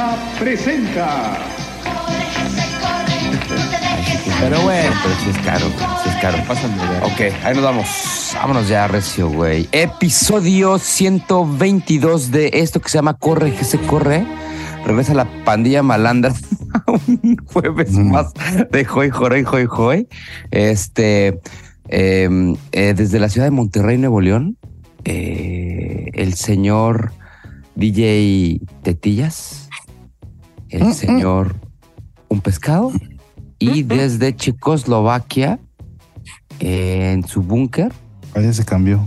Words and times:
Televisa 0.00 0.16
presenta. 0.38 1.38
Pero 4.40 4.60
bueno, 4.62 4.90
Pero 5.02 5.14
sí 5.22 5.30
es 5.30 5.38
caro, 5.44 5.66
güey, 5.66 5.86
sí 6.02 6.08
es 6.08 6.16
caro. 6.16 6.38
pásame 6.48 6.74
de 6.76 6.98
Ok, 7.02 7.34
ahí 7.44 7.54
nos 7.54 7.64
vamos. 7.64 7.86
Vámonos 8.34 8.68
ya, 8.68 8.88
Recio, 8.88 9.28
güey. 9.28 9.68
Episodio 9.72 10.78
122 10.78 12.30
de 12.30 12.50
esto 12.54 12.80
que 12.80 12.88
se 12.88 12.96
llama 12.98 13.14
Corre, 13.14 13.52
que 13.54 13.64
se 13.64 13.78
corre. 13.78 14.24
Regresa 14.86 15.12
la 15.14 15.26
pandilla 15.44 15.82
malandra. 15.82 16.32
Un 16.86 17.36
jueves 17.52 17.92
Mm. 17.92 18.10
más 18.10 18.32
de 18.70 18.86
Hoy, 18.94 19.10
Joy, 19.10 19.44
Hoy, 19.50 19.66
Hoy. 19.70 20.08
Este, 20.50 21.40
eh, 21.88 22.54
eh, 22.72 22.94
desde 22.96 23.20
la 23.20 23.28
ciudad 23.28 23.46
de 23.46 23.50
Monterrey, 23.50 23.98
Nuevo 23.98 24.22
León, 24.22 24.56
eh, 25.04 26.06
el 26.14 26.32
señor 26.34 27.12
DJ 27.74 28.60
Tetillas, 28.82 29.59
el 30.70 30.94
señor 30.94 31.56
Un 32.28 32.40
Pescado, 32.40 32.92
y 33.58 33.82
desde 33.82 34.34
Checoslovaquia, 34.34 35.58
eh, 36.60 37.12
en 37.12 37.26
su 37.26 37.42
búnker, 37.42 37.92
Vaya, 38.34 38.52
se 38.52 38.64
cambió. 38.64 39.06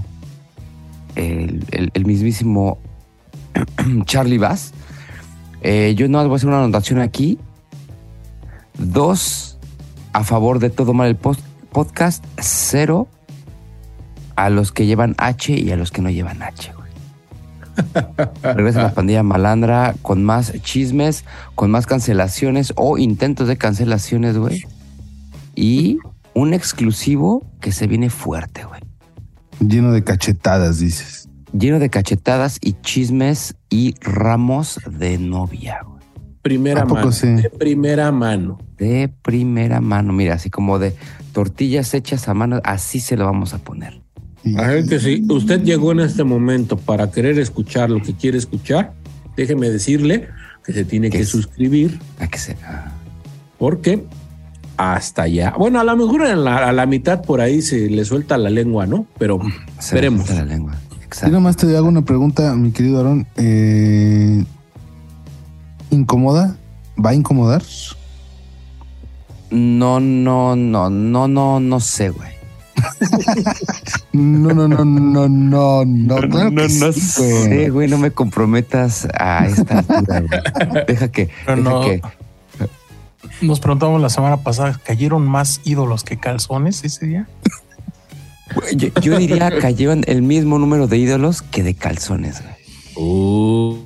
el, 1.15 1.65
el- 1.71 1.91
el 1.93 2.05
mismísimo 2.05 2.77
Charlie 4.05 4.37
Bass. 4.37 4.73
Eh, 5.61 5.93
yo 5.95 6.07
no 6.09 6.21
voy 6.23 6.33
a 6.33 6.35
hacer 6.35 6.49
una 6.49 6.59
anotación 6.59 6.99
aquí. 6.99 7.39
Dos 8.77 9.57
a 10.11 10.23
favor 10.23 10.59
de 10.59 10.69
todo 10.69 10.93
mal 10.93 11.07
el 11.07 11.15
post- 11.15 11.45
podcast. 11.71 12.23
Cero 12.39 13.07
a 14.35 14.49
los 14.49 14.71
que 14.71 14.85
llevan 14.85 15.15
H 15.17 15.53
y 15.57 15.71
a 15.71 15.77
los 15.77 15.91
que 15.91 16.01
no 16.01 16.09
llevan 16.09 16.41
H, 16.41 16.71
güey. 17.75 18.55
Regresa 18.55 18.83
la 18.83 18.93
pandilla 18.93 19.23
malandra 19.23 19.95
con 20.01 20.23
más 20.23 20.53
chismes, 20.61 21.25
con 21.55 21.71
más 21.71 21.85
cancelaciones 21.85 22.73
o 22.75 22.97
intentos 22.97 23.47
de 23.47 23.57
cancelaciones, 23.57 24.37
güey. 24.37 24.65
Y 25.55 25.99
un 26.33 26.53
exclusivo 26.53 27.45
que 27.61 27.71
se 27.71 27.87
viene 27.87 28.09
fuerte, 28.09 28.65
güey 28.65 28.81
Lleno 29.59 29.91
de 29.91 30.03
cachetadas, 30.03 30.79
dices. 30.79 31.29
lleno 31.53 31.79
de 31.79 31.89
cachetadas 31.89 32.57
y 32.59 32.73
chismes 32.81 33.55
y 33.69 33.95
ramos 34.01 34.79
de 34.89 35.17
novia, 35.17 35.81
güey. 35.85 36.03
Primera 36.41 36.81
¿A 36.81 36.83
poco 36.83 36.95
mano. 36.95 37.11
sí? 37.13 37.27
De 37.27 37.49
primera 37.49 38.11
mano. 38.11 38.57
De 38.77 39.07
primera 39.21 39.79
mano, 39.79 40.11
mira, 40.11 40.33
así 40.35 40.49
como 40.49 40.79
de 40.79 40.93
tortillas 41.31 41.93
hechas 41.93 42.27
a 42.27 42.33
mano, 42.33 42.59
así 42.65 42.99
se 42.99 43.15
lo 43.15 43.25
vamos 43.25 43.53
a 43.53 43.59
poner. 43.59 44.01
Y- 44.43 44.57
A 44.57 44.67
ver 44.67 44.85
que 44.85 44.99
si 44.99 45.23
usted 45.29 45.63
llegó 45.63 45.91
en 45.93 46.01
este 46.01 46.23
momento 46.23 46.77
para 46.77 47.09
querer 47.11 47.39
escuchar 47.39 47.89
lo 47.89 48.01
que 48.01 48.13
quiere 48.13 48.37
escuchar, 48.37 48.93
déjeme 49.37 49.69
decirle 49.69 50.27
que 50.65 50.73
se 50.73 50.83
tiene 50.85 51.09
¿Qué 51.09 51.17
que 51.17 51.23
es? 51.23 51.29
suscribir 51.29 51.99
¿A 52.19 52.27
qué 52.27 52.37
será? 52.37 52.91
porque 53.57 54.03
hasta 54.75 55.23
allá. 55.23 55.53
Bueno, 55.57 55.79
a 55.79 55.83
lo 55.83 55.95
mejor 55.95 56.25
en 56.25 56.43
la- 56.43 56.67
a 56.67 56.71
la 56.73 56.85
mitad 56.85 57.21
por 57.21 57.39
ahí 57.41 57.61
se 57.61 57.89
le 57.89 58.03
suelta 58.05 58.37
la 58.37 58.49
lengua, 58.49 58.85
¿no? 58.87 59.05
Pero 59.17 59.39
Se 59.79 59.93
me 59.95 60.01
Veremos. 60.01 60.25
suelta 60.25 60.43
la 60.45 60.51
lengua. 60.53 60.73
Yo 60.89 60.97
Exacto. 61.03 61.31
nomás 61.33 61.55
te 61.57 61.77
hago 61.77 61.87
una 61.87 62.03
pregunta, 62.03 62.53
mi 62.55 62.71
querido 62.71 62.99
Aaron. 62.99 63.27
Eh, 63.37 64.43
¿Incomoda? 65.91 66.57
¿Va 67.03 67.11
a 67.11 67.13
incomodar? 67.15 67.61
No, 69.51 69.99
no, 69.99 70.55
no, 70.55 70.89
no, 70.89 71.27
no, 71.27 71.59
no 71.59 71.79
sé, 71.79 72.09
güey. 72.09 72.29
No, 74.13 74.53
no, 74.53 74.67
no, 74.67 74.85
no, 74.85 75.27
no, 75.27 75.85
no. 75.85 76.15
Claro 76.17 76.51
que 76.55 76.69
sí, 76.69 76.79
güey. 76.79 76.93
sé, 76.93 77.69
güey, 77.71 77.87
no 77.87 77.97
me 77.97 78.11
comprometas 78.11 79.07
a 79.17 79.47
esta 79.47 79.79
altura, 79.79 80.21
güey. 80.21 80.85
Deja 80.87 81.07
que, 81.11 81.29
Pero 81.45 81.57
deja 81.57 81.69
no. 81.71 81.81
que, 81.81 82.01
Nos 83.41 83.59
preguntamos 83.59 83.99
la 84.01 84.09
semana 84.09 84.37
pasada, 84.37 84.79
¿cayeron 84.83 85.27
más 85.27 85.61
ídolos 85.63 86.03
que 86.03 86.17
calzones 86.17 86.83
ese 86.83 87.07
día? 87.07 87.27
yo, 88.75 88.89
yo 89.01 89.17
diría 89.17 89.49
que 89.59 89.73
llevan 89.73 90.03
el 90.05 90.21
mismo 90.21 90.59
número 90.59 90.85
de 90.87 90.97
ídolos 90.97 91.41
que 91.41 91.63
de 91.63 91.73
calzones, 91.73 92.41
güey. 92.43 92.53
uh, 93.07 93.82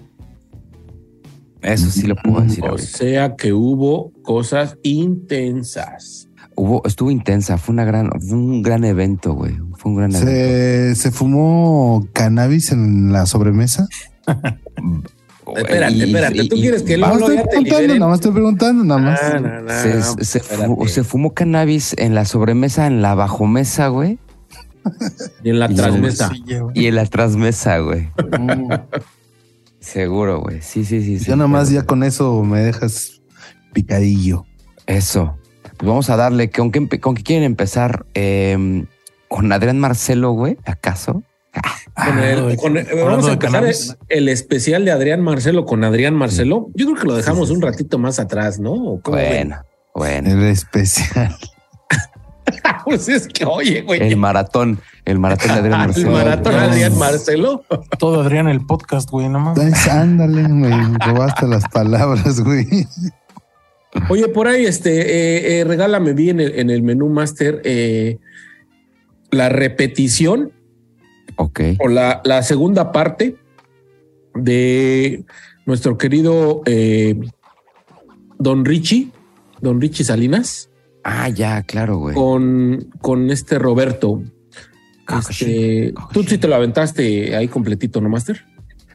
Eso 1.62 1.90
sí 1.90 2.08
lo 2.08 2.16
puedo 2.16 2.42
decir 2.42 2.64
o 2.64 2.70
ahorita. 2.70 2.88
sea 2.98 3.36
que 3.36 3.54
hubo 3.54 4.12
cosas 4.24 4.78
intensas. 4.84 6.30
Hubo, 6.56 6.82
estuvo 6.86 7.12
intensa, 7.12 7.58
fue 7.58 7.74
una 7.74 7.86
gran, 7.86 8.10
fue 8.20 8.38
un 8.38 8.62
gran 8.64 8.84
evento, 8.84 9.34
güey. 9.34 9.56
Fue 9.78 9.92
un 9.92 9.98
gran 9.98 10.12
evento. 10.16 10.30
¿Se, 10.32 10.96
¿Se 10.96 11.12
fumó 11.12 12.08
cannabis 12.14 12.72
en 12.72 13.12
la 13.14 13.26
sobremesa? 13.28 13.88
Espérate, 15.56 15.94
Y- 15.96 16.02
espérate. 16.04 16.48
¿Tú 16.48 16.56
y- 16.56 16.62
quieres 16.62 16.84
que 16.84 16.98
más 16.98 17.10
luego 17.18 17.28
estoy 17.32 17.46
preguntando, 17.64 17.94
nada 17.96 18.08
más 18.10 18.16
estoy 18.20 18.32
preguntando, 18.34 18.84
nada 18.84 19.02
más. 19.02 19.20
Ah, 19.22 19.40
no, 19.40 19.62
no, 19.62 19.70
se, 19.70 19.94
no, 19.96 20.86
se 20.86 20.94
se 20.94 21.04
fumó 21.04 21.34
cannabis 21.34 21.96
en 21.98 22.16
la 22.16 22.26
sobremesa, 22.26 22.88
en 22.88 23.02
la 23.02 23.16
bajomesa, 23.16 23.88
güey, 23.90 24.18
Y 25.44 25.50
en 25.52 25.60
la 25.60 25.72
Y 25.72 25.76
transmesa. 25.76 26.32
Y 26.74 26.88
en 26.88 26.96
la 26.96 27.06
trasmesa, 27.06 27.78
güey. 27.80 28.10
Seguro, 29.92 30.42
güey. 30.42 30.62
Sí, 30.62 30.84
sí, 30.84 31.02
sí. 31.02 31.20
sí. 31.20 31.26
Ya 31.26 31.36
nada 31.36 31.48
más 31.48 31.70
ya 31.70 31.84
con 31.84 32.04
eso 32.04 32.44
me 32.44 32.60
dejas 32.60 33.22
picadillo. 33.74 34.46
Eso. 34.86 35.38
Pues 35.78 35.88
vamos 35.88 36.10
a 36.10 36.16
darle. 36.18 36.50
¿Con 36.50 36.72
qué, 36.72 37.00
con 37.00 37.16
qué 37.16 37.24
quieren 37.24 37.44
empezar? 37.46 38.06
Eh, 38.14 38.86
¿Con 39.30 39.52
Adrián 39.52 39.80
Marcelo, 39.80 40.32
güey? 40.32 40.58
¿Acaso? 40.66 41.24
Con 41.96 42.20
el- 42.20 42.58
con 42.58 42.78
el- 42.78 42.86
vamos 43.04 43.28
a 43.28 43.34
empezar 43.34 43.66
el, 43.66 43.76
el 44.10 44.30
especial 44.30 44.86
de 44.86 44.92
Adrián 44.92 45.22
Marcelo 45.22 45.66
con 45.66 45.84
Adrián 45.84 46.14
Marcelo. 46.16 46.68
Yo 46.76 46.86
creo 46.86 46.98
que 46.98 47.08
lo 47.08 47.16
dejamos 47.16 47.50
un 47.50 47.62
ratito 47.62 47.98
más 47.98 48.20
atrás, 48.20 48.60
¿no? 48.60 49.00
Bueno, 49.04 49.58
bueno. 49.96 50.30
El 50.32 50.44
especial. 50.44 51.36
Pues 52.88 53.10
es 53.10 53.28
que, 53.28 53.44
oye, 53.44 53.82
güey. 53.82 54.02
El 54.02 54.16
maratón. 54.16 54.80
El 55.04 55.20
maratón 55.20 55.48
de 55.50 55.54
Adrián 55.56 55.82
el 55.82 55.88
Marcelo. 55.88 56.12
maratón 56.12 56.54
No. 56.54 56.60
Adrián 56.60 56.98
Marcelo. 56.98 57.64
Todo 58.00 58.22
Adrián 58.22 58.48
el 58.48 58.66
podcast, 58.66 59.10
güey, 59.12 59.28
no 59.28 59.40
mames. 59.40 59.62
Entonces, 59.62 59.92
ándale, 59.92 60.48
me 60.48 60.98
robaste 61.00 61.48
las 61.48 61.68
palabras, 61.68 62.40
güey. 62.40 62.88
Oye, 64.10 64.30
por 64.30 64.48
ahí, 64.48 64.66
este, 64.66 65.02
eh, 65.02 65.60
eh, 65.60 65.64
regálame 65.66 66.14
bien 66.14 66.40
en 66.40 66.48
el, 66.48 66.60
en 66.60 66.70
el 66.70 66.82
menú 66.82 67.10
master 67.10 67.62
eh, 67.66 68.20
la 69.32 69.50
repetición 69.50 70.54
Ok. 71.36 71.60
o 71.80 71.88
la, 71.90 72.22
la 72.24 72.42
segunda 72.44 72.92
parte 72.92 73.36
de 74.34 75.26
nuestro 75.66 75.98
querido 75.98 76.62
eh, 76.66 77.20
Don 78.40 78.64
Richie, 78.66 79.12
Don 79.62 79.82
Richie 79.82 80.06
Salinas. 80.06 80.67
Ah, 81.10 81.30
ya, 81.30 81.64
claro, 81.64 81.98
güey. 82.00 82.14
con, 82.16 82.90
con 83.02 83.32
este 83.32 83.58
Roberto. 83.60 84.22
Kakashi, 85.06 85.46
Este, 85.46 85.94
Kakashi. 85.94 86.14
Tú 86.14 86.24
sí 86.24 86.38
te 86.38 86.48
lo 86.50 86.56
aventaste 86.56 87.34
ahí 87.36 87.48
completito, 87.48 88.02
¿no, 88.02 88.10
Master? 88.10 88.44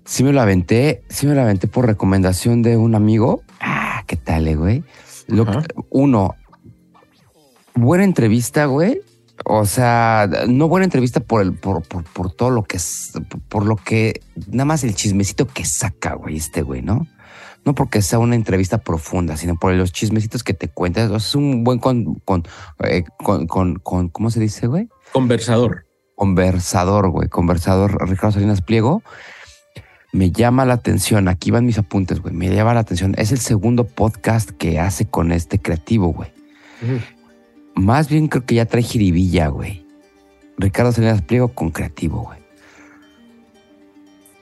Sí 0.04 0.22
me 0.22 0.32
lo 0.32 0.42
aventé, 0.42 1.04
sí 1.08 1.26
me 1.26 1.34
lo 1.34 1.40
aventé 1.40 1.68
por 1.68 1.86
recomendación 1.86 2.60
de 2.60 2.76
un 2.76 2.94
amigo. 2.94 3.42
Ah, 3.60 4.02
¿qué 4.06 4.16
tal, 4.16 4.46
eh, 4.46 4.56
güey? 4.56 4.84
Lo 5.26 5.46
que- 5.46 5.66
uno, 5.88 6.34
buena 7.74 8.04
entrevista, 8.04 8.66
güey. 8.66 9.00
O 9.44 9.64
sea, 9.64 10.28
no 10.48 10.68
buena 10.68 10.84
entrevista 10.84 11.20
por 11.20 11.40
el, 11.42 11.54
por, 11.54 11.82
por, 11.82 12.04
por 12.04 12.30
todo 12.32 12.50
lo 12.50 12.62
que 12.62 12.76
es, 12.76 13.12
por 13.48 13.64
lo 13.66 13.76
que, 13.76 14.20
nada 14.48 14.66
más 14.66 14.84
el 14.84 14.94
chismecito 14.94 15.46
que 15.46 15.64
saca, 15.64 16.14
güey, 16.14 16.36
este 16.36 16.62
güey, 16.62 16.82
¿no? 16.82 17.06
No 17.64 17.74
porque 17.74 18.02
sea 18.02 18.18
una 18.18 18.34
entrevista 18.34 18.78
profunda, 18.78 19.36
sino 19.36 19.56
por 19.56 19.72
los 19.74 19.92
chismecitos 19.92 20.42
que 20.42 20.52
te 20.54 20.68
cuentas. 20.68 21.06
O 21.06 21.08
sea, 21.10 21.16
es 21.18 21.34
un 21.36 21.62
buen 21.64 21.78
con, 21.78 22.16
con, 22.24 22.42
eh, 22.84 23.04
con, 23.22 23.46
con, 23.46 23.76
con- 23.76 24.08
¿cómo 24.08 24.30
se 24.30 24.40
dice, 24.40 24.66
güey? 24.66 24.88
Conversador. 25.12 25.86
conversador, 26.16 27.10
güey, 27.10 27.28
conversador 27.28 28.08
Ricardo 28.08 28.32
Salinas 28.32 28.62
Pliego. 28.62 29.02
Me 30.12 30.30
llama 30.30 30.64
la 30.66 30.74
atención, 30.74 31.26
aquí 31.28 31.50
van 31.50 31.64
mis 31.64 31.78
apuntes, 31.78 32.20
güey, 32.20 32.34
me 32.34 32.54
llama 32.54 32.74
la 32.74 32.80
atención. 32.80 33.14
Es 33.16 33.32
el 33.32 33.38
segundo 33.38 33.84
podcast 33.86 34.50
que 34.50 34.78
hace 34.78 35.06
con 35.06 35.32
este 35.32 35.58
creativo, 35.58 36.08
güey. 36.12 36.30
Más 37.74 38.08
bien 38.08 38.28
creo 38.28 38.44
que 38.44 38.56
ya 38.56 38.66
trae 38.66 38.82
jiribilla, 38.82 39.48
güey. 39.48 39.86
Ricardo 40.58 40.92
Salinas 40.92 41.22
Pliego 41.22 41.48
con 41.48 41.70
creativo, 41.70 42.22
güey. 42.22 42.41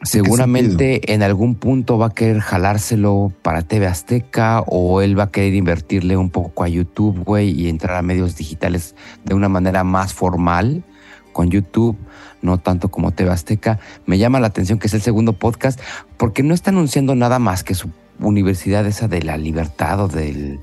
Seguramente 0.03 1.13
en 1.13 1.23
algún 1.23 1.55
punto 1.55 1.99
va 1.99 2.07
a 2.07 2.15
querer 2.15 2.41
jalárselo 2.41 3.33
para 3.43 3.63
TV 3.63 3.87
Azteca 3.87 4.63
o 4.67 5.03
él 5.03 5.19
va 5.19 5.25
a 5.25 5.31
querer 5.31 5.55
invertirle 5.55 6.17
un 6.17 6.31
poco 6.31 6.65
a 6.65 6.69
YouTube, 6.69 7.23
güey, 7.23 7.51
y 7.51 7.69
entrar 7.69 7.97
a 7.97 8.03
medios 8.03 8.37
digitales 8.37 8.95
de 9.25 9.35
una 9.35 9.51
manera 9.51 9.85
más 9.85 10.15
formal 10.15 10.85
con 11.33 11.51
YouTube, 11.51 11.99
no 12.41 12.59
tanto 12.59 12.91
como 12.91 13.13
TV 13.13 13.31
Azteca. 13.31 13.79
Me 14.07 14.17
llama 14.17 14.41
la 14.41 14.47
atención 14.47 14.79
que 14.79 14.87
es 14.87 14.95
el 14.95 15.03
segundo 15.03 15.35
podcast 15.35 15.79
porque 16.17 16.43
no 16.43 16.55
está 16.55 16.71
anunciando 16.71 17.15
nada 17.15 17.39
más 17.39 17.63
que 17.63 17.75
su 17.75 17.91
universidad 18.21 18.87
esa 18.87 19.07
de 19.07 19.23
la 19.23 19.37
libertad 19.37 20.01
o 20.01 20.09
del 20.09 20.61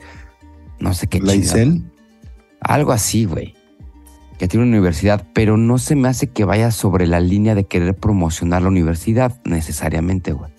no 0.80 0.94
sé 0.94 1.08
qué 1.08 1.20
¿La? 1.20 1.34
Algo 2.60 2.92
así, 2.92 3.26
güey. 3.26 3.57
Que 4.38 4.48
tiene 4.48 4.66
una 4.66 4.74
universidad, 4.78 5.26
pero 5.34 5.58
no 5.58 5.78
se 5.78 5.96
me 5.96 6.08
hace 6.08 6.28
que 6.28 6.46
vaya 6.46 6.72
sobre 6.72 7.08
la 7.08 7.20
línea 7.20 7.56
de 7.56 7.66
querer 7.66 7.96
promocionar 7.96 8.62
la 8.62 8.68
universidad 8.68 9.42
necesariamente, 9.46 10.32
güey. 10.32 10.52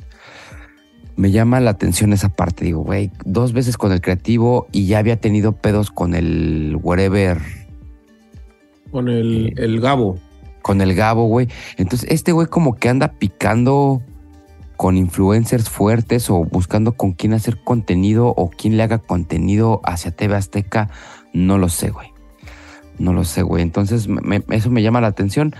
me 1.16 1.30
llama 1.30 1.60
la 1.60 1.70
atención 1.70 2.12
esa 2.12 2.28
parte. 2.28 2.64
Digo, 2.64 2.82
güey, 2.82 3.10
dos 3.24 3.52
veces 3.52 3.76
con 3.76 3.92
el 3.92 4.00
creativo 4.00 4.66
y 4.72 4.86
ya 4.86 4.98
había 4.98 5.20
tenido 5.20 5.52
pedos 5.52 5.90
con 5.90 6.14
el 6.14 6.78
whatever. 6.82 7.40
Con 8.90 9.08
el, 9.08 9.52
el 9.56 9.80
Gabo. 9.80 10.18
Con 10.62 10.80
el 10.80 10.94
Gabo, 10.94 11.26
güey. 11.26 11.48
Entonces, 11.76 12.08
este 12.10 12.32
güey 12.32 12.46
como 12.46 12.76
que 12.76 12.88
anda 12.88 13.12
picando 13.18 14.02
con 14.76 14.96
influencers 14.96 15.68
fuertes 15.68 16.30
o 16.30 16.44
buscando 16.44 16.92
con 16.92 17.12
quién 17.12 17.32
hacer 17.32 17.62
contenido 17.62 18.28
o 18.36 18.48
quién 18.48 18.76
le 18.76 18.84
haga 18.84 18.98
contenido 18.98 19.80
hacia 19.84 20.12
TV 20.12 20.36
Azteca. 20.36 20.88
No 21.32 21.58
lo 21.58 21.68
sé, 21.68 21.90
güey. 21.90 22.08
No 22.98 23.12
lo 23.12 23.24
sé, 23.24 23.42
güey. 23.42 23.62
Entonces, 23.62 24.08
me- 24.08 24.42
eso 24.50 24.70
me 24.70 24.82
llama 24.82 25.00
la 25.00 25.06
atención. 25.08 25.54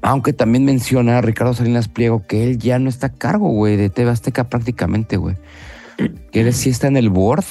Aunque 0.00 0.32
también 0.32 0.64
menciona 0.64 1.18
a 1.18 1.20
Ricardo 1.22 1.54
Salinas 1.54 1.88
Pliego 1.88 2.24
que 2.26 2.44
él 2.44 2.58
ya 2.58 2.78
no 2.78 2.88
está 2.88 3.08
a 3.08 3.12
cargo, 3.12 3.48
güey, 3.50 3.76
de 3.76 3.90
TV 3.90 4.10
Azteca 4.10 4.48
prácticamente, 4.48 5.16
güey. 5.16 5.36
Que 6.30 6.42
él 6.42 6.54
sí 6.54 6.70
está 6.70 6.86
en 6.86 6.96
el 6.96 7.10
board, 7.10 7.44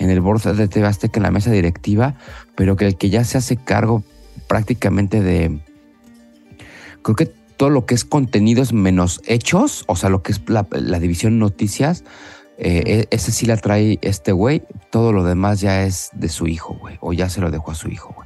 en 0.00 0.10
el 0.10 0.20
board 0.20 0.42
de 0.56 0.66
TV 0.66 0.86
Azteca, 0.88 1.18
en 1.20 1.22
la 1.22 1.30
mesa 1.30 1.52
directiva, 1.52 2.16
pero 2.56 2.74
que 2.76 2.86
el 2.86 2.96
que 2.96 3.10
ya 3.10 3.22
se 3.24 3.38
hace 3.38 3.56
cargo 3.56 4.02
prácticamente 4.48 5.22
de. 5.22 5.60
Creo 7.02 7.14
que 7.14 7.26
todo 7.56 7.70
lo 7.70 7.86
que 7.86 7.94
es 7.94 8.04
contenidos 8.04 8.72
menos 8.72 9.20
hechos, 9.26 9.84
o 9.86 9.94
sea, 9.94 10.10
lo 10.10 10.22
que 10.22 10.32
es 10.32 10.40
la, 10.48 10.66
la 10.72 10.98
división 10.98 11.38
noticias, 11.38 12.02
eh, 12.58 12.82
e- 12.86 13.14
ese 13.14 13.30
sí 13.30 13.46
la 13.46 13.56
trae 13.56 13.98
este 14.02 14.32
güey. 14.32 14.62
Todo 14.90 15.12
lo 15.12 15.22
demás 15.22 15.60
ya 15.60 15.84
es 15.84 16.10
de 16.14 16.28
su 16.28 16.48
hijo, 16.48 16.74
güey, 16.80 16.96
o 17.00 17.12
ya 17.12 17.28
se 17.28 17.40
lo 17.40 17.52
dejó 17.52 17.70
a 17.70 17.74
su 17.76 17.88
hijo, 17.88 18.12
güey. 18.16 18.23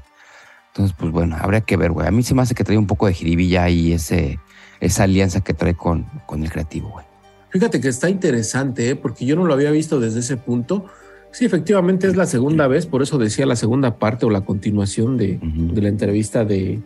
Entonces, 0.79 0.97
pues 0.97 1.11
bueno, 1.11 1.37
habría 1.41 1.61
que 1.63 1.77
ver, 1.77 1.91
güey. 1.91 2.07
A 2.07 2.13
mí 2.13 2.23
se 2.23 2.35
me 2.37 2.43
hace 2.43 2.55
que 2.55 2.63
trae 2.63 2.79
un 2.79 2.87
poco 2.87 3.07
de 3.07 3.15
jiribilla 3.15 3.65
ahí 3.65 3.93
ese, 3.93 4.39
esa 4.81 5.03
alianza 5.03 5.41
que 5.41 5.53
trae 5.53 5.75
con, 5.75 6.07
con 6.25 6.45
el 6.45 6.53
creativo, 6.53 6.91
güey. 6.91 7.05
Fíjate 7.51 7.81
que 7.81 7.89
está 7.89 8.09
interesante, 8.09 8.91
¿eh? 8.91 8.95
porque 8.95 9.27
yo 9.27 9.35
no 9.35 9.45
lo 9.45 9.55
había 9.55 9.73
visto 9.73 9.99
desde 9.99 10.21
ese 10.21 10.37
punto. 10.37 10.85
Sí, 11.33 11.45
efectivamente 11.47 12.07
es 12.07 12.15
la 12.15 12.27
segunda 12.27 12.69
vez, 12.69 12.87
por 12.87 13.03
eso 13.03 13.19
decía 13.19 13.45
la 13.45 13.57
segunda 13.57 13.97
parte 13.99 14.25
o 14.25 14.31
la 14.31 14.43
continuación 14.43 15.17
de, 15.17 15.41
de 15.43 15.83
la 15.83 15.89
entrevista 15.89 16.45
de, 16.45 16.81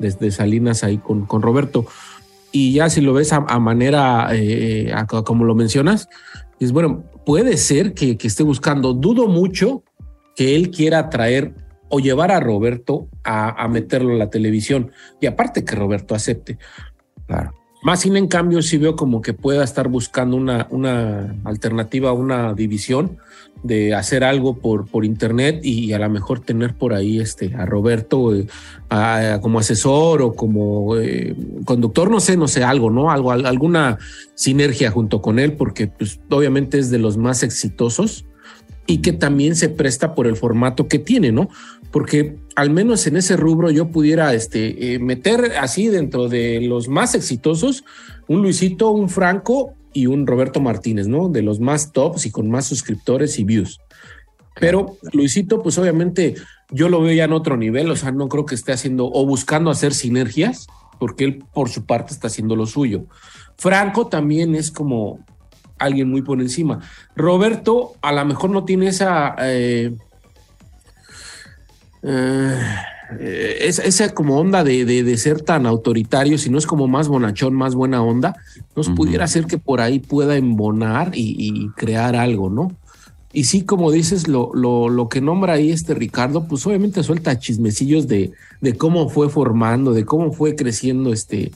de- 0.00 0.10
de 0.10 0.30
Salinas 0.32 0.82
ahí 0.82 0.98
con, 0.98 1.24
con 1.24 1.40
Roberto. 1.40 1.86
Y 2.50 2.72
ya 2.72 2.90
si 2.90 3.00
lo 3.00 3.12
ves 3.12 3.32
a, 3.32 3.44
a 3.48 3.60
manera, 3.60 4.26
eh, 4.32 4.92
a- 4.92 5.06
como 5.06 5.44
lo 5.44 5.54
mencionas, 5.54 6.08
es 6.58 6.72
bueno, 6.72 7.04
puede 7.24 7.56
ser 7.58 7.94
que, 7.94 8.16
que 8.16 8.26
esté 8.26 8.42
buscando, 8.42 8.92
dudo 8.92 9.28
mucho 9.28 9.84
que 10.34 10.56
él 10.56 10.70
quiera 10.72 11.10
traer 11.10 11.54
o 11.88 12.00
llevar 12.00 12.30
a 12.32 12.40
Roberto 12.40 13.08
a, 13.24 13.62
a 13.62 13.68
meterlo 13.68 14.14
a 14.14 14.18
la 14.18 14.30
televisión. 14.30 14.90
Y 15.20 15.26
aparte 15.26 15.64
que 15.64 15.74
Roberto 15.76 16.14
acepte. 16.14 16.58
Claro. 17.26 17.52
Más 17.82 18.00
sin 18.00 18.16
en 18.16 18.26
cambio, 18.26 18.62
sí 18.62 18.78
veo 18.78 18.96
como 18.96 19.20
que 19.22 19.32
pueda 19.32 19.62
estar 19.62 19.88
buscando 19.88 20.36
una, 20.36 20.66
una 20.70 21.36
alternativa, 21.44 22.12
una 22.12 22.52
división 22.52 23.18
de 23.62 23.94
hacer 23.94 24.24
algo 24.24 24.58
por, 24.58 24.86
por 24.86 25.04
internet 25.04 25.60
y, 25.62 25.92
a 25.92 25.98
lo 25.98 26.08
mejor 26.10 26.40
tener 26.40 26.74
por 26.74 26.94
ahí 26.94 27.20
este, 27.20 27.54
a 27.54 27.64
Roberto 27.64 28.34
eh, 28.34 28.46
a- 28.90 29.38
como 29.40 29.58
asesor 29.60 30.22
o 30.22 30.34
como 30.34 30.96
eh, 30.96 31.34
conductor, 31.64 32.10
no 32.10 32.18
sé, 32.20 32.36
no 32.36 32.48
sé, 32.48 32.64
algo, 32.64 32.90
¿no? 32.90 33.10
Algo, 33.10 33.30
al- 33.30 33.46
alguna 33.46 33.98
sinergia 34.34 34.90
junto 34.90 35.22
con 35.22 35.38
él, 35.38 35.52
porque 35.52 35.86
pues, 35.86 36.18
obviamente 36.30 36.78
es 36.78 36.90
de 36.90 36.98
los 36.98 37.16
más 37.16 37.42
exitosos 37.42 38.24
y 38.86 38.98
que 38.98 39.12
también 39.12 39.56
se 39.56 39.68
presta 39.68 40.14
por 40.14 40.26
el 40.26 40.36
formato 40.36 40.86
que 40.86 40.98
tiene, 40.98 41.32
¿no? 41.32 41.48
Porque 41.96 42.36
al 42.56 42.68
menos 42.68 43.06
en 43.06 43.16
ese 43.16 43.38
rubro 43.38 43.70
yo 43.70 43.90
pudiera 43.90 44.34
este, 44.34 44.92
eh, 44.92 44.98
meter 44.98 45.54
así 45.58 45.88
dentro 45.88 46.28
de 46.28 46.60
los 46.60 46.88
más 46.88 47.14
exitosos 47.14 47.86
un 48.28 48.42
Luisito, 48.42 48.90
un 48.90 49.08
Franco 49.08 49.72
y 49.94 50.04
un 50.06 50.26
Roberto 50.26 50.60
Martínez, 50.60 51.08
¿no? 51.08 51.30
De 51.30 51.40
los 51.40 51.58
más 51.58 51.92
tops 51.92 52.26
y 52.26 52.30
con 52.30 52.50
más 52.50 52.66
suscriptores 52.66 53.38
y 53.38 53.44
views. 53.44 53.80
Pero 54.60 54.98
Luisito, 55.14 55.62
pues 55.62 55.78
obviamente 55.78 56.34
yo 56.70 56.90
lo 56.90 57.00
veo 57.00 57.14
ya 57.14 57.24
en 57.24 57.32
otro 57.32 57.56
nivel, 57.56 57.90
o 57.90 57.96
sea, 57.96 58.12
no 58.12 58.28
creo 58.28 58.44
que 58.44 58.56
esté 58.56 58.72
haciendo 58.72 59.10
o 59.10 59.24
buscando 59.24 59.70
hacer 59.70 59.94
sinergias, 59.94 60.66
porque 61.00 61.24
él 61.24 61.44
por 61.54 61.70
su 61.70 61.86
parte 61.86 62.12
está 62.12 62.26
haciendo 62.26 62.56
lo 62.56 62.66
suyo. 62.66 63.06
Franco 63.56 64.08
también 64.08 64.54
es 64.54 64.70
como 64.70 65.24
alguien 65.78 66.10
muy 66.10 66.20
por 66.20 66.42
encima. 66.42 66.80
Roberto 67.14 67.94
a 68.02 68.12
lo 68.12 68.22
mejor 68.26 68.50
no 68.50 68.66
tiene 68.66 68.88
esa... 68.88 69.34
eh, 69.38 69.96
eh, 72.02 73.58
esa, 73.60 73.82
esa 73.82 74.08
como 74.14 74.38
onda 74.38 74.64
de, 74.64 74.84
de- 74.84 75.02
de 75.04 75.16
ser 75.16 75.40
tan 75.42 75.66
autoritario, 75.66 76.38
si 76.38 76.50
no 76.50 76.58
es 76.58 76.66
como 76.66 76.88
más 76.88 77.08
bonachón, 77.08 77.54
más 77.54 77.74
buena 77.74 78.02
onda, 78.02 78.36
nos 78.74 78.88
pudiera 78.90 79.24
hacer 79.24 79.46
que 79.46 79.58
por 79.58 79.80
ahí 79.80 79.98
pueda 80.00 80.36
embonar 80.36 81.12
y, 81.14 81.36
y 81.38 81.68
crear 81.70 82.16
algo, 82.16 82.50
¿no? 82.50 82.72
Y 83.32 83.44
sí, 83.44 83.62
como 83.64 83.90
dices, 83.92 84.28
lo, 84.28 84.50
lo, 84.54 84.88
lo 84.88 85.08
que 85.10 85.20
nombra 85.20 85.52
ahí 85.54 85.70
este 85.70 85.92
Ricardo, 85.94 86.48
pues 86.48 86.66
obviamente 86.66 87.02
suelta 87.02 87.38
chismecillos 87.38 88.08
de, 88.08 88.32
de 88.62 88.76
cómo 88.76 89.08
fue 89.10 89.28
formando, 89.28 89.92
de 89.92 90.04
cómo 90.06 90.32
fue 90.32 90.56
creciendo 90.56 91.12
este 91.12 91.52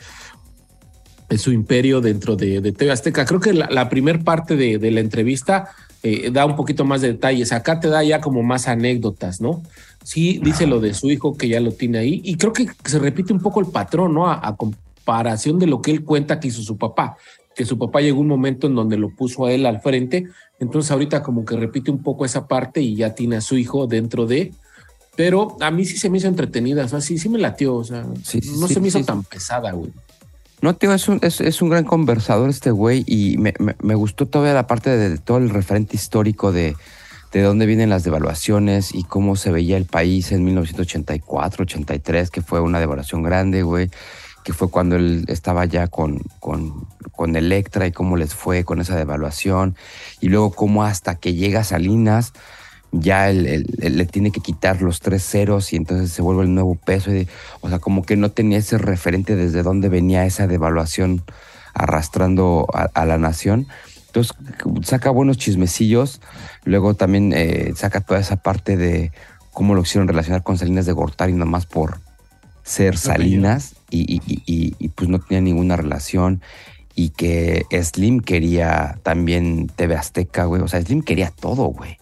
su 1.39 1.53
imperio 1.53 2.01
dentro 2.01 2.35
de, 2.37 2.61
de 2.61 2.73
TV 2.73 2.91
Azteca. 2.91 3.25
Creo 3.25 3.39
que 3.41 3.53
la, 3.53 3.69
la 3.71 3.89
primer 3.89 4.25
parte 4.25 4.57
de, 4.57 4.79
de 4.79 4.91
la 4.91 4.99
entrevista 5.01 5.69
eh, 6.03 6.31
da 6.31 6.47
un 6.47 6.57
poquito 6.57 6.85
más 6.85 7.01
de 7.01 7.09
detalles. 7.09 7.53
Acá 7.53 7.81
te 7.81 7.89
da 7.89 8.03
ya 8.03 8.21
como 8.21 8.43
más 8.43 8.69
anécdotas, 8.69 9.41
¿no? 9.41 9.63
Sí, 10.03 10.41
dice 10.43 10.67
lo 10.67 10.81
de 10.81 10.95
su 10.95 11.11
hijo 11.11 11.37
que 11.37 11.49
ya 11.49 11.61
lo 11.61 11.73
tiene 11.73 11.99
ahí. 11.99 12.21
Y 12.25 12.37
creo 12.37 12.53
que 12.53 12.67
se 12.85 12.99
repite 12.99 13.33
un 13.33 13.41
poco 13.41 13.61
el 13.61 13.67
patrón, 13.67 14.15
¿no? 14.15 14.29
A, 14.29 14.47
a 14.47 14.57
comparación 14.57 15.59
de 15.59 15.67
lo 15.67 15.83
que 15.83 15.91
él 15.91 16.05
cuenta 16.05 16.41
que 16.41 16.49
hizo 16.49 16.63
su 16.63 16.79
papá. 16.79 17.17
Que 17.55 17.67
su 17.67 17.77
papá 17.79 18.01
llegó 18.01 18.21
un 18.21 18.29
momento 18.29 18.67
en 18.67 18.75
donde 18.75 18.97
lo 18.97 19.11
puso 19.11 19.45
a 19.45 19.53
él 19.53 19.67
al 19.67 19.81
frente. 19.81 20.27
Entonces 20.59 20.91
ahorita 20.91 21.23
como 21.23 21.45
que 21.45 21.57
repite 21.57 21.91
un 21.91 22.03
poco 22.03 22.25
esa 22.25 22.47
parte 22.47 22.81
y 22.81 22.97
ya 22.97 23.15
tiene 23.15 23.37
a 23.37 23.41
su 23.41 23.57
hijo 23.57 23.87
dentro 23.87 24.27
de... 24.27 24.53
Pero 25.17 25.57
a 25.61 25.71
mí 25.71 25.85
sí 25.85 25.99
se 25.99 26.09
me 26.09 26.19
hizo 26.19 26.29
entretenida, 26.29 26.85
o 26.85 26.89
sea, 26.89 27.01
sí, 27.01 27.19
sí 27.19 27.29
me 27.29 27.39
latió, 27.39 27.75
o 27.75 27.85
sea, 27.85 28.07
Sí, 28.23 28.41
no 28.59 28.69
sí, 28.69 28.75
se 28.75 28.81
me 28.81 28.89
hizo 28.89 29.05
tan 29.05 29.23
pesada, 29.25 29.73
güey. 29.73 29.91
No, 30.63 30.77
tío, 30.77 30.93
es 30.93 31.09
un, 31.09 31.19
es, 31.23 31.41
es 31.41 31.63
un 31.63 31.71
gran 31.71 31.85
conversador 31.85 32.51
este 32.51 32.71
güey 32.71 33.03
y 33.07 33.39
me, 33.39 33.55
me- 33.59 33.95
gustó 33.95 34.27
todavía 34.27 34.53
la 34.55 34.67
parte 34.67 34.91
de, 34.91 35.17
todo 35.19 35.39
el 35.39 35.49
referente 35.49 35.97
histórico 35.97 36.53
de, 36.53 36.77
de 37.33 37.43
dónde 37.43 37.65
vienen 37.65 37.89
las 37.89 38.05
devaluaciones 38.05 38.95
y 38.95 39.05
cómo 39.05 39.37
se 39.37 39.51
veía 39.51 39.79
el 39.79 39.87
país 39.87 40.33
en 40.33 40.45
1984, 40.45 41.63
83, 41.63 42.31
que 42.31 42.43
fue 42.43 42.61
una 42.61 42.79
devaluación 42.79 43.23
grande, 43.23 43.63
güey, 43.63 43.91
que 44.45 44.53
fue 44.53 44.69
cuando 44.71 44.97
él 44.97 45.25
estaba 45.29 45.65
ya 45.65 45.89
con, 45.89 46.19
con, 46.41 46.87
con 47.13 47.37
Electra 47.37 47.87
y 47.87 47.93
cómo 47.93 48.17
les 48.19 48.35
fue 48.35 48.65
con 48.65 48.81
esa 48.81 48.97
devaluación 48.97 49.77
y 50.21 50.29
luego 50.29 50.51
cómo 50.53 50.85
hasta 50.85 51.15
que 51.15 51.35
llega 51.35 51.65
Salinas 51.65 52.33
ya 52.93 53.31
él 53.31 53.67
le 53.79 54.07
tiene 54.07 54.33
que 54.33 54.41
quitar 54.41 54.83
los 54.83 55.01
tres 55.01 55.23
ceros 55.25 55.73
y 55.73 55.77
entonces 55.77 56.11
se 56.13 56.23
vuelve 56.23 56.43
el 56.43 56.55
nuevo 56.55 56.75
peso. 56.75 57.15
y- 57.15 57.29
o 57.61 57.69
sea, 57.69 57.79
como 57.79 58.03
que 58.03 58.17
no 58.17 58.31
tenía 58.31 58.59
ese 58.59 58.79
referente 58.79 59.37
desde 59.37 59.63
dónde 59.63 59.89
venía 59.89 60.25
esa 60.27 60.47
devaluación 60.47 61.23
arrastrando 61.75 62.67
a, 62.75 62.89
a 62.95 63.07
la 63.07 63.19
nación. 63.19 63.67
Entonces 64.07 64.35
saca 64.83 65.11
buenos 65.11 65.39
chismecillos, 65.39 66.21
luego 66.65 66.95
también 66.95 67.33
eh, 67.33 67.73
saca 67.77 68.01
toda 68.01 68.19
esa 68.19 68.37
parte 68.37 68.77
de 68.77 69.13
cómo 69.53 69.75
lo 69.75 69.83
quisieron 69.85 70.09
relacionar 70.09 70.43
con 70.43 70.59
Salinas 70.59 70.85
de 70.87 70.93
Gortari 70.93 71.33
nomás 71.33 71.67
por 71.67 72.01
ser 72.65 72.97
Salinas 72.99 73.75
y, 73.89 74.01
y- 74.17 74.21
y- 74.27 74.43
y- 74.47 74.75
y, 74.79 74.89
pues 74.89 75.09
no 75.09 75.21
tenía 75.21 75.41
ninguna 75.41 75.77
relación 75.77 76.43
y 76.97 77.11
que 77.11 77.65
Slim 77.71 78.21
quería 78.21 78.99
también 79.05 79.69
TV 79.69 79.95
Azteca, 79.97 80.45
güey. 80.47 80.61
O 80.61 80.69
sea, 80.69 80.83
Slim 80.83 81.03
quería 81.03 81.31
todo, 81.31 81.67
güey. 81.67 81.97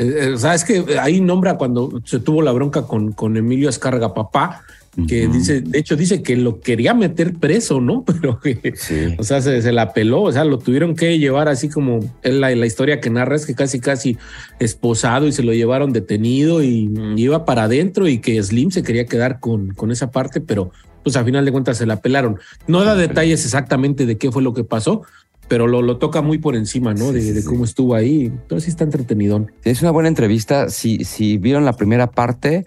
Eh, 0.00 0.32
eh, 0.32 0.38
Sabes 0.38 0.64
que 0.64 0.98
ahí 0.98 1.20
nombra 1.20 1.56
cuando 1.58 2.00
se 2.04 2.18
tuvo 2.20 2.40
la 2.42 2.52
bronca 2.52 2.82
con, 2.82 3.12
con 3.12 3.36
Emilio 3.36 3.68
Escarga 3.68 4.14
Papá, 4.14 4.62
que 5.06 5.28
dice, 5.28 5.60
de 5.60 5.78
hecho 5.78 5.94
dice 5.94 6.20
que 6.20 6.36
lo 6.36 6.58
quería 6.60 6.94
meter 6.94 7.34
preso, 7.34 7.80
¿no? 7.80 8.04
Pero 8.06 8.40
que, 8.40 8.72
Sí. 8.76 9.14
o 9.18 9.22
sea, 9.22 9.40
se, 9.40 9.62
se 9.62 9.72
la 9.72 9.92
peló, 9.92 10.22
o 10.22 10.32
sea, 10.32 10.44
lo 10.44 10.58
tuvieron 10.58 10.96
que 10.96 11.18
llevar 11.18 11.48
así 11.48 11.68
como 11.68 12.00
en 12.22 12.40
la, 12.40 12.54
la 12.56 12.66
historia 12.66 13.00
que 13.00 13.08
narra 13.08 13.36
es 13.36 13.46
que 13.46 13.54
casi, 13.54 13.78
casi 13.78 14.16
esposado 14.58 15.26
y 15.28 15.32
se 15.32 15.42
lo 15.42 15.52
llevaron 15.52 15.92
detenido 15.92 16.62
y 16.62 16.90
iba 17.16 17.44
para 17.44 17.64
adentro 17.64 18.08
y 18.08 18.18
que 18.18 18.42
Slim 18.42 18.70
se 18.70 18.82
quería 18.82 19.06
quedar 19.06 19.38
con, 19.38 19.74
con 19.74 19.90
esa 19.92 20.10
parte, 20.10 20.40
pero 20.40 20.72
pues 21.02 21.16
a 21.16 21.24
final 21.24 21.44
de 21.44 21.52
cuentas 21.52 21.78
se 21.78 21.86
la 21.86 22.00
pelaron. 22.00 22.38
No 22.66 22.84
da 22.84 22.94
detalles 22.94 23.44
exactamente 23.44 24.06
de 24.06 24.18
qué 24.18 24.30
fue 24.30 24.42
lo 24.42 24.52
que 24.54 24.64
pasó, 24.64 25.02
pero 25.50 25.66
lo, 25.66 25.82
lo 25.82 25.98
toca 25.98 26.22
muy 26.22 26.38
por 26.38 26.54
encima, 26.54 26.94
¿no? 26.94 27.08
Sí, 27.08 27.14
de, 27.14 27.22
sí, 27.22 27.32
de 27.32 27.42
sí. 27.42 27.48
cómo 27.48 27.64
estuvo 27.64 27.96
ahí. 27.96 28.26
Entonces 28.26 28.66
sí 28.66 28.70
está 28.70 28.84
entretenidón. 28.84 29.50
Es 29.64 29.82
una 29.82 29.90
buena 29.90 30.08
entrevista. 30.08 30.68
Si, 30.68 31.04
si 31.04 31.38
vieron 31.38 31.64
la 31.64 31.72
primera 31.72 32.12
parte, 32.12 32.66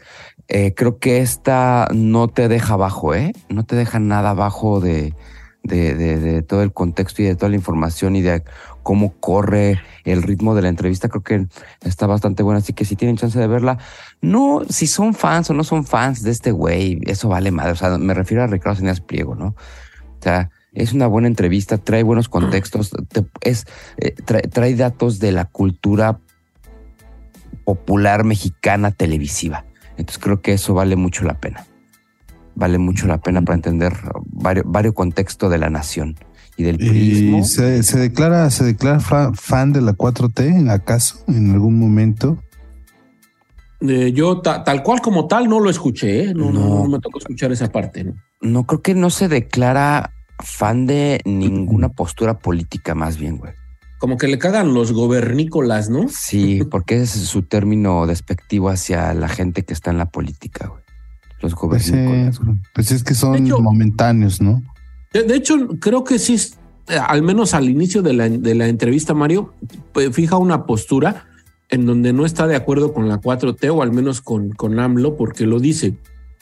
eh, 0.49 0.73
creo 0.75 0.99
que 0.99 1.21
esta 1.21 1.87
no 1.93 2.27
te 2.27 2.49
deja 2.49 2.73
abajo, 2.73 3.15
¿eh? 3.15 3.31
No 3.47 3.63
te 3.63 3.77
deja 3.77 3.99
nada 3.99 4.31
abajo 4.31 4.81
de, 4.81 5.13
de, 5.63 6.41
todo 6.41 6.61
el 6.61 6.73
contexto 6.73 7.21
y 7.21 7.25
de 7.25 7.37
toda 7.37 7.51
la 7.51 7.55
información 7.55 8.17
y 8.17 8.21
de 8.21 8.43
cómo 8.83 9.13
corre 9.17 9.79
el 10.03 10.21
ritmo 10.21 10.53
de 10.53 10.63
la 10.63 10.67
entrevista. 10.67 11.07
Creo 11.07 11.23
que 11.23 11.47
está 11.87 12.05
bastante 12.05 12.43
buena. 12.43 12.57
Así 12.57 12.73
que 12.73 12.83
si 12.83 12.97
tienen 12.97 13.15
chance 13.15 13.39
de 13.39 13.47
verla, 13.47 13.77
no, 14.19 14.63
si 14.67 14.87
son 14.87 15.13
fans 15.13 15.49
o 15.49 15.53
no 15.53 15.63
son 15.63 15.85
fans 15.85 16.21
de 16.21 16.31
este 16.31 16.51
güey, 16.51 16.99
eso 17.05 17.29
vale 17.29 17.49
madre. 17.49 17.71
O 17.71 17.75
sea, 17.77 17.97
me 17.97 18.13
refiero 18.13 18.43
a 18.43 18.47
Ricardo 18.47 18.75
Salinas 18.75 18.99
Pliego, 18.99 19.35
¿no? 19.35 19.55
O 20.19 20.21
sea, 20.21 20.49
Es 20.73 20.93
una 20.93 21.07
buena 21.07 21.27
entrevista, 21.27 21.77
trae 21.77 22.03
buenos 22.03 22.29
contextos, 22.29 22.91
te- 23.09 23.25
es, 23.41 23.65
eh, 23.97 24.11
trae, 24.25 24.41
trae 24.43 24.75
datos 24.75 25.19
de 25.19 25.31
la 25.31 25.45
cultura 25.45 26.19
popular 27.65 28.23
mexicana 28.23 28.91
televisiva. 28.91 29.65
Entonces 29.97 30.17
creo 30.21 30.41
que 30.41 30.53
eso 30.53 30.73
vale 30.73 30.95
mucho 30.95 31.23
la 31.23 31.39
pena. 31.39 31.65
Vale 32.55 32.77
mucho 32.77 33.07
la 33.07 33.19
pena 33.19 33.41
para 33.41 33.55
entender 33.55 33.93
varios, 34.25 34.65
varios 34.67 34.93
contextos 34.93 35.49
de 35.51 35.57
la 35.57 35.69
nación 35.69 36.15
y 36.57 36.63
del 36.63 36.77
prismo. 36.77 37.39
¿Y 37.39 37.43
se, 37.45 37.81
se 37.83 37.99
declara, 37.99 38.49
se 38.49 38.63
declara 38.63 38.99
fa- 38.99 39.31
fan 39.33 39.73
de 39.73 39.81
la 39.81 39.93
4T, 39.93 40.69
acaso, 40.69 41.23
en 41.27 41.51
algún 41.51 41.79
momento? 41.79 42.37
Eh, 43.81 44.11
yo 44.13 44.39
ta- 44.41 44.63
tal 44.63 44.81
cual 44.83 45.01
como 45.01 45.27
tal 45.27 45.47
no 45.49 45.59
lo 45.59 45.69
escuché, 45.69 46.25
¿eh? 46.25 46.33
no, 46.33 46.51
no. 46.51 46.59
No. 46.59 46.83
no 46.83 46.89
me 46.89 46.99
tocó 46.99 47.19
escuchar 47.19 47.51
esa 47.51 47.71
parte. 47.71 48.03
¿no? 48.03 48.13
No, 48.41 48.65
creo 48.65 48.81
que 48.81 48.93
no 48.95 49.09
se 49.09 49.27
declara 49.27 50.11
fan 50.39 50.85
de 50.87 51.21
ninguna 51.25 51.89
postura 51.89 52.39
política 52.39 52.95
más 52.95 53.17
bien, 53.17 53.37
güey. 53.37 53.53
Como 53.99 54.17
que 54.17 54.27
le 54.27 54.37
cagan 54.37 54.73
los 54.73 54.91
gobernícolas, 54.91 55.89
¿no? 55.89 56.07
Sí, 56.09 56.61
porque 56.71 56.95
ese 57.01 57.19
es 57.19 57.25
su 57.25 57.43
término 57.43 58.05
despectivo 58.07 58.69
hacia 58.69 59.13
la 59.13 59.29
gente 59.29 59.63
que 59.63 59.73
está 59.73 59.91
en 59.91 59.97
la 59.97 60.09
política, 60.09 60.67
güey. 60.67 60.81
Los 61.41 61.53
Pues, 61.55 61.89
gobernícolas. 61.91 62.37
eh, 62.37 62.61
pues 62.73 62.91
es 62.91 63.03
que 63.03 63.13
son 63.15 63.35
hecho- 63.45 63.59
momentáneos, 63.59 64.41
¿no? 64.41 64.61
De, 65.13 65.23
de 65.23 65.35
hecho, 65.35 65.55
creo 65.79 66.03
que 66.03 66.17
sí, 66.19 66.35
eh, 66.87 66.97
al 66.97 67.21
menos 67.21 67.53
al 67.53 67.69
inicio 67.69 68.01
de 68.01 68.13
la, 68.13 68.27
de 68.29 68.55
la 68.55 68.67
entrevista, 68.67 69.13
Mario, 69.13 69.53
pues, 69.93 70.13
fija 70.15 70.37
una 70.37 70.65
postura 70.65 71.27
en 71.69 71.85
donde 71.85 72.13
no 72.13 72.25
está 72.25 72.47
de 72.47 72.55
acuerdo 72.55 72.93
con 72.93 73.07
la 73.09 73.19
4T 73.21 73.69
o 73.73 73.81
al 73.81 73.91
menos 73.91 74.21
con, 74.21 74.49
con 74.51 74.79
AMLO, 74.79 75.15
porque 75.17 75.45
lo 75.45 75.59
dice, 75.59 75.95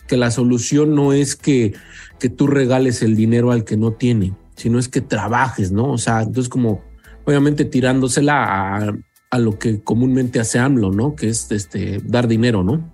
que 0.07 0.17
la 0.17 0.31
solución 0.31 0.95
no 0.95 1.13
es 1.13 1.35
que, 1.35 1.73
que 2.19 2.29
tú 2.29 2.47
regales 2.47 3.01
el 3.01 3.15
dinero 3.15 3.51
al 3.51 3.63
que 3.63 3.77
no 3.77 3.91
tiene, 3.93 4.33
sino 4.55 4.77
es 4.79 4.87
que 4.89 5.01
trabajes, 5.01 5.71
¿no? 5.71 5.91
O 5.91 5.97
sea, 5.97 6.21
entonces 6.21 6.49
como 6.49 6.81
obviamente 7.25 7.65
tirándosela 7.65 8.77
a, 8.77 8.93
a 9.29 9.39
lo 9.39 9.57
que 9.57 9.81
comúnmente 9.81 10.39
hace 10.39 10.59
AMLO, 10.59 10.91
¿no? 10.91 11.15
Que 11.15 11.29
es 11.29 11.51
este, 11.51 11.99
dar 12.03 12.27
dinero, 12.27 12.63
¿no? 12.63 12.91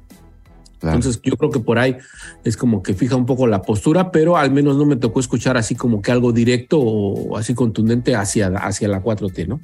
Claro. 0.79 0.97
Entonces 0.97 1.19
yo 1.23 1.35
creo 1.37 1.49
que 1.49 1.59
por 1.59 1.79
ahí 1.79 1.97
es 2.43 2.55
como 2.55 2.83
que 2.83 2.93
fija 2.93 3.15
un 3.15 3.25
poco 3.25 3.47
la 3.47 3.63
postura, 3.63 4.11
pero 4.11 4.37
al 4.37 4.51
menos 4.51 4.77
no 4.77 4.85
me 4.85 4.95
tocó 4.95 5.19
escuchar 5.19 5.57
así 5.57 5.73
como 5.73 6.03
que 6.03 6.11
algo 6.11 6.31
directo 6.31 6.79
o 6.79 7.35
así 7.35 7.55
contundente 7.55 8.15
hacia, 8.15 8.47
hacia 8.49 8.87
la 8.87 9.01
4T, 9.01 9.47
¿no? 9.47 9.59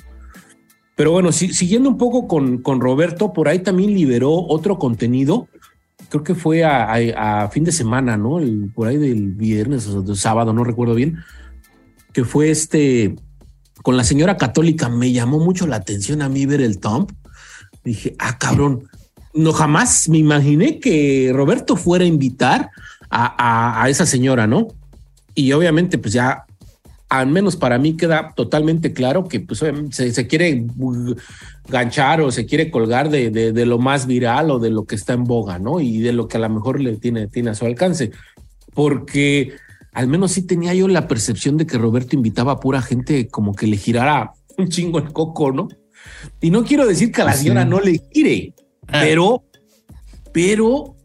Pero 0.96 1.12
bueno, 1.12 1.32
si- 1.32 1.54
siguiendo 1.54 1.90
un 1.90 1.98
poco 1.98 2.28
con, 2.28 2.60
con 2.64 2.82
Roberto, 2.82 3.32
por 3.34 3.48
ahí 3.48 3.60
también 3.60 3.94
liberó 3.94 4.32
otro 4.32 4.80
contenido, 4.80 5.48
creo 6.14 6.24
que 6.24 6.36
fue 6.36 6.64
a, 6.64 7.50
fin 7.52 7.64
de 7.64 7.72
semana, 7.72 8.18
¿no? 8.18 8.38
El, 8.38 8.70
por 8.76 8.88
ahí 8.88 8.98
del 8.98 9.32
viernes 9.32 9.88
o 9.88 10.04
del 10.04 10.16
sábado, 10.16 10.54
no 10.54 10.64
recuerdo 10.64 10.94
bien, 10.94 11.18
que 12.14 12.24
fue 12.24 12.52
este 12.52 13.16
con 13.82 13.98
la 13.98 14.04
señora 14.04 14.38
católica. 14.38 14.90
Me 14.90 15.12
llamó 15.12 15.40
mucho 15.40 15.66
la 15.66 15.78
atención 15.78 16.22
a 16.22 16.30
mí 16.30 16.46
ver 16.46 16.62
el 16.62 16.78
Tom. 16.78 17.08
Dije, 17.84 18.16
ah, 18.20 18.38
cabrón, 18.38 18.84
no 19.34 19.54
jamás 19.54 20.08
me 20.08 20.20
imaginé 20.20 20.80
que 20.80 21.32
Roberto 21.34 21.76
fuera 21.78 22.06
a 22.06 22.08
invitar 22.08 22.70
a- 23.10 23.82
a 23.84 23.90
esa 23.90 24.06
señora, 24.06 24.46
¿no? 24.46 24.68
Y 25.34 25.52
obviamente, 25.54 25.98
pues 25.98 26.14
ya, 26.14 26.46
al 27.20 27.28
menos 27.28 27.56
para 27.56 27.78
mí 27.78 27.96
queda 27.96 28.34
totalmente 28.36 28.92
claro 28.92 29.28
que 29.28 29.40
pues 29.40 29.62
obviamente, 29.62 29.96
se, 29.96 30.12
se 30.12 30.26
quiere 30.26 30.66
ganchar 31.70 32.22
o 32.22 32.32
se 32.32 32.48
quiere 32.48 32.72
colgar 32.72 33.10
de, 33.12 33.30
de- 33.30 33.52
de 33.52 33.66
lo 33.68 33.78
más 33.78 34.08
viral 34.08 34.50
o 34.50 34.58
de 34.58 34.72
lo 34.72 34.86
que 34.86 34.96
está 34.96 35.14
en 35.14 35.24
boga, 35.24 35.60
¿no? 35.60 35.80
Y 35.80 36.00
de 36.00 36.12
lo 36.12 36.28
que 36.28 36.38
a 36.38 36.40
lo 36.40 36.50
mejor 36.50 36.80
le 36.82 36.98
tiene, 36.98 37.28
tiene 37.28 37.52
a 37.52 37.56
su 37.56 37.66
alcance. 37.68 38.10
Porque 38.74 39.54
al 39.94 40.08
menos 40.08 40.32
sí 40.32 40.42
tenía 40.42 40.74
yo 40.74 40.88
la 40.88 41.08
percepción 41.08 41.56
de 41.58 41.68
que 41.68 41.78
Roberto 41.78 42.16
invitaba 42.16 42.54
a 42.54 42.60
pura 42.60 42.82
gente 42.82 43.28
como 43.28 43.54
que 43.54 43.68
le 43.68 43.78
girara 43.78 44.32
un 44.58 44.70
chingo 44.70 44.98
el 44.98 45.14
coco, 45.14 45.52
¿no? 45.52 45.68
Y 46.42 46.50
no 46.50 46.64
quiero 46.64 46.88
decir 46.88 47.12
que 47.12 47.22
a 47.22 47.26
la 47.26 47.34
Sí. 47.34 47.44
señora 47.44 47.64
no 47.64 47.80
le 47.80 48.02
gire, 48.12 48.56
pero, 48.92 49.44
pero 50.32 50.96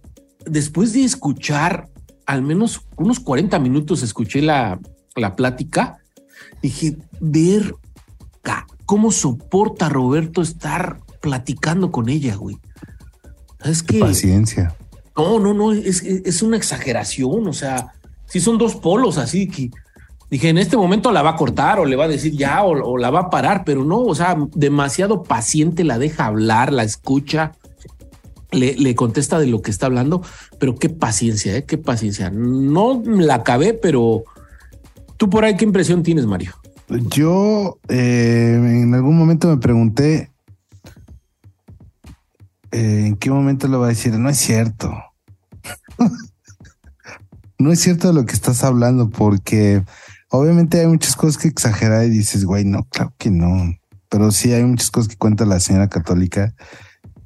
después 0.47 0.95
de 0.95 1.05
escuchar 1.05 1.88
al 2.25 2.43
menos 2.43 2.81
unos 2.97 3.21
40 3.21 3.59
minutos, 3.59 4.03
escuché 4.03 4.41
la, 4.43 4.79
la 5.18 5.37
plática, 5.37 5.98
dije, 6.62 6.96
ver 7.20 7.75
cómo 8.87 9.12
soporta 9.12 9.88
Roberto 9.88 10.40
estar 10.40 11.00
platicando 11.20 11.90
con 11.90 12.08
ella, 12.08 12.37
güey. 12.37 12.56
Es 13.62 13.82
que 13.82 13.98
Paciencia. 13.98 14.75
no, 15.16 15.38
no, 15.38 15.52
no, 15.52 15.72
es, 15.72 16.02
es 16.02 16.42
una 16.42 16.56
exageración, 16.56 17.46
o 17.46 17.52
sea, 17.52 17.92
si 18.26 18.40
son 18.40 18.56
dos 18.56 18.76
polos 18.76 19.18
así 19.18 19.48
que 19.48 19.70
dije, 20.30 20.48
en 20.48 20.58
este 20.58 20.76
momento 20.76 21.12
la 21.12 21.22
va 21.22 21.30
a 21.30 21.37
cortar 21.37 21.80
o 21.80 21.84
le 21.84 21.96
va 21.96 22.04
a 22.04 22.08
decir 22.08 22.32
ya 22.32 22.62
o, 22.62 22.70
o 22.70 22.98
la 22.98 23.10
va 23.10 23.20
a 23.20 23.30
parar, 23.30 23.64
pero 23.64 23.84
no, 23.84 24.00
o 24.00 24.14
sea, 24.14 24.37
demasiado 24.54 25.22
paciente, 25.22 25.84
la 25.84 25.98
deja 25.98 26.26
hablar, 26.26 26.72
la 26.72 26.84
escucha, 26.84 27.52
le, 28.52 28.75
le 28.75 28.94
contesta 28.94 29.38
de 29.38 29.46
lo 29.46 29.60
que 29.60 29.70
está 29.70 29.87
hablando, 29.87 30.22
pero 30.58 30.76
qué 30.76 30.88
paciencia, 30.88 31.56
¿eh? 31.56 31.64
qué 31.64 31.78
paciencia. 31.78 32.30
No 32.30 33.02
la 33.04 33.34
acabé, 33.34 33.75
pero 33.75 34.25
tú 35.18 35.28
por 35.28 35.44
ahí, 35.44 35.56
¿qué 35.56 35.66
impresión 35.66 36.02
tienes, 36.02 36.25
Mario? 36.25 36.54
Yo 36.88 37.78
eh, 37.88 38.54
en 38.54 38.94
algún 38.94 39.18
momento 39.18 39.48
me 39.48 39.58
pregunté 39.58 40.30
eh, 42.70 43.04
en 43.08 43.16
qué 43.16 43.30
momento 43.30 43.68
lo 43.68 43.80
va 43.80 43.87
a 43.87 43.90
decir. 43.90 44.14
No 44.18 44.30
es 44.30 44.38
cierto. 44.38 44.90
no 47.58 47.72
es 47.72 47.80
cierto 47.80 48.12
lo 48.14 48.25
que 48.25 48.32
estás 48.32 48.64
hablando 48.64 49.10
porque 49.10 49.84
obviamente 50.30 50.80
hay 50.80 50.87
muchas 50.87 51.14
cosas 51.14 51.37
que 51.37 51.48
exagerar 51.48 52.06
y 52.06 52.10
dices, 52.10 52.46
güey, 52.46 52.64
no, 52.64 52.84
claro 52.84 53.12
que 53.18 53.30
no. 53.30 53.75
Pero 54.08 54.30
sí 54.30 54.54
hay 54.54 54.64
muchas 54.64 54.90
cosas 54.90 55.08
que 55.08 55.16
cuenta 55.16 55.44
la 55.44 55.60
señora 55.60 55.88
católica 55.88 56.54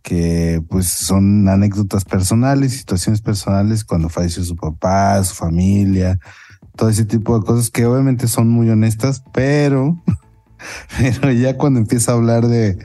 que 0.03 0.61
pues 0.69 0.89
son 0.89 1.49
anécdotas 1.49 2.05
personales, 2.05 2.73
situaciones 2.73 3.21
personales 3.21 3.85
cuando 3.85 4.09
falleció 4.09 4.43
su 4.43 4.57
papá, 4.57 5.23
su 5.23 5.35
familia, 5.35 6.19
todo 6.77 6.89
ese 6.89 7.05
tipo 7.05 7.39
de 7.39 7.45
cosas 7.45 7.71
que 7.71 7.87
obviamente 7.87 8.29
son 8.29 8.49
muy 8.49 8.69
honestas, 8.71 9.23
pero, 9.33 9.97
pero 10.99 11.33
ya 11.33 11.57
cuando 11.57 11.81
empieza 11.81 12.13
a 12.13 12.15
hablar 12.15 12.47
de, 12.49 12.79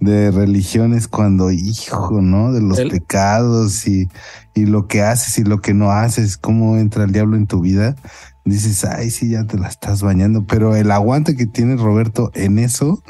de 0.00 0.30
religiones, 0.30 1.08
cuando, 1.08 1.50
hijo, 1.50 2.20
¿no? 2.20 2.52
De 2.52 2.60
los 2.60 2.78
El- 2.78 2.90
pecados 2.90 3.86
y, 3.88 4.08
y 4.54 4.66
lo 4.66 4.86
que 4.86 5.02
haces 5.02 5.38
y 5.38 5.44
lo 5.44 5.60
que 5.60 5.74
no 5.74 5.90
haces, 5.90 6.36
cómo 6.36 6.76
entra 6.76 7.04
el 7.04 7.12
diablo 7.12 7.36
en 7.36 7.46
tu 7.46 7.60
vida, 7.60 7.96
dices, 8.44 8.84
ay, 8.84 9.10
sí, 9.10 9.30
ya 9.30 9.44
te 9.44 9.58
la 9.58 9.68
estás 9.68 10.02
bañando, 10.02 10.44
pero 10.46 10.76
el 10.76 10.90
aguante 10.90 11.34
que 11.36 11.46
tiene 11.46 11.76
Roberto 11.76 12.30
en 12.34 12.58
eso 12.58 13.02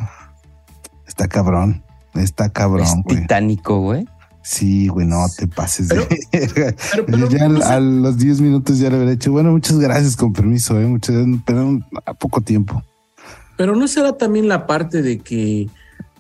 está 1.07 1.29
cabrón. 1.29 1.83
Está 2.15 2.47
es 2.47 2.53
cabrón, 2.53 3.03
güey. 3.03 3.21
titánico, 3.23 3.81
güey. 3.81 4.07
Sí, 4.47 4.89
güey, 4.89 5.07
no 5.07 5.25
te 5.37 5.47
pases 5.49 5.89
Pero- 5.89 6.07
de 6.07 6.19
verga. 6.33 6.75
Pero, 6.93 7.07
pero 7.07 7.29
ya 7.31 7.49
no 7.49 7.61
sé- 7.63 7.65
a 7.67 7.81
los 7.81 8.19
10 8.19 8.41
minutos 8.43 8.79
ya 8.79 8.91
le 8.91 8.97
hubiera 8.97 9.13
dicho, 9.13 9.33
bueno, 9.33 9.51
muchas 9.53 9.79
gracias, 9.79 10.17
con 10.17 10.33
permiso, 10.35 10.79
¿eh? 10.79 10.87
muchas, 10.87 11.17
pero 11.47 11.81
a 12.05 12.13
poco 12.15 12.41
tiempo. 12.43 12.83
Pero 13.57 13.75
no 13.75 13.89
será 13.89 14.13
también 14.19 14.47
la 14.49 14.67
parte 14.67 15.01
de 15.01 15.19
que, 15.21 15.69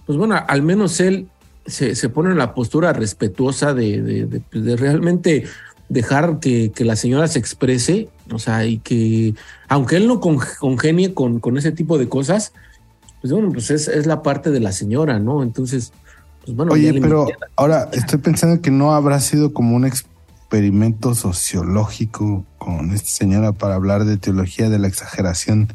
pues 0.07 0.17
bueno, 0.17 0.37
al 0.49 0.63
menos 0.63 1.01
él 1.01 1.29
se, 1.67 1.95
se 1.97 2.09
pone 2.09 2.31
en 2.31 2.39
la 2.39 2.55
postura 2.55 2.93
respetuosa 2.95 3.75
de, 3.75 4.01
de- 4.01 4.27
de- 4.27 4.61
de 4.61 4.77
realmente 4.77 5.45
dejar 5.91 6.39
que, 6.41 6.73
que 6.75 6.85
la 6.85 6.97
señora 6.97 7.29
se 7.29 7.39
exprese, 7.39 8.09
o 8.33 8.39
sea, 8.39 8.65
y 8.65 8.79
que 8.79 9.35
aunque 9.69 9.97
él 9.97 10.09
no 10.09 10.21
con- 10.21 10.39
congenie 10.59 11.13
con, 11.13 11.41
con 11.41 11.59
ese 11.59 11.73
tipo 11.73 11.99
de 11.99 12.09
cosas, 12.09 12.53
pues 13.21 13.33
bueno, 13.35 13.51
pues 13.53 13.71
es, 13.71 13.89
es 13.89 14.07
la 14.07 14.23
parte 14.23 14.51
de 14.51 14.61
la 14.61 14.73
señora, 14.73 15.19
¿no? 15.19 15.43
Entonces, 15.43 15.93
pues 16.45 16.57
bueno. 16.57 16.73
Oye, 16.73 17.01
pero 17.01 17.27
ahora 17.57 17.89
estoy 17.93 18.19
pensando 18.19 18.61
que 18.61 18.71
no 18.71 18.93
habrá 18.95 19.21
sido 19.21 19.53
como 19.53 19.77
un 19.77 19.85
experimento 19.85 21.15
sociológico 21.15 22.45
con 22.59 22.93
esta 22.93 23.09
señora 23.09 23.53
para 23.53 23.75
hablar 23.75 24.05
de 24.05 24.17
teología 24.17 24.69
de 24.69 24.79
la 24.79 24.89
exageración 24.89 25.73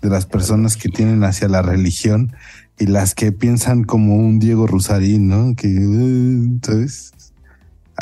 de 0.00 0.08
las 0.08 0.26
personas 0.26 0.76
que 0.76 0.88
tienen 0.88 1.22
hacia 1.24 1.48
la 1.48 1.62
religión 1.62 2.34
y 2.78 2.86
las 2.86 3.14
que 3.14 3.32
piensan 3.32 3.84
como 3.84 4.16
un 4.16 4.38
Diego 4.38 4.66
Rusarín, 4.66 5.28
¿no? 5.28 5.54
Que, 5.54 5.68
eh, 5.68 6.58
¿sabes? 6.62 7.12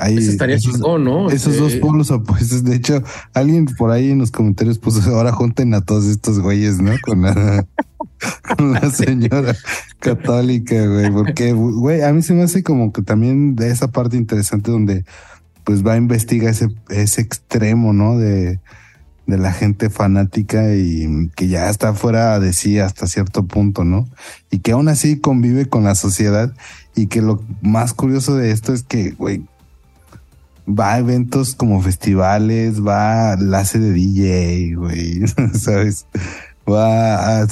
Hay 0.00 0.16
Eso 0.18 0.30
estaría 0.30 0.56
esos- 0.56 0.72
chingón, 0.74 1.04
¿no? 1.04 1.30
Esos 1.30 1.56
dos 1.58 1.74
Eh, 1.74 1.78
polos 1.80 2.10
opuestos. 2.10 2.64
De 2.64 2.74
hecho, 2.76 3.02
alguien 3.34 3.66
por 3.66 3.90
ahí 3.90 4.10
en 4.10 4.18
los 4.18 4.30
comentarios 4.30 4.78
puso 4.78 5.00
ahora 5.14 5.32
junten 5.32 5.74
a 5.74 5.80
todos 5.82 6.06
estos 6.06 6.38
güeyes, 6.40 6.80
¿no? 6.80 6.92
Con 7.04 7.22
la, 7.22 7.66
con 8.56 8.72
la 8.72 8.90
señora 8.90 9.54
católica, 9.98 10.86
güey. 10.86 11.10
Porque, 11.10 11.52
güey, 11.52 12.02
a 12.02 12.12
mí 12.12 12.22
se 12.22 12.34
me 12.34 12.42
hace 12.42 12.62
como 12.62 12.92
que 12.92 13.02
también 13.02 13.56
de 13.56 13.70
esa 13.70 13.88
parte 13.88 14.16
interesante 14.16 14.70
donde 14.70 15.04
pues 15.64 15.86
va 15.86 15.92
a 15.92 15.96
investigar 15.98 16.50
ese, 16.50 16.68
ese 16.88 17.20
extremo, 17.20 17.92
¿no? 17.92 18.16
De, 18.18 18.58
de 19.26 19.38
la 19.38 19.52
gente 19.52 19.90
fanática 19.90 20.74
y 20.74 21.28
que 21.36 21.46
ya 21.48 21.68
está 21.70 21.92
fuera 21.94 22.40
de 22.40 22.52
sí 22.52 22.78
hasta 22.80 23.06
cierto 23.06 23.44
punto, 23.44 23.84
¿no? 23.84 24.08
Y 24.50 24.58
que 24.60 24.72
aún 24.72 24.88
así 24.88 25.18
convive 25.20 25.66
con 25.66 25.84
la 25.84 25.94
sociedad 25.94 26.52
y 26.96 27.06
que 27.06 27.22
lo 27.22 27.42
más 27.62 27.94
curioso 27.94 28.34
de 28.34 28.50
esto 28.50 28.72
es 28.72 28.82
que, 28.82 29.10
güey, 29.12 29.44
va 30.68 30.94
a 30.94 30.98
eventos 30.98 31.54
como 31.54 31.80
festivales, 31.82 32.84
va, 32.84 33.36
la 33.36 33.60
hace 33.60 33.78
de 33.78 33.92
DJ, 33.92 34.74
güey, 34.76 35.20
¿sabes? 35.54 36.06
Va 36.68 37.40
a, 37.42 37.46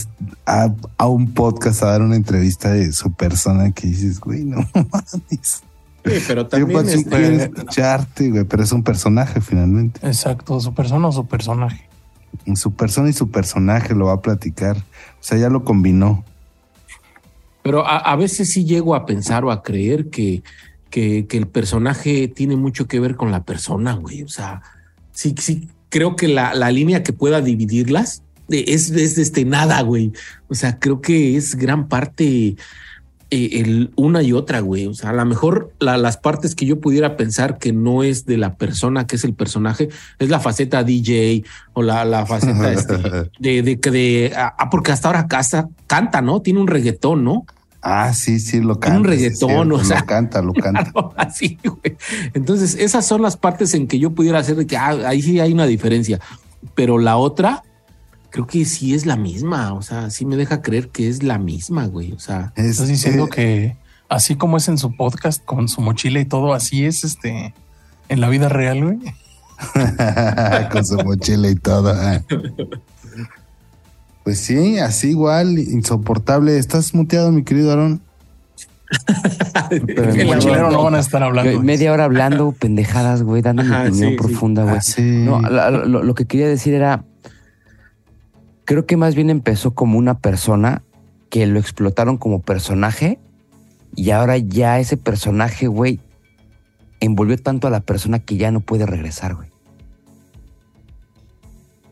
a- 0.47 0.75
a 0.97 1.07
un 1.09 1.33
podcast 1.33 1.83
a 1.83 1.87
dar 1.87 2.03
una 2.03 2.17
entrevista 2.17 2.71
de 2.73 2.93
su 2.93 3.13
persona 3.13 3.73
que 3.73 3.87
dices, 3.89 4.21
güey, 4.21 4.45
no 4.45 4.59
mames. 4.75 5.63
Sí, 6.05 6.15
pero 6.27 6.43
Yo 6.43 6.49
también 6.49 6.87
sí 6.87 6.93
este, 7.01 7.43
escucharte, 7.45 8.31
güey, 8.31 8.45
pero 8.45 8.63
es 8.63 8.73
un 8.73 8.83
personaje 8.83 9.41
finalmente. 9.41 10.01
Exacto, 10.07 10.59
su 10.61 10.73
persona 10.75 11.09
o 11.09 11.13
su 11.13 11.27
personaje. 11.27 11.89
Su 12.55 12.73
persona 12.73 13.11
y 13.11 13.13
su 13.13 13.31
personaje 13.31 13.95
lo 13.95 14.07
va 14.07 14.15
a 14.15 14.21
platicar. 14.23 14.77
O 14.77 14.83
sea, 15.23 15.37
ya 15.39 15.49
lo 15.51 15.65
combinó. 15.65 16.25
Pero 17.63 17.87
a, 17.87 17.99
a 17.99 18.17
veces 18.17 18.51
sí 18.53 18.65
llego 18.65 18.95
a 18.95 19.05
pensar 19.05 19.45
o 19.45 19.51
a 19.51 19.63
creer 19.63 20.09
que, 20.09 20.43
que, 20.91 21.27
que 21.27 21.37
el 21.39 21.47
personaje 21.47 22.29
tiene 22.29 22.57
mucho 22.57 22.87
que 22.87 23.01
ver 23.01 23.17
con 23.17 23.31
la 23.31 23.45
persona, 23.45 23.95
güey. 23.95 24.23
O 24.23 24.29
sea, 24.29 24.63
sí, 25.13 25.35
sí, 25.39 25.69
creo 25.89 26.17
que 26.17 26.29
la, 26.29 26.55
la 26.55 26.71
línea 26.71 27.03
que 27.03 27.13
pueda 27.13 27.41
dividirlas 27.41 28.23
es, 28.49 28.91
es 28.91 29.19
este 29.19 29.45
nada, 29.45 29.81
güey. 29.83 30.13
O 30.49 30.55
sea, 30.55 30.79
creo 30.79 31.01
que 31.01 31.37
es 31.37 31.55
gran 31.57 31.89
parte 31.89 32.57
eh, 33.31 33.61
el 33.61 33.91
una 33.95 34.23
y 34.23 34.33
otra, 34.33 34.61
güey. 34.61 34.87
O 34.87 34.95
sea, 34.95 35.11
a 35.11 35.13
lo 35.13 35.25
mejor 35.27 35.73
la- 35.81 35.99
las 35.99 36.17
partes 36.17 36.55
que 36.55 36.65
yo 36.65 36.81
pudiera 36.81 37.19
pensar 37.19 37.59
que 37.59 37.75
no 37.75 38.03
es 38.03 38.25
de 38.25 38.39
la 38.39 38.57
persona 38.57 39.07
que 39.07 39.17
es 39.17 39.25
el 39.25 39.35
personaje, 39.35 39.91
es 40.19 40.31
la 40.31 40.41
faceta 40.41 40.83
DJ 40.83 41.45
o 41.75 41.83
la, 41.83 42.07
la 42.07 42.25
faceta 42.25 42.73
este, 42.73 42.95
de, 43.39 43.63
de, 43.63 43.81
que 43.81 43.91
de, 43.91 44.33
ah, 44.35 44.71
porque 44.71 44.93
hasta 44.93 45.09
ahora 45.09 45.27
casa, 45.29 45.69
canta, 45.87 46.23
¿no? 46.23 46.41
Tiene 46.41 46.61
un 46.61 46.69
reggaetón, 46.69 47.23
¿no? 47.23 47.45
Ah, 47.81 48.13
sí, 48.13 48.41
sí, 48.41 48.61
lo 48.61 48.75
Un 48.75 48.81
canta. 48.81 48.99
sí, 49.13 49.17
reggaetón, 49.17 49.73
o 49.73 49.85
sea. 49.85 50.01
Lo 50.01 50.07
canta, 50.07 50.43
lo 50.43 50.53
canta. 50.55 50.85
Claro, 50.91 51.15
así, 51.17 51.59
güey. 51.65 51.97
Entonces, 52.35 52.75
esas 52.79 53.07
son 53.07 53.23
las 53.23 53.37
partes 53.37 53.73
en 53.75 53.87
que 53.87 53.99
yo 53.99 54.11
pudiera 54.11 54.39
hacer 54.41 54.57
de 54.57 54.67
que 54.67 54.77
ah, 54.77 54.97
ahí 55.07 55.23
sí 55.23 55.39
hay 55.41 55.53
una 55.53 55.67
diferencia. 55.67 56.19
Pero 56.75 56.99
la 56.99 57.17
otra, 57.17 57.63
creo 58.31 58.47
que 58.47 58.65
sí 58.65 58.95
es 58.95 59.07
la 59.07 59.17
misma. 59.17 59.73
O 59.75 59.83
sea, 59.83 60.11
sí 60.11 60.25
me 60.27 60.37
deja 60.37 60.61
creer 60.61 60.89
que 60.89 61.09
es 61.09 61.23
la 61.23 61.39
misma, 61.39 61.87
güey. 61.87 62.13
O 62.13 62.19
sea, 62.19 62.53
Es- 62.57 62.67
Estás 62.67 62.89
diciendo 62.89 63.27
eh, 63.27 63.31
que 63.31 63.77
así 64.09 64.35
como 64.37 64.57
es 64.57 64.67
en 64.69 64.79
su 64.79 64.97
podcast 64.97 65.45
con 65.45 65.69
su 65.69 65.81
mochila 65.81 66.19
y 66.21 66.25
todo, 66.25 66.55
así 66.55 66.85
es 66.85 67.05
este 67.05 67.55
en 68.09 68.21
la 68.21 68.29
vida 68.29 68.49
real, 68.49 68.83
güey. 68.85 68.99
con 70.73 70.85
su 70.85 70.97
mochila 71.05 71.49
y 71.49 71.55
todo. 71.55 71.93
ah. 71.95 72.21
Pues 74.29 74.41
sí, 74.41 74.79
así 74.79 75.09
igual, 75.09 75.59
insoportable. 75.59 76.59
¿Estás 76.59 76.93
muteado, 76.93 77.33
mi 77.33 77.45
querido 77.45 77.73
Aaron? 77.73 78.03
Pero 79.71 80.13
El 80.13 80.27
mochilero 80.27 80.71
no 80.71 80.85
van 80.85 80.97
a 80.97 80.99
estar 80.99 81.23
hablando. 81.23 81.49
Güey, 81.49 81.55
güey. 81.55 81.67
Media 81.67 81.95
hora 81.95 82.05
hablando 82.05 82.53
pendejadas, 82.61 83.23
güey, 83.23 83.41
dando 83.41 83.63
mi 83.63 83.71
Ajá, 83.71 83.85
opinión 83.85 84.11
sí, 84.11 84.17
profunda, 84.19 84.65
güey. 84.65 84.77
Ah, 84.77 84.83
sí. 84.83 85.01
No, 85.01 85.41
lo 85.41 86.15
que 86.15 86.27
quería 86.27 86.47
decir 86.47 86.75
era, 86.75 87.07
creo 88.67 88.85
que 88.85 88.99
más 88.99 89.15
bien 89.15 89.31
empezó 89.31 89.71
como 89.71 89.97
una 89.97 90.19
persona 90.19 90.83
que 91.31 91.47
lo 91.47 91.59
explotaron 91.59 92.19
como 92.19 92.43
personaje 92.43 93.19
y 93.97 94.11
ahora 94.11 94.37
ya 94.37 94.79
ese 94.79 94.99
personaje, 94.99 95.69
güey, 95.69 96.01
envolvió 97.01 97.39
tanto 97.39 97.67
a 97.67 97.71
la 97.71 97.81
persona 97.81 98.19
que 98.19 98.37
ya 98.37 98.51
no 98.51 98.61
puede 98.61 98.85
regresar, 98.85 99.37
güey. 99.37 99.48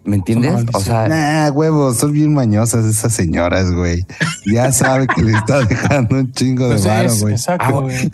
¿Me 0.07 0.17
entiendes? 0.17 0.65
O 0.73 0.81
sea, 0.81 1.09
Nah, 1.09 1.51
huevos, 1.51 1.97
son 1.99 2.13
bien 2.13 2.33
mañosas 2.33 2.85
esas 2.87 3.13
señoras, 3.13 3.73
güey. 3.73 4.05
Ya 4.47 4.71
sabe 4.73 5.07
que 5.09 5.23
le 5.23 5.33
está 5.33 5.61
dejando 5.67 6.17
un 6.17 6.31
chingo 6.33 6.65
de 6.69 6.75
Pues 6.77 6.87
varo, 6.87 7.15
güey. 7.17 7.35
exacto, 7.35 7.65
Ah, 7.67 7.81
güey. 7.81 8.11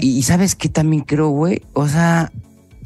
y, 0.00 0.18
y 0.18 0.22
¿sabes 0.22 0.54
qué 0.54 0.68
también 0.68 1.02
creo, 1.02 1.28
güey? 1.30 1.62
O 1.72 1.88
sea, 1.88 2.30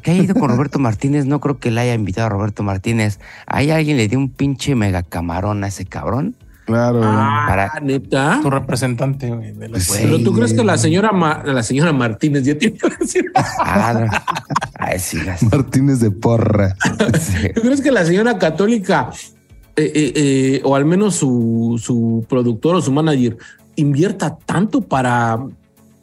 que 0.01 0.09
haya 0.11 0.23
ido 0.23 0.33
con 0.33 0.49
Roberto 0.49 0.79
Martínez, 0.79 1.25
no 1.27 1.39
creo 1.39 1.59
que 1.59 1.69
le 1.69 1.81
haya 1.81 1.93
invitado 1.93 2.25
a 2.25 2.29
Roberto 2.29 2.63
Martínez. 2.63 3.19
Ahí 3.45 3.69
alguien 3.69 3.97
le 3.97 4.07
dio 4.07 4.17
un 4.17 4.29
pinche 4.29 4.73
mega 4.73 5.03
camarón 5.03 5.63
a 5.63 5.67
ese 5.67 5.85
cabrón. 5.85 6.35
Claro. 6.65 7.01
ah, 7.03 7.45
Para- 7.47 7.79
neta. 7.81 8.39
Tu 8.41 8.49
representante, 8.49 9.29
güey. 9.29 9.51
de 9.53 9.69
Pues. 9.69 9.89
Pero 10.01 10.19
tú 10.19 10.31
crees 10.33 10.53
que 10.53 10.63
la 10.63 10.77
señora, 10.77 11.11
Ma- 11.11 11.41
la 11.43 11.63
señora 11.63 11.91
Martínez 11.91 12.43
ya 12.45 12.57
tiene 12.57 12.77
que 12.77 12.89
decir. 12.99 13.25
Ah, 13.35 13.93
no. 13.93 14.07
Ay, 14.79 14.99
sí, 14.99 15.17
las- 15.25 15.43
Martínez 15.43 15.99
de 15.99 16.11
porra. 16.11 16.75
sí. 17.19 17.49
¿Tú 17.55 17.61
crees 17.61 17.81
que 17.81 17.91
la 17.91 18.05
señora 18.05 18.37
católica, 18.37 19.09
eh, 19.75 19.91
eh, 19.95 20.13
eh, 20.15 20.61
o 20.63 20.75
al 20.75 20.85
menos 20.85 21.15
su, 21.15 21.79
su 21.83 22.25
productor 22.29 22.75
o 22.75 22.81
su 22.81 22.91
manager, 22.91 23.37
invierta 23.75 24.37
tanto 24.45 24.81
para, 24.81 25.39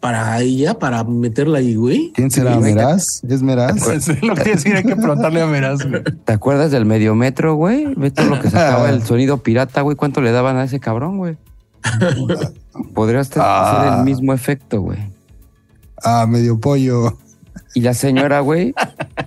para 0.01 0.41
ella, 0.41 0.79
para 0.79 1.03
meterla 1.05 1.59
ahí, 1.59 1.75
güey? 1.75 2.13
¿Quién 2.15 2.31
será? 2.31 2.55
Sí. 2.55 2.61
¿Meraz? 2.61 3.23
¿Es 3.29 3.43
Meraz? 3.43 3.87
Es 3.89 4.23
lo 4.23 4.35
que 4.35 4.51
decía, 4.51 4.77
hay 4.77 4.85
que 4.85 4.97
preguntarle 4.97 5.41
a 5.43 5.47
Meraz, 5.47 5.89
güey. 5.89 6.03
¿Te 6.25 6.33
acuerdas 6.33 6.71
del 6.71 6.85
mediometro, 6.85 7.55
güey? 7.55 7.95
Ve 7.97 8.11
todo 8.11 8.27
lo 8.27 8.41
que 8.41 8.51
sacaba 8.51 8.91
el 8.91 9.03
sonido 9.07 9.39
pirata, 9.43 9.81
güey. 9.83 9.97
¿Cuánto 9.97 10.21
le 10.21 10.31
daban 10.33 10.57
a 10.57 10.65
ese 10.65 10.79
cabrón, 10.81 11.19
güey? 11.19 11.37
Podría 12.95 13.21
estar- 13.21 13.43
Ah. 13.45 13.71
hacer 13.89 13.99
el 13.99 14.05
mismo 14.05 14.33
efecto, 14.33 14.81
güey. 14.81 14.99
Ah, 16.05 16.27
medio 16.29 16.59
pollo. 16.61 17.19
Y 17.75 17.81
la 17.81 17.95
señora, 17.95 18.41
güey. 18.41 18.75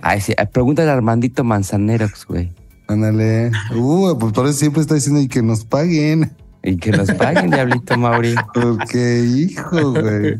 Ay, 0.00 0.20
sí, 0.20 0.34
pregúntale 0.52 0.90
a 0.90 0.94
Armandito 0.94 1.44
Manzanerox, 1.44 2.26
güey. 2.26 2.50
Ándale. 2.88 3.50
Uh, 3.74 4.16
pues 4.18 4.32
por 4.32 4.46
eso 4.46 4.58
siempre 4.58 4.80
está 4.82 4.94
diciendo 4.94 5.20
y 5.20 5.28
que 5.28 5.42
nos 5.42 5.64
paguen. 5.64 6.32
Y 6.62 6.76
que 6.76 6.92
nos 6.92 7.10
paguen, 7.12 7.50
diablito 7.50 7.96
Mauri. 7.96 8.34
Porque, 8.54 9.20
hijo, 9.24 9.92
güey. 9.92 10.38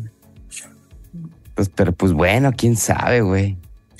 Pues, 1.55 1.69
pero 1.73 1.91
pues 1.93 2.11
bueno, 2.13 2.51
quién 2.55 2.75
sabe, 2.75 3.21
güey. 3.21 3.57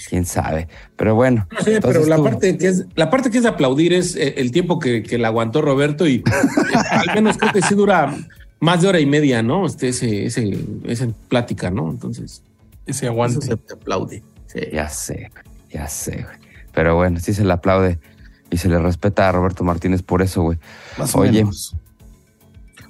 Quién 0.09 0.25
sabe. 0.25 0.67
Pero 0.97 1.15
bueno. 1.15 1.47
No 1.51 1.61
sé, 1.61 1.79
pero 1.81 2.05
la 2.05 2.17
tú- 2.17 2.23
parte 2.25 2.57
que 2.57 2.67
es 2.67 2.85
la 2.95 3.09
parte 3.09 3.29
que 3.31 3.37
es 3.37 3.43
de 3.43 3.49
aplaudir 3.49 3.93
es 3.93 4.15
eh, 4.15 4.33
el 4.37 4.51
tiempo 4.51 4.77
que, 4.79 5.01
que 5.03 5.17
la 5.17 5.29
aguantó 5.29 5.61
Roberto 5.61 6.05
y 6.07 6.15
eh, 6.25 6.73
al 6.89 7.15
menos 7.15 7.37
creo 7.37 7.53
que 7.53 7.61
sí 7.61 7.73
dura 7.75 8.13
más 8.59 8.81
de 8.81 8.87
hora 8.89 8.99
y 8.99 9.05
media, 9.05 9.41
¿no? 9.43 9.65
Este, 9.65 9.89
ese, 9.89 10.25
ese, 10.25 10.57
esa 10.85 11.07
plática, 11.29 11.69
¿no? 11.69 11.89
Entonces, 11.89 12.41
Ese 12.85 13.07
aguante. 13.07 13.45
se 13.45 13.53
aplaude. 13.53 14.23
Sí. 14.47 14.59
Ya 14.73 14.89
sé, 14.89 15.31
ya 15.71 15.87
sé, 15.87 16.11
güey. 16.23 16.37
Pero 16.73 16.95
bueno, 16.95 17.19
sí 17.19 17.33
se 17.33 17.43
le 17.45 17.53
aplaude 17.53 17.97
y 18.49 18.57
se 18.57 18.67
le 18.69 18.79
respeta 18.79 19.29
a 19.29 19.31
Roberto 19.31 19.63
Martínez 19.63 20.01
por 20.01 20.21
eso, 20.21 20.41
güey. 20.43 20.57
Más 20.97 21.15
o 21.15 21.19
Oye. 21.19 21.31
menos. 21.31 21.75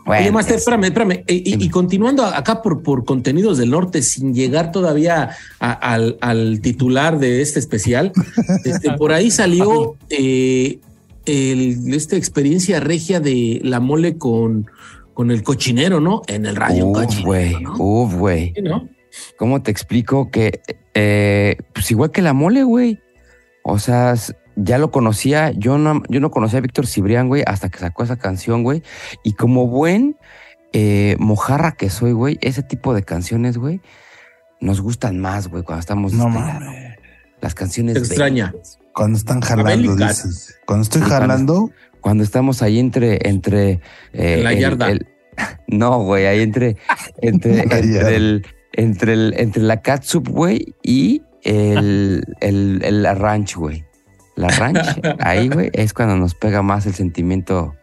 Bueno, 0.05 0.21
Oye, 0.23 0.31
Master, 0.31 0.55
es- 0.55 0.61
espérame, 0.61 0.83
espérame. 0.85 1.23
Y, 1.27 1.63
y- 1.65 1.69
continuando 1.69 2.25
acá 2.25 2.61
por, 2.61 2.83
por 2.83 3.05
contenidos 3.05 3.57
del 3.57 3.69
norte, 3.69 4.01
sin 4.01 4.33
llegar 4.33 4.71
todavía 4.73 5.29
a- 5.59 5.71
al, 5.71 6.17
al 6.19 6.59
titular 6.61 7.19
de 7.19 7.41
este 7.41 7.59
especial, 7.59 8.11
este, 8.65 8.91
por 8.93 9.13
ahí 9.13 9.31
salió 9.31 9.95
eh, 10.09 10.79
el- 11.25 11.93
esta 11.93 12.17
experiencia 12.17 12.79
regia 12.81 13.21
de 13.21 13.61
la 13.63 13.79
mole 13.79 14.17
con, 14.17 14.69
con 15.13 15.31
el 15.31 15.41
cochinero, 15.41 16.01
¿no? 16.01 16.21
En 16.27 16.45
el 16.45 16.55
radio 16.57 16.87
Uf, 16.87 17.21
güey, 17.23 17.53
¿no? 17.61 17.75
uf, 17.77 18.13
güey. 18.15 18.53
¿Cómo 19.37 19.61
te 19.61 19.71
explico 19.71 20.29
que, 20.31 20.59
eh, 20.95 21.55
pues 21.73 21.89
igual 21.91 22.11
que 22.11 22.21
la 22.21 22.33
mole, 22.33 22.63
güey? 22.63 22.99
O 23.63 23.79
sea, 23.79 24.15
ya 24.55 24.77
lo 24.77 24.91
conocía, 24.91 25.51
yo 25.51 25.77
no, 25.77 26.03
yo 26.09 26.19
no 26.19 26.31
conocía 26.31 26.59
a 26.59 26.61
Víctor 26.61 26.87
Cibrián, 26.87 27.27
güey, 27.27 27.43
hasta 27.45 27.69
que 27.69 27.79
sacó 27.79 28.03
esa 28.03 28.17
canción, 28.17 28.63
güey. 28.63 28.83
Y 29.23 29.33
como 29.33 29.67
buen 29.67 30.17
eh, 30.73 31.15
mojarra 31.19 31.73
que 31.73 31.89
soy, 31.89 32.11
güey, 32.13 32.37
ese 32.41 32.63
tipo 32.63 32.93
de 32.93 33.03
canciones, 33.03 33.57
güey, 33.57 33.81
nos 34.59 34.81
gustan 34.81 35.19
más, 35.19 35.47
güey, 35.47 35.63
cuando 35.63 35.81
estamos 35.81 36.13
No 36.13 36.27
este, 36.27 36.39
mames. 36.39 36.97
las 37.41 37.53
canciones 37.55 37.93
Te 37.95 37.99
extraña. 37.99 38.51
bellas. 38.51 38.79
Cuando 38.93 39.17
están 39.17 39.41
jalando, 39.41 39.95
dices. 39.95 40.55
Cuando 40.65 40.83
estoy 40.83 41.01
Sí, 41.01 41.07
cuando- 41.07 41.27
jalando, 41.27 41.71
Cuando 42.01 42.23
estamos 42.23 42.61
ahí 42.61 42.79
entre, 42.79 43.27
entre 43.29 43.71
eh, 44.13 44.35
En 44.39 44.43
la 44.43 44.51
el- 44.53 44.59
yarda. 44.59 44.91
el- 44.91 45.07
no, 45.67 45.99
güey, 46.03 46.25
ahí 46.27 46.41
entre, 46.41 46.77
entre, 47.21 47.61
entre 47.63 48.15
el, 48.15 48.45
entre 48.73 49.13
el, 49.13 49.33
entre 49.37 49.63
la 49.63 49.81
catsup, 49.81 50.27
güey, 50.27 50.75
y 50.83 51.21
el, 51.43 52.23
el, 52.41 52.81
el 52.83 53.03
la 53.03 53.15
ranch, 53.15 53.55
güey. 53.55 53.85
La 54.35 54.47
ranch, 54.49 54.79
ahí, 55.19 55.47
güey, 55.49 55.69
es 55.73 55.93
cuando 55.93 56.15
nos 56.15 56.33
pega 56.33 56.61
más 56.61 56.85
el 56.85 56.93
sentimiento 56.95 57.75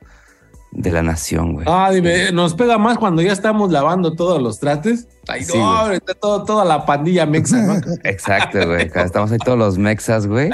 de 0.72 0.92
la 0.92 1.02
nación, 1.02 1.52
güey. 1.54 1.66
Ah, 1.68 1.90
dime, 1.92 2.30
nos 2.32 2.54
pega 2.54 2.78
más 2.78 2.96
cuando 2.98 3.22
ya 3.22 3.32
estamos 3.32 3.70
lavando 3.72 4.14
todos 4.14 4.40
los 4.42 4.60
trastes. 4.60 5.08
Ay, 5.28 5.44
Sí, 5.44 5.56
no, 5.58 5.64
güey. 5.64 5.78
ahorita 5.78 6.14
todo, 6.14 6.44
toda 6.44 6.64
la 6.64 6.84
pandilla 6.86 7.26
mexa, 7.26 7.56
¿no? 7.62 7.74
Exacto, 8.04 8.58
güey. 8.66 8.90
Estamos 8.94 9.30
ahí 9.32 9.38
todos 9.38 9.58
los 9.58 9.78
mexas, 9.78 10.26
güey. 10.26 10.50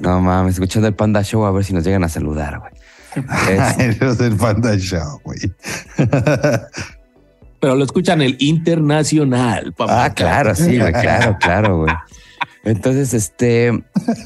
No 0.00 0.20
mames, 0.20 0.54
escuchando 0.54 0.88
el 0.88 0.94
Panda 0.94 1.22
Show 1.22 1.44
a 1.44 1.50
ver 1.50 1.64
si 1.64 1.72
nos 1.74 1.84
llegan 1.84 2.04
a 2.04 2.08
saludar, 2.08 2.58
güey. 2.60 2.72
Es- 3.78 4.00
los 4.00 4.16
del 4.18 4.36
Panda 4.36 4.76
Show, 4.76 5.20
güey. 5.24 5.38
Pero 7.60 7.76
lo 7.76 7.84
escuchan 7.84 8.20
el 8.22 8.36
internacional, 8.40 9.72
papá. 9.72 10.04
Ah, 10.04 10.14
claro, 10.14 10.54
sí, 10.54 10.78
güey, 10.78 10.92
claro, 10.92 11.36
claro, 11.40 11.78
güey. 11.78 11.94
Entonces, 12.64 13.12
este, 13.12 13.68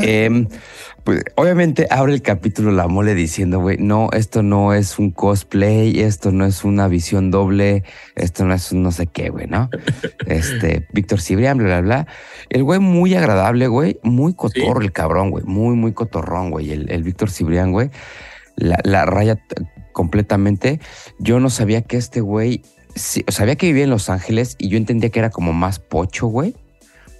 em, 0.00 0.48
pues 1.04 1.22
obviamente 1.36 1.86
abre 1.90 2.12
el 2.12 2.20
capítulo 2.20 2.70
La 2.70 2.86
Mole 2.86 3.14
diciendo, 3.14 3.60
güey, 3.60 3.78
no, 3.78 4.10
esto 4.12 4.42
no 4.42 4.74
es 4.74 4.98
un 4.98 5.10
cosplay, 5.10 6.00
esto 6.00 6.32
no 6.32 6.44
es 6.44 6.64
una 6.64 6.88
visión 6.88 7.30
doble, 7.30 7.84
esto 8.14 8.44
no 8.44 8.54
es 8.54 8.72
un 8.72 8.82
no 8.82 8.92
sé 8.92 9.06
qué, 9.06 9.30
güey, 9.30 9.46
¿no? 9.46 9.70
Este, 10.26 10.86
Víctor 10.92 11.20
Cibrián, 11.20 11.58
bla, 11.58 11.66
bla, 11.66 11.80
bla. 11.80 12.06
El 12.50 12.64
güey 12.64 12.78
muy 12.78 13.14
agradable, 13.14 13.68
güey, 13.68 13.98
muy 14.02 14.34
cotorro 14.34 14.80
el 14.80 14.92
cabrón, 14.92 15.30
güey, 15.30 15.44
muy, 15.44 15.74
muy 15.74 15.92
cotorrón, 15.92 16.50
güey, 16.50 16.72
el, 16.72 16.90
el 16.90 17.02
Víctor 17.02 17.30
Cibrián, 17.30 17.72
güey. 17.72 17.90
La, 18.56 18.78
la 18.84 19.04
raya 19.04 19.38
completamente. 19.92 20.80
Yo 21.18 21.40
no 21.40 21.50
sabía 21.50 21.82
que 21.82 21.96
este 21.96 22.20
güey, 22.20 22.62
sí, 22.94 23.24
sabía 23.28 23.56
que 23.56 23.66
vivía 23.66 23.84
en 23.84 23.90
Los 23.90 24.10
Ángeles 24.10 24.56
y 24.58 24.68
yo 24.68 24.76
entendía 24.76 25.10
que 25.10 25.20
era 25.20 25.30
como 25.30 25.52
más 25.52 25.78
pocho, 25.78 26.26
güey. 26.26 26.54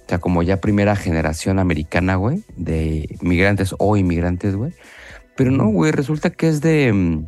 O 0.07 0.09
sea, 0.09 0.19
como 0.19 0.41
ya 0.41 0.61
primera 0.61 0.95
generación 0.95 1.59
americana, 1.59 2.15
güey, 2.15 2.41
de 2.55 3.17
migrantes 3.19 3.75
o 3.77 3.97
inmigrantes, 3.97 4.55
güey. 4.55 4.71
Pero 5.35 5.51
no, 5.51 5.67
güey, 5.67 5.91
resulta 5.91 6.29
que 6.29 6.47
es 6.47 6.61
de 6.61 6.93
mm, 6.93 7.25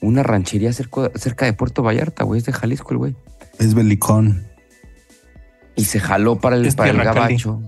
una 0.00 0.22
ranchería 0.22 0.72
cerca, 0.72 1.10
cerca 1.16 1.46
de 1.46 1.54
Puerto 1.54 1.82
Vallarta, 1.82 2.22
güey, 2.22 2.38
es 2.38 2.44
de 2.44 2.52
Jalisco 2.52 2.92
el 2.92 2.98
güey. 2.98 3.16
Es 3.58 3.74
belicón. 3.74 4.46
Y 5.74 5.86
se 5.86 5.98
jaló 5.98 6.38
para 6.38 6.54
el, 6.54 6.72
para 6.76 6.90
el 6.92 7.02
gabacho. 7.02 7.60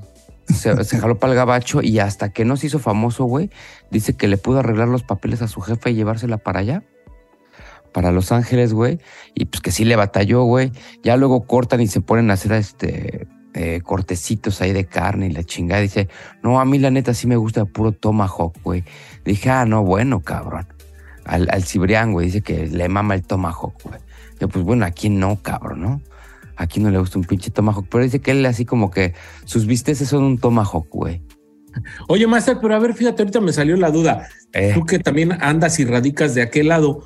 Se, 0.46 0.84
se 0.84 0.98
jaló 1.00 1.18
para 1.18 1.32
el 1.32 1.36
gabacho 1.36 1.82
y 1.82 1.98
hasta 1.98 2.32
que 2.32 2.44
no 2.44 2.56
se 2.56 2.68
hizo 2.68 2.78
famoso, 2.78 3.24
güey, 3.24 3.50
dice 3.90 4.14
que 4.14 4.28
le 4.28 4.36
pudo 4.36 4.60
arreglar 4.60 4.86
los 4.86 5.02
papeles 5.02 5.42
a 5.42 5.48
su 5.48 5.60
jefe 5.60 5.90
y 5.90 5.94
llevársela 5.94 6.38
para 6.38 6.60
allá, 6.60 6.84
para 7.92 8.12
Los 8.12 8.30
Ángeles, 8.30 8.74
güey. 8.74 9.00
Y 9.34 9.46
pues 9.46 9.60
que 9.60 9.72
sí 9.72 9.84
le 9.84 9.96
batalló, 9.96 10.44
güey. 10.44 10.70
Ya 11.02 11.16
luego 11.16 11.48
cortan 11.48 11.80
y 11.80 11.88
se 11.88 12.00
ponen 12.00 12.30
a 12.30 12.34
hacer 12.34 12.52
este 12.52 13.26
eh, 13.54 13.80
cortecitos 13.82 14.60
ahí 14.60 14.72
de 14.72 14.86
carne 14.86 15.26
y 15.26 15.30
la 15.30 15.44
chingada. 15.44 15.80
Dice, 15.80 16.08
no, 16.42 16.60
a 16.60 16.64
mí 16.64 16.78
la 16.78 16.90
neta 16.90 17.14
sí 17.14 17.26
me 17.26 17.36
gusta 17.36 17.64
puro 17.64 17.92
tomahawk, 17.92 18.56
güey. 18.62 18.84
Dije, 19.24 19.50
ah, 19.50 19.64
no, 19.64 19.82
bueno, 19.84 20.20
cabrón. 20.20 20.66
Al, 21.24 21.48
al 21.50 21.64
Cibrián, 21.64 22.12
güey, 22.12 22.26
dice 22.26 22.42
que 22.42 22.66
le 22.66 22.88
mama 22.88 23.14
el 23.14 23.22
tomahawk, 23.22 23.82
güey. 23.82 24.00
Yo, 24.40 24.48
pues 24.48 24.64
bueno, 24.64 24.84
aquí 24.84 25.10
no, 25.10 25.40
cabrón, 25.42 25.82
¿no? 25.82 26.02
Aquí 26.56 26.80
no 26.80 26.90
le 26.90 26.98
gusta 26.98 27.18
un 27.18 27.24
pinche 27.24 27.50
tomahawk, 27.50 27.86
pero 27.90 28.04
dice 28.04 28.20
que 28.20 28.32
él 28.32 28.44
así 28.46 28.64
como 28.64 28.90
que 28.90 29.14
sus 29.44 29.66
bisteces 29.66 30.08
son 30.08 30.24
un 30.24 30.38
tomahawk, 30.38 30.88
güey. 30.90 31.22
Oye, 32.08 32.26
Master, 32.26 32.58
pero 32.60 32.74
a 32.74 32.78
ver, 32.78 32.94
fíjate, 32.94 33.22
ahorita 33.22 33.40
me 33.40 33.52
salió 33.52 33.76
la 33.76 33.90
duda. 33.90 34.28
Eh, 34.52 34.72
Tú 34.74 34.84
que 34.84 34.98
también 34.98 35.32
andas 35.40 35.78
y 35.78 35.84
radicas 35.84 36.34
de 36.34 36.42
aquel 36.42 36.68
lado. 36.68 37.02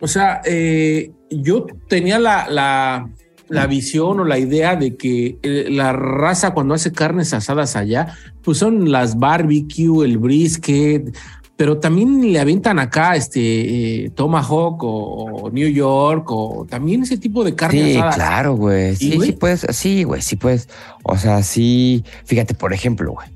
O 0.00 0.08
sea, 0.08 0.40
eh, 0.44 1.12
yo 1.30 1.66
tenía 1.88 2.18
la, 2.18 2.48
la, 2.48 3.10
la 3.48 3.66
visión 3.66 4.20
o 4.20 4.24
la 4.24 4.38
idea 4.38 4.76
de 4.76 4.96
que 4.96 5.38
eh, 5.42 5.66
la 5.70 5.92
raza 5.92 6.52
cuando 6.52 6.74
hace 6.74 6.92
carnes 6.92 7.32
asadas 7.34 7.76
allá, 7.76 8.14
pues 8.42 8.58
son 8.58 8.90
las 8.90 9.18
barbecue, 9.18 10.04
el 10.04 10.18
brisket, 10.18 11.14
pero 11.56 11.78
también 11.78 12.32
le 12.32 12.40
aventan 12.40 12.78
acá 12.80 13.14
este 13.14 14.04
eh, 14.06 14.10
Tomahawk 14.10 14.82
o, 14.82 15.24
o 15.44 15.50
New 15.50 15.68
York 15.68 16.26
o 16.30 16.66
también 16.68 17.02
ese 17.04 17.16
tipo 17.16 17.44
de 17.44 17.54
carne 17.54 17.92
sí, 17.92 17.96
asada. 17.96 18.12
claro, 18.14 18.54
güey. 18.56 18.96
¿Sí, 18.96 19.10
Sí, 19.12 19.16
güey? 19.16 19.30
sí 19.30 19.36
puedes, 19.36 19.66
sí, 19.70 20.02
güey, 20.04 20.20
sí 20.22 20.36
puedes. 20.36 20.68
O 21.04 21.16
sea, 21.16 21.42
sí. 21.42 22.02
Fíjate, 22.24 22.54
por 22.54 22.72
ejemplo, 22.72 23.12
güey. 23.12 23.28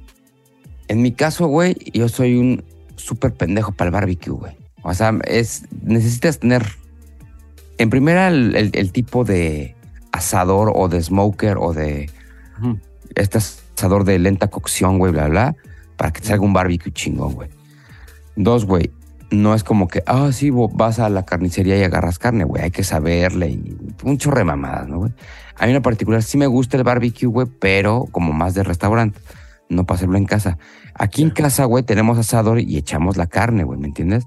En 0.88 1.01
mi 1.03 1.12
caso, 1.12 1.47
güey, 1.47 1.77
yo 1.92 2.09
soy 2.09 2.37
un 2.37 2.64
súper 2.97 3.35
pendejo 3.35 3.71
para 3.73 3.88
el 3.88 3.92
barbecue, 3.92 4.33
güey. 4.33 4.53
O 4.83 4.94
sea, 4.94 5.16
es, 5.27 5.64
necesitas 5.83 6.38
tener, 6.40 6.64
en 7.79 7.90
primera, 7.90 8.29
el, 8.29 8.57
el- 8.57 8.71
el 8.73 8.90
tipo 8.90 9.23
de 9.25 9.77
asador 10.12 10.73
o 10.75 10.88
de 10.88 11.03
smoker 11.03 11.57
o 11.59 11.73
de 11.73 12.11
este 13.14 13.38
asador 13.38 14.05
de 14.05 14.18
lenta 14.18 14.49
cocción, 14.49 14.99
güey, 14.99 15.12
bla, 15.12 15.29
bla, 15.29 15.57
para 15.97 16.12
que 16.12 16.21
te 16.21 16.29
salga 16.29 16.44
un 16.44 16.53
barbecue 16.53 16.92
chingón, 16.92 17.35
güey. 17.35 17.49
Dos, 18.37 18.64
güey, 18.64 18.90
no 19.31 19.55
es 19.55 19.64
como 19.64 19.88
que, 19.88 20.03
ah, 20.07 20.31
sí, 20.33 20.51
vas 20.51 20.99
a 20.99 21.09
la 21.09 21.25
carnicería 21.25 21.77
y 21.77 21.83
agarras 21.83 22.18
carne, 22.18 22.44
güey, 22.44 22.62
hay 22.62 22.71
que 22.71 22.85
saberle 22.85 23.51
y 23.51 23.77
un 24.03 24.18
chorre 24.18 24.38
de 24.38 24.44
mamadas, 24.44 24.88
¿no, 24.88 24.99
güey? 24.99 25.12
A 25.57 25.66
mí 25.66 25.75
en 25.75 25.83
particular 25.83 26.23
sí 26.23 26.38
me 26.38 26.47
gusta 26.47 26.77
el 26.77 26.85
barbecue, 26.85 27.27
güey, 27.27 27.47
pero 27.47 28.07
como 28.11 28.33
más 28.33 28.55
de 28.55 28.62
restaurante, 28.62 29.21
no 29.68 29.85
para 29.85 29.97
hacerlo 29.97 30.16
en 30.16 30.25
casa. 30.25 30.57
Aquí 30.94 31.23
en 31.23 31.31
casa, 31.31 31.64
güey, 31.64 31.85
tenemos 31.85 32.16
asador 32.16 32.61
y 32.61 32.77
echamos 32.77 33.16
la 33.16 33.27
carne, 33.27 33.64
güey, 33.64 33.79
¿me 33.79 33.88
entiendes? 33.88 34.25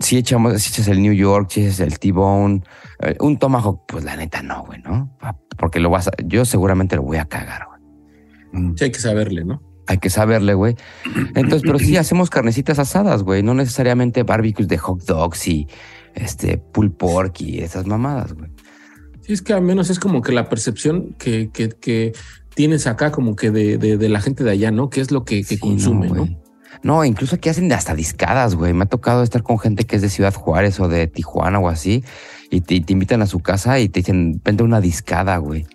Si 0.00 0.16
echamos, 0.16 0.60
si 0.62 0.70
echas 0.70 0.88
el 0.88 1.02
New 1.02 1.12
York, 1.12 1.50
si 1.50 1.64
echas 1.64 1.80
el 1.80 1.98
T-Bone, 1.98 2.62
un 3.20 3.38
tomahawk, 3.38 3.84
pues 3.86 4.04
la 4.04 4.16
neta 4.16 4.42
no, 4.42 4.64
güey, 4.64 4.80
¿no? 4.82 5.16
Porque 5.56 5.80
lo 5.80 5.90
vas 5.90 6.08
a, 6.08 6.12
yo 6.24 6.44
seguramente 6.44 6.96
lo 6.96 7.02
voy 7.02 7.18
a 7.18 7.26
cagar, 7.26 7.66
güey. 7.66 7.80
Mm. 8.52 8.76
Sí, 8.76 8.84
hay 8.84 8.90
que 8.90 9.00
saberle, 9.00 9.44
¿no? 9.44 9.62
Hay 9.86 9.98
que 9.98 10.10
saberle, 10.10 10.54
güey. 10.54 10.76
Entonces, 11.34 11.62
pero 11.62 11.78
sí 11.78 11.96
hacemos 11.96 12.28
carnecitas 12.28 12.78
asadas, 12.78 13.22
güey. 13.22 13.42
No 13.42 13.54
necesariamente 13.54 14.22
barbecues 14.22 14.68
de 14.68 14.76
hot 14.76 15.02
dogs 15.04 15.48
y 15.48 15.66
este 16.14 16.58
pulled 16.58 16.92
pork 16.92 17.40
y 17.40 17.60
esas 17.60 17.86
mamadas, 17.86 18.34
güey. 18.34 18.50
Sí, 19.22 19.32
es 19.32 19.42
que 19.42 19.54
al 19.54 19.62
menos 19.62 19.88
es 19.88 19.98
como 19.98 20.20
que 20.20 20.32
la 20.32 20.48
percepción 20.48 21.14
que, 21.18 21.50
que, 21.50 21.70
que 21.70 22.12
tienes 22.54 22.86
acá 22.86 23.12
como 23.12 23.36
que 23.36 23.50
de, 23.50 23.78
de, 23.78 23.96
de 23.96 24.08
la 24.08 24.20
gente 24.20 24.44
de 24.44 24.50
allá, 24.50 24.70
¿no? 24.70 24.90
Que 24.90 25.00
es 25.00 25.10
lo 25.10 25.24
que, 25.24 25.38
que 25.38 25.54
Sí, 25.54 25.58
consume, 25.58 26.10
¿no? 26.10 26.28
No, 26.82 27.04
incluso 27.04 27.36
aquí 27.36 27.48
hacen 27.48 27.72
hasta 27.72 27.94
discadas, 27.94 28.54
güey. 28.54 28.72
Me 28.72 28.84
ha 28.84 28.88
tocado 28.88 29.22
estar 29.22 29.42
con 29.42 29.58
gente 29.58 29.84
que 29.84 29.96
es 29.96 30.02
de 30.02 30.10
Ciudad 30.10 30.34
Juárez 30.34 30.78
o 30.80 30.88
de 30.88 31.06
Tijuana 31.06 31.58
o 31.58 31.68
así. 31.68 32.04
Y 32.50 32.62
te, 32.62 32.80
te 32.80 32.92
invitan 32.92 33.22
a 33.22 33.26
su 33.26 33.40
casa 33.40 33.78
y 33.78 33.88
te 33.88 34.00
dicen, 34.00 34.40
vente 34.44 34.62
una 34.62 34.80
discada, 34.80 35.36
güey. 35.36 35.66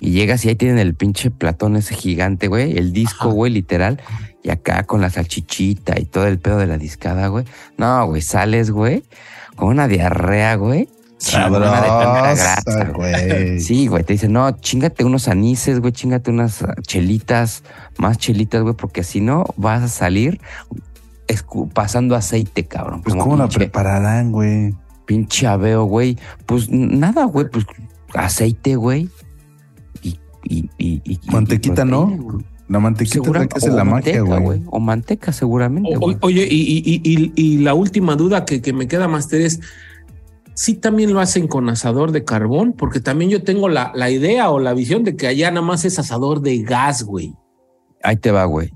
Y 0.00 0.10
llegas 0.10 0.44
y 0.44 0.48
ahí 0.48 0.56
tienen 0.56 0.78
el 0.78 0.94
pinche 0.94 1.30
platón 1.30 1.76
ese 1.76 1.94
gigante, 1.94 2.48
güey. 2.48 2.76
El 2.76 2.92
disco, 2.92 3.28
Ajá. 3.28 3.34
güey, 3.34 3.52
literal. 3.52 4.00
Y 4.42 4.50
acá 4.50 4.84
con 4.84 5.00
la 5.00 5.10
salchichita 5.10 5.98
y 5.98 6.04
todo 6.04 6.26
el 6.26 6.38
pedo 6.38 6.58
de 6.58 6.66
la 6.66 6.78
discada, 6.78 7.28
güey. 7.28 7.44
No, 7.78 8.06
güey, 8.06 8.22
sales, 8.22 8.70
güey, 8.70 9.02
con 9.56 9.68
una 9.68 9.88
diarrea, 9.88 10.54
güey. 10.56 10.88
Una 11.34 11.58
de 11.58 11.88
tanta 11.88 12.20
grasa, 12.34 12.60
Sabrosa, 12.60 12.92
güey. 12.92 13.60
Sí, 13.60 13.86
güey, 13.86 14.04
te 14.04 14.12
dicen, 14.12 14.32
no, 14.32 14.50
chingate 14.52 15.02
unos 15.02 15.28
anises, 15.28 15.80
güey, 15.80 15.92
chingate 15.92 16.30
unas 16.30 16.64
chelitas, 16.82 17.64
más 17.96 18.18
chelitas, 18.18 18.62
güey, 18.62 18.74
porque 18.74 19.02
si 19.02 19.20
no 19.20 19.44
vas 19.56 19.82
a 19.82 19.88
salir 19.88 20.40
pasando 21.72 22.14
aceite, 22.14 22.66
cabrón. 22.66 23.02
Pues, 23.02 23.14
como 23.14 23.24
¿cómo 23.24 23.36
la 23.36 23.44
pinche, 23.44 23.58
prepararán, 23.58 24.30
güey? 24.30 24.74
Pinche 25.06 25.46
aveo, 25.46 25.84
güey. 25.84 26.18
Pues 26.44 26.68
nada, 26.70 27.24
güey, 27.24 27.48
pues 27.50 27.64
aceite, 28.14 28.76
güey. 28.76 29.08
Y, 30.02 30.18
y, 30.44 30.68
y, 30.78 31.00
y- 31.04 31.20
y- 31.22 31.30
Mantequita, 31.30 31.82
y 31.82 31.88
¿no? 31.90 32.06
güey. 32.08 32.44
La 32.68 32.80
mantequita 32.80 33.18
es 33.20 33.22
Segura- 33.24 33.40
la 33.40 33.46
que 33.46 33.58
hace 33.58 33.70
o 33.70 33.74
la 33.76 33.84
magia, 33.84 34.14
manteca, 34.24 34.38
güey. 34.40 34.62
O 34.66 34.80
manteca, 34.80 35.32
seguramente, 35.32 35.96
O- 36.00 36.16
oye, 36.22 36.48
y, 36.50 36.82
y- 36.84 37.00
y- 37.04 37.32
y 37.36 37.58
la 37.58 37.74
última 37.74 38.16
duda 38.16 38.44
que, 38.44 38.60
que 38.60 38.72
me 38.72 38.88
queda, 38.88 39.06
Master, 39.06 39.40
es 39.40 39.60
si 40.54 40.74
también 40.74 41.12
lo 41.12 41.20
hacen 41.20 41.46
con 41.48 41.68
asador 41.68 42.10
de 42.12 42.24
carbón, 42.24 42.72
porque 42.72 42.98
también 42.98 43.30
yo 43.30 43.42
tengo 43.44 43.68
la, 43.68 43.92
la 43.94 44.10
idea 44.10 44.50
o 44.50 44.58
la 44.58 44.72
visión 44.74 45.04
de 45.04 45.14
que 45.14 45.26
allá 45.28 45.50
nada 45.50 45.64
más 45.64 45.84
es 45.84 45.98
asador 46.00 46.40
de 46.40 46.58
gas, 46.62 47.04
güey. 47.04 47.34
Ahí 48.02 48.16
te 48.16 48.30
va, 48.32 48.44
güey. 48.46 48.70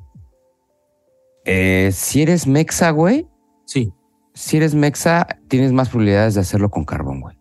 Eh, 1.44 1.90
si 1.92 2.22
eres 2.22 2.46
mexa, 2.46 2.90
güey, 2.90 3.26
Sí. 3.64 3.92
Si 4.34 4.56
eres 4.56 4.74
mexa, 4.74 5.26
tienes 5.48 5.72
más 5.72 5.88
probabilidades 5.88 6.34
de 6.34 6.40
hacerlo 6.40 6.70
con 6.70 6.84
carbón, 6.84 7.20
güey. 7.20 7.36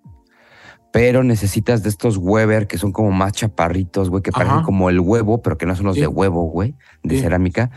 Pero 0.91 1.23
necesitas 1.23 1.84
de 1.84 1.89
estos 1.89 2.17
Weber 2.17 2.65
que 2.67 2.78
son 2.80 2.91
como 2.91 3.12
más 3.12 3.34
chaparritos, 3.34 4.10
güey, 4.10 4.23
que 4.23 4.32
Ajá. 4.32 4.39
parecen 4.39 4.63
como 4.63 4.89
el 4.89 4.99
huevo, 4.99 5.41
pero 5.41 5.58
que 5.58 5.65
no 5.67 5.75
son 5.75 5.86
los 5.86 5.95
Sí. 5.95 6.02
de 6.02 6.08
huevo, 6.08 6.43
güey, 6.49 6.75
de 7.04 7.15
Sí. 7.17 7.21
cerámica. 7.21 7.69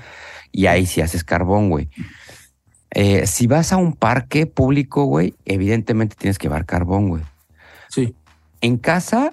Y 0.51 0.67
ahí 0.67 0.87
sí 0.87 1.01
haces 1.03 1.23
carbón, 1.25 1.69
güey. 1.69 1.89
Eh, 2.91 3.27
si 3.27 3.47
vas 3.47 3.73
a 3.73 3.77
un 3.77 3.95
parque 3.95 4.47
público, 4.47 5.05
güey, 5.05 5.35
evidentemente 5.45 6.17
tienes 6.19 6.39
que 6.39 6.49
llevar 6.49 6.67
carbón, 6.67 7.09
güey. 7.09 7.23
Sí. 7.89 8.15
En 8.61 8.77
casa, 8.79 9.33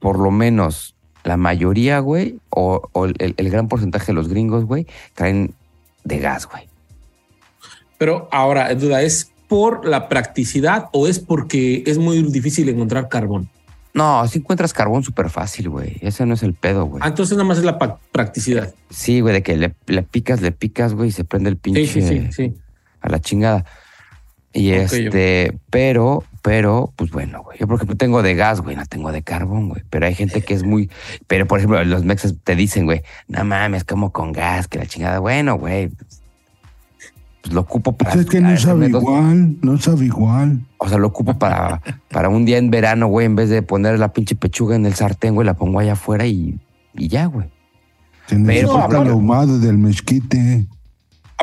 por 0.00 0.18
lo 0.18 0.30
menos 0.30 0.94
la 1.24 1.36
mayoría, 1.36 1.98
güey, 2.00 2.40
o, 2.50 2.88
o 2.92 3.04
el, 3.06 3.34
el 3.36 3.50
gran 3.50 3.68
porcentaje 3.68 4.06
de 4.08 4.12
los 4.14 4.28
gringos, 4.28 4.64
güey, 4.64 4.86
traen 5.14 5.54
de 6.04 6.18
gas, 6.18 6.46
güey. 6.46 6.68
Pero 7.98 8.28
ahora, 8.32 8.74
duda, 8.74 9.02
¿es 9.02 9.32
por 9.48 9.86
la 9.86 10.08
practicidad 10.08 10.86
o 10.92 11.06
es 11.06 11.18
porque 11.18 11.82
es 11.86 11.98
muy 11.98 12.22
difícil 12.22 12.68
encontrar 12.68 13.08
carbón? 13.08 13.48
No, 13.94 14.26
si 14.28 14.38
encuentras 14.38 14.72
carbón 14.72 15.02
súper 15.02 15.28
fácil, 15.28 15.68
güey. 15.68 15.96
Ese 16.00 16.24
no 16.24 16.34
es 16.34 16.42
el 16.44 16.54
pedo, 16.54 16.84
güey. 16.84 17.02
Ah, 17.04 17.08
entonces 17.08 17.36
nada 17.36 17.48
más 17.48 17.58
es 17.58 17.64
la 17.64 17.78
practicidad. 18.12 18.72
Sí, 18.90 19.20
güey, 19.20 19.34
de 19.34 19.42
que 19.42 19.56
le, 19.56 19.74
le 19.86 20.02
picas, 20.02 20.40
le 20.40 20.52
picas, 20.52 20.94
güey, 20.94 21.08
y 21.08 21.12
se 21.12 21.24
prende 21.24 21.50
el 21.50 21.56
pinche 21.56 21.86
Sí, 21.86 22.02
sí, 22.02 22.08
sí, 22.08 22.32
sí. 22.32 22.54
a 23.00 23.08
la 23.08 23.20
chingada. 23.20 23.64
Y 24.52 24.70
este, 24.70 25.58
pero, 25.70 26.24
pero, 26.42 26.92
pues 26.96 27.10
bueno, 27.10 27.42
güey. 27.42 27.58
Yo, 27.58 27.66
por 27.66 27.76
ejemplo, 27.76 27.96
tengo 27.96 28.22
de 28.22 28.34
gas, 28.34 28.60
güey, 28.60 28.76
no 28.76 28.86
tengo 28.86 29.12
de 29.12 29.22
carbón, 29.22 29.68
güey. 29.68 29.82
Pero 29.90 30.06
hay 30.06 30.14
gente 30.14 30.42
que 30.42 30.54
es 30.54 30.62
muy. 30.62 30.90
Pero, 31.26 31.46
por 31.46 31.58
ejemplo, 31.58 31.82
los 31.84 32.04
mexas 32.04 32.34
te 32.44 32.56
dicen, 32.56 32.84
güey, 32.86 33.02
no 33.26 33.44
mames, 33.44 33.84
como 33.84 34.12
con 34.12 34.32
gas, 34.32 34.68
que 34.68 34.78
la 34.78 34.86
chingada. 34.86 35.18
Bueno, 35.18 35.58
güey. 35.58 35.90
Pues, 37.42 37.54
lo 37.54 37.60
ocupo 37.60 37.96
para. 37.96 38.14
Es 38.14 38.26
que 38.26 38.40
no 38.40 38.56
sabe 38.56 38.88
dos- 38.88 39.02
igual, 39.02 39.56
no 39.62 39.78
sabe 39.78 40.06
igual. 40.06 40.60
O 40.78 40.88
sea, 40.88 40.98
lo 40.98 41.06
ocupo 41.08 41.38
para, 41.38 41.80
para 42.10 42.28
un 42.28 42.44
día 42.44 42.58
en 42.58 42.70
verano, 42.70 43.06
güey, 43.08 43.26
en 43.26 43.36
vez 43.36 43.48
de 43.48 43.62
poner 43.62 43.98
la 43.98 44.12
pinche 44.12 44.34
pechuga 44.34 44.76
en 44.76 44.86
el 44.86 44.94
sartén, 44.94 45.34
güey, 45.34 45.46
la 45.46 45.54
pongo 45.54 45.78
allá 45.78 45.92
afuera 45.92 46.26
y, 46.26 46.58
y 46.94 47.08
ya, 47.08 47.26
güey. 47.26 47.46
Necesita 48.30 48.84
aparte- 48.84 49.06
el 49.06 49.12
ahumado 49.12 49.58
del 49.58 49.78
mezquite. 49.78 50.66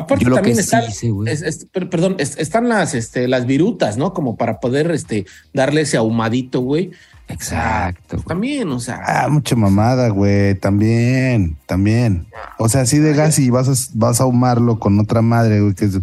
Aparte 0.06 0.24
Yo 0.24 0.30
lo 0.30 0.36
también 0.36 0.56
que 0.56 0.62
está, 0.62 0.82
sí 0.82 0.88
hice, 0.90 1.10
güey. 1.10 1.32
es- 1.32 1.42
es- 1.42 1.66
per- 1.66 1.90
perdón, 1.90 2.16
es- 2.18 2.38
están 2.38 2.68
las, 2.68 2.94
este, 2.94 3.28
las 3.28 3.44
virutas, 3.46 3.96
¿no? 3.96 4.12
Como 4.14 4.36
para 4.36 4.60
poder, 4.60 4.90
este, 4.92 5.26
darle 5.52 5.82
ese 5.82 5.96
ahumadito, 5.96 6.60
güey. 6.60 6.92
Exacto. 7.28 8.16
güey. 8.16 8.24
También, 8.26 8.68
o 8.70 8.80
sea, 8.80 9.00
Ah, 9.04 9.28
mucha 9.28 9.56
mamada, 9.56 10.08
güey. 10.10 10.54
También, 10.54 11.56
también. 11.66 12.26
O 12.58 12.68
sea, 12.68 12.82
así 12.82 12.98
de 12.98 13.14
gas 13.14 13.38
y 13.38 13.50
vas 13.50 13.68
a, 13.68 13.74
vas 13.94 14.20
a 14.20 14.24
ahumarlo 14.24 14.78
con 14.78 14.98
otra 15.00 15.22
madre, 15.22 15.60
güey, 15.60 15.74
que 15.74 15.86
es. 15.86 15.98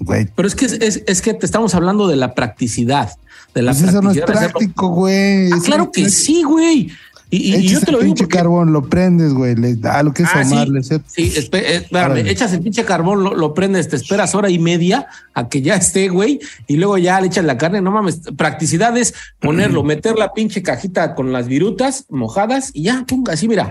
Güey, 0.00 0.28
pero 0.36 0.46
es 0.46 0.54
que 0.54 0.66
es, 0.66 0.72
es- 0.74 1.02
es 1.06 1.22
que 1.22 1.34
te 1.34 1.44
estamos 1.44 1.74
hablando 1.74 2.06
de 2.06 2.14
la 2.14 2.34
practicidad, 2.34 3.10
de 3.54 3.62
la 3.62 3.72
pues 3.72 3.82
eso 3.82 4.00
no 4.00 4.12
es 4.12 4.20
práctico, 4.20 4.88
güey. 4.90 5.50
Ah, 5.50 5.56
claro 5.64 5.84
no 5.86 5.90
que 5.92 6.08
sí, 6.08 6.44
güey. 6.44 6.90
Y, 7.30 7.36
y- 7.36 7.50
y 7.50 7.54
Echas 7.56 7.70
yo 7.72 7.80
te 7.80 7.92
lo 7.92 7.98
digo 7.98 8.08
pinche 8.14 8.24
porque 8.24 8.36
carbón, 8.38 8.72
lo 8.72 8.82
prendes, 8.88 9.34
güey. 9.34 9.54
Le, 9.54 9.76
ah, 9.84 10.02
lo 10.02 10.14
que 10.14 10.22
es 10.22 10.28
Ah, 10.32 10.44
sí. 10.44 10.52
ahumarle. 10.54 10.82
¿sí? 10.82 10.94
Sí, 11.06 11.32
espe- 11.36 11.58
eh, 11.62 11.76
espérame, 11.76 12.26
echas 12.26 12.52
el 12.54 12.60
pinche 12.62 12.84
carbón, 12.86 13.22
lo, 13.22 13.34
lo 13.34 13.52
prendes, 13.52 13.88
te 13.88 13.96
esperas 13.96 14.34
hora 14.34 14.48
y 14.48 14.58
media 14.58 15.06
a 15.34 15.48
que 15.48 15.60
ya 15.60 15.74
esté, 15.74 16.08
güey, 16.08 16.40
y 16.66 16.76
luego 16.76 16.96
ya 16.96 17.20
le 17.20 17.26
echas 17.26 17.44
la 17.44 17.58
carne. 17.58 17.82
No 17.82 17.90
mames, 17.90 18.20
practicidad 18.36 18.96
es 18.96 19.12
ponerlo, 19.40 19.82
meter 19.84 20.16
la 20.16 20.32
pinche 20.32 20.62
cajita 20.62 21.14
con 21.14 21.30
las 21.32 21.48
virutas 21.48 22.06
mojadas 22.08 22.70
y 22.72 22.84
ya, 22.84 23.04
pum, 23.06 23.24
así, 23.30 23.46
mira. 23.46 23.68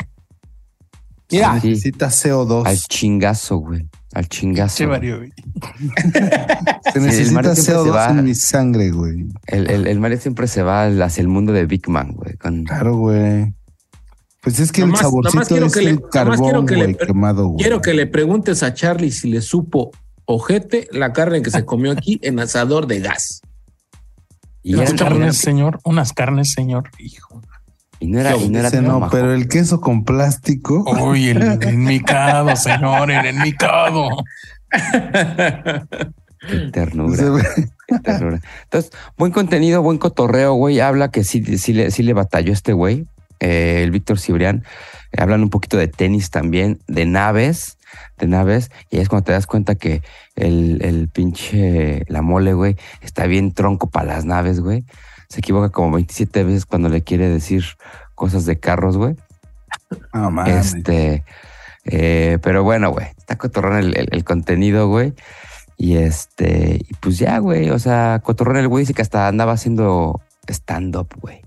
Mira, 1.32 1.60
Sí. 1.60 1.68
Necesita 1.70 2.08
CO2. 2.10 2.66
Al 2.68 2.78
chingazo, 2.80 3.58
güey. 3.58 3.86
Al 4.18 4.28
chingazo. 4.28 4.78
Che, 4.78 4.86
güey. 4.88 4.98
Mario, 4.98 5.18
güey. 5.18 5.32
Se 6.92 6.98
el 6.98 7.06
necesita 7.06 7.34
Mario 7.36 7.54
siempre 7.56 7.56
se 7.56 7.74
CO2 7.76 7.96
va. 7.96 8.10
en 8.10 8.24
mi 8.24 8.34
sangre, 8.34 8.90
güey. 8.90 9.28
El, 9.46 9.70
el, 9.70 9.86
el 9.86 10.00
Mario 10.00 10.20
siempre 10.20 10.48
se 10.48 10.64
va 10.64 10.86
hacia 10.88 11.22
el 11.22 11.28
mundo 11.28 11.54
de 11.54 11.66
Big 11.68 11.88
Man, 11.88 12.14
güey. 12.14 12.36
Con... 12.38 12.64
Claro, 12.64 12.98
güey. 12.98 13.54
Pues 14.42 14.60
es 14.60 14.72
que 14.72 14.82
Nomás- 14.82 15.02
el 15.02 15.06
saborcito 15.06 15.66
es 15.66 15.74
que 15.74 15.80
el 15.82 16.02
carbón, 16.10 16.66
que 16.66 16.76
le- 16.78 16.94
güey, 16.94 16.98
quemado, 16.98 17.48
güey. 17.50 17.58
quiero 17.62 17.80
que 17.80 17.94
le 17.94 18.08
preguntes 18.08 18.64
a 18.64 18.74
Charlie 18.74 19.12
si 19.12 19.30
le 19.30 19.42
supo 19.42 19.92
ojete 20.26 20.88
la 20.92 21.14
carne 21.14 21.42
que 21.44 21.52
se 21.52 21.64
comió 21.64 21.92
aquí 21.92 22.20
en 22.24 22.40
asador 22.40 22.88
de 22.88 23.00
gas. 23.02 23.42
Y, 24.64 24.74
Unas 24.74 24.94
carnes, 24.96 25.38
señor. 25.38 25.80
Unas 25.84 26.12
carnes, 26.12 26.54
señor. 26.54 26.90
Hijo. 26.98 27.42
Y 28.00 28.08
no 28.08 28.20
era, 28.20 28.36
y 28.38 28.50
no 28.50 28.60
era 28.60 28.82
no, 28.82 29.10
pero 29.10 29.34
el 29.34 29.48
queso 29.48 29.82
con 29.82 30.04
plástico. 30.04 30.84
Uy, 31.02 31.30
el 31.30 31.42
enmicado, 31.64 32.56
señor, 32.56 33.10
el 33.12 33.26
enmicado. 33.26 34.10
Qué 36.48 36.70
ternura. 36.72 37.42
qué 37.88 38.00
ternura. 38.00 38.42
Entonces, 38.64 38.92
buen 39.18 39.32
contenido, 39.32 39.82
buen 39.82 39.98
cotorreo, 39.98 40.54
güey. 40.54 40.80
Habla 40.80 41.10
que 41.10 41.24
sí, 41.24 41.58
sí, 41.58 41.74
le, 41.74 41.92
sí 41.92 42.04
le 42.04 42.14
batalló 42.14 42.54
este 42.54 42.74
güey, 42.74 43.06
eh, 43.40 43.82
el 43.84 43.92
Víctor 43.92 44.20
Cibrián. 44.20 44.64
Eh, 45.12 45.22
hablan 45.22 45.42
un 45.44 45.50
poquito 45.50 45.78
de 45.78 45.88
tenis 45.88 46.30
también, 46.30 46.80
de 46.88 47.06
naves, 47.06 47.78
de 48.18 48.28
naves. 48.28 48.70
Y 48.90 48.98
ahí 48.98 49.04
es 49.04 49.10
cuando 49.10 49.26
te 49.26 49.32
das 49.32 49.48
cuenta 49.48 49.76
que 49.76 50.02
el, 50.36 50.80
el 50.84 51.10
pinche, 51.10 52.04
la 52.08 52.22
mole, 52.22 52.54
güey, 52.54 52.78
está 53.02 53.26
bien 53.26 53.54
tronco 53.54 53.90
para 53.90 54.14
las 54.14 54.26
naves, 54.26 54.60
güey. 54.60 54.86
Se 55.30 55.40
equivoca 55.40 55.70
como 55.70 55.92
27 55.92 56.44
veces 56.44 56.66
cuando 56.66 56.90
le 56.90 57.04
quiere 57.04 57.28
decir 57.30 57.64
cosas 58.16 58.46
de 58.46 58.60
carros, 58.60 58.98
güey. 58.98 59.16
No 60.14 60.32
mames. 60.32 60.74
Este, 60.76 61.24
eh, 61.86 62.38
pero 62.42 62.64
bueno, 62.64 62.92
güey, 62.92 63.08
está 63.18 63.38
cotorrón 63.38 63.78
el, 63.78 63.98
el- 63.98 64.10
el 64.12 64.24
contenido, 64.24 64.88
güey. 64.88 65.14
Y 65.78 65.98
este, 65.98 66.80
y 66.90 66.94
pues 66.96 67.18
ya, 67.20 67.38
güey, 67.40 67.70
o 67.70 67.78
sea, 67.80 68.20
cotorrón 68.24 68.58
el 68.58 68.68
güey 68.68 68.84
dice 68.84 68.94
que 68.94 69.02
hasta 69.02 69.28
andaba 69.28 69.52
haciendo 69.54 70.22
stand-up, 70.48 71.10
güey. 71.22 71.42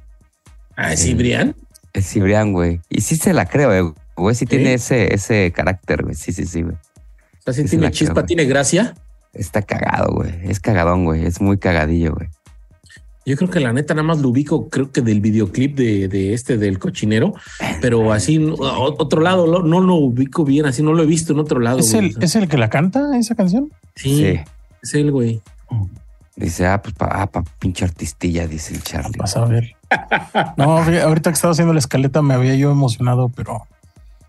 Ah, 0.76 0.96
sí, 0.96 1.14
Brian. 1.14 1.56
Es 1.92 2.06
Cibrián, 2.12 2.52
güey. 2.52 2.80
Y 2.88 3.00
sí 3.00 3.16
se 3.16 3.32
la 3.34 3.46
creo, 3.46 3.72
eh, 3.74 3.92
güey, 4.16 4.34
sí, 4.36 4.40
¿Sí? 4.40 4.46
tiene 4.46 4.74
ese, 4.74 5.12
ese 5.12 5.50
carácter, 5.52 6.04
güey. 6.04 6.14
Sí, 6.14 6.32
sí, 6.32 6.46
sí, 6.46 6.62
güey. 6.62 6.76
O 6.76 7.42
sea, 7.42 7.52
sí 7.52 7.62
Sí, 7.62 7.68
se 7.68 7.70
tiene 7.70 7.84
la 7.86 7.90
chispa, 7.90 8.14
creo, 8.14 8.26
tiene 8.26 8.44
gracia. 8.44 8.94
Está 9.32 9.62
cagado, 9.62 10.12
güey. 10.14 10.32
Es 10.48 10.60
cagadón, 10.60 11.04
güey. 11.04 11.26
Es 11.26 11.40
muy 11.40 11.58
cagadillo, 11.58 12.14
güey. 12.14 12.28
Yo 13.26 13.36
creo 13.36 13.50
que 13.50 13.60
la 13.60 13.72
neta 13.72 13.92
nada 13.94 14.06
más 14.06 14.18
lo 14.18 14.30
ubico, 14.30 14.68
creo 14.70 14.90
que 14.90 15.02
del 15.02 15.20
videoclip 15.20 15.76
de, 15.76 16.08
de 16.08 16.32
este 16.32 16.56
del 16.56 16.78
cochinero, 16.78 17.34
pero 17.82 18.12
así 18.12 18.38
otro 18.58 19.20
lado 19.20 19.46
lo- 19.46 19.62
no 19.62 19.80
lo 19.80 19.94
ubico 19.96 20.44
bien, 20.44 20.64
así 20.66 20.82
no 20.82 20.94
lo 20.94 21.02
he 21.02 21.06
visto 21.06 21.32
en 21.34 21.38
otro 21.38 21.60
lado. 21.60 21.78
¿Es 21.80 21.92
güey. 21.92 22.06
el, 22.16 22.22
¿Es 22.22 22.34
el 22.34 22.48
que 22.48 22.56
la 22.56 22.70
canta 22.70 23.16
esa 23.18 23.34
canción? 23.34 23.70
sí, 23.94 24.16
Sí. 24.16 24.40
es 24.82 24.94
el 24.94 25.12
güey. 25.12 25.40
Dice, 26.36 26.66
ah, 26.66 26.80
pues 26.80 26.94
pa, 26.94 27.06
ah, 27.12 27.26
pa 27.26 27.44
pinche 27.58 27.84
artistilla, 27.84 28.46
dice 28.46 28.74
el 28.74 28.82
Charlie. 28.82 29.18
Vas 29.18 29.36
a 29.36 29.44
ver. 29.44 29.76
No, 30.56 30.78
ahorita 30.78 31.30
que 31.30 31.34
estaba 31.34 31.52
haciendo 31.52 31.74
la 31.74 31.80
escaleta 31.80 32.22
me 32.22 32.32
había 32.32 32.54
yo 32.54 32.70
emocionado, 32.70 33.28
pero 33.28 33.66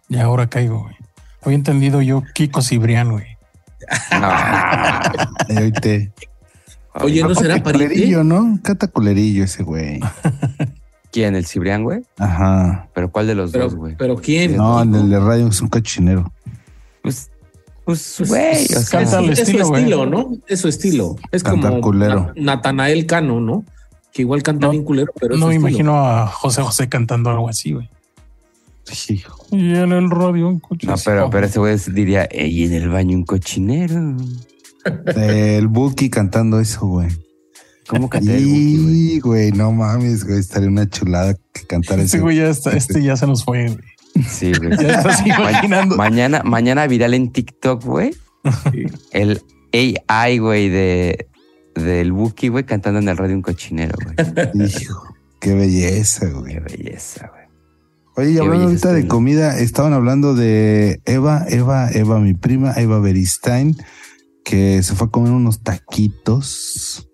ya 0.10 0.24
ahora 0.26 0.48
caigo, 0.48 0.82
güey. 0.84 0.96
Había 1.44 1.56
entendido 1.56 2.02
yo 2.02 2.24
Kiko 2.34 2.62
Cibrián, 2.62 3.12
güey. 3.12 3.38
No. 4.20 4.30
Oye, 6.96 7.24
¿no 7.24 7.34
será 7.36 7.62
pariente? 7.64 7.94
culerillo, 7.96 8.24
¿no? 8.24 8.60
Canta 8.64 8.88
culerillo 8.88 9.44
ese 9.44 9.64
güey. 9.64 10.00
¿Quién? 11.12 11.36
¿El 11.36 11.46
Cibrián, 11.46 11.84
güey? 11.84 12.02
Ajá. 12.18 12.88
¿Pero 12.94 13.12
cuál 13.12 13.28
de 13.28 13.36
los 13.36 13.52
dos, 13.52 13.76
güey? 13.76 13.96
pero 13.98 14.16
quién? 14.18 14.56
No, 14.58 14.82
el 14.82 15.10
de 15.10 15.20
radio 15.20 15.48
es 15.48 15.62
un 15.62 15.68
cochinero. 15.70 16.32
Pues, 17.02 17.30
pues, 17.84 18.16
Pues, 18.18 18.30
güey, 18.30 18.42
o 18.44 18.56
es- 18.80 18.86
sea, 18.88 19.02
es, 19.02 19.40
estilo, 19.40 19.66
su 19.66 19.70
güey. 19.72 19.82
estilo, 19.84 20.06
¿no? 20.06 20.38
Es 20.48 20.62
su 20.62 20.68
estilo. 20.70 21.16
Es 21.32 21.44
Cantar 21.44 21.72
como 21.72 21.82
culero. 21.82 22.28
Na- 22.36 22.56
Natanael 22.56 23.06
Cano, 23.06 23.42
¿no? 23.42 23.66
Que 24.14 24.22
igual 24.22 24.44
canta 24.44 24.68
No, 24.68 24.72
bien 24.72 24.84
culero, 24.84 25.12
pero 25.20 25.34
es 25.36 25.40
No 25.40 25.48
me 25.48 25.54
estilo. 25.56 25.70
imagino 25.70 25.96
a 26.06 26.28
José 26.28 26.62
José 26.62 26.88
cantando 26.90 27.30
algo 27.30 27.50
así, 27.50 27.74
güey. 27.74 27.90
Sí. 28.84 29.24
Y 29.52 29.76
en 29.76 29.92
el 29.92 30.10
radio 30.10 30.48
un 30.50 30.60
coche. 30.60 30.88
No, 30.88 30.96
pero, 31.04 31.30
pero 31.30 31.46
ese 31.46 31.60
güey 31.60 31.78
diría, 31.94 32.28
y 32.32 32.66
en 32.66 32.74
el 32.74 32.90
baño 32.90 33.18
un 33.18 33.24
cochinero. 33.24 34.16
El 35.16 35.68
Buki 35.68 36.10
cantando 36.10 36.60
eso, 36.60 36.86
güey. 36.88 37.10
¿Cómo 37.88 38.10
canté 38.10 38.38
el 38.38 38.46
Buki, 38.46 38.78
güey? 38.78 38.96
Y, 39.16 39.20
güey, 39.20 39.52
no 39.52 39.72
mames, 39.72 40.24
güey. 40.26 40.40
Estaría 40.40 40.70
una 40.70 40.90
chulada 40.90 41.34
que 41.54 41.66
cantara 41.68 42.02
Este 42.02 42.18
ese. 42.18 42.24
güey 42.24 42.38
ya 42.38 42.50
está, 42.50 42.72
este 42.72 43.04
ya 43.04 43.16
se 43.18 43.28
nos 43.28 43.44
fue, 43.44 43.66
güey. 43.68 44.26
Sí, 44.28 44.52
güey. 44.54 44.72
Ya 44.78 44.96
estás 45.00 45.22
Ma- 45.26 45.52
imaginando. 45.52 45.96
mañana, 45.98 46.42
mañana 46.44 46.88
viral 46.88 47.14
en 47.14 47.32
TikTok, 47.32 47.84
güey. 47.84 48.16
El 49.12 49.42
AI, 49.74 50.38
güey, 50.40 50.70
de 50.70 51.28
del 51.76 52.12
Buki, 52.12 52.50
güey, 52.50 52.66
cantando 52.66 53.00
en 53.00 53.08
el 53.08 53.16
radio 53.18 53.36
un 53.36 53.42
cochinero, 53.42 53.96
güey. 54.04 54.68
Hijo, 54.68 55.04
qué 55.40 55.54
belleza, 55.54 56.28
güey. 56.30 56.54
Qué 56.56 56.60
belleza, 56.60 57.30
güey. 57.32 57.42
Oye, 58.18 58.32
y 58.36 58.38
hablando 58.40 58.66
ahorita 58.66 58.92
de 58.92 59.08
comida, 59.08 59.58
estaban 59.58 59.94
hablando 59.94 60.36
de 60.36 61.00
Eva, 61.06 61.46
Eva, 61.48 61.90
Eva, 61.94 62.20
mi 62.20 62.34
prima, 62.34 62.74
Eva 62.76 63.00
Beristain, 63.00 63.78
que 64.44 64.82
se 64.84 64.96
fue 64.96 65.08
a 65.08 65.10
comer 65.12 65.32
unos 65.32 65.60
taquitos. 65.62 67.08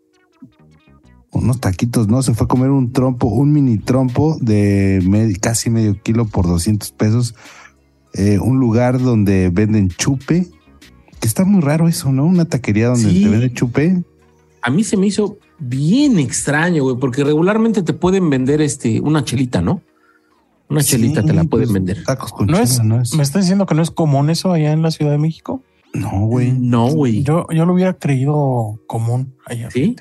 Unos 1.32 1.60
taquitos, 1.60 2.08
¿no? 2.08 2.22
Se 2.24 2.34
fue 2.34 2.46
a 2.46 2.48
comer 2.48 2.70
un 2.72 2.92
trompo, 2.94 3.28
un 3.28 3.52
mini 3.52 3.78
trompo 3.78 4.38
de 4.42 5.02
med- 5.04 5.38
casi 5.40 5.70
medio 5.70 6.02
kilo 6.02 6.26
por 6.26 6.48
200 6.48 6.92
pesos. 6.94 7.36
Eh, 8.14 8.40
un 8.40 8.60
lugar 8.60 9.00
donde 9.02 9.50
venden 9.50 9.90
chupe. 9.90 10.48
Que 11.20 11.28
está 11.28 11.46
muy 11.46 11.62
raro 11.62 11.88
eso, 11.88 12.12
¿no? 12.12 12.26
Una 12.26 12.46
taquería 12.46 12.88
donde 12.88 13.10
Sí. 13.12 13.24
te 13.24 13.30
venden 13.30 13.54
chupe. 13.54 14.04
A 14.62 14.70
mí 14.72 14.84
se 14.84 14.98
me 14.98 15.08
hizo 15.08 15.38
bien 15.60 16.18
extraño, 16.20 16.84
güey, 16.84 16.96
porque 16.98 17.24
regularmente 17.24 17.84
te 17.84 17.94
pueden 17.94 18.30
vender 18.30 18.62
este 18.62 19.02
una 19.02 19.24
chelita, 19.24 19.62
¿no? 19.62 19.82
Una 20.70 20.84
chelita 20.84 21.22
Sí, 21.22 21.28
te 21.28 21.34
la 21.34 21.44
pueden 21.44 21.68
pues, 21.70 21.74
vender. 21.74 22.04
Tacos 22.04 22.32
con 22.32 22.48
No 22.48 22.54
chela, 22.54 22.64
es, 22.64 22.84
¿no 22.84 23.02
es? 23.02 23.14
me 23.16 23.24
está 23.24 23.40
diciendo 23.40 23.66
que 23.66 23.74
no 23.76 23.82
es 23.82 23.90
común 23.92 24.30
eso 24.30 24.52
allá 24.52 24.72
en 24.74 24.82
la 24.82 24.92
Ciudad 24.92 25.12
de 25.12 25.18
México. 25.18 25.62
No, 25.94 26.28
güey. 26.28 26.52
No, 26.52 26.88
güey. 26.88 27.24
Yo, 27.24 27.48
yo 27.50 27.66
lo 27.66 27.74
hubiera 27.74 27.94
creído 27.94 28.80
común 28.88 29.34
allá. 29.46 29.72
¿Sí? 29.72 29.96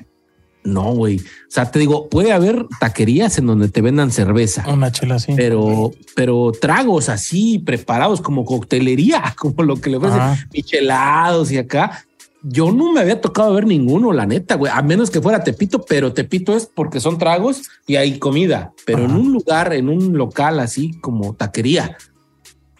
No, 0.63 0.93
güey. 0.93 1.19
O 1.19 1.21
sea, 1.49 1.71
te 1.71 1.79
digo, 1.79 2.09
puede 2.09 2.33
haber 2.33 2.65
taquerías 2.79 3.37
en 3.37 3.47
donde 3.47 3.69
te 3.69 3.81
vendan 3.81 4.11
cerveza, 4.11 4.65
Una 4.67 4.91
chela 4.91 5.15
así. 5.15 5.33
pero, 5.33 5.91
pero 6.13 6.51
tragos 6.51 7.07
así 7.07 7.57
preparados 7.59 8.19
como 8.19 8.43
coctelería, 8.43 9.33
como 9.39 9.63
lo 9.63 9.77
que 9.77 9.89
le 9.89 9.97
ofrecen 9.97 10.21
michelados 10.53 11.51
y 11.51 11.57
acá. 11.57 12.03
Yo 12.43 12.71
no 12.71 12.91
me 12.91 12.99
había 12.99 13.19
tocado 13.19 13.53
ver 13.53 13.65
ninguno, 13.65 14.13
la 14.13 14.25
neta, 14.25 14.55
güey, 14.55 14.71
a 14.73 14.81
menos 14.81 15.09
que 15.09 15.21
fuera 15.21 15.43
Tepito, 15.43 15.83
pero 15.83 16.13
Tepito 16.13 16.55
es 16.55 16.65
porque 16.65 16.99
son 16.99 17.17
tragos 17.17 17.63
y 17.87 17.95
hay 17.95 18.19
comida, 18.19 18.73
pero 18.85 19.05
en 19.05 19.11
un 19.11 19.33
lugar, 19.33 19.73
en 19.73 19.89
un 19.89 20.17
local 20.17 20.59
así 20.59 20.99
como 20.99 21.33
taquería, 21.33 21.97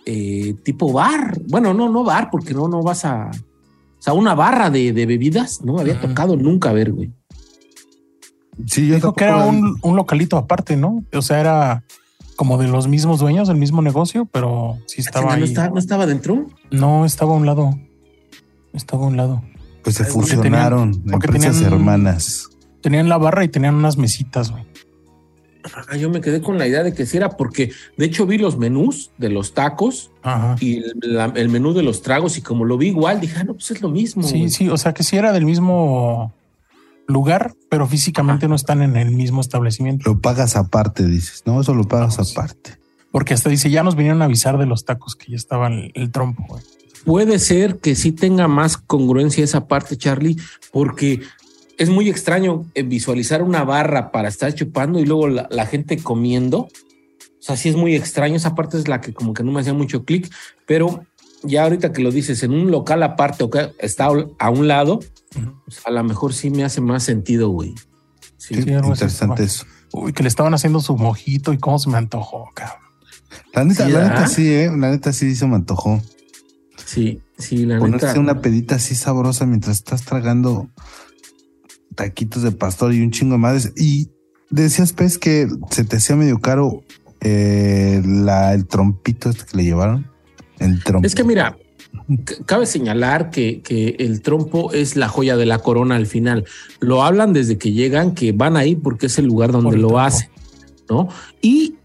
eh, 0.09 0.55
tipo 0.63 0.91
bar. 0.93 1.37
Bueno, 1.49 1.73
no, 1.73 1.89
no 1.89 2.03
bar, 2.03 2.29
porque 2.31 2.53
no, 2.53 2.67
no 2.67 2.81
vas 2.81 3.03
a. 3.05 3.29
O 3.29 4.01
sea, 4.01 4.13
una 4.13 4.33
barra 4.35 4.69
de, 4.69 4.93
de 4.93 5.05
bebidas 5.05 5.61
no 5.63 5.73
me 5.73 5.81
había 5.81 5.99
tocado 5.99 6.35
nunca 6.37 6.71
ver, 6.71 6.93
güey. 6.93 7.11
Sí, 8.65 8.87
yo 8.87 8.95
Dijo 8.95 9.13
que 9.13 9.25
era 9.25 9.45
un, 9.45 9.77
un 9.81 9.95
localito 9.95 10.37
aparte, 10.37 10.75
¿no? 10.77 11.03
O 11.13 11.21
sea, 11.21 11.39
era 11.39 11.83
como 12.35 12.57
de 12.57 12.67
los 12.67 12.87
mismos 12.87 13.19
dueños, 13.19 13.47
del 13.47 13.57
mismo 13.57 13.81
negocio, 13.81 14.25
pero 14.31 14.77
sí 14.87 15.01
estaba 15.01 15.27
¿No, 15.27 15.31
ahí. 15.33 15.43
estaba, 15.43 15.69
¿No 15.69 15.79
estaba 15.79 16.05
dentro? 16.05 16.45
No, 16.71 17.05
estaba 17.05 17.33
a 17.33 17.37
un 17.37 17.45
lado. 17.45 17.77
Estaba 18.73 19.03
a 19.05 19.07
un 19.07 19.17
lado. 19.17 19.43
Pues 19.83 19.95
se 19.95 20.03
Porque 20.05 20.13
fusionaron 20.35 20.91
tenían- 20.93 21.11
porque 21.11 21.27
empresas 21.27 21.55
tenían- 21.55 21.73
hermanas. 21.73 22.49
Tenían 22.81 23.09
la 23.09 23.17
barra 23.17 23.43
y 23.43 23.49
tenían 23.49 23.75
unas 23.75 23.97
mesitas, 23.97 24.51
güey. 24.51 24.63
Ah, 25.89 25.95
yo 25.97 26.09
me 26.09 26.21
quedé 26.21 26.41
con 26.41 26.57
la 26.57 26.67
idea 26.67 26.83
de 26.83 26.93
que 26.93 27.05
sí 27.05 27.17
era 27.17 27.29
porque, 27.37 27.71
de 27.97 28.05
hecho, 28.05 28.25
vi 28.25 28.37
los 28.37 28.57
menús 28.57 29.11
de 29.17 29.29
los 29.29 29.53
tacos 29.53 30.11
Ajá. 30.23 30.55
y 30.59 30.77
el, 30.77 30.93
la- 31.01 31.33
el 31.35 31.49
menú 31.49 31.73
de 31.73 31.83
los 31.83 32.01
tragos 32.01 32.37
y 32.37 32.41
como 32.41 32.65
lo 32.65 32.77
vi 32.77 32.87
igual, 32.87 33.19
dije, 33.19 33.35
ah, 33.39 33.43
no, 33.43 33.53
pues 33.53 33.71
es 33.71 33.81
lo 33.81 33.89
mismo. 33.89 34.23
Sí, 34.23 34.37
güey. 34.39 34.49
sí, 34.49 34.69
o 34.69 34.77
sea 34.77 34.93
que 34.93 35.03
sí 35.03 35.17
era 35.17 35.31
del 35.33 35.45
mismo 35.45 36.33
lugar, 37.07 37.53
pero 37.69 37.87
físicamente 37.87 38.47
no 38.47 38.55
están 38.55 38.81
en 38.81 38.95
el 38.97 39.11
mismo 39.11 39.41
establecimiento. 39.41 40.09
Lo 40.09 40.19
pagas 40.19 40.55
aparte, 40.55 41.05
dices. 41.07 41.43
No, 41.45 41.61
eso 41.61 41.73
lo 41.73 41.83
pagas 41.85 42.17
Vamos. 42.17 42.31
aparte. 42.31 42.77
Porque 43.11 43.33
hasta 43.33 43.49
dice, 43.49 43.69
ya 43.69 43.83
nos 43.83 43.95
vinieron 43.95 44.21
a 44.21 44.25
avisar 44.25 44.57
de 44.57 44.65
los 44.65 44.83
tacos 44.85 45.15
que 45.15 45.31
ya 45.31 45.37
estaban 45.37 45.73
el, 45.73 45.91
el 45.95 46.11
trompo. 46.11 46.45
güey. 46.47 46.61
Puede 47.05 47.39
ser 47.39 47.77
que 47.79 47.95
sí 47.95 48.11
tenga 48.11 48.49
más 48.49 48.75
congruencia 48.75 49.41
esa 49.41 49.65
parte, 49.67 49.95
Charlie, 49.95 50.35
porque 50.73 51.21
es 51.77 51.89
muy 51.89 52.09
extraño 52.09 52.65
eh, 52.75 52.83
visualizar 52.83 53.41
una 53.43 53.63
barra 53.63 54.11
para 54.11 54.29
estar 54.29 54.53
chupando 54.53 54.99
y 54.99 55.05
luego 55.05 55.27
la, 55.27 55.47
la 55.51 55.65
gente 55.65 55.97
comiendo. 55.97 56.59
O 56.59 56.69
sea, 57.47 57.55
sí 57.55 57.69
es 57.69 57.75
muy 57.75 57.95
extraño. 57.95 58.35
Esa 58.35 58.55
parte 58.55 58.77
es 58.77 58.87
la 58.87 58.99
que 59.01 59.13
como 59.13 59.33
que 59.33 59.43
no 59.43 59.51
me 59.51 59.61
hacía 59.61 59.73
mucho 59.73 60.03
clic, 60.03 60.29
pero 60.65 61.05
ya 61.43 61.63
ahorita 61.63 61.93
que 61.93 62.01
lo 62.01 62.11
dices 62.11 62.41
en 62.43 62.51
un 62.51 62.71
local 62.71 63.03
aparte 63.03 63.43
o 63.43 63.49
que 63.49 63.71
está 63.79 64.09
a 64.39 64.49
un 64.49 64.67
lado, 64.67 64.99
pues, 65.65 65.81
a 65.85 65.91
lo 65.91 66.03
mejor 66.03 66.33
sí 66.33 66.49
me 66.49 66.63
hace 66.63 66.81
más 66.81 67.03
sentido, 67.03 67.49
güey. 67.49 67.75
Sí. 68.37 68.55
Qué 68.55 68.61
Sí, 68.63 68.69
interesante 68.71 69.43
eso. 69.43 69.65
Uy, 69.93 70.13
que 70.13 70.23
le 70.23 70.29
estaban 70.29 70.53
haciendo 70.53 70.79
su 70.81 70.97
mojito 70.97 71.53
y 71.53 71.57
cómo 71.57 71.79
se 71.79 71.89
me 71.89 71.97
antojó, 71.97 72.49
cabrón. 72.53 72.77
La 73.53 73.63
neta, 73.63 73.85
Sí, 73.85 73.91
la 73.91 73.99
¿verdad? 73.99 74.13
neta 74.15 74.27
sí, 74.27 74.53
eh. 74.53 74.71
La 74.75 74.89
neta 74.91 75.13
sí 75.13 75.35
se 75.35 75.47
me 75.47 75.55
antojó. 75.55 76.01
Sí, 76.85 77.21
sí, 77.37 77.65
la 77.65 77.79
Ponerse 77.79 78.07
neta. 78.07 78.19
una 78.19 78.41
pedita 78.41 78.75
así 78.75 78.95
sabrosa 78.95 79.45
mientras 79.45 79.77
estás 79.77 80.03
tragando 80.03 80.69
taquitos 81.97 82.43
de 82.43 82.51
pastor 82.51 82.93
y 82.93 83.01
un 83.01 83.11
chingo 83.11 83.33
de 83.33 83.39
madres. 83.39 83.73
Y 83.75 84.09
decías, 84.49 84.93
pues, 84.93 85.17
que 85.17 85.49
se 85.69 85.83
te 85.83 85.97
hacía 85.97 86.15
medio 86.15 86.39
caro 86.39 86.83
eh, 87.19 88.01
la, 88.05 88.53
el 88.53 88.65
trompito 88.67 89.29
este 89.29 89.43
que 89.45 89.57
le 89.57 89.63
llevaron. 89.65 90.07
El 90.59 90.81
trompo. 90.83 91.05
Es 91.05 91.13
que 91.13 91.23
mira, 91.23 91.57
cabe 92.45 92.65
señalar 92.65 93.29
que, 93.29 93.61
que 93.61 93.95
el 93.99 94.21
trompo 94.21 94.71
es 94.71 94.95
la 94.95 95.09
joya 95.09 95.35
de 95.35 95.45
la 95.45 95.59
corona 95.59 95.95
al 95.95 96.05
final. 96.05 96.45
Lo 96.79 97.03
hablan 97.03 97.33
desde 97.33 97.57
que 97.57 97.73
llegan, 97.73 98.13
que 98.13 98.31
van 98.31 98.55
ahí 98.55 98.75
porque 98.75 99.07
es 99.07 99.17
el 99.19 99.25
lugar 99.25 99.51
donde 99.51 99.71
Por 99.71 99.79
lo 99.79 99.99
hacen, 99.99 100.29
¿no? 100.89 101.09
Y 101.41 101.76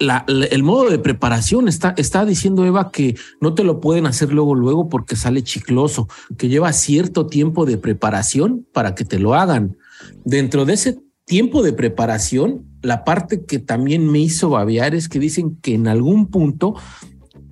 la- 0.00 0.24
la- 0.26 0.46
el 0.46 0.62
modo 0.62 0.90
de 0.90 0.98
preparación 0.98 1.68
está, 1.68 1.94
está 1.96 2.24
diciendo 2.24 2.64
Eva 2.64 2.90
que 2.90 3.16
no 3.40 3.54
te 3.54 3.62
lo 3.62 3.80
pueden 3.80 4.06
hacer 4.06 4.32
luego, 4.32 4.54
luego 4.54 4.88
porque 4.88 5.14
sale 5.14 5.42
chicloso, 5.44 6.08
que 6.36 6.48
lleva 6.48 6.72
cierto 6.72 7.26
tiempo 7.26 7.66
de 7.66 7.78
preparación 7.78 8.66
para 8.72 8.94
que 8.94 9.04
te 9.04 9.18
lo 9.18 9.34
hagan. 9.34 9.76
Dentro 10.24 10.64
de 10.64 10.72
ese 10.72 10.98
tiempo 11.26 11.62
de 11.62 11.72
preparación, 11.72 12.64
la 12.82 13.04
parte 13.04 13.44
que 13.44 13.58
también 13.58 14.10
me 14.10 14.18
hizo 14.18 14.50
babear 14.50 14.94
es 14.94 15.08
que 15.08 15.18
dicen 15.20 15.56
que 15.62 15.74
en 15.74 15.86
algún 15.86 16.26
punto 16.26 16.74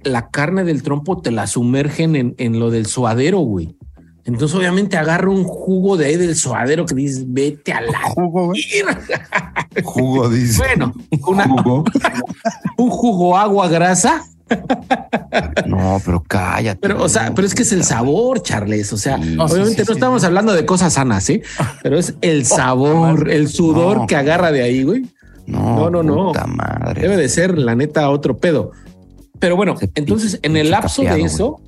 la 0.02 0.30
carne 0.30 0.64
del 0.64 0.82
trompo 0.82 1.20
te 1.20 1.30
la 1.30 1.46
sumergen 1.46 2.16
en, 2.16 2.34
en 2.38 2.58
lo 2.58 2.70
del 2.70 2.86
suadero, 2.86 3.40
güey. 3.40 3.76
Entonces, 4.28 4.56
obviamente, 4.56 4.96
agarra 4.96 5.30
un 5.30 5.42
jugo 5.44 5.96
de 5.96 6.06
ahí 6.06 6.16
del 6.16 6.36
suadero 6.36 6.84
que 6.86 6.94
dices, 6.94 7.24
vete 7.26 7.72
a 7.72 7.80
la. 7.80 7.98
jugo, 8.02 8.46
güey. 8.46 8.62
mierda". 8.72 9.00
Jugo, 9.84 10.28
dice. 10.28 10.58
Bueno, 10.58 10.92
una- 11.26 11.48
Jugo. 11.48 11.84
un 12.78 12.90
jugo 12.90 13.36
agua 13.36 13.68
grasa, 13.68 14.24
No, 15.66 16.00
pero 16.04 16.22
cállate. 16.26 16.78
pero, 16.80 17.02
o 17.02 17.08
sea, 17.08 17.32
pero 17.34 17.46
es 17.46 17.54
que 17.54 17.62
es 17.62 17.72
el 17.72 17.84
sabor, 17.84 18.42
Charles. 18.42 18.92
O 18.92 18.96
sea, 18.96 19.16
Sí. 19.22 19.34
No, 19.36 19.46
sí, 19.48 19.54
obviamente 19.54 19.82
sí, 19.82 19.88
no 19.88 19.94
estamos 19.94 20.24
hablando 20.24 20.52
de 20.52 20.64
cosas 20.66 20.94
sanas, 20.94 21.28
¿eh? 21.30 21.42
Pero 21.82 21.98
es 21.98 22.14
el 22.22 22.44
sabor, 22.46 23.30
el 23.30 23.48
sudor 23.48 23.98
No. 23.98 24.06
que 24.06 24.16
agarra 24.16 24.52
de 24.52 24.62
ahí, 24.62 24.82
güey. 24.82 25.06
No, 25.46 25.88
no, 25.90 26.02
no, 26.02 26.32
madre. 26.46 27.00
Debe 27.02 27.16
de 27.16 27.28
ser, 27.28 27.56
la 27.56 27.74
neta, 27.74 28.10
otro 28.10 28.36
pedo. 28.36 28.72
Pero 29.38 29.56
bueno, 29.56 29.76
entonces 29.94 30.38
en 30.42 30.56
el 30.56 30.70
lapso 30.70 31.02
de 31.02 31.22
eso, 31.22 31.60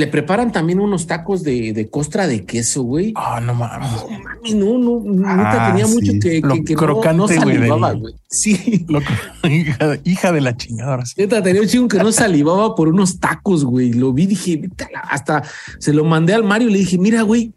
le 0.00 0.08
preparan 0.08 0.50
también 0.50 0.80
unos 0.80 1.06
tacos 1.06 1.44
de, 1.44 1.72
de 1.72 1.88
costra 1.88 2.26
de 2.26 2.44
queso, 2.44 2.82
güey. 2.82 3.12
Ah, 3.14 3.40
no 3.40 3.54
mames. 3.54 3.88
No, 3.92 4.08
mami, 4.18 4.54
no, 4.54 4.78
no, 5.04 5.36
neta 5.36 5.66
Ah, 5.66 5.70
tenía 5.70 5.86
sí. 5.86 5.94
mucho 5.94 6.12
que, 6.20 6.40
Lo 6.40 6.54
que, 6.54 6.64
que 6.64 6.72
no- 6.74 6.78
crocante, 6.80 7.16
no, 7.18 7.28
salivaba, 7.28 7.92
güey. 7.92 8.14
Sí, 8.28 8.86
hija, 9.44 9.88
de- 9.88 10.00
hija 10.04 10.32
de 10.32 10.40
la 10.40 10.56
chingada. 10.56 10.90
ahora 10.92 11.06
sí. 11.06 11.14
neta 11.18 11.42
tenía 11.42 11.62
un 11.62 11.68
chingo 11.68 11.88
que 11.88 11.98
no 11.98 12.10
salivaba 12.10 12.74
por 12.74 12.88
unos 12.88 13.20
tacos, 13.20 13.64
güey. 13.64 13.92
Lo 13.92 14.12
vi, 14.12 14.26
dije, 14.26 14.68
hasta 15.08 15.42
se 15.78 15.92
lo 15.92 16.04
mandé 16.04 16.34
al 16.34 16.42
Mario 16.44 16.68
y 16.68 16.72
le 16.72 16.78
dije, 16.78 16.98
mira, 16.98 17.22
güey, 17.22 17.52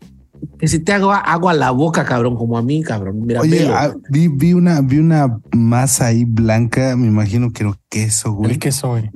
que 0.60 0.68
se 0.68 0.80
te 0.80 0.92
haga 0.92 1.18
agua 1.18 1.52
a 1.52 1.56
la 1.56 1.72
boca, 1.72 2.04
cabrón, 2.06 2.36
como 2.36 2.58
a 2.58 2.62
mí, 2.62 2.82
cabrón. 2.84 3.26
Mira, 3.26 3.42
Oye, 3.42 3.68
ah, 3.74 3.94
vi, 4.10 4.28
vi 4.28 4.54
una, 4.54 4.82
vi 4.82 4.98
una 5.00 5.38
masa 5.56 6.08
ahí 6.08 6.26
blanca, 6.26 6.96
me 6.98 7.08
imagino 7.08 7.52
que 7.52 7.64
era 7.64 7.78
queso, 7.90 8.34
güey. 8.34 8.52
El 8.52 8.60
queso, 8.60 8.90
güey. 8.90 9.10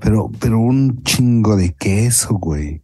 Pero, 0.00 0.30
pero 0.38 0.58
un 0.58 1.02
chingo 1.02 1.56
de 1.56 1.72
queso, 1.74 2.34
güey. 2.34 2.82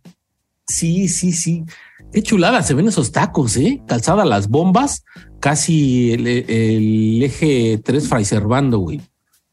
Sí, 0.66 1.08
sí, 1.08 1.32
sí. 1.32 1.64
Qué 2.12 2.22
chulada 2.22 2.62
se 2.62 2.74
ven 2.74 2.88
esos 2.88 3.12
tacos, 3.12 3.56
¿eh? 3.56 3.82
Calzada 3.86 4.24
las 4.24 4.48
bombas, 4.48 5.04
casi 5.40 6.12
el, 6.12 6.26
el 6.26 7.22
eje 7.22 7.80
3 7.84 8.08
Fraiservando, 8.08 8.78
güey. 8.78 9.00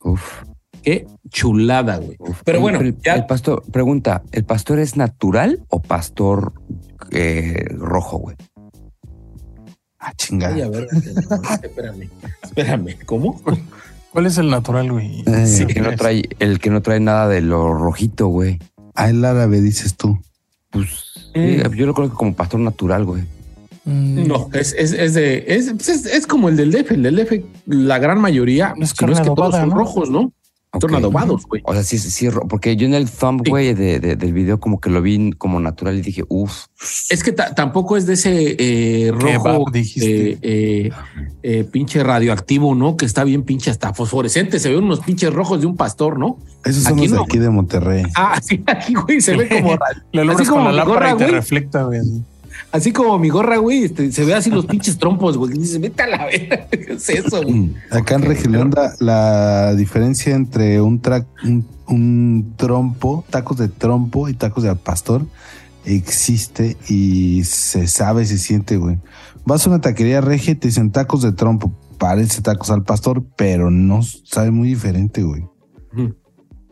Uf, 0.04 0.43
Qué 0.84 1.06
chulada, 1.30 1.98
güey. 1.98 2.15
uf. 2.20 2.41
Pero 2.46 2.62
bueno, 2.62 2.80
el, 2.80 2.98
ya- 3.02 3.15
el 3.15 3.26
pastor, 3.26 3.63
pregunta, 3.72 4.24
¿el 4.32 4.46
pastor 4.46 4.80
es 4.80 4.96
natural 4.96 5.65
o 5.70 5.82
pastor 5.82 6.54
eh, 7.12 7.65
rojo, 7.72 8.17
güey? 8.20 8.38
Ah, 10.00 10.13
chingada. 10.15 10.56
Ay, 10.56 10.62
a 10.62 10.70
ver, 10.70 10.88
espérame, 11.63 12.10
espérame, 12.43 12.96
¿cómo? 13.06 13.41
¿Cuál 14.17 14.25
es 14.25 14.39
el 14.39 14.49
natural, 14.49 14.91
güey? 14.91 15.19
Eh, 15.27 15.58
El 15.60 15.67
que 15.67 15.80
no 15.80 15.95
trae, 15.95 16.23
el 16.39 16.60
que 16.60 16.71
no 16.71 16.82
trae 16.82 16.99
nada 16.99 17.27
de 17.27 17.39
lo 17.39 17.71
rojito, 17.71 18.25
güey. 18.30 18.58
Ah, 18.95 19.12
el 19.12 19.23
árabe, 19.23 19.62
dices 19.62 19.95
tú. 19.95 20.17
Pues 20.71 20.88
sí, 21.36 21.58
yo 21.75 21.86
lo 21.86 21.93
conozco 21.93 22.17
como 22.17 22.34
pastor 22.34 22.60
natural, 22.62 23.06
güey. 23.06 23.21
Mm, 23.86 24.25
No, 24.27 24.49
es, 24.53 24.73
es, 24.75 24.93
es 24.93 25.13
de, 25.13 25.45
es, 25.47 25.71
pues 25.71 25.89
es, 25.89 26.06
es 26.08 26.25
como 26.25 26.49
el 26.49 26.58
del 26.58 26.71
DF, 26.71 26.93
el 26.93 27.03
del 27.03 27.15
DF, 27.15 27.32
la 27.67 27.99
gran 27.99 28.19
mayoría, 28.19 28.73
Es 28.82 28.89
si 28.97 29.06
no 29.06 29.13
que 29.13 29.21
todos 29.36 29.53
son 29.53 29.69
¿no? 29.69 29.75
rojos, 29.75 30.10
¿no? 30.10 30.32
Son 30.82 30.91
Ok. 30.91 30.97
adobados, 30.99 31.45
güey. 31.47 31.62
O 31.65 31.73
sea, 31.73 31.82
sí, 31.82 31.97
sí, 31.97 32.12
sí, 32.12 32.27
porque 32.49 32.75
yo 32.75 32.86
en 32.86 32.93
el 32.93 33.10
thumb, 33.10 33.41
Sí. 33.43 33.49
güey, 33.49 33.73
de, 33.73 33.99
de- 34.01 34.15
del 34.17 34.34
video 34.34 34.60
como 34.60 34.80
que 34.82 34.89
lo 34.89 35.01
vi 35.01 35.32
como 35.32 35.60
natural 35.62 35.97
y 35.97 36.01
dije, 36.01 36.23
uff, 36.27 36.65
Es 37.10 37.23
que 37.23 37.32
ta- 37.32 37.56
tampoco 37.56 37.95
es 37.97 38.06
de 38.06 38.13
ese 38.13 38.56
eh, 38.60 39.12
rojo 39.12 39.65
dijiste. 39.71 40.32
eh, 40.34 40.39
eh, 40.41 40.91
eh, 41.41 41.63
pinche 41.63 42.03
radioactivo, 42.03 42.75
¿no? 42.75 42.97
Que 42.97 43.06
está 43.06 43.23
bien 43.23 43.43
pinche 43.43 43.71
hasta 43.71 43.93
fosforescente. 43.93 44.60
Se 44.60 44.69
ven 44.69 44.84
unos 44.84 44.99
pinches 44.99 45.34
rojos 45.34 45.62
de 45.62 45.67
un 45.67 45.77
pastor, 45.77 46.19
¿no? 46.19 46.38
Esos 46.65 46.84
son 46.84 46.93
Aquí 46.93 47.03
los 47.03 47.12
de 47.12 47.17
no. 47.17 47.23
aquí 47.23 47.38
de 47.39 47.49
Monterrey. 47.49 48.03
Ah, 48.15 48.39
sí, 48.43 48.62
aquí, 48.67 48.93
güey, 48.93 49.21
se 49.21 49.36
ve 49.38 49.47
como, 49.47 49.77
Lo 50.12 50.32
así 50.34 50.45
como 50.45 50.65
con 50.65 50.75
la 50.75 50.84
mi 50.84 50.91
gorra, 50.91 51.08
lámpara 51.08 51.12
y 51.13 51.17
te 51.17 51.23
güey. 51.23 51.36
reflecta, 51.36 51.84
güey. 51.84 52.01
Así. 52.71 52.91
como 52.91 53.17
mi 53.19 53.30
gorra, 53.30 53.58
güey, 53.58 53.84
este, 53.86 54.12
se 54.12 54.25
ve 54.25 54.34
así 54.34 54.49
los 54.49 54.65
pinches 54.65 54.97
trompos, 54.97 55.38
güey. 55.38 55.53
Dices, 55.53 55.80
vete 55.80 56.03
a 56.03 56.08
la 56.08 56.25
verga, 56.25 56.67
¿qué 56.71 56.93
es 56.93 57.10
eso, 57.10 57.41
güey? 57.43 57.73
Acá 57.91 58.15
en 58.15 58.23
Regilanda, 58.23 58.93
la 58.99 59.75
diferencia 59.75 60.36
entre 60.36 60.82
un, 60.82 61.01
tra- 61.01 61.25
un, 61.43 61.65
un 61.88 62.53
trompo, 62.58 63.25
tacos 63.30 63.58
de 63.58 63.67
trompo 63.67 64.30
y 64.30 64.34
tacos 64.34 64.63
de 64.63 64.69
al 64.69 64.80
pastor 64.80 65.25
existe 65.86 66.75
y 66.89 67.43
se 67.45 67.88
sabe, 67.88 68.25
se 68.25 68.38
siente, 68.38 68.77
güey. 68.77 68.99
Vas 69.45 69.65
a 69.65 69.69
una 69.69 69.80
taquería 69.80 70.19
regia 70.19 70.51
y 70.51 70.56
te 70.56 70.67
dicen 70.67 70.91
tacos 70.91 71.21
de 71.21 71.32
trompo, 71.32 71.73
parece 71.97 72.41
tacos 72.41 72.69
al 72.69 72.84
pastor, 72.84 73.23
pero 73.38 73.71
no 73.71 74.01
sabe 74.03 74.51
muy 74.51 74.67
diferente, 74.67 75.23
güey. 75.23 75.45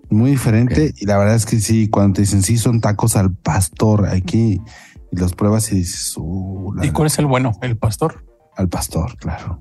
Muy 0.10 0.32
diferente. 0.32 0.94
Y 0.98 1.06
la 1.06 1.18
verdad 1.18 1.36
es 1.36 1.46
que 1.46 1.60
sí, 1.62 1.88
cuando 1.88 2.16
te 2.16 2.22
dicen 2.22 2.44
sí, 2.44 2.58
son 2.58 2.82
tacos 2.82 3.16
al 3.16 3.34
pastor 3.34 4.08
aquí 4.08 4.60
y 5.16 5.20
los 5.20 5.34
pruebas 5.34 5.72
y 5.72 5.76
dices, 5.76 6.14
uh, 6.18 6.74
¿Y 6.84 6.92
cuál 6.92 7.08
es 7.08 7.18
el 7.20 7.26
bueno? 7.26 7.54
El 7.62 7.78
pastor. 7.78 8.26
al 8.56 8.70
pastor, 8.70 9.18
claro. 9.18 9.60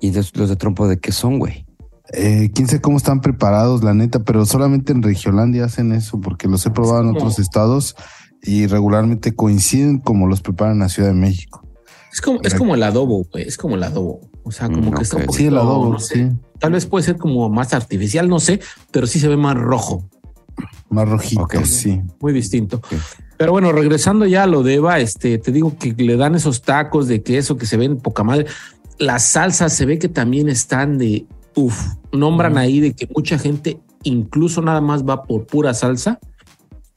y 0.00 0.12
los, 0.12 0.34
los 0.36 0.48
de 0.48 0.56
trompo 0.56 0.88
de 0.88 0.98
qué 0.98 1.12
son, 1.12 1.38
güey. 1.38 1.66
Eh, 2.12 2.50
quién 2.54 2.68
sabe 2.68 2.80
cómo 2.80 2.96
están 2.96 3.20
preparados, 3.20 3.82
la 3.82 3.92
neta, 3.92 4.20
pero 4.20 4.46
solamente 4.46 4.92
en 4.92 5.02
Regiolandia 5.02 5.64
hacen 5.64 5.92
eso, 5.92 6.20
porque 6.20 6.46
los 6.46 6.64
he 6.64 6.70
probado 6.70 7.02
en 7.02 7.08
otros 7.08 7.38
estados 7.38 7.96
y 8.42 8.66
regularmente 8.68 9.34
coinciden 9.34 9.98
como 9.98 10.28
los 10.28 10.40
preparan 10.40 10.74
en 10.74 10.80
la 10.80 10.88
Ciudad 10.88 11.08
de 11.08 11.16
México. 11.16 11.66
Es 12.12 12.20
como, 12.20 12.40
es 12.42 12.54
como 12.54 12.74
el 12.74 12.82
adobo, 12.82 13.24
güey. 13.30 13.46
Es 13.46 13.56
como 13.56 13.74
el 13.74 13.82
adobo. 13.82 14.20
O 14.44 14.52
sea, 14.52 14.68
como 14.68 14.90
Mm, 14.90 14.94
que 14.94 15.02
está 15.02 15.16
un 15.16 15.22
poquito, 15.24 15.38
Sí, 15.38 15.46
el 15.46 15.58
adobo, 15.58 15.92
no 15.92 15.98
sé, 15.98 16.14
sí. 16.14 16.36
Tal 16.60 16.72
vez 16.72 16.86
puede 16.86 17.04
ser 17.04 17.16
como 17.18 17.50
más 17.50 17.74
artificial, 17.74 18.28
no 18.28 18.38
sé, 18.38 18.60
pero 18.92 19.06
sí 19.06 19.18
se 19.18 19.28
ve 19.28 19.36
más 19.36 19.56
rojo. 19.56 20.08
Más 20.88 21.08
rojito, 21.08 21.46
sí. 21.64 22.00
muy 22.20 22.32
distinto. 22.32 22.80
Pero 23.36 23.52
bueno, 23.52 23.72
regresando 23.72 24.24
ya 24.26 24.44
a 24.44 24.46
lo 24.46 24.62
de 24.62 24.74
Eva, 24.74 24.98
este, 25.00 25.38
te 25.38 25.52
digo 25.52 25.76
que 25.78 25.92
le 25.92 26.16
dan 26.16 26.34
esos 26.34 26.62
tacos 26.62 27.06
de 27.08 27.22
queso 27.22 27.56
que 27.56 27.66
se 27.66 27.76
ven 27.76 27.98
poca 27.98 28.24
madre. 28.24 28.46
Las 28.98 29.24
salsas 29.24 29.72
se 29.74 29.84
ve 29.84 29.98
que 29.98 30.08
también 30.08 30.48
están 30.48 30.96
de 30.98 31.26
uff. 31.54 31.78
Nombran 32.12 32.56
ahí 32.56 32.80
de 32.80 32.92
que 32.94 33.08
mucha 33.14 33.38
gente 33.38 33.78
incluso 34.04 34.62
nada 34.62 34.80
más 34.80 35.04
va 35.04 35.24
por 35.24 35.46
pura 35.46 35.74
salsa. 35.74 36.18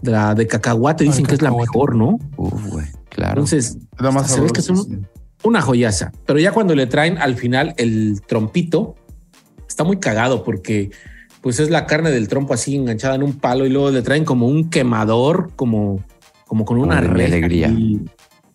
De 0.02 0.12
la 0.12 0.34
de 0.34 0.48
cacahuate 0.48 1.04
Ah, 1.04 1.08
dicen 1.08 1.26
que 1.26 1.36
es 1.36 1.42
la 1.42 1.52
mejor, 1.52 1.94
¿no? 1.96 2.18
Uf, 2.38 2.68
güey, 2.68 2.86
claro. 3.10 3.32
Entonces, 3.42 3.78
más 4.00 4.32
se 4.32 4.40
ve 4.40 4.50
que 4.50 4.62
son- 4.62 4.78
sí. 4.78 4.98
Una 5.44 5.62
joyaza. 5.62 6.12
Pero 6.26 6.40
ya 6.40 6.54
cuando 6.54 6.74
le 6.76 6.88
traen 6.88 7.18
al 7.18 7.36
final 7.36 7.74
el 7.78 8.22
trompito, 8.28 8.96
está 9.68 9.84
muy 9.84 9.98
cagado 9.98 10.44
porque 10.44 10.92
pues 11.42 11.60
es 11.62 11.70
la 11.70 11.86
carne 11.86 12.12
del 12.12 12.28
trompo 12.28 12.54
así 12.54 12.76
enganchada 12.76 13.16
en 13.16 13.24
un 13.24 13.34
palo 13.40 13.66
y 13.66 13.70
luego 13.70 13.92
le 13.92 14.02
traen 14.02 14.26
como 14.26 14.48
un 14.48 14.70
quemador, 14.70 15.52
como, 15.56 16.04
como 16.50 16.66
con 16.66 16.78
una 16.80 17.00
Como 17.02 17.14
reja. 17.14 17.28
alegría. 17.36 17.68
y- 17.70 18.02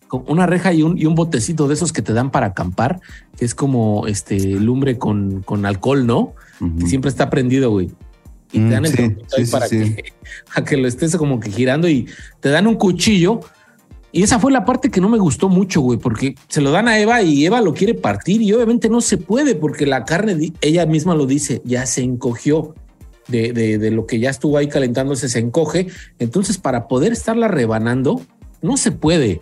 con 0.07 0.23
una 0.27 0.45
reja 0.45 0.71
y 0.71 0.83
un, 0.83 0.99
y 0.99 1.05
un 1.07 1.15
botecito 1.15 1.67
de 1.67 1.73
esos 1.73 1.91
que 1.91 2.03
te 2.03 2.13
dan 2.13 2.29
para 2.29 2.47
acampar, 2.47 2.99
que 3.37 3.43
es 3.43 3.55
como 3.55 4.05
este 4.05 4.37
lumbre 4.39 4.99
con, 4.99 5.41
con 5.41 5.65
alcohol, 5.65 6.05
¿no? 6.05 6.33
Que 6.79 6.85
siempre 6.85 7.09
está 7.09 7.31
prendido, 7.31 7.71
güey. 7.71 7.89
Y 8.51 8.59
Mm, 8.59 8.67
te 8.67 8.73
dan 8.75 8.85
el 8.85 8.91
sí, 8.91 9.01
ahí 9.35 9.45
sí, 9.45 9.51
para 9.51 9.67
sí. 9.67 9.77
que, 9.79 10.03
a 10.55 10.63
que 10.63 10.77
lo 10.77 10.87
estés 10.87 11.15
como 11.17 11.39
que 11.39 11.49
girando 11.49 11.89
y 11.89 12.05
te 12.39 12.49
dan 12.49 12.67
un 12.67 12.75
cuchillo. 12.75 13.39
Y 14.11 14.21
esa 14.21 14.37
fue 14.39 14.51
la 14.51 14.63
parte 14.63 14.91
que 14.91 15.01
no 15.01 15.09
me 15.09 15.17
gustó 15.17 15.49
mucho, 15.49 15.81
güey, 15.81 15.97
porque 15.97 16.35
se 16.49 16.61
lo 16.61 16.69
dan 16.71 16.87
a 16.87 16.99
Eva 16.99 17.23
y 17.23 17.43
Eva 17.45 17.59
lo 17.61 17.73
quiere 17.73 17.95
partir 17.95 18.43
y 18.43 18.53
obviamente 18.53 18.89
no 18.89 19.01
se 19.01 19.17
puede 19.17 19.55
porque 19.55 19.87
la 19.87 20.05
carne, 20.05 20.53
ella 20.61 20.85
misma 20.85 21.15
lo 21.15 21.25
dice, 21.25 21.61
ya 21.65 21.85
se 21.87 22.03
encogió 22.03 22.75
de, 23.27 23.53
de- 23.53 23.77
de 23.77 23.91
lo 23.91 24.05
que 24.05 24.19
ya 24.19 24.29
estuvo 24.29 24.57
ahí 24.57 24.67
calentándose, 24.67 25.29
se 25.29 25.39
encoge. 25.39 25.87
Entonces, 26.19 26.57
para 26.57 26.87
poder 26.87 27.11
estarla 27.13 27.47
rebanando, 27.47 28.21
no 28.61 28.77
se 28.77 28.91
puede. 28.91 29.41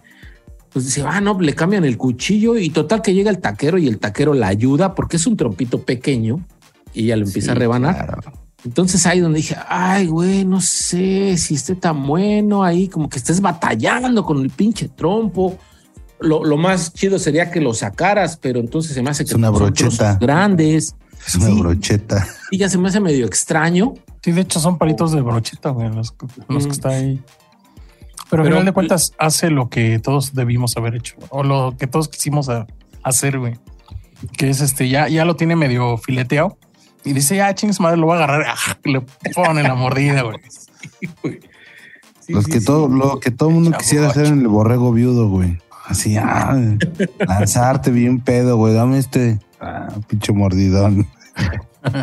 Pues 0.71 0.85
dice, 0.85 1.03
ah, 1.07 1.21
no, 1.21 1.39
le 1.39 1.53
cambian 1.53 1.85
el 1.85 1.97
cuchillo 1.97 2.57
y 2.57 2.69
total 2.69 3.01
que 3.01 3.13
llega 3.13 3.29
el 3.29 3.39
taquero 3.39 3.77
y 3.77 3.87
el 3.87 3.99
taquero 3.99 4.33
la 4.33 4.47
ayuda 4.47 4.95
porque 4.95 5.17
es 5.17 5.27
un 5.27 5.37
trompito 5.37 5.83
pequeño 5.83 6.39
y 6.93 7.03
ella 7.05 7.17
lo 7.17 7.25
empieza 7.25 7.51
a 7.51 7.55
rebanar. 7.55 7.95
claro. 7.95 8.21
Entonces 8.65 9.05
ahí 9.05 9.19
donde 9.19 9.37
dije, 9.37 9.57
ay, 9.67 10.07
güey, 10.07 10.45
no 10.45 10.61
sé 10.61 11.35
si 11.37 11.55
esté 11.55 11.75
tan 11.75 12.07
bueno 12.07 12.63
ahí, 12.63 12.87
como 12.87 13.09
que 13.09 13.17
estés 13.17 13.41
batallando 13.41 14.23
con 14.23 14.39
el 14.41 14.49
pinche 14.49 14.87
trompo. 14.87 15.57
Lo, 16.21 16.45
lo 16.45 16.55
más 16.55 16.93
chido 16.93 17.19
sería 17.19 17.51
que 17.51 17.59
lo 17.59 17.73
sacaras, 17.73 18.37
pero 18.37 18.61
entonces 18.61 18.93
se 18.93 19.01
me 19.03 19.09
hace 19.09 19.25
que 19.25 19.31
Es 19.31 19.35
una 19.35 19.49
son 19.49 19.57
brocheta. 19.57 20.17
grandes. 20.19 20.95
Es 21.27 21.35
una 21.35 21.45
Sí. 21.47 21.59
brocheta. 21.59 22.27
Y 22.51 22.57
ya 22.57 22.69
se 22.69 22.77
me 22.77 22.87
hace 22.89 22.99
medio 22.99 23.25
extraño. 23.25 23.93
Sí, 24.23 24.31
de 24.31 24.41
hecho 24.41 24.59
son 24.59 24.77
palitos 24.77 25.11
de 25.11 25.21
brocheta, 25.21 25.69
güey, 25.69 25.89
los, 25.93 26.11
que- 26.11 26.25
los 26.47 26.63
Mm. 26.63 26.67
que 26.67 26.71
está 26.73 26.89
ahí. 26.89 27.21
Pero, 28.29 28.43
al 28.43 28.47
Pero- 28.47 28.55
final 28.55 28.65
de 28.65 28.71
cuentas 28.71 29.13
hace 29.19 29.49
lo 29.49 29.69
que 29.69 29.99
todos 29.99 30.33
debimos 30.33 30.75
haber 30.77 30.95
hecho 30.95 31.15
o 31.29 31.43
lo 31.43 31.75
que 31.77 31.87
todos 31.87 32.07
quisimos 32.09 32.49
a- 32.49 32.65
hacer, 33.03 33.37
güey. 33.39 33.59
Que 34.37 34.49
es 34.49 34.61
este, 34.61 34.87
ya, 34.89 35.07
ya 35.09 35.25
lo 35.25 35.35
tiene 35.35 35.55
medio 35.55 35.97
fileteado 35.97 36.57
y 37.03 37.11
dice, 37.13 37.35
ya 37.35 37.53
chingues 37.53 37.79
madre, 37.81 37.97
lo 37.97 38.07
va 38.07 38.15
a 38.15 38.17
agarrar. 38.23 38.45
¡ah! 38.47 38.77
Le 38.85 39.01
pone 39.33 39.61
la 39.63 39.75
mordida, 39.75 40.21
güey. 40.23 40.37
Sí, 42.21 42.33
Los 42.33 42.45
sí, 42.45 42.51
que 42.51 42.59
sí. 42.61 42.65
todo, 42.65 42.87
lo 42.87 43.19
que 43.19 43.31
todo 43.31 43.49
mundo 43.49 43.71
Chavo, 43.71 43.81
quisiera 43.81 44.07
hacer 44.07 44.27
en 44.27 44.39
el 44.39 44.47
borrego 44.47 44.93
viudo, 44.93 45.27
güey. 45.27 45.57
Así, 45.85 46.15
ah, 46.15 46.55
lanzarte 47.27 47.91
bien 47.91 48.21
pedo, 48.21 48.55
güey. 48.55 48.73
Dame 48.73 48.97
este 48.97 49.39
ah, 49.63 49.87
pinche 50.07 50.31
mordidón. 50.33 51.07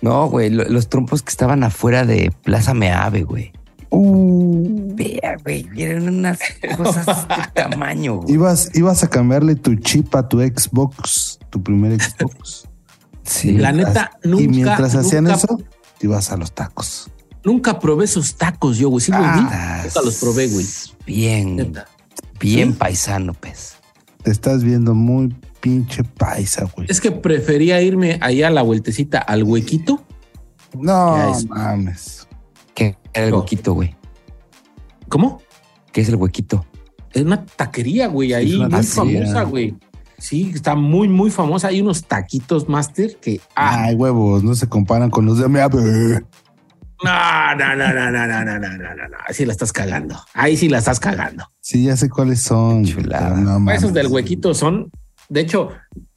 No, 0.00 0.28
güey, 0.28 0.48
lo- 0.50 0.68
los 0.68 0.88
trompos 0.88 1.22
que 1.22 1.30
estaban 1.30 1.64
afuera 1.64 2.04
de 2.04 2.32
Plaza 2.44 2.72
Meave, 2.72 3.24
güey. 3.24 3.52
Uh, 3.90 4.94
Vea, 4.94 5.36
güey, 5.42 5.66
eran 5.76 6.08
unas 6.08 6.38
cosas 6.76 7.04
de 7.06 7.14
tamaño, 7.62 8.16
güey. 8.18 8.34
ibas, 8.34 8.70
ibas 8.74 9.02
a 9.02 9.08
cambiarle 9.10 9.56
tu 9.56 9.74
chip 9.76 10.14
a 10.14 10.28
tu 10.28 10.38
Xbox, 10.40 11.38
tu 11.50 11.60
primer 11.62 12.00
Xbox. 12.00 12.68
Sí. 13.24 13.52
La 13.58 13.72
neta, 13.72 14.12
nunca. 14.22 14.42
y 14.44 14.48
mientras 14.48 14.94
hacían 14.94 15.24
nunca- 15.24 15.36
eso, 15.36 15.58
te 15.98 16.06
ibas 16.06 16.30
a 16.30 16.36
los 16.36 16.52
tacos. 16.52 17.10
Nunca 17.44 17.80
probé 17.80 18.04
esos 18.04 18.36
tacos 18.36 18.78
yo, 18.78 18.90
güey. 18.90 19.04
Sí. 19.04 19.10
Ah, 19.12 19.80
Nunca 19.84 20.00
los 20.04 20.16
probé, 20.20 20.46
güey. 20.48 20.66
Bien, 21.06 21.56
Neta. 21.56 21.86
bien 22.38 22.72
¿Sí? 22.72 22.78
paisano, 22.78 23.32
pues. 23.34 23.74
Te 24.22 24.30
estás 24.30 24.62
viendo 24.62 24.94
muy 24.94 25.34
pinche 25.60 26.04
paisa, 26.04 26.66
güey. 26.74 26.86
Es 26.90 27.00
que 27.00 27.10
prefería 27.10 27.80
irme 27.82 28.18
allá 28.20 28.48
a 28.48 28.50
la 28.50 28.62
vueltecita 28.62 29.18
al 29.18 29.42
huequito. 29.44 30.04
No 30.78 31.32
es- 31.34 31.48
mames. 31.48 32.28
¿Qué 32.74 32.96
era 33.12 33.26
el 33.26 33.30
No. 33.32 33.38
huequito, 33.40 33.72
güey? 33.74 33.96
¿Cómo? 35.08 35.40
¿Qué 35.92 36.02
es 36.02 36.08
el 36.08 36.16
huequito? 36.16 36.64
Es 37.12 37.22
una 37.22 37.44
taquería, 37.46 38.06
güey, 38.08 38.34
ahí 38.34 38.56
muy 38.58 38.68
taquería. 38.68 39.22
famosa, 39.24 39.42
güey. 39.44 39.74
Sí, 40.18 40.50
está 40.54 40.74
muy, 40.74 41.08
muy 41.08 41.30
famosa. 41.30 41.68
Hay 41.68 41.80
unos 41.80 42.04
taquitos 42.04 42.68
master 42.68 43.16
que. 43.20 43.40
Ah, 43.54 43.84
Ay, 43.84 43.94
huevos, 43.94 44.42
no 44.42 44.54
se 44.54 44.68
comparan 44.68 45.10
con 45.10 45.24
los 45.26 45.38
de 45.38 45.48
Meave. 45.48 46.22
no, 47.04 47.54
no, 47.54 47.76
no, 47.76 47.92
no, 47.94 48.10
no, 48.10 48.26
no, 48.26 48.44
no, 48.44 48.58
no, 48.58 48.58
no, 48.58 48.78
no, 48.78 49.08
no. 49.08 49.16
Ahí 49.26 49.34
sí 49.34 49.46
la 49.46 49.52
estás 49.52 49.72
cagando. 49.72 50.16
Ahí 50.34 50.56
sí 50.56 50.68
la 50.68 50.78
estás 50.78 50.98
cagando. 51.00 51.44
Sí, 51.60 51.84
ya 51.84 51.96
sé 51.96 52.08
cuáles 52.10 52.42
son. 52.42 52.84
Chulada. 52.84 53.30
no. 53.36 53.70
Esos 53.70 53.92
del 53.92 54.08
huequito 54.08 54.54
son, 54.54 54.90
de 55.28 55.40
hecho, 55.40 55.70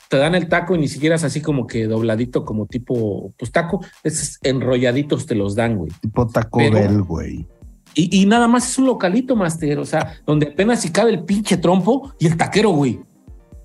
te 0.10 0.18
dan 0.18 0.36
el 0.36 0.50
taco 0.50 0.76
y 0.76 0.80
ni 0.80 0.88
siquiera 0.88 1.16
es 1.16 1.24
así 1.24 1.42
como 1.42 1.68
que 1.68 1.88
dobladito, 1.88 2.44
como 2.44 2.66
tipo, 2.66 3.34
pues 3.38 3.52
taco, 3.52 3.84
es 4.04 4.40
enrolladitos 4.44 5.26
te 5.26 5.36
los 5.36 5.56
dan, 5.56 5.78
güey. 5.78 5.92
Tipo 6.02 6.28
Taco 6.28 6.60
Pero- 6.60 6.74
Bell, 6.74 7.02
güey. 7.04 7.48
Y, 7.94 8.22
y 8.22 8.26
nada 8.26 8.48
más 8.48 8.70
es 8.70 8.78
un 8.78 8.86
localito, 8.86 9.36
master, 9.36 9.80
o 9.80 9.86
sea, 9.86 10.14
donde 10.26 10.48
apenas 10.48 10.82
si 10.82 10.92
cabe 10.92 11.12
el 11.12 11.24
pinche 11.24 11.58
trompo 11.58 12.14
y 12.20 12.28
el 12.28 12.38
taquero, 12.38 12.70
güey. 12.70 13.02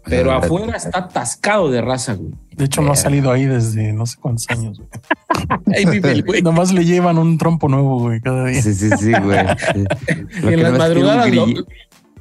Pero 0.04 0.30
afuera 0.32 0.76
está 0.76 0.98
atascado 0.98 1.68
de 1.70 1.80
raza, 1.80 2.14
güey. 2.14 2.32
De 2.56 2.64
hecho, 2.64 2.80
no 2.80 2.92
ha 2.92 2.96
salido 2.96 3.32
ahí 3.32 3.44
desde 3.44 3.92
no 3.92 4.06
sé 4.06 4.16
cuántos 4.20 4.48
años, 4.48 4.78
güey. 4.78 4.88
Ahí 5.76 5.84
vive 5.84 6.12
el 6.12 6.22
güey. 6.22 6.42
Nomás 6.42 6.72
le 6.72 6.84
llevan 6.84 7.18
un 7.18 7.36
trompo 7.38 7.68
nuevo, 7.68 7.98
güey, 8.00 8.20
cada 8.20 8.46
día. 8.46 8.62
Sí, 8.62 8.72
sí, 8.72 8.88
sí, 8.98 9.12
güey. 9.12 9.38
En 10.42 10.62
las 10.62 10.78
madrugadas 10.78 11.28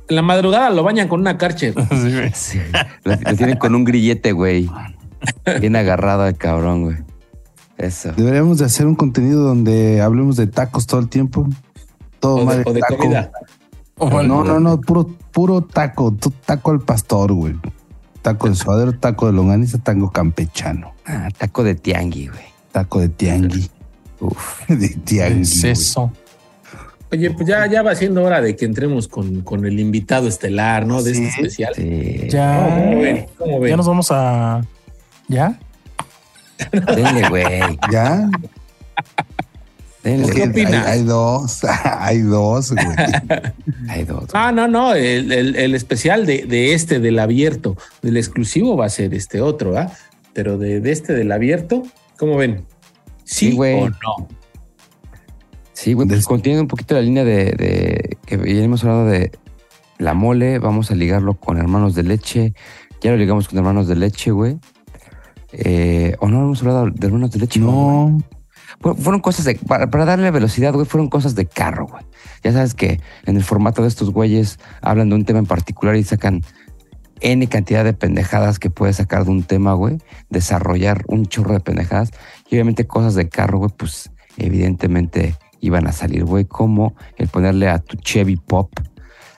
en 0.09 0.15
la 0.15 0.21
madrugada 0.21 0.69
lo 0.69 0.83
bañan 0.83 1.07
con 1.07 1.19
una 1.21 1.37
carche. 1.37 1.73
Sí, 1.89 2.11
güey. 2.13 2.31
Sí, 2.33 2.59
lo, 3.03 3.15
lo 3.15 3.35
tienen 3.35 3.57
con 3.57 3.75
un 3.75 3.83
grillete, 3.83 4.31
güey. 4.31 4.69
Bien 5.59 5.75
agarrado 5.75 6.27
el 6.27 6.35
cabrón, 6.37 6.83
güey. 6.83 6.97
Eso. 7.77 8.11
Deberíamos 8.15 8.59
de 8.59 8.65
hacer 8.65 8.85
un 8.87 8.95
contenido 8.95 9.41
donde 9.43 10.01
hablemos 10.01 10.37
de 10.37 10.47
tacos 10.47 10.85
todo 10.87 10.99
el 11.01 11.09
tiempo. 11.09 11.47
Todo 12.19 12.35
O 12.35 12.39
de, 12.39 12.45
madre 12.45 12.63
o 12.65 12.73
de 12.73 12.79
taco. 12.79 12.97
comida. 12.97 13.31
O 13.97 14.23
No, 14.23 14.43
no, 14.43 14.59
no, 14.59 14.79
puro, 14.81 15.07
puro 15.31 15.61
taco, 15.61 16.15
taco 16.45 16.71
al 16.71 16.79
pastor, 16.81 17.33
güey. 17.33 17.55
Taco 18.21 18.49
de 18.49 18.55
suadero, 18.55 18.93
taco 18.97 19.27
de 19.27 19.33
longaniza, 19.33 19.77
taco 19.77 20.11
campechano, 20.11 20.93
Ah, 21.05 21.29
taco 21.37 21.63
de 21.63 21.75
tiangui, 21.75 22.27
güey. 22.27 22.41
taco 22.71 22.99
de 22.99 23.09
tiangui, 23.09 23.69
Uf. 24.19 24.61
de 24.67 24.89
¿qué 24.89 24.95
tiangui. 24.95 25.41
es 25.41 25.93
güey. 25.95 26.09
Oye, 27.11 27.31
pues 27.31 27.47
ya, 27.47 27.65
ya 27.67 27.81
va 27.83 27.95
siendo 27.95 28.23
hora 28.23 28.41
de 28.41 28.55
que 28.55 28.65
entremos 28.65 29.07
con, 29.07 29.41
con 29.41 29.65
el 29.65 29.79
invitado 29.79 30.27
estelar, 30.27 30.85
¿no? 30.85 31.01
De 31.03 31.13
Sí. 31.13 31.23
este 31.25 31.41
especial. 31.41 31.73
Sí. 31.75 32.27
Ya, 32.29 32.65
¿Cómo 32.67 33.01
ven? 33.01 33.25
¿Cómo 33.37 33.59
ven? 33.59 33.69
ya 33.69 33.77
nos 33.77 33.87
vamos 33.87 34.07
a. 34.11 34.61
¿Ya? 35.27 35.57
Denle, 36.71 37.29
güey. 37.29 37.45
¿Ya? 37.91 38.29
Que 40.03 40.21
¿Qué 40.33 40.43
hay, 40.43 40.49
opinas? 40.49 40.85
hay 40.87 41.03
dos, 41.03 41.61
hay 41.99 42.19
dos, 42.21 42.71
güey. 42.71 42.85
Hay 43.89 44.03
dos. 44.03 44.25
Ah, 44.33 44.51
no, 44.51 44.67
no, 44.67 44.93
el, 44.93 45.31
el- 45.31 45.55
el 45.55 45.73
especial 45.73 46.25
de, 46.27 46.45
de 46.45 46.73
este, 46.75 46.99
del 46.99 47.17
abierto, 47.17 47.75
del 48.03 48.17
exclusivo 48.17 48.77
va 48.77 48.85
a 48.85 48.89
ser 48.89 49.15
este 49.15 49.41
otro, 49.41 49.77
¿ah? 49.77 49.91
Pero 50.33 50.57
de, 50.59 50.79
de 50.79 50.91
este, 50.91 51.13
del 51.13 51.31
abierto, 51.31 51.81
¿cómo 52.17 52.35
ven? 52.37 52.65
¿Sí, 53.23 53.49
Sí, 53.49 53.55
güey. 53.55 53.81
o 53.81 53.89
no? 53.89 54.27
Sí, 55.75 55.93
güey, 55.93 56.07
pues 56.07 56.25
continuando 56.25 56.63
un 56.63 56.67
poquito 56.69 56.95
la 56.95 57.01
línea 57.01 57.23
de, 57.25 57.51
de 57.51 58.17
que 58.25 58.37
ya 58.37 58.63
hemos 58.63 58.83
hablado 58.83 59.05
de 59.05 59.31
la 59.97 60.13
mole, 60.13 60.57
vamos 60.57 60.89
a 60.89 60.95
ligarlo 60.95 61.35
con 61.35 61.57
hermanos 61.57 61.93
de 61.95 62.03
leche. 62.03 62.53
Ya 63.01 63.11
lo 63.11 63.17
ligamos 63.17 63.47
con 63.49 63.57
hermanos 63.59 63.87
de 63.87 63.95
leche, 63.97 64.31
güey. 64.31 64.57
Eh, 65.51 66.15
o 66.19 66.27
no 66.27 66.41
hemos 66.41 66.61
hablado 66.61 66.89
de 66.89 67.05
hermanos 67.07 67.31
de 67.31 67.39
leche. 67.39 67.59
No, 67.59 68.17
Fu- 68.81 68.95
Fueron 68.95 69.19
cosas 69.21 69.45
de. 69.45 69.55
Para, 69.55 69.89
para 69.89 70.05
darle 70.05 70.31
velocidad, 70.31 70.73
güey, 70.73 70.85
fueron 70.85 71.09
cosas 71.09 71.35
de 71.35 71.45
carro, 71.45 71.87
güey. 71.87 72.03
Ya 72.43 72.51
sabes 72.53 72.73
que 72.73 72.99
en 73.25 73.35
el 73.35 73.43
formato 73.43 73.81
de 73.81 73.87
estos 73.89 74.11
güeyes 74.11 74.59
hablan 74.81 75.09
de 75.09 75.15
un 75.15 75.25
tema 75.25 75.39
en 75.39 75.45
particular 75.45 75.95
y 75.97 76.03
sacan 76.03 76.41
N 77.21 77.47
cantidad 77.47 77.83
de 77.83 77.93
pendejadas 77.93 78.59
que 78.59 78.69
puedes 78.69 78.95
sacar 78.97 79.25
de 79.25 79.31
un 79.31 79.43
tema, 79.43 79.73
güey. 79.73 79.97
Desarrollar 80.29 81.03
un 81.07 81.25
chorro 81.25 81.53
de 81.53 81.59
pendejadas. 81.59 82.11
Y 82.49 82.55
obviamente 82.55 82.87
cosas 82.87 83.15
de 83.15 83.29
carro, 83.29 83.59
güey, 83.59 83.71
pues 83.77 84.09
evidentemente 84.37 85.35
iban 85.61 85.87
a 85.87 85.91
salir, 85.91 86.25
güey. 86.25 86.45
Como 86.45 86.95
el 87.17 87.27
ponerle 87.27 87.69
a 87.69 87.79
tu 87.79 87.97
Chevy 87.97 88.37
Pop 88.37 88.71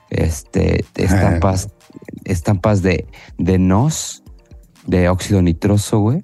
este, 0.09 0.86
estampas, 0.95 1.70
estampas 2.26 2.82
de, 2.82 3.07
de 3.38 3.59
NOS, 3.59 4.24
de 4.86 5.09
óxido 5.09 5.41
nitroso, 5.41 5.99
güey. 5.99 6.22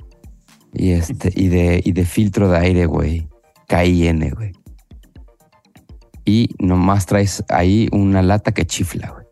Y 0.74 0.92
este, 0.92 1.32
y 1.36 1.50
de, 1.50 1.82
y 1.84 1.92
de 1.92 2.06
filtro 2.06 2.50
de 2.50 2.58
aire, 2.58 2.86
güey. 2.86 3.28
KIN, 3.68 4.30
güey. 4.36 4.54
Y 6.26 6.50
nomás 6.60 7.06
traes 7.06 7.44
ahí 7.50 7.90
una 7.92 8.22
lata 8.22 8.54
que 8.54 8.66
chifla, 8.66 9.10
güey. 9.12 9.26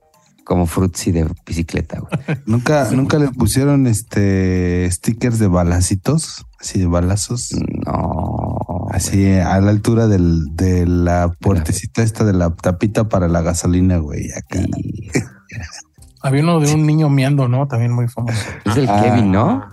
Como 0.44 0.66
frutzi 0.66 1.12
de 1.12 1.28
bicicleta, 1.46 2.00
güey. 2.00 2.38
nunca, 2.46 2.90
nunca 2.92 3.18
le 3.18 3.30
pusieron 3.30 3.88
este 3.88 4.90
stickers 4.92 5.40
de 5.40 5.48
balacitos, 5.48 6.46
así 6.60 6.80
de 6.80 6.88
balazos, 6.88 7.50
No. 7.86 8.61
Así 8.92 9.26
a 9.34 9.60
la 9.62 9.70
altura 9.72 10.08
del, 10.08 10.56
de 10.56 10.86
la 10.86 11.32
puertecita 11.40 12.04
esta 12.04 12.24
de 12.24 12.34
la 12.34 12.54
tapita 12.56 13.08
para 13.10 13.28
la 13.28 13.42
gasolina, 13.42 13.98
güey. 13.98 14.28
Acá. 14.32 14.60
Sí. 14.62 15.04
Había 16.24 16.44
uno 16.44 16.60
de 16.60 16.74
un 16.74 16.86
niño 16.86 17.10
miando, 17.10 17.48
¿no? 17.48 17.68
También 17.68 17.92
muy 17.94 18.08
famoso. 18.08 18.38
Es 18.66 18.78
el 18.78 18.88
Ah. 18.88 19.02
Kevin, 19.04 19.32
¿no? 19.32 19.66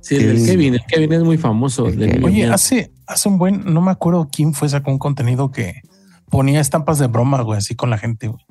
Sí, 0.00 0.16
el 0.16 0.22
Kevin. 0.36 0.46
Kevin. 0.46 0.74
El 0.74 0.80
Kevin 0.88 1.12
es 1.12 1.22
muy 1.22 1.38
famoso. 1.38 1.86
El 1.88 1.98
del 1.98 2.10
Kevin. 2.10 2.24
Oye, 2.24 2.46
hace, 2.50 2.92
hace 3.06 3.28
un 3.28 3.38
buen, 3.38 3.72
no 3.72 3.80
me 3.80 3.92
acuerdo 3.92 4.28
quién 4.30 4.54
fue, 4.54 4.68
sacó 4.68 4.90
un 4.90 4.98
contenido 4.98 5.50
que 5.52 5.74
ponía 6.30 6.60
estampas 6.60 6.98
de 6.98 7.06
broma, 7.06 7.40
güey, 7.42 7.58
así 7.58 7.76
con 7.76 7.90
la 7.90 7.98
gente, 7.98 8.26
güey. 8.28 8.44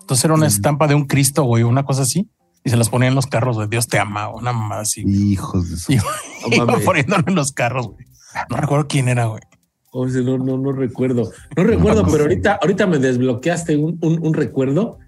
Entonces 0.00 0.24
era 0.24 0.34
una 0.34 0.46
estampa 0.46 0.86
de 0.86 0.94
un 0.94 1.06
Cristo, 1.06 1.44
güey, 1.44 1.62
una 1.62 1.84
cosa 1.84 2.02
así, 2.02 2.28
y 2.62 2.70
se 2.70 2.76
las 2.76 2.88
ponía 2.90 3.08
en 3.08 3.14
los 3.14 3.26
carros, 3.26 3.56
de 3.58 3.68
Dios 3.68 3.88
te 3.88 3.98
ama, 3.98 4.28
una 4.28 4.52
mamá 4.52 4.80
así. 4.80 5.02
güey. 5.02 5.32
Hijos 5.32 5.70
de 5.70 5.76
su. 5.78 5.92
Y 5.92 5.98
iba 6.56 6.66
mames. 6.66 6.84
poniéndolo 6.84 7.24
en 7.26 7.34
los 7.36 7.52
carros, 7.52 7.88
güey. 7.88 8.04
No 8.50 8.56
recuerdo 8.56 8.86
quién 8.88 9.08
era, 9.08 9.26
güey. 9.26 9.42
O 9.92 10.08
sea, 10.08 10.22
no, 10.22 10.38
no, 10.38 10.56
no 10.56 10.72
recuerdo. 10.72 11.30
No 11.56 11.64
recuerdo, 11.64 12.04
pero 12.10 12.22
ahorita, 12.24 12.58
ahorita 12.62 12.86
me 12.86 12.98
desbloqueaste 12.98 13.76
un, 13.76 13.98
un, 14.00 14.18
un 14.26 14.34
recuerdo 14.34 14.98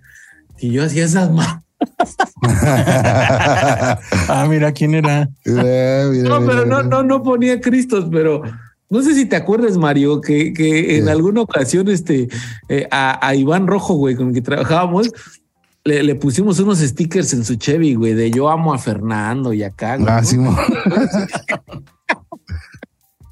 y 0.59 0.71
yo 0.73 0.85
hacía 0.85 1.05
esas 1.07 1.31
ma- 1.31 1.63
Ah, 4.29 4.47
mira 4.49 4.73
quién 4.73 4.95
era. 4.95 5.29
Mira, 5.45 6.09
mira, 6.11 6.29
No, 6.29 6.47
pero 6.47 6.65
mira, 6.65 6.83
no, 6.83 6.83
no, 6.83 7.03
no 7.03 7.23
ponía 7.23 7.61
Cristos, 7.61 8.07
pero 8.11 8.43
no 8.91 9.03
sé 9.03 9.15
si 9.15 9.27
te 9.27 9.37
acuerdas, 9.37 9.77
Mario, 9.77 10.21
que, 10.21 10.53
que 10.53 10.97
en 10.99 11.05
Sí. 11.05 11.11
alguna 11.11 11.41
ocasión 11.43 11.89
este 11.89 12.29
eh, 12.69 12.87
a, 12.91 13.27
a 13.27 13.35
Iván 13.35 13.67
Rojo, 13.67 13.95
güey, 13.95 14.15
con 14.17 14.29
el 14.29 14.35
que 14.35 14.43
trabajábamos, 14.43 15.11
le, 15.85 16.03
le 16.03 16.15
pusimos 16.15 16.59
unos 16.61 16.79
stickers 16.81 17.33
en 17.35 17.45
su 17.45 17.57
Chevy, 17.57 17.95
güey, 17.95 18.15
de 18.15 18.31
yo 18.31 18.49
amo 18.51 18.73
a 18.75 18.79
Fernando 18.79 19.53
y 19.53 19.63
acá. 19.63 19.97
güey, 19.97 20.09
Ah, 20.11 20.23
¿no? 20.37 20.57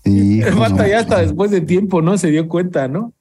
Hijo, 0.04 0.48
El 0.48 0.54
vato 0.54 0.76
no. 0.76 0.86
ya 0.86 1.00
hasta 1.00 1.20
después 1.20 1.50
de 1.50 1.60
tiempo, 1.60 2.02
¿no? 2.02 2.18
Se 2.18 2.30
dio 2.30 2.48
cuenta, 2.48 2.88
¿no? 2.88 3.12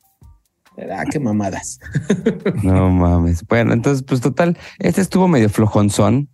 Ah, 0.92 1.04
qué 1.12 1.20
mamadas. 1.20 1.80
No 2.64 2.90
mames. 2.90 3.46
Bueno, 3.48 3.74
entonces, 3.74 4.04
pues 4.04 4.22
total, 4.22 4.58
este 4.80 5.02
estuvo 5.02 5.28
medio 5.28 5.50
flojonzón. 5.50 6.30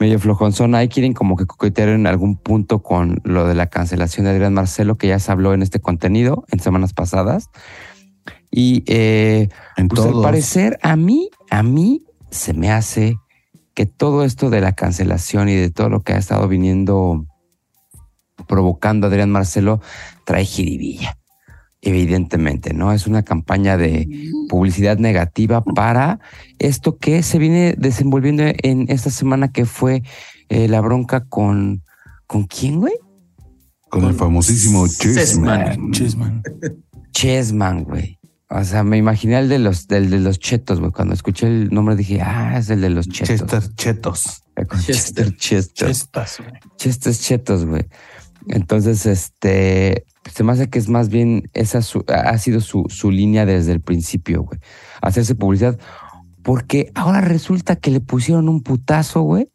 Medio 0.00 0.18
flojonzón. 0.18 0.74
Ahí 0.74 0.88
quieren 0.88 1.12
como 1.12 1.36
que 1.36 1.46
coquetear 1.46 1.88
en 1.90 2.06
algún 2.06 2.36
punto 2.36 2.82
con 2.82 3.20
lo 3.24 3.46
de 3.46 3.54
la 3.54 3.66
cancelación 3.66 4.24
de 4.24 4.30
Adrián 4.30 4.54
Marcelo, 4.54 4.96
que 4.96 5.08
ya 5.08 5.18
se 5.18 5.32
habló 5.32 5.52
en 5.52 5.62
este 5.62 5.80
contenido 5.80 6.44
en 6.50 6.60
semanas 6.60 6.92
pasadas. 6.92 7.50
Y 8.50 8.84
eh, 8.86 9.48
En 9.76 9.88
pues 9.88 10.06
al 10.06 10.22
parecer, 10.22 10.78
a 10.82 10.94
mí, 10.96 11.28
a 11.50 11.62
mí 11.62 12.06
se 12.30 12.54
me 12.54 12.70
hace 12.70 13.16
que 13.74 13.86
todo 13.86 14.24
esto 14.24 14.48
de 14.48 14.60
la 14.60 14.72
cancelación 14.72 15.48
y 15.48 15.56
de 15.56 15.70
todo 15.70 15.88
lo 15.88 16.02
que 16.02 16.12
ha 16.12 16.18
estado 16.18 16.46
viniendo 16.46 17.26
provocando 18.46 19.06
Adrián 19.06 19.30
Marcelo 19.30 19.80
trae 20.24 20.44
jiribilla. 20.44 21.18
Evidentemente, 21.80 22.72
¿no? 22.72 22.92
Es 22.92 23.06
una 23.06 23.24
campaña 23.24 23.76
de 23.76 24.08
publicidad 24.48 24.96
negativa 24.96 25.62
para 25.62 26.18
esto 26.58 26.96
que 26.96 27.22
se 27.22 27.38
viene 27.38 27.74
desenvolviendo 27.76 28.42
en 28.62 28.86
esta 28.88 29.10
semana 29.10 29.48
que 29.48 29.66
fue 29.66 30.02
eh, 30.48 30.68
la 30.68 30.80
bronca 30.80 31.24
con. 31.24 31.82
¿Con 32.26 32.44
quién, 32.44 32.80
güey? 32.80 32.94
Con 33.90 34.04
el 34.04 34.14
famosísimo 34.14 34.88
Chessman. 34.88 35.92
Chessman. 35.92 36.42
Chessman, 37.12 37.84
güey. 37.84 38.18
O 38.48 38.64
sea, 38.64 38.82
me 38.82 38.96
imaginé 38.96 39.38
el 39.38 39.48
de 39.48 39.58
los, 39.58 39.88
del 39.88 40.10
de 40.10 40.20
los 40.20 40.38
chetos, 40.38 40.80
güey. 40.80 40.90
Cuando 40.90 41.12
escuché 41.12 41.46
el 41.46 41.70
nombre 41.70 41.96
dije, 41.96 42.20
ah, 42.22 42.56
es 42.58 42.70
el 42.70 42.80
de 42.80 42.90
los 42.90 43.08
chetos. 43.08 43.40
Chester 43.40 43.74
Chetos. 43.74 44.42
Chester, 44.86 45.36
Chester. 45.36 45.36
Chester. 45.36 45.88
Chestas, 45.88 46.38
güey. 46.38 46.52
Chistes 46.76 47.20
chetos, 47.20 47.66
güey. 47.66 47.84
Entonces, 48.48 49.06
este, 49.06 50.04
se 50.30 50.44
me 50.44 50.52
hace 50.52 50.68
que 50.68 50.78
es 50.78 50.88
más 50.88 51.08
bien, 51.08 51.50
esa 51.54 51.80
ha 52.08 52.38
sido 52.38 52.60
su, 52.60 53.10
línea 53.10 53.46
desde 53.46 53.72
el 53.72 53.80
principio, 53.80 54.42
güey. 54.42 54.60
Hacerse 55.00 55.34
publicidad. 55.34 55.78
Porque 56.42 56.90
ahora 56.94 57.20
resulta 57.20 57.76
que 57.76 57.90
le 57.90 58.00
pusieron 58.00 58.48
un 58.48 58.62
putazo, 58.62 59.22
güey. 59.22 59.48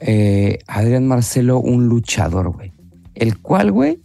eh, 0.00 0.58
Adrián 0.66 1.06
Marcelo, 1.06 1.58
un 1.58 1.88
luchador, 1.88 2.50
güey. 2.50 2.72
El 3.14 3.40
cual, 3.40 3.72
güey. 3.72 4.00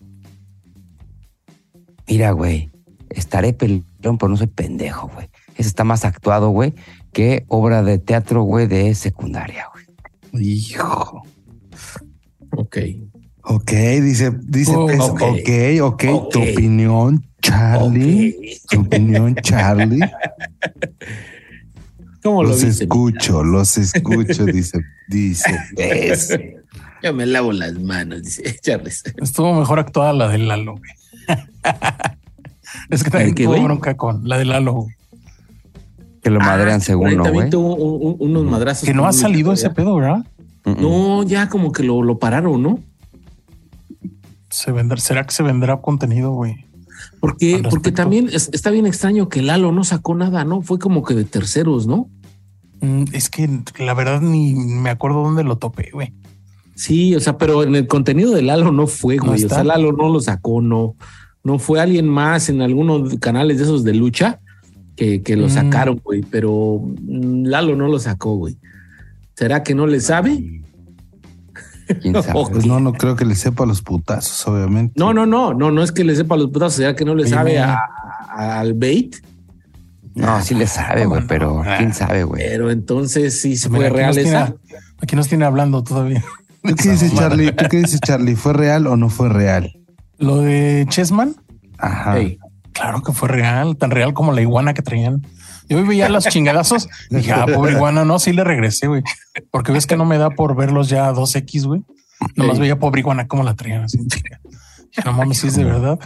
Mira, 2.08 2.32
güey. 2.32 2.72
Estaré 3.10 3.54
pelón, 3.54 3.84
pero 4.18 4.30
no 4.30 4.38
soy 4.38 4.48
pendejo, 4.48 5.10
güey. 5.14 5.30
Ese 5.56 5.68
está 5.68 5.84
más 5.84 6.06
actuado, 6.06 6.52
güey, 6.52 6.74
que 7.12 7.44
obra 7.50 7.84
de 7.84 8.00
teatro, 8.00 8.44
güey, 8.44 8.68
de 8.68 8.96
secundaria, 8.96 9.68
güey. 9.74 9.86
Hijo. 10.46 11.24
Ok. 12.56 12.78
Ok, 13.52 13.72
dice, 13.72 14.32
dice, 14.44 14.74
Oh, 14.76 14.86
Pez, 14.86 15.00
ok. 15.00 15.22
ok, 15.22 15.50
ok, 15.82 16.30
tu 16.30 16.44
opinión, 16.44 17.26
Charlie. 17.42 18.36
Tu 18.70 18.80
opinión, 18.82 19.34
Charlie. 19.42 20.00
¿Cómo 22.24 22.44
lo 22.44 22.50
Los 22.50 22.64
escucho, 22.64 23.44
los 23.44 23.76
escucho, 23.78 24.46
dice, 24.46 24.80
dice. 25.08 25.58
Pez. 25.76 26.38
Yo 27.02 27.14
me 27.14 27.26
lavo 27.26 27.52
las 27.52 27.74
manos, 27.80 28.22
dice 28.24 28.56
Charles. 28.62 29.04
Estuvo 29.22 29.54
mejor 29.54 29.80
actuada 29.80 30.14
la 30.14 30.28
de 30.28 30.38
Lalo, 30.38 30.74
güey. 30.76 30.92
es 32.92 33.04
que 33.04 33.10
también 33.10 33.30
¿De 33.32 33.36
qué, 33.36 33.46
tuvo 33.46 33.64
bronca 33.64 33.96
con 33.98 34.28
la 34.28 34.38
de 34.38 34.46
Lalo. 34.46 34.86
Que 36.22 36.30
lo 36.30 36.40
madrean 36.40 36.60
Ah, 36.60 36.64
por 36.66 36.74
ahí 36.74 36.82
según, 36.82 37.16
¿no, 37.16 37.24
También 37.24 37.44
güey. 37.46 37.50
tuvo 37.50 37.76
un- 37.78 38.16
un- 38.20 38.30
unos 38.30 38.44
madrazos. 38.52 38.84
Que 38.86 38.94
no 38.94 39.08
ha 39.08 39.14
salido 39.14 39.54
ese 39.54 39.70
pedo, 39.72 39.96
¿verdad? 39.96 40.24
No, 40.66 41.24
ya 41.24 41.50
como 41.50 41.72
que 41.72 41.82
lo, 41.84 42.04
lo 42.04 42.20
pararon, 42.20 42.62
¿no? 42.62 42.80
Se 44.50 44.72
vendrá, 44.72 44.98
¿Será 44.98 45.26
que 45.26 45.34
se 45.34 45.44
vendrá 45.44 45.78
contenido, 45.82 46.32
güey? 46.32 46.66
Porque, 47.20 47.62
porque 47.70 47.92
también 47.92 48.30
es- 48.32 48.50
está 48.54 48.72
bien 48.72 48.86
extraño 48.86 49.30
que 49.30 49.42
Lalo 49.42 49.72
no 49.72 49.84
sacó 49.84 50.16
nada, 50.16 50.44
¿no? 50.44 50.62
Fue 50.62 50.80
como 50.80 51.04
que 51.04 51.14
de 51.14 51.24
terceros, 51.26 51.88
¿no? 51.88 52.10
Mm, 52.82 53.06
Es 53.14 53.30
que 53.30 53.50
la 53.80 53.94
verdad 53.94 54.22
ni 54.22 54.54
me 54.56 54.90
acuerdo 54.90 55.24
dónde 55.24 55.44
lo 55.44 55.58
topé, 55.58 55.90
güey. 55.94 56.14
Sí, 56.76 57.14
o 57.16 57.20
sea, 57.20 57.38
pero 57.38 57.64
en 57.64 57.76
el 57.76 57.88
contenido 57.88 58.32
de 58.34 58.42
Lalo 58.42 58.72
no 58.72 58.88
fue, 58.88 59.18
No 59.18 59.24
güey. 59.26 59.34
o 59.34 59.36
está. 59.46 59.56
sea, 59.56 59.64
Lalo 59.66 59.92
no 59.92 60.10
lo 60.10 60.20
sacó, 60.22 60.62
no. 60.62 60.96
No 61.44 61.60
fue 61.60 61.80
alguien 61.82 62.08
más 62.08 62.50
en 62.50 62.62
algunos 62.62 63.16
canales 63.20 63.58
de 63.58 63.64
esos 63.64 63.84
de 63.84 63.94
lucha 63.94 64.40
que, 64.96 65.22
que 65.22 65.36
lo 65.36 65.48
Mm. 65.48 65.52
sacaron, 65.52 66.02
güey. 66.04 66.22
Pero 66.22 66.82
mm, 67.02 67.46
Lalo 67.46 67.76
no 67.76 67.88
lo 67.88 68.00
sacó, 68.00 68.36
güey. 68.36 68.58
¿Será 69.36 69.64
que 69.64 69.76
no 69.76 69.88
le 69.88 70.00
sabe? 70.02 70.62
¿Quién 72.02 72.14
sabe? 72.22 72.40
Ojo. 72.40 72.52
Pues 72.52 72.66
no, 72.66 72.80
no 72.80 72.94
creo 72.94 73.16
que 73.16 73.26
le 73.26 73.36
sepa 73.36 73.66
los 73.66 73.82
putazos, 73.82 74.48
obviamente. 74.48 74.94
No, 74.98 75.14
no, 75.14 75.26
no, 75.26 75.54
no, 75.54 75.72
no 75.72 75.84
es 75.84 75.92
que 75.92 76.04
le 76.04 76.16
sepa 76.16 76.36
los 76.38 76.48
putazos, 76.52 76.76
será 76.76 76.96
que 76.96 77.06
no 77.06 77.16
le 77.16 77.28
sabe 77.28 77.60
a- 77.60 77.80
a- 78.30 78.60
al 78.60 78.74
bait. 78.74 79.16
No, 80.16 80.42
sí 80.42 80.54
le 80.56 80.68
sabe, 80.68 81.06
güey, 81.06 81.22
no, 81.22 81.28
pero 81.28 81.64
no. 81.64 81.78
quién 81.78 81.94
sabe, 81.94 82.24
güey. 82.24 82.42
Pero 82.44 82.72
entonces 82.72 83.40
sí 83.42 83.56
se 83.58 83.70
Mira, 83.70 83.90
fue 83.90 83.90
real 83.98 84.08
nos 84.10 84.18
esa. 84.18 84.46
tiene- 84.48 84.60
aquí 85.02 85.16
nos 85.16 85.28
tiene 85.28 85.46
hablando 85.46 85.84
todavía. 85.84 86.24
¿Tú 86.64 86.76
qué 86.76 86.90
dices, 86.92 87.14
Charlie? 87.16 87.52
¿Tú 87.54 87.66
qué 87.70 87.78
dices, 87.78 88.02
Charlie? 88.02 88.36
¿Fue 88.36 88.54
real 88.54 88.86
o 88.88 88.98
no 88.98 89.10
fue 89.10 89.30
real? 89.30 89.72
Lo 90.18 90.42
de 90.42 90.86
Chessman, 90.90 91.36
Ajá. 91.78 92.18
Claro 92.74 93.02
que 93.02 93.12
fue 93.14 93.30
real, 93.30 93.78
tan 93.78 93.92
real 93.92 94.14
como 94.14 94.32
la 94.34 94.42
iguana 94.42 94.74
que 94.74 94.82
traían. 94.82 95.26
Yo 95.70 95.86
veía 95.86 96.10
los 96.10 96.26
chingadazos 96.26 96.90
y 97.10 97.16
dije, 97.18 97.32
ah, 97.32 97.46
pobre 97.46 97.74
iguana, 97.74 98.04
no, 98.06 98.20
sí 98.20 98.34
le 98.34 98.44
regresé, 98.44 98.88
güey. 98.88 99.04
Porque 99.52 99.72
ves 99.72 99.86
que 99.88 99.96
no 99.96 100.06
me 100.06 100.18
da 100.18 100.32
por 100.32 100.56
verlos 100.56 100.90
ya 100.90 101.08
a 101.08 101.14
2X, 101.14 101.66
güey. 101.66 101.84
Nomás 102.36 102.56
Ey. 102.56 102.62
veía 102.62 102.80
pobre 102.80 103.00
iguana 103.02 103.28
cómo 103.28 103.44
la 103.44 103.54
traían 103.56 103.84
así. 103.84 103.98
Dije, 104.00 104.40
No 105.06 105.14
mames, 105.14 105.38
sí 105.38 105.48
es 105.48 105.56
de 105.56 105.64
verdad. 105.64 106.00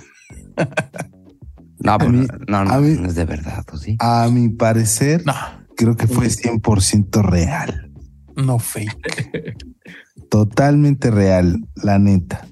No, 1.80 1.97
pero 1.97 2.11
mí- 2.11 2.28
no, 2.47 2.64
no, 2.66 2.72
a 2.72 2.80
mí- 2.80 2.97
no 2.99 3.07
es 3.07 3.16
de 3.16 3.26
verdad, 3.26 3.64
¿o 3.72 3.78
sí? 3.78 3.95
A 3.99 4.28
mi 4.32 4.49
parecer, 4.49 5.26
No, 5.26 5.34
creo 5.76 5.95
que 5.97 6.07
fue 6.07 6.28
100% 6.30 7.22
real. 7.24 7.91
no 8.36 8.59
fake. 8.59 9.57
Totalmente 10.30 11.11
real, 11.11 11.59
la 11.76 11.99
neta. 11.99 12.47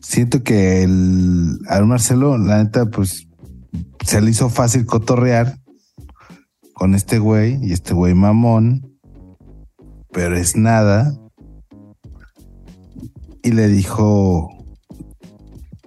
Siento 0.00 0.42
que 0.44 0.82
el 0.84 1.58
al 1.68 1.86
Marcelo, 1.86 2.38
la 2.38 2.62
neta, 2.62 2.86
pues 2.86 3.26
se 4.04 4.20
le 4.20 4.30
hizo 4.30 4.50
fácil 4.50 4.86
cotorrear 4.86 5.58
con 6.74 6.94
este 6.94 7.18
güey 7.18 7.58
y 7.62 7.72
este 7.72 7.94
güey 7.94 8.14
mamón, 8.14 8.98
pero 10.12 10.36
es 10.36 10.56
nada. 10.56 11.18
Y 13.42 13.52
le 13.52 13.68
dijo, 13.68 14.50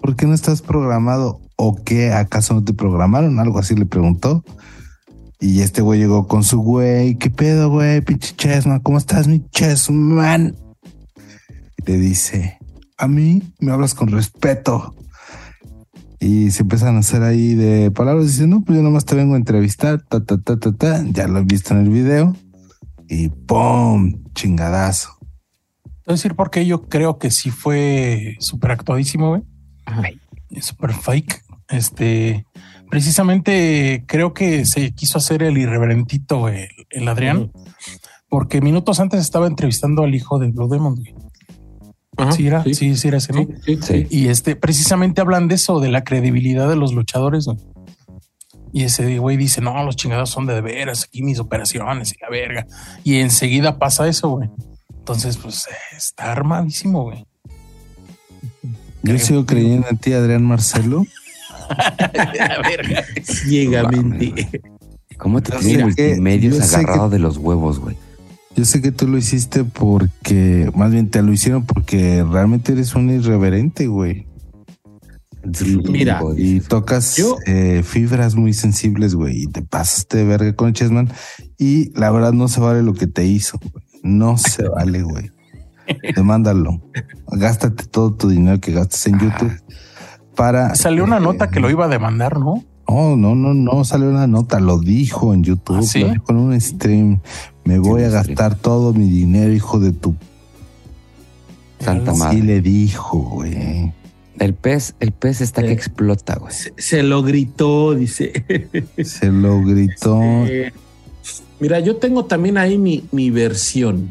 ¿por 0.01 0.15
qué 0.15 0.25
no 0.25 0.33
estás 0.33 0.61
programado? 0.61 1.41
¿O 1.55 1.75
qué? 1.75 2.13
¿Acaso 2.13 2.53
no 2.53 2.63
te 2.63 2.73
programaron? 2.73 3.39
Algo 3.39 3.59
así 3.59 3.75
le 3.75 3.85
preguntó. 3.85 4.43
Y 5.39 5.61
este 5.61 5.81
güey 5.81 5.99
llegó 5.99 6.27
con 6.27 6.43
su 6.43 6.59
güey. 6.59 7.15
¿Qué 7.15 7.29
pedo, 7.29 7.69
güey? 7.69 8.01
Pinche 8.01 8.35
Chessman. 8.35 8.79
¿Cómo 8.79 8.97
estás, 8.97 9.27
mi 9.27 9.43
Chessman? 9.49 10.55
Y 11.77 11.91
le 11.91 11.97
dice, 11.97 12.57
a 12.97 13.07
mí 13.07 13.43
me 13.59 13.71
hablas 13.71 13.93
con 13.93 14.09
respeto. 14.09 14.95
Y 16.20 16.51
se 16.51 16.63
empiezan 16.63 16.95
a 16.95 16.99
hacer 16.99 17.24
ahí 17.24 17.53
de 17.53 17.91
palabras. 17.91 18.28
Dice, 18.28 18.47
no, 18.47 18.63
pues 18.63 18.78
yo 18.78 18.84
nomás 18.84 19.05
te 19.05 19.15
vengo 19.15 19.36
a 19.36 19.38
entrevistar. 19.38 20.01
Ta, 20.01 20.24
ta, 20.24 20.38
ta, 20.39 20.57
ta, 20.57 20.72
ta. 20.72 21.03
Ya 21.11 21.28
lo 21.28 21.39
he 21.39 21.43
visto 21.43 21.74
en 21.74 21.82
el 21.82 21.89
video. 21.89 22.36
Y 23.07 23.30
¡pum! 23.30 24.24
Chingadazo. 24.34 25.18
Te 25.84 26.11
voy 26.11 26.13
a 26.13 26.13
decir 26.13 26.36
por 26.36 26.49
qué 26.49 26.65
yo 26.65 26.84
creo 26.84 27.18
que 27.20 27.32
sí 27.32 27.51
fue 27.51 28.36
súper 28.39 28.72
actuadísimo, 28.72 29.30
güey. 29.30 29.41
Súper 30.61 30.93
fake. 30.93 31.43
Este, 31.70 32.45
precisamente 32.89 34.03
creo 34.07 34.34
que 34.34 34.65
se 34.65 34.91
quiso 34.93 35.18
hacer 35.18 35.43
el 35.43 35.57
irreverentito, 35.57 36.47
el, 36.47 36.68
el 36.89 37.07
Adrián, 37.07 37.51
porque 38.30 38.61
minutos 38.61 38.99
antes 38.99 39.20
estaba 39.20 39.47
entrevistando 39.47 40.03
al 40.03 40.15
hijo 40.15 40.39
de 40.39 40.47
Blue 40.47 40.70
Demon. 40.70 40.95
güey. 40.95 41.13
Ajá, 42.18 42.32
sí, 42.32 42.47
era, 42.47 42.63
sí, 42.63 42.95
sí, 42.95 43.07
era 43.07 43.18
ese, 43.18 43.34
¿no? 43.34 43.47
sí, 43.63 43.78
sí, 43.78 43.80
Sí. 43.82 44.07
Y 44.09 44.28
este, 44.28 44.55
precisamente 44.55 45.22
hablan 45.22 45.47
de 45.47 45.55
eso, 45.55 45.80
de 45.80 45.89
la 45.89 46.03
credibilidad 46.03 46.68
de 46.68 46.76
los 46.76 46.93
luchadores. 46.93 47.47
Y 48.74 48.84
ese 48.84 49.18
güey 49.20 49.38
dice, 49.38 49.61
no, 49.61 49.82
los 49.84 49.95
chingados 49.95 50.30
son 50.30 50.45
de, 50.45 50.59
veras, 50.61 51.05
aquí 51.05 51.22
mis 51.24 51.39
operaciones 51.39 52.13
y 52.13 52.15
la 52.22 52.30
verga. 52.30 52.68
Y 53.03 53.20
enseguida 53.20 53.78
pasa 53.78 54.07
eso, 54.07 54.30
güey. 54.30 54.49
Entonces, 54.97 55.38
pues, 55.38 55.68
está 55.95 56.32
armadísimo, 56.32 57.03
güey. 57.03 57.26
Yo 59.03 59.18
sigo 59.20 59.45
creyendo 59.45 59.88
en 59.89 59.97
ti, 59.97 60.13
Adrián 60.13 60.43
Marcelo. 60.43 61.05
La 62.13 62.61
verga. 62.61 63.05
Ciegamente. 63.24 64.61
¿Cómo 65.18 65.41
te 65.41 65.57
tiene 65.57 65.84
multimedios 65.86 66.74
agarrado 66.74 67.09
de 67.09 67.20
los 67.20 67.38
huevos, 67.38 67.80
güey? 67.80 67.95
Yo 68.58 68.66
sé 68.66 68.82
que 68.82 68.91
tú 68.91 69.08
lo 69.08 69.20
hiciste 69.20 69.64
porque, 69.64 70.72
más 70.76 70.91
bien 70.91 71.10
te 71.12 71.22
lo 71.22 71.32
hicieron 71.32 71.66
porque 71.68 72.26
realmente 72.28 72.74
eres 72.74 72.95
un 72.95 73.12
irreverente, 73.12 73.86
güey. 73.86 74.28
Mira, 75.89 76.22
Y 76.36 76.60
tocas 76.62 77.16
Yo- 77.16 77.38
eh, 77.45 77.84
fibras 77.84 78.36
muy 78.36 78.53
sensibles, 78.53 79.16
güey. 79.16 79.43
Y 79.43 79.47
te 79.47 79.62
pasaste 79.62 80.18
de 80.18 80.26
verga 80.26 80.55
con 80.55 80.74
Chessman. 80.74 81.10
Y 81.58 81.97
la 81.97 82.10
verdad 82.12 82.34
no 82.34 82.47
se 82.47 82.60
vale 82.60 82.82
lo 82.82 82.93
que 82.95 83.08
te 83.08 83.26
hizo. 83.26 83.60
güey. 83.60 83.86
No 84.03 84.38
se 84.38 84.68
vale, 84.68 85.03
güey. 85.03 85.30
Demándalo. 86.16 86.82
Gástate 87.32 87.86
todo 87.86 88.14
tu 88.16 88.28
dinero 88.30 88.60
que 88.60 88.74
gastas 88.74 89.05
en 89.08 89.20
YouTube 89.20 89.62
para. 90.36 90.76
Salió 90.76 91.03
una 91.03 91.18
eh, 91.18 91.22
nota 91.22 91.49
que 91.49 91.60
lo 91.60 91.70
iba 91.70 91.86
a 91.86 91.89
demandar, 91.89 92.39
¿no? 92.39 92.64
Oh, 92.89 93.16
no, 93.18 93.36
no, 93.36 93.53
no 93.53 93.84
salió 93.84 94.10
una 94.10 94.28
nota. 94.28 94.60
Lo 94.60 94.80
dijo 94.80 95.34
en 95.34 95.43
YouTube. 95.43 95.78
¿Ah, 95.80 95.84
sí? 95.84 95.99
Lo 95.99 96.10
dijo 96.10 96.26
en 96.30 96.38
un 96.38 96.60
stream. 96.62 97.22
Me 97.68 97.80
voy 97.80 98.03
a 98.03 98.09
gastar 98.09 98.55
todo 98.55 98.93
mi 98.93 99.09
dinero, 99.09 99.51
hijo 99.53 99.80
de 99.80 99.91
tu. 99.91 100.15
Santa 101.80 102.13
Sí 102.13 102.20
madre. 102.20 102.41
le 102.43 102.61
dijo, 102.61 103.18
güey. 103.20 103.93
El 104.39 104.53
pez, 104.53 104.95
el 104.99 105.11
pez 105.11 105.41
está 105.41 105.61
que 105.61 105.68
Sí. 105.70 105.74
explota, 105.74 106.36
güey. 106.38 106.53
Se, 106.53 106.74
se 106.78 107.03
lo 107.03 107.24
gritó, 107.24 107.93
dice. 107.93 108.32
Se 109.03 109.32
lo 109.32 109.61
gritó. 109.63 110.20
Eh, 110.45 110.72
mira, 111.59 111.80
yo 111.80 111.97
tengo 111.97 112.26
también 112.26 112.57
ahí 112.57 112.78
mi, 112.78 113.03
mi 113.11 113.30
versión. 113.32 114.09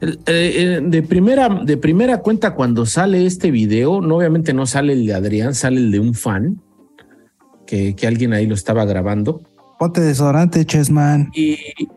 El- 0.00 0.20
eh, 0.26 0.52
eh, 0.56 0.80
de, 0.82 1.02
primera, 1.02 1.48
de 1.48 1.76
primera 1.76 2.18
cuenta, 2.18 2.54
cuando 2.54 2.86
sale 2.86 3.26
este 3.26 3.50
video, 3.50 4.00
no, 4.00 4.16
obviamente 4.16 4.52
no 4.54 4.64
sale 4.66 4.92
el 4.94 5.06
de 5.06 5.14
Adrián, 5.14 5.54
sale 5.54 5.78
el 5.78 5.90
de 5.90 6.00
un 6.00 6.14
fan, 6.14 6.60
que, 7.66 7.94
que 7.94 8.06
alguien 8.06 8.32
ahí 8.32 8.46
lo 8.46 8.54
estaba 8.54 8.84
grabando. 8.84 9.42
Ponte 9.80 10.02
desodorante, 10.02 10.64
Chessman. 10.66 11.30
Y, 11.34 11.52
y- 11.78 11.88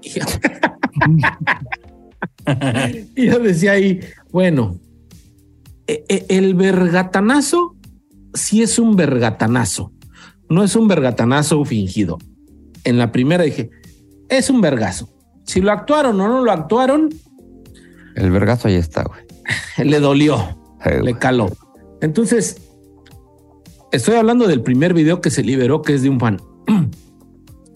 y 3.22 3.26
yo 3.26 3.40
decía 3.40 3.74
ahí, 3.74 4.00
bueno, 4.32 4.80
e- 5.86 6.06
e- 6.08 6.26
el 6.30 6.56
vergatanazo 6.56 7.76
sí 8.34 8.62
es 8.62 8.80
un 8.80 8.96
vergatanazo, 8.96 9.92
no 10.50 10.64
es 10.64 10.78
un 10.78 10.88
vergatanazo 10.88 11.64
fingido. 11.66 12.20
En 12.86 12.98
la 12.98 13.12
primera 13.12 13.44
dije, 13.44 13.70
es 14.30 14.50
un 14.50 14.62
vergazo. 14.62 15.10
Si 15.46 15.60
lo 15.60 15.74
actuaron 15.74 16.22
o 16.22 16.28
no 16.30 16.42
lo 16.42 16.52
actuaron, 16.54 17.10
El 18.16 18.32
vergazo 18.32 18.70
ahí 18.70 18.76
está, 18.76 19.04
güey. 19.04 19.24
le 19.90 20.00
dolió, 20.00 20.58
le 21.04 21.16
caló. 21.18 21.50
Entonces, 22.02 22.62
estoy 23.92 24.16
hablando 24.16 24.48
del 24.48 24.62
primer 24.62 24.94
video 24.94 25.20
que 25.20 25.30
se 25.32 25.44
liberó, 25.44 25.82
que 25.82 25.96
es 25.96 26.02
de 26.02 26.08
un 26.10 26.20
fan. 26.22 26.40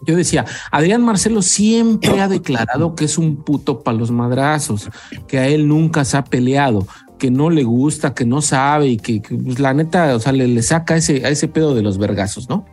Yo 0.05 0.15
decía, 0.15 0.45
Adrián 0.71 1.03
Marcelo 1.03 1.41
siempre 1.41 2.21
ha 2.21 2.27
declarado 2.27 2.95
que 2.95 3.05
es 3.05 3.17
un 3.17 3.37
puto 3.37 3.81
para 3.81 3.97
los 3.97 4.11
madrazos, 4.11 4.89
que 5.27 5.39
a 5.39 5.47
él 5.47 5.67
nunca 5.67 6.05
se 6.05 6.17
ha 6.17 6.23
peleado, 6.23 6.87
que 7.17 7.31
no 7.31 7.49
le 7.49 7.63
gusta, 7.63 8.13
que 8.13 8.25
no 8.25 8.41
sabe 8.41 8.87
y 8.87 8.97
que, 8.97 9.21
pues, 9.21 9.59
la 9.59 9.73
neta, 9.73 10.15
o 10.15 10.19
sea, 10.19 10.31
le, 10.31 10.61
saca 10.61 10.95
ese, 10.95 11.25
a 11.25 11.29
ese 11.29 11.47
pedo 11.47 11.73
de 11.73 11.81
los 11.81 11.97
vergazos, 11.97 12.47
¿no? 12.47 12.65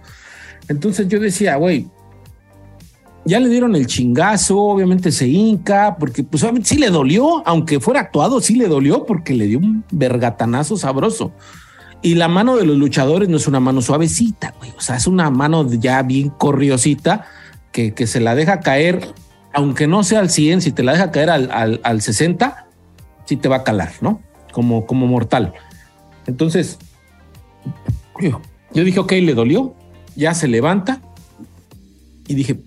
Entonces 0.69 1.09
yo 1.09 1.19
decía, 1.19 1.57
güey, 1.57 1.89
ya 3.25 3.41
le 3.41 3.49
dieron 3.49 3.75
el 3.75 3.87
chingazo, 3.87 4.59
obviamente 4.59 5.11
se 5.11 5.27
hinca, 5.27 5.97
porque 5.99 6.23
pues 6.25 6.45
sí 6.65 6.77
le 6.77 6.91
dolió, 6.91 7.47
aunque 7.47 7.81
fuera 7.81 8.01
actuado, 8.01 8.41
sí 8.41 8.55
le 8.55 8.69
dolió 8.69 9.07
porque 9.07 9.35
le 9.35 9.47
dio 9.47 9.59
un 9.59 9.85
vergatanazo 9.91 10.77
sabroso. 10.77 11.33
Y 12.05 12.17
la 12.17 12.29
mano 12.29 12.57
de 12.57 12.67
los 12.67 12.77
luchadores 12.77 13.31
no 13.31 13.39
es 13.39 13.49
una 13.49 13.61
mano 13.61 13.81
suavecita, 13.81 14.53
güey. 14.59 14.73
O 14.77 14.81
sea, 14.83 14.97
es 14.97 15.07
una 15.07 15.31
mano 15.31 15.67
ya 15.73 16.03
bien 16.03 16.29
corriosita 16.29 17.25
que, 17.73 17.95
que 17.95 18.07
se 18.07 18.21
la 18.21 18.35
deja 18.35 18.61
caer, 18.61 19.15
aunque 19.55 19.87
no 19.87 20.05
sea 20.05 20.21
al 20.21 20.29
100, 20.29 20.61
si 20.61 20.71
te 20.71 20.83
la 20.83 20.93
deja 20.93 21.11
caer 21.11 21.31
al, 21.31 21.51
al, 21.51 21.81
al 21.83 22.03
60, 22.03 22.67
sí 23.25 23.39
te 23.39 23.49
va 23.49 23.57
a 23.57 23.65
calar, 23.65 23.93
¿no? 24.03 24.21
Como, 24.53 24.85
como 24.85 25.07
mortal. 25.07 25.55
Entonces, 26.27 26.79
yo, 28.21 28.85
dije, 28.85 29.01
ok, 29.01 29.13
le 29.13 29.33
dolió, 29.33 29.75
ya 30.15 30.35
se 30.35 30.47
levanta. 30.47 31.01
Y 32.29 32.35
dije, 32.35 32.61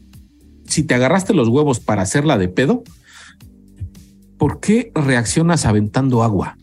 si 0.66 0.82
te 0.82 0.96
agarraste 0.96 1.36
los 1.36 1.48
huevos 1.48 1.80
para 1.80 2.02
hacerla 2.02 2.40
de 2.40 2.48
pedo, 2.50 2.84
¿por 4.40 4.60
qué 4.62 4.92
reaccionas 4.96 5.68
aventando 5.68 6.24
agua? 6.24 6.58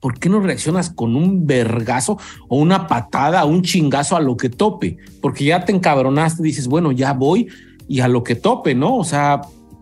¿Por 0.00 0.18
qué 0.18 0.28
no 0.28 0.40
reaccionas 0.40 0.90
con 0.90 1.16
un 1.16 1.46
vergazo 1.46 2.18
o 2.48 2.58
una 2.58 2.86
patada, 2.86 3.44
un 3.44 3.62
chingazo 3.62 4.16
a 4.16 4.20
lo 4.20 4.36
que 4.36 4.48
tope? 4.50 4.98
Porque 5.22 5.44
ya 5.44 5.64
te 5.64 5.72
encabronaste, 5.72 6.42
dices, 6.42 6.68
bueno, 6.68 6.92
ya 6.92 7.12
voy 7.12 7.48
y 7.88 8.00
a 8.00 8.08
lo 8.08 8.22
que 8.22 8.34
tope, 8.34 8.74
¿no? 8.74 8.96
O 8.96 9.04
sea, 9.04 9.40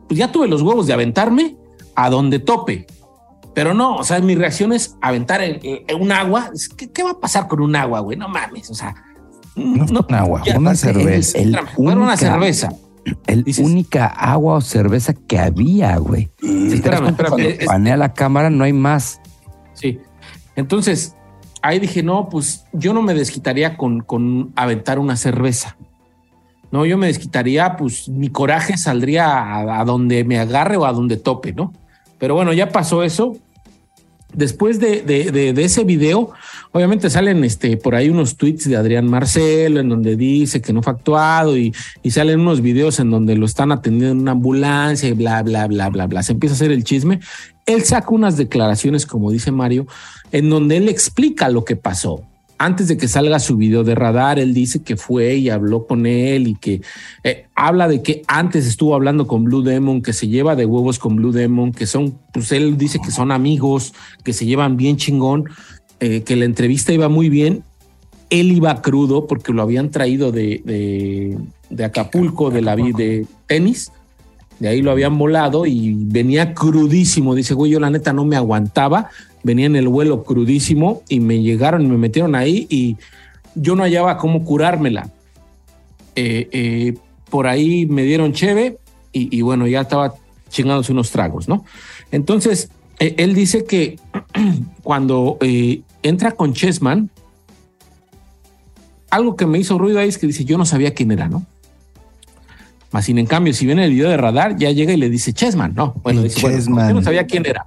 pues 0.08 0.18
ya 0.18 0.30
tuve 0.30 0.46
los 0.48 0.62
huevos 0.62 0.86
de 0.86 0.92
aventarme 0.92 1.56
a 1.96 2.10
donde 2.10 2.38
tope. 2.38 2.86
Pero 3.54 3.72
no, 3.74 3.96
o 3.96 4.04
sea, 4.04 4.18
mi 4.20 4.34
reacción 4.34 4.72
es 4.72 4.96
aventar 5.00 5.40
en, 5.42 5.58
en 5.62 6.00
un 6.02 6.10
agua. 6.12 6.50
¿Qué, 6.76 6.90
¿Qué, 6.90 7.02
va 7.02 7.10
a 7.12 7.20
pasar 7.20 7.46
con 7.48 7.60
un 7.60 7.76
agua, 7.76 8.00
güey? 8.00 8.16
No 8.18 8.28
mames, 8.28 8.68
o 8.70 8.74
sea, 8.74 8.94
No, 9.56 9.84
no 9.86 10.04
un 10.08 10.14
agua, 10.14 10.42
ya, 10.44 10.58
una 10.58 10.74
cerveza. 10.74 11.38
el- 11.38 11.52
fuera 11.76 11.96
una 11.96 12.06
única- 12.12 12.16
cerveza. 12.16 12.72
El 13.26 13.44
Dices- 13.44 13.64
única 13.64 14.06
agua 14.06 14.54
o 14.56 14.60
cerveza 14.60 15.12
que 15.12 15.38
había, 15.38 15.96
güey. 15.98 16.30
Si 16.40 16.72
Espérame, 16.74 17.02
cuenta, 17.02 17.22
espérame, 17.24 17.28
cuando 17.30 17.48
es- 17.48 17.66
panea 17.66 17.96
la 17.96 18.12
cámara, 18.14 18.48
no 18.50 18.64
hay 18.64 18.72
más. 18.72 19.20
Sí. 19.74 19.98
Entonces, 20.56 21.14
ahí 21.62 21.78
dije, 21.78 22.02
no, 22.02 22.28
pues 22.28 22.64
yo 22.72 22.94
no 22.94 23.02
me 23.02 23.14
desquitaría 23.14 23.76
con, 23.76 24.00
con 24.00 24.52
aventar 24.56 24.98
una 24.98 25.16
cerveza. 25.16 25.76
No, 26.70 26.84
yo 26.86 26.98
me 26.98 27.06
desquitaría, 27.06 27.76
pues 27.76 28.08
mi 28.08 28.28
coraje 28.30 28.76
saldría 28.76 29.26
a, 29.26 29.80
a 29.80 29.84
donde 29.84 30.24
me 30.24 30.38
agarre 30.38 30.76
o 30.76 30.86
a 30.86 30.92
donde 30.92 31.16
tope, 31.16 31.52
¿no? 31.52 31.72
Pero 32.18 32.34
bueno, 32.34 32.52
ya 32.52 32.70
pasó 32.70 33.02
eso. 33.04 33.36
Después 34.32 34.80
de, 34.80 35.02
de- 35.02 35.30
de- 35.30 35.52
de 35.52 35.64
ese 35.64 35.84
video, 35.84 36.32
obviamente 36.72 37.08
salen 37.08 37.44
este, 37.44 37.76
por 37.76 37.94
ahí 37.94 38.08
unos 38.10 38.36
tweets 38.36 38.68
de 38.68 38.76
Adrián 38.76 39.06
Marcelo 39.08 39.78
en 39.78 39.88
donde 39.88 40.16
dice 40.16 40.60
que 40.60 40.72
no 40.72 40.82
fue 40.82 40.92
actuado 40.94 41.56
y, 41.56 41.72
y 42.02 42.10
salen 42.10 42.40
unos 42.40 42.60
videos 42.60 42.98
en 42.98 43.10
donde 43.10 43.36
lo 43.36 43.46
están 43.46 43.70
atendiendo 43.70 44.10
en 44.12 44.20
una 44.22 44.32
ambulancia 44.32 45.08
y 45.08 45.12
bla, 45.12 45.40
bla, 45.44 45.68
bla, 45.68 45.88
bla, 45.88 46.08
bla. 46.08 46.22
Se 46.24 46.32
empieza 46.32 46.54
a 46.54 46.56
hacer 46.56 46.72
el 46.72 46.82
chisme. 46.82 47.20
Él 47.66 47.82
saca 47.84 48.10
unas 48.10 48.36
declaraciones, 48.36 49.06
como 49.06 49.30
dice 49.30 49.50
Mario, 49.50 49.86
en 50.32 50.50
donde 50.50 50.76
él 50.76 50.88
explica 50.88 51.48
lo 51.48 51.64
que 51.64 51.76
pasó. 51.76 52.22
Antes 52.56 52.86
de 52.86 52.96
que 52.96 53.08
salga 53.08 53.40
su 53.40 53.56
video 53.56 53.82
de 53.82 53.94
radar, 53.96 54.38
él 54.38 54.54
dice 54.54 54.82
que 54.82 54.96
fue 54.96 55.34
y 55.36 55.50
habló 55.50 55.86
con 55.86 56.06
él 56.06 56.46
y 56.46 56.54
que 56.54 56.82
eh, 57.24 57.46
habla 57.56 57.88
de 57.88 58.00
que 58.02 58.22
antes 58.28 58.66
estuvo 58.66 58.94
hablando 58.94 59.26
con 59.26 59.42
Blue 59.44 59.62
Demon, 59.62 60.02
que 60.02 60.12
se 60.12 60.28
lleva 60.28 60.54
de 60.54 60.64
huevos 60.64 60.98
con 61.00 61.16
Blue 61.16 61.32
Demon, 61.32 61.72
que 61.72 61.86
son, 61.86 62.14
pues 62.32 62.52
él 62.52 62.78
dice 62.78 63.00
que 63.04 63.10
son 63.10 63.32
amigos, 63.32 63.92
que 64.22 64.32
se 64.32 64.46
llevan 64.46 64.76
bien 64.76 64.96
chingón, 64.96 65.46
eh, 66.00 66.22
que 66.22 66.36
la 66.36 66.44
entrevista 66.44 66.92
iba 66.92 67.08
muy 67.08 67.28
bien. 67.28 67.64
Él 68.30 68.52
iba 68.52 68.80
crudo 68.82 69.26
porque 69.26 69.52
lo 69.52 69.62
habían 69.62 69.90
traído 69.90 70.30
de, 70.32 70.62
de, 70.64 71.36
de 71.70 71.84
Acapulco, 71.84 72.50
de 72.50 72.62
la 72.62 72.76
vi- 72.76 72.92
de 72.92 73.26
tenis. 73.46 73.90
De 74.58 74.68
ahí 74.68 74.82
lo 74.82 74.90
habían 74.90 75.18
volado 75.18 75.66
y 75.66 75.94
venía 75.94 76.54
crudísimo. 76.54 77.34
Dice, 77.34 77.54
güey, 77.54 77.72
yo 77.72 77.80
la 77.80 77.90
neta 77.90 78.12
no 78.12 78.24
me 78.24 78.36
aguantaba. 78.36 79.10
Venía 79.42 79.66
en 79.66 79.76
el 79.76 79.88
vuelo 79.88 80.22
crudísimo 80.22 81.02
y 81.08 81.20
me 81.20 81.42
llegaron 81.42 81.82
y 81.82 81.86
me 81.86 81.98
metieron 81.98 82.34
ahí 82.34 82.66
y 82.70 82.96
yo 83.54 83.76
no 83.76 83.82
hallaba 83.82 84.16
cómo 84.16 84.44
curármela. 84.44 85.10
Eh, 86.16 86.48
eh, 86.52 86.94
por 87.30 87.46
ahí 87.46 87.86
me 87.86 88.04
dieron 88.04 88.32
cheve 88.32 88.78
y, 89.16 89.42
bueno, 89.42 89.68
ya 89.68 89.82
estaba 89.82 90.14
chingándose 90.48 90.90
unos 90.90 91.12
tragos, 91.12 91.48
¿no? 91.48 91.64
Entonces, 92.10 92.68
eh, 92.98 93.14
él 93.18 93.32
dice 93.32 93.64
que 93.64 93.98
cuando 94.82 95.38
entra 96.02 96.32
con 96.32 96.52
Chessman, 96.52 97.10
algo 99.10 99.36
que 99.36 99.46
me 99.46 99.58
hizo 99.58 99.78
ruido 99.78 100.00
ahí 100.00 100.08
es 100.08 100.18
que 100.18 100.26
dice, 100.26 100.44
yo 100.44 100.58
no 100.58 100.66
sabía 100.66 100.94
quién 100.94 101.12
era, 101.12 101.28
¿no? 101.28 101.46
Más 102.94 103.06
sin 103.06 103.18
en 103.18 103.26
cambio, 103.26 103.52
si 103.52 103.66
viene 103.66 103.84
el 103.86 103.90
video 103.90 104.08
de 104.08 104.16
radar, 104.16 104.56
ya 104.56 104.70
llega 104.70 104.92
y 104.92 104.96
le 104.96 105.10
dice 105.10 105.32
Chessman, 105.32 105.74
¿no? 105.74 105.94
Bueno, 106.04 106.22
Chessman. 106.28 106.90
yo 106.90 106.94
no 106.94 107.02
sabía 107.02 107.26
quién 107.26 107.44
era. 107.44 107.66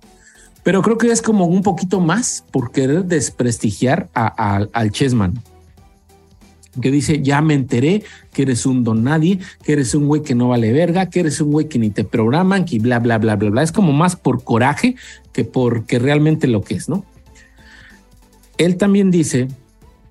Pero 0.64 0.82
creo 0.82 0.98
que 0.98 1.12
es 1.12 1.22
como 1.22 1.44
un 1.48 1.64
poquito 1.64 2.00
más 2.00 2.46
por 2.50 2.72
querer 2.72 3.04
desprestigiar 3.04 4.08
a- 4.14 4.34
a- 4.56 4.68
al 4.72 4.92
Chessman. 4.92 5.34
que 6.80 6.92
dice, 6.92 7.22
ya 7.24 7.42
me 7.42 7.56
enteré 7.56 8.04
que 8.32 8.44
eres 8.44 8.66
un 8.68 8.84
don 8.86 9.04
nadie, 9.04 9.40
que 9.64 9.74
eres 9.74 9.96
un 9.96 10.06
güey 10.08 10.22
que 10.22 10.36
no 10.36 10.48
vale 10.50 10.72
verga, 10.72 11.10
que 11.10 11.22
eres 11.22 11.42
un 11.42 11.52
güey 11.52 11.68
que 11.68 11.80
ni 11.80 11.90
te 11.90 12.04
programan, 12.06 12.66
que 12.66 12.78
bla, 12.80 13.00
bla, 13.00 13.18
bla, 13.18 13.36
bla, 13.36 13.50
bla. 13.50 13.64
Es 13.64 13.72
como 13.74 13.92
más 13.94 14.16
por 14.16 14.44
coraje 14.44 14.96
que 15.34 15.44
porque 15.44 15.98
realmente 16.00 16.46
lo 16.48 16.62
que 16.62 16.76
es, 16.76 16.88
¿no? 16.88 17.04
Él 18.60 18.78
también 18.78 19.10
dice 19.12 19.48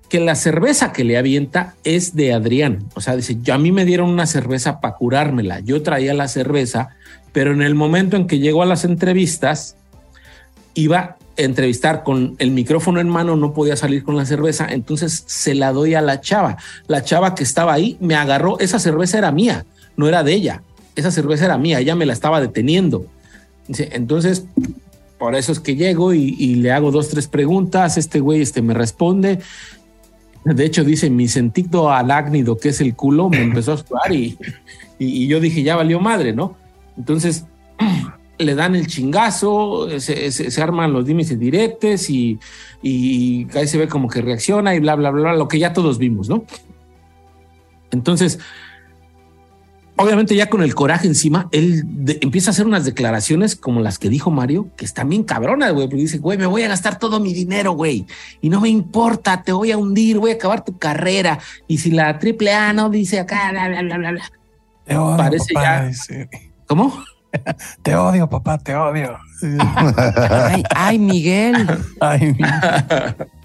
que 0.09 0.19
la 0.19 0.35
cerveza 0.35 0.93
que 0.93 1.03
le 1.03 1.17
avienta 1.17 1.75
es 1.83 2.15
de 2.15 2.33
Adrián. 2.33 2.85
O 2.95 3.01
sea, 3.01 3.15
dice, 3.15 3.37
yo, 3.41 3.53
a 3.53 3.57
mí 3.57 3.71
me 3.71 3.85
dieron 3.85 4.09
una 4.09 4.25
cerveza 4.25 4.79
para 4.79 4.95
curármela. 4.95 5.59
Yo 5.59 5.81
traía 5.83 6.13
la 6.13 6.27
cerveza, 6.27 6.89
pero 7.33 7.51
en 7.51 7.61
el 7.61 7.75
momento 7.75 8.15
en 8.15 8.27
que 8.27 8.39
llegó 8.39 8.63
a 8.63 8.65
las 8.65 8.85
entrevistas, 8.85 9.75
iba 10.73 10.99
a 10.99 11.17
entrevistar 11.35 12.03
con 12.03 12.35
el 12.39 12.51
micrófono 12.51 12.99
en 12.99 13.09
mano, 13.09 13.35
no 13.35 13.53
podía 13.53 13.75
salir 13.75 14.03
con 14.03 14.15
la 14.15 14.25
cerveza, 14.25 14.67
entonces 14.69 15.23
se 15.27 15.53
la 15.53 15.73
doy 15.73 15.93
a 15.93 16.01
la 16.01 16.21
chava. 16.21 16.57
La 16.87 17.03
chava 17.03 17.35
que 17.35 17.43
estaba 17.43 17.73
ahí 17.73 17.97
me 17.99 18.15
agarró, 18.15 18.59
esa 18.59 18.79
cerveza 18.79 19.17
era 19.17 19.31
mía, 19.31 19.65
no 19.97 20.07
era 20.07 20.23
de 20.23 20.33
ella. 20.33 20.63
Esa 20.95 21.11
cerveza 21.11 21.45
era 21.45 21.57
mía, 21.57 21.79
ella 21.79 21.95
me 21.95 22.05
la 22.05 22.13
estaba 22.13 22.41
deteniendo. 22.41 23.05
Entonces, 23.67 24.45
por 25.17 25.35
eso 25.35 25.51
es 25.51 25.59
que 25.59 25.75
llego 25.75 26.13
y, 26.13 26.55
le 26.55 26.71
hago 26.71 26.91
dos, 26.91 27.09
tres 27.09 27.27
preguntas. 27.27 27.97
Este 27.97 28.19
güey 28.19 28.41
este, 28.41 28.61
me 28.61 28.73
responde. 28.73 29.39
De 30.43 30.65
hecho, 30.65 30.83
dice 30.83 31.09
mi 31.09 31.27
sentido 31.27 31.91
alácnido, 31.91 32.57
que 32.57 32.69
es 32.69 32.81
el 32.81 32.95
culo, 32.95 33.29
me 33.29 33.41
empezó 33.43 33.71
a 33.71 33.75
actuar 33.75 34.11
y, 34.11 34.37
y, 34.99 35.27
yo 35.27 35.39
dije, 35.39 35.63
ya 35.63 35.75
valió 35.75 35.99
madre, 35.99 36.33
¿no? 36.33 36.55
Entonces 36.97 37.45
le 38.37 38.55
dan 38.55 38.75
el 38.75 38.87
chingazo, 38.87 39.87
se, 39.99 40.61
arman 40.61 40.93
los 40.93 41.05
dimes 41.05 41.31
y 41.31 41.35
diretes 41.35 42.09
y, 42.09 42.39
y 42.81 43.47
ahí 43.57 43.67
se 43.67 43.77
ve 43.77 43.87
como 43.87 44.07
que 44.07 44.21
reacciona 44.21 44.75
y 44.75 44.79
bla, 44.79 44.95
bla, 44.95 45.11
bla, 45.11 45.35
lo 45.35 45.47
que 45.47 45.59
ya 45.59 45.73
todos 45.73 45.97
vimos, 45.97 46.29
¿no? 46.29 46.43
Entonces, 47.91 48.39
obviamente 49.97 50.35
ya 50.35 50.49
con 50.49 50.61
el 50.61 50.75
coraje 50.75 51.07
encima, 51.07 51.49
él 51.51 51.85
empieza 52.21 52.49
a 52.49 52.51
hacer 52.51 52.65
unas 52.65 52.85
declaraciones 52.85 53.55
como 53.55 53.81
las 53.81 53.99
que 53.99 54.09
dijo 54.09 54.31
Mario, 54.31 54.69
que 54.75 54.85
están 54.85 55.09
bien 55.09 55.23
cabronas, 55.23 55.73
güey, 55.73 55.87
porque 55.87 56.01
dice, 56.01 56.19
güey, 56.19 56.37
me 56.37 56.45
voy 56.45 56.63
a 56.63 56.67
gastar 56.67 56.99
todo 56.99 57.19
mi 57.19 57.33
dinero, 57.33 57.73
güey, 57.73 58.05
y 58.41 58.49
no 58.49 58.61
me 58.61 58.69
importa, 58.69 59.43
te 59.43 59.51
voy 59.51 59.71
a 59.71 59.77
hundir, 59.77 60.19
voy 60.19 60.31
a 60.31 60.35
acabar 60.35 60.63
tu 60.63 60.77
carrera, 60.77 61.39
y 61.67 61.79
si 61.79 61.91
la 61.91 62.17
triple 62.19 62.53
A 62.53 62.73
no 62.73 62.89
dice 62.89 63.19
acá, 63.19 63.51
bla, 63.51 63.67
bla, 63.67 63.81
bla, 63.81 63.97
bla, 63.97 64.11
bla. 64.11 65.17
Parece 65.17 65.53
ya... 65.53 65.91
¿Cómo? 66.67 67.03
Te 67.83 67.95
odio, 67.95 68.27
papá, 68.29 68.57
te 68.57 68.75
odio. 68.75 69.17
ay, 70.19 70.63
ay, 70.75 70.99
Miguel. 70.99 71.67
Ay, 71.99 72.33
Miguel. 72.33 73.15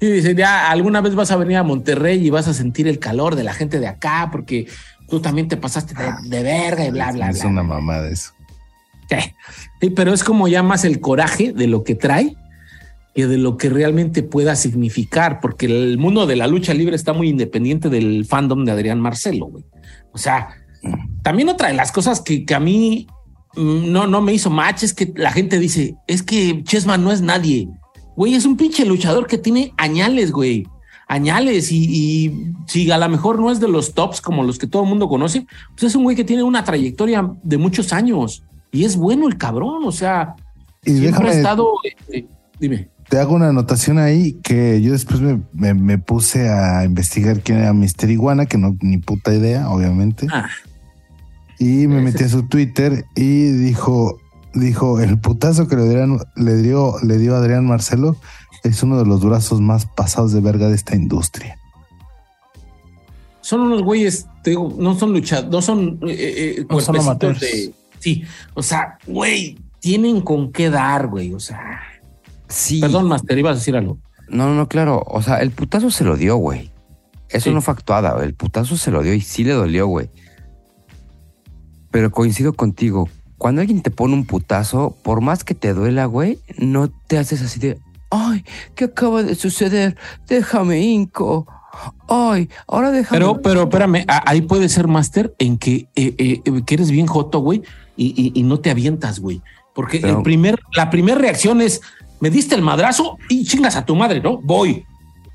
Y 0.00 0.10
dice, 0.10 0.34
ya 0.34 0.70
alguna 0.70 1.00
vez 1.00 1.14
vas 1.14 1.30
a 1.30 1.36
venir 1.36 1.56
a 1.56 1.62
Monterrey 1.62 2.26
y 2.26 2.28
vas 2.28 2.46
a 2.46 2.52
sentir 2.52 2.86
el 2.88 2.98
calor 2.98 3.36
de 3.36 3.44
la 3.44 3.54
gente 3.54 3.80
de 3.80 3.86
acá, 3.86 4.28
porque 4.30 4.66
tú 5.14 5.20
también 5.20 5.46
te 5.46 5.56
pasaste 5.56 5.94
de, 6.24 6.42
verga 6.42 6.84
y 6.84 6.90
bla, 6.90 7.12
bla, 7.12 7.26
bla. 7.26 7.30
Es 7.30 7.44
una 7.44 7.62
mamá 7.62 8.00
de 8.00 8.12
eso. 8.12 8.32
Sí, 9.80 9.90
pero 9.90 10.12
es 10.12 10.24
como 10.24 10.48
ya 10.48 10.64
más 10.64 10.84
el 10.84 10.98
coraje 10.98 11.52
de 11.52 11.68
lo 11.68 11.84
que 11.84 11.94
trae 11.94 12.34
que 13.14 13.28
de 13.28 13.38
lo 13.38 13.56
que 13.56 13.70
realmente 13.70 14.24
pueda 14.24 14.56
significar, 14.56 15.38
porque 15.40 15.66
el 15.66 15.98
mundo 15.98 16.26
de 16.26 16.34
la 16.34 16.48
lucha 16.48 16.74
libre 16.74 16.96
está 16.96 17.12
muy 17.12 17.28
independiente 17.28 17.88
del 17.88 18.24
fandom 18.24 18.64
de 18.64 18.72
Adrián 18.72 18.98
Marcelo, 18.98 19.46
güey. 19.46 19.64
O 20.12 20.18
sea, 20.18 20.48
también 21.22 21.48
otra 21.48 21.68
de 21.68 21.74
las 21.74 21.92
cosas 21.92 22.20
que, 22.20 22.44
a 22.52 22.58
mí 22.58 23.06
mm, 23.54 23.92
no, 23.92 24.08
no 24.08 24.20
me 24.20 24.32
hizo 24.32 24.50
match 24.50 24.82
es 24.82 24.94
que 24.94 25.12
la 25.14 25.30
gente 25.30 25.60
dice, 25.60 25.94
es 26.08 26.24
que 26.24 26.64
Chessman 26.64 27.04
no 27.04 27.12
es 27.12 27.20
nadie. 27.20 27.68
Güey, 28.16 28.34
es 28.34 28.46
un 28.46 28.56
pinche 28.56 28.84
luchador 28.84 29.28
que 29.28 29.38
tiene 29.38 29.72
añales, 29.76 30.32
güey. 30.32 30.66
Añales 31.06 31.70
y, 31.70 32.52
si 32.66 32.90
a 32.90 32.98
lo 32.98 33.08
mejor 33.08 33.38
no 33.38 33.50
es 33.50 33.60
de 33.60 33.68
los 33.68 33.94
tops 33.94 34.20
como 34.20 34.42
los 34.42 34.58
que 34.58 34.66
todo 34.66 34.82
el 34.82 34.88
mundo 34.88 35.08
conoce, 35.08 35.46
pues 35.70 35.84
es 35.84 35.94
un 35.94 36.04
güey 36.04 36.16
que 36.16 36.24
tiene 36.24 36.42
una 36.42 36.64
trayectoria 36.64 37.30
de 37.42 37.58
muchos 37.58 37.92
años 37.92 38.42
y 38.72 38.84
es 38.84 38.96
bueno 38.96 39.28
el 39.28 39.36
cabrón, 39.36 39.84
o 39.84 39.92
sea, 39.92 40.34
y 40.84 40.98
siempre 40.98 41.28
ha 41.28 41.32
estado, 41.32 41.68
este, 41.84 42.26
dime. 42.58 42.88
Te 43.08 43.18
hago 43.18 43.34
una 43.34 43.50
anotación 43.50 43.98
ahí 43.98 44.32
que 44.42 44.80
yo 44.80 44.92
después 44.92 45.20
me, 45.52 45.98
puse 45.98 46.48
a 46.48 46.84
investigar 46.84 47.40
quién 47.40 47.58
era 47.58 47.72
Mister 47.72 48.10
Iguana, 48.10 48.46
que 48.46 48.58
no 48.58 48.76
ni 48.80 48.98
puta 48.98 49.32
idea, 49.34 49.68
obviamente. 49.68 50.26
Ah. 50.32 50.48
Y 51.58 51.86
me 51.86 52.00
metí 52.00 52.24
a 52.24 52.28
su 52.28 52.48
Twitter 52.48 53.04
y 53.14 53.44
dijo, 53.52 54.18
dijo, 54.54 55.00
el 55.00 55.18
putazo 55.18 55.68
que 55.68 55.76
le, 55.76 55.88
dieron, 55.88 56.20
le, 56.34 56.56
dio, 56.56 56.94
le 57.02 57.18
dio 57.18 57.36
Adrián 57.36 57.66
Marcelo 57.66 58.16
es 58.64 58.82
uno 58.82 58.98
de 58.98 59.04
los 59.04 59.24
brazos 59.24 59.60
más 59.60 59.86
pasados 59.86 60.32
de 60.32 60.40
verga 60.40 60.68
de 60.68 60.74
esta 60.74 60.96
industria. 60.96 61.58
Son 63.42 63.60
unos 63.60 63.82
güeyes, 63.82 64.26
te 64.42 64.50
digo, 64.50 64.74
no 64.78 64.98
son 64.98 65.12
luchados, 65.12 65.50
no 65.50 65.60
son, 65.60 66.00
eh, 66.08 66.56
eh, 66.58 66.66
no 66.68 66.80
son 66.80 67.18
de, 67.18 67.74
sí, 67.98 68.24
o 68.54 68.62
sea, 68.62 68.98
güey, 69.06 69.58
tienen 69.80 70.22
con 70.22 70.50
qué 70.50 70.70
dar, 70.70 71.08
güey, 71.08 71.34
o 71.34 71.40
sea. 71.40 71.82
Sí. 72.48 72.80
Perdón, 72.80 73.06
Master, 73.06 73.36
ibas 73.36 73.52
a 73.52 73.58
decir 73.58 73.76
algo. 73.76 73.98
No, 74.28 74.54
no, 74.54 74.66
claro, 74.66 75.04
o 75.06 75.20
sea, 75.20 75.42
el 75.42 75.50
putazo 75.50 75.90
se 75.90 76.04
lo 76.04 76.16
dio, 76.16 76.36
güey. 76.36 76.70
Eso 77.28 77.50
no 77.50 77.60
fue 77.60 77.74
actuada, 77.74 78.22
el 78.24 78.32
putazo 78.32 78.78
se 78.78 78.90
lo 78.90 79.02
dio 79.02 79.12
y 79.12 79.20
sí 79.20 79.44
le 79.44 79.52
dolió, 79.52 79.86
güey. 79.86 80.08
Pero 81.90 82.10
coincido 82.10 82.54
contigo. 82.54 83.10
Cuando 83.36 83.60
alguien 83.60 83.82
te 83.82 83.90
pone 83.90 84.14
un 84.14 84.24
putazo, 84.24 84.96
por 85.02 85.20
más 85.20 85.44
que 85.44 85.54
te 85.54 85.74
duela, 85.74 86.06
güey, 86.06 86.38
no 86.56 86.88
te 86.88 87.18
haces 87.18 87.42
así 87.42 87.60
de, 87.60 87.78
ay, 88.14 88.44
¿qué 88.74 88.84
acaba 88.84 89.22
de 89.22 89.34
suceder? 89.34 89.96
Déjame, 90.26 90.80
Inco. 90.80 91.46
Ay, 92.08 92.48
ahora 92.68 92.92
déjame. 92.92 93.18
Pero, 93.18 93.42
pero 93.42 93.62
espérame, 93.62 94.04
ahí 94.06 94.42
puede 94.42 94.68
ser, 94.68 94.86
Master, 94.86 95.34
en 95.38 95.58
que, 95.58 95.88
eh, 95.96 96.14
eh, 96.18 96.62
que 96.64 96.74
eres 96.74 96.90
bien 96.90 97.06
joto, 97.06 97.40
güey, 97.40 97.62
y, 97.96 98.42
no 98.44 98.60
te 98.60 98.70
avientas, 98.70 99.20
güey. 99.20 99.42
Porque 99.74 99.98
el 99.98 100.22
primer, 100.22 100.60
la 100.74 100.90
primera 100.90 101.18
reacción 101.18 101.60
es, 101.60 101.80
me 102.20 102.30
diste 102.30 102.54
el 102.54 102.62
madrazo 102.62 103.18
y 103.28 103.44
chingas 103.44 103.76
a 103.76 103.84
tu 103.84 103.96
madre, 103.96 104.20
¿no? 104.20 104.38
Voy. 104.38 104.84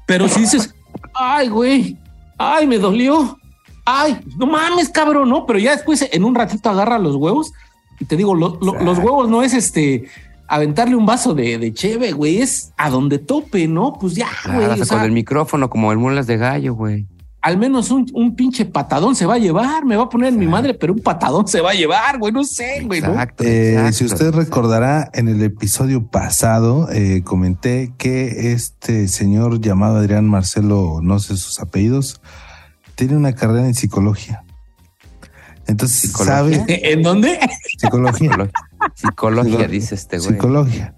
Pero 0.06 0.30
si 0.30 0.42
dices, 0.42 0.74
ay, 1.14 1.50
güey, 1.50 1.98
ay, 2.38 2.66
me 2.66 2.78
dolió, 2.78 3.38
ay, 3.86 4.20
no 4.38 4.46
mames, 4.46 4.90
cabrón, 4.90 5.30
¿no? 5.30 5.46
Pero 5.46 5.60
ya 5.60 5.72
después 5.72 6.08
en 6.10 6.24
un 6.24 6.36
ratito 6.36 6.70
agarra 6.70 7.00
los 7.00 7.16
huevos 7.16 7.52
y 8.00 8.06
te 8.06 8.16
digo, 8.16 8.34
los 8.34 8.98
huevos 8.98 9.30
no 9.30 9.44
es 9.44 9.54
este 9.54 10.08
aventarle 10.50 10.96
un 10.96 11.06
vaso 11.06 11.34
de, 11.34 11.58
de 11.60 11.74
cheve, 11.74 12.12
güey, 12.12 12.42
es 12.42 12.74
a 12.76 12.90
donde 12.90 13.20
tope, 13.20 13.68
¿no? 13.68 13.94
Pues 13.94 14.16
ya, 14.16 14.28
güey. 14.46 14.88
con 14.88 15.02
el 15.02 15.12
micrófono 15.12 15.70
como 15.70 15.92
el 15.92 16.00
mulas 16.00 16.28
de 16.28 16.38
gallo, 16.38 16.74
güey. 16.74 17.06
Al 17.42 17.58
menos 17.58 17.90
un, 17.90 18.06
un, 18.14 18.36
pinche 18.36 18.66
patadón 18.66 19.16
se 19.16 19.26
va 19.26 19.36
a 19.36 19.38
llevar, 19.38 19.86
me 19.86 19.96
va 19.96 20.04
a 20.04 20.10
poner 20.10 20.34
en 20.34 20.40
mi 20.40 20.48
madre, 20.48 20.74
pero 20.74 20.92
un 20.92 21.00
patadón 21.00 21.48
se 21.48 21.62
va 21.62 21.72
a 21.72 21.74
llevar, 21.74 22.18
güey, 22.18 22.34
no 22.34 22.44
sé, 22.44 22.82
güey. 22.84 23.00
Exacto, 23.00 23.46
eh, 23.46 23.94
si 23.94 24.04
usted 24.04 24.34
recordará, 24.34 25.10
en 25.14 25.30
el 25.30 25.42
episodio 25.42 26.06
pasado 26.06 26.90
eh, 26.92 27.22
comenté 27.24 27.94
que 27.98 28.52
este 28.52 29.08
señor 29.08 29.62
llamado 29.62 29.98
Adrián 29.98 30.28
Marcelo, 30.28 31.00
no 31.02 31.20
sé 31.20 31.38
sus 31.38 31.62
apellidos, 31.62 32.20
tiene 32.96 33.16
una 33.16 33.34
carrera 33.34 33.68
en 33.68 33.74
psicología. 33.76 34.44
Entonces, 35.66 36.12
¿sabe? 36.12 36.66
¿En 36.68 37.04
dónde? 37.04 37.40
Psicología. 37.78 38.50
Psicología, 38.96 39.68
dice 39.68 39.96
este 39.96 40.18
güey. 40.20 40.32
Psicología. 40.32 40.96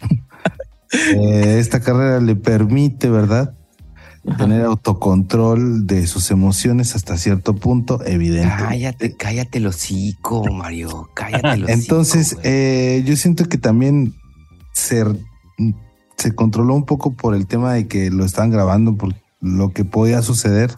Eh, 0.90 1.58
esta 1.58 1.80
carrera 1.80 2.18
le 2.18 2.34
permite, 2.34 3.10
¿verdad? 3.10 3.54
Tener 4.38 4.64
autocontrol 4.64 5.86
de 5.86 6.06
sus 6.06 6.30
emociones 6.30 6.94
hasta 6.94 7.18
cierto 7.18 7.54
punto, 7.54 8.02
evidente. 8.06 8.54
Cállate, 8.56 9.14
cállate 9.14 9.58
el 9.58 9.66
hocico, 9.66 10.50
Mario. 10.50 11.10
Cállate 11.12 11.46
el 11.46 11.64
hocico. 11.64 11.78
Entonces, 11.78 12.38
eh, 12.42 13.02
yo 13.04 13.16
siento 13.16 13.44
que 13.44 13.58
también 13.58 14.14
se, 14.72 15.04
se 16.16 16.34
controló 16.34 16.74
un 16.74 16.86
poco 16.86 17.12
por 17.12 17.34
el 17.34 17.46
tema 17.46 17.74
de 17.74 17.86
que 17.86 18.10
lo 18.10 18.24
estaban 18.24 18.50
grabando, 18.50 18.96
por 18.96 19.14
lo 19.42 19.74
que 19.74 19.84
podía 19.84 20.22
suceder 20.22 20.70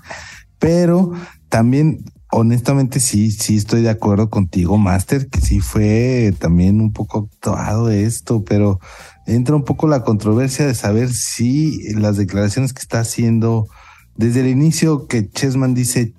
pero 0.61 1.11
también 1.48 2.05
honestamente 2.33 3.01
sí, 3.01 3.31
sí 3.31 3.57
estoy 3.57 3.83
de 3.83 3.91
acuerdo 3.91 4.31
contigo, 4.31 4.78
Master, 4.78 5.28
que 5.28 5.41
sí 5.41 5.61
fue 5.61 6.35
también 6.39 6.81
un 6.81 6.93
poco 6.93 7.28
actuado 7.31 7.91
esto, 7.91 8.45
pero 8.45 8.81
entra 9.26 9.57
un 9.57 9.64
poco 9.64 9.89
la 9.89 10.03
controversia 10.03 10.66
de 10.66 10.74
saber 10.74 11.12
si 11.12 11.93
las 11.95 12.16
declaraciones 12.16 12.72
que 12.72 12.83
está 12.83 13.01
haciendo 13.01 13.68
desde 14.16 14.41
el 14.41 14.49
inicio 14.49 15.07
que 15.07 15.28
Chessman 15.28 15.74
dice 15.74 16.14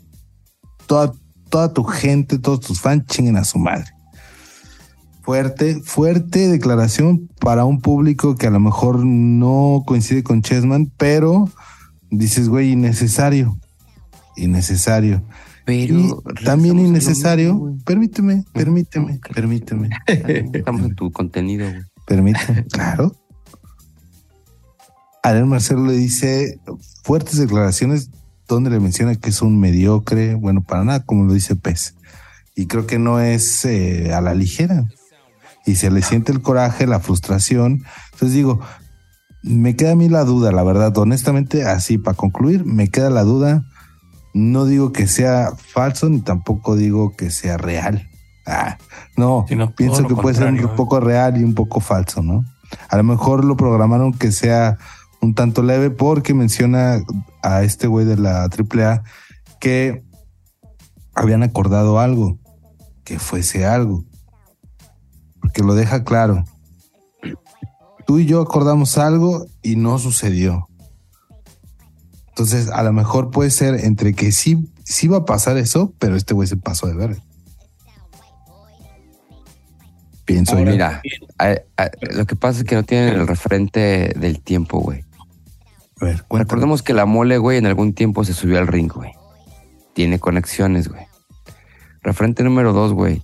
toda, 0.88 1.14
toda 1.50 1.74
tu 1.74 1.84
gente, 1.84 2.40
todos 2.40 2.62
tus 2.62 2.82
fans 2.82 3.06
chinguen 3.08 3.38
a 3.38 3.44
su 3.44 3.60
madre. 3.60 3.92
Fuerte, 5.24 5.82
fuerte 5.84 6.48
declaración 6.48 7.30
para 7.40 7.64
un 7.64 7.80
público 7.80 8.36
que 8.36 8.48
a 8.48 8.52
lo 8.52 8.60
mejor 8.60 9.06
no 9.06 9.84
coincide 9.86 10.24
con 10.24 10.42
Chessman, 10.42 10.92
pero 10.98 11.48
dices, 12.10 12.50
güey, 12.50 12.72
innecesario 12.72 13.58
innecesario. 14.36 15.24
Pero 15.66 16.24
también 16.44 16.80
innecesario, 16.80 17.76
permíteme, 17.86 18.46
permíteme, 18.54 19.20
permíteme. 19.34 19.90
Estamos 20.54 20.82
en 20.82 20.96
tu 20.96 21.12
contenido. 21.12 21.68
Permíteme, 22.08 22.66
claro. 22.72 23.16
Ariel 25.24 25.46
Marcelo 25.46 25.86
le 25.86 25.94
dice 25.94 26.60
fuertes 27.04 27.38
declaraciones 27.38 28.10
donde 28.48 28.70
le 28.70 28.80
menciona 28.80 29.16
que 29.16 29.30
es 29.30 29.42
un 29.42 29.60
mediocre, 29.60 30.36
bueno, 30.36 30.62
para 30.62 30.84
nada, 30.84 31.06
como 31.06 31.26
lo 31.26 31.34
dice 31.34 31.56
Pez. 31.56 31.96
Y 32.56 32.66
creo 32.66 32.86
que 32.86 33.00
no 33.00 33.20
es 33.20 33.64
eh, 33.66 34.14
a 34.14 34.22
la 34.22 34.34
ligera. 34.34 34.86
Y 35.66 35.76
se 35.76 35.92
le 35.92 36.02
siente 36.02 36.32
el 36.32 36.42
coraje, 36.42 36.88
la 36.88 37.00
frustración. 37.00 37.84
Entonces 38.14 38.34
digo, 38.34 38.60
me 39.44 39.76
queda 39.76 39.92
a 39.92 39.96
mí 39.96 40.10
la 40.10 40.24
duda, 40.24 40.52
la 40.52 40.64
verdad, 40.64 40.96
honestamente, 40.98 41.64
así 41.64 41.98
para 41.98 42.18
concluir, 42.18 42.66
me 42.66 42.90
queda 42.90 43.10
la 43.10 43.24
duda. 43.24 43.64
No 44.34 44.66
digo 44.66 44.92
que 44.92 45.08
sea 45.08 45.52
falso 45.58 46.10
ni 46.10 46.22
tampoco 46.22 46.76
digo 46.76 47.16
que 47.16 47.30
sea 47.30 47.58
real. 47.58 48.08
Ah, 48.46 48.78
no, 49.18 49.46
Sino 49.48 49.72
pienso 49.76 50.08
que 50.08 50.16
puede 50.16 50.36
ser 50.36 50.48
un 50.48 50.60
¿eh? 50.60 50.68
poco 50.76 51.00
real 51.00 51.40
y 51.40 51.44
un 51.44 51.54
poco 51.54 51.80
falso, 51.80 52.22
¿no? 52.24 52.44
A 52.90 52.98
lo 52.98 53.04
mejor 53.04 53.46
lo 53.46 53.58
programaron 53.58 54.14
que 54.14 54.32
sea 54.32 54.78
un 55.22 55.36
tanto 55.36 55.62
leve 55.62 55.92
porque 55.92 56.34
menciona 56.34 57.00
a 57.44 57.64
este 57.64 57.88
güey 57.88 58.06
de 58.06 58.18
la 58.18 58.44
AAA 58.46 59.04
que 59.60 60.04
habían 61.14 61.44
acordado 61.44 62.00
algo, 62.00 62.40
que 63.04 63.20
fuese 63.20 63.66
algo. 63.66 64.04
Porque 65.40 65.62
lo 65.62 65.76
deja 65.76 66.04
claro. 66.04 66.44
Tú 68.06 68.20
y 68.20 68.26
yo 68.26 68.42
acordamos 68.42 68.98
algo 68.98 69.46
y 69.62 69.76
no 69.76 70.00
sucedió. 70.00 70.68
Entonces, 72.42 72.70
a 72.72 72.82
lo 72.82 72.92
mejor 72.92 73.30
puede 73.30 73.52
ser 73.52 73.76
entre 73.86 74.14
que 74.16 74.32
sí, 74.32 74.68
sí 74.84 75.08
va 75.08 75.18
a 75.18 75.26
pasar 75.26 75.58
eso, 75.58 75.94
pero 76.00 76.16
este 76.16 76.34
güey 76.34 76.48
se 76.48 76.58
pasó 76.58 76.88
de 76.88 76.96
ver. 76.96 77.18
Pienso 80.26 80.58
Ahora. 80.58 80.72
Mira, 80.72 81.02
a- 81.38 81.58
a- 81.78 81.92
lo 82.14 82.26
que 82.26 82.36
pasa 82.36 82.60
es 82.60 82.66
que 82.66 82.74
no 82.74 82.82
tienen 82.84 83.10
el 83.14 83.28
referente 83.28 84.14
del 84.18 84.40
tiempo, 84.42 84.80
güey. 84.80 85.04
A 86.00 86.06
ver, 86.06 86.24
cuéntame. 86.28 86.40
Recordemos 86.46 86.82
que 86.82 86.96
la 86.96 87.06
mole, 87.06 87.38
güey, 87.38 87.60
en 87.60 87.68
algún 87.68 87.94
tiempo 87.94 88.24
se 88.24 88.34
subió 88.34 88.58
al 88.58 88.66
ring, 88.66 88.92
güey. 88.92 89.12
Tiene 89.94 90.18
conexiones, 90.20 90.88
güey. 90.88 91.06
Referente 92.02 92.44
número 92.44 92.74
dos, 92.74 92.94
güey. 92.94 93.22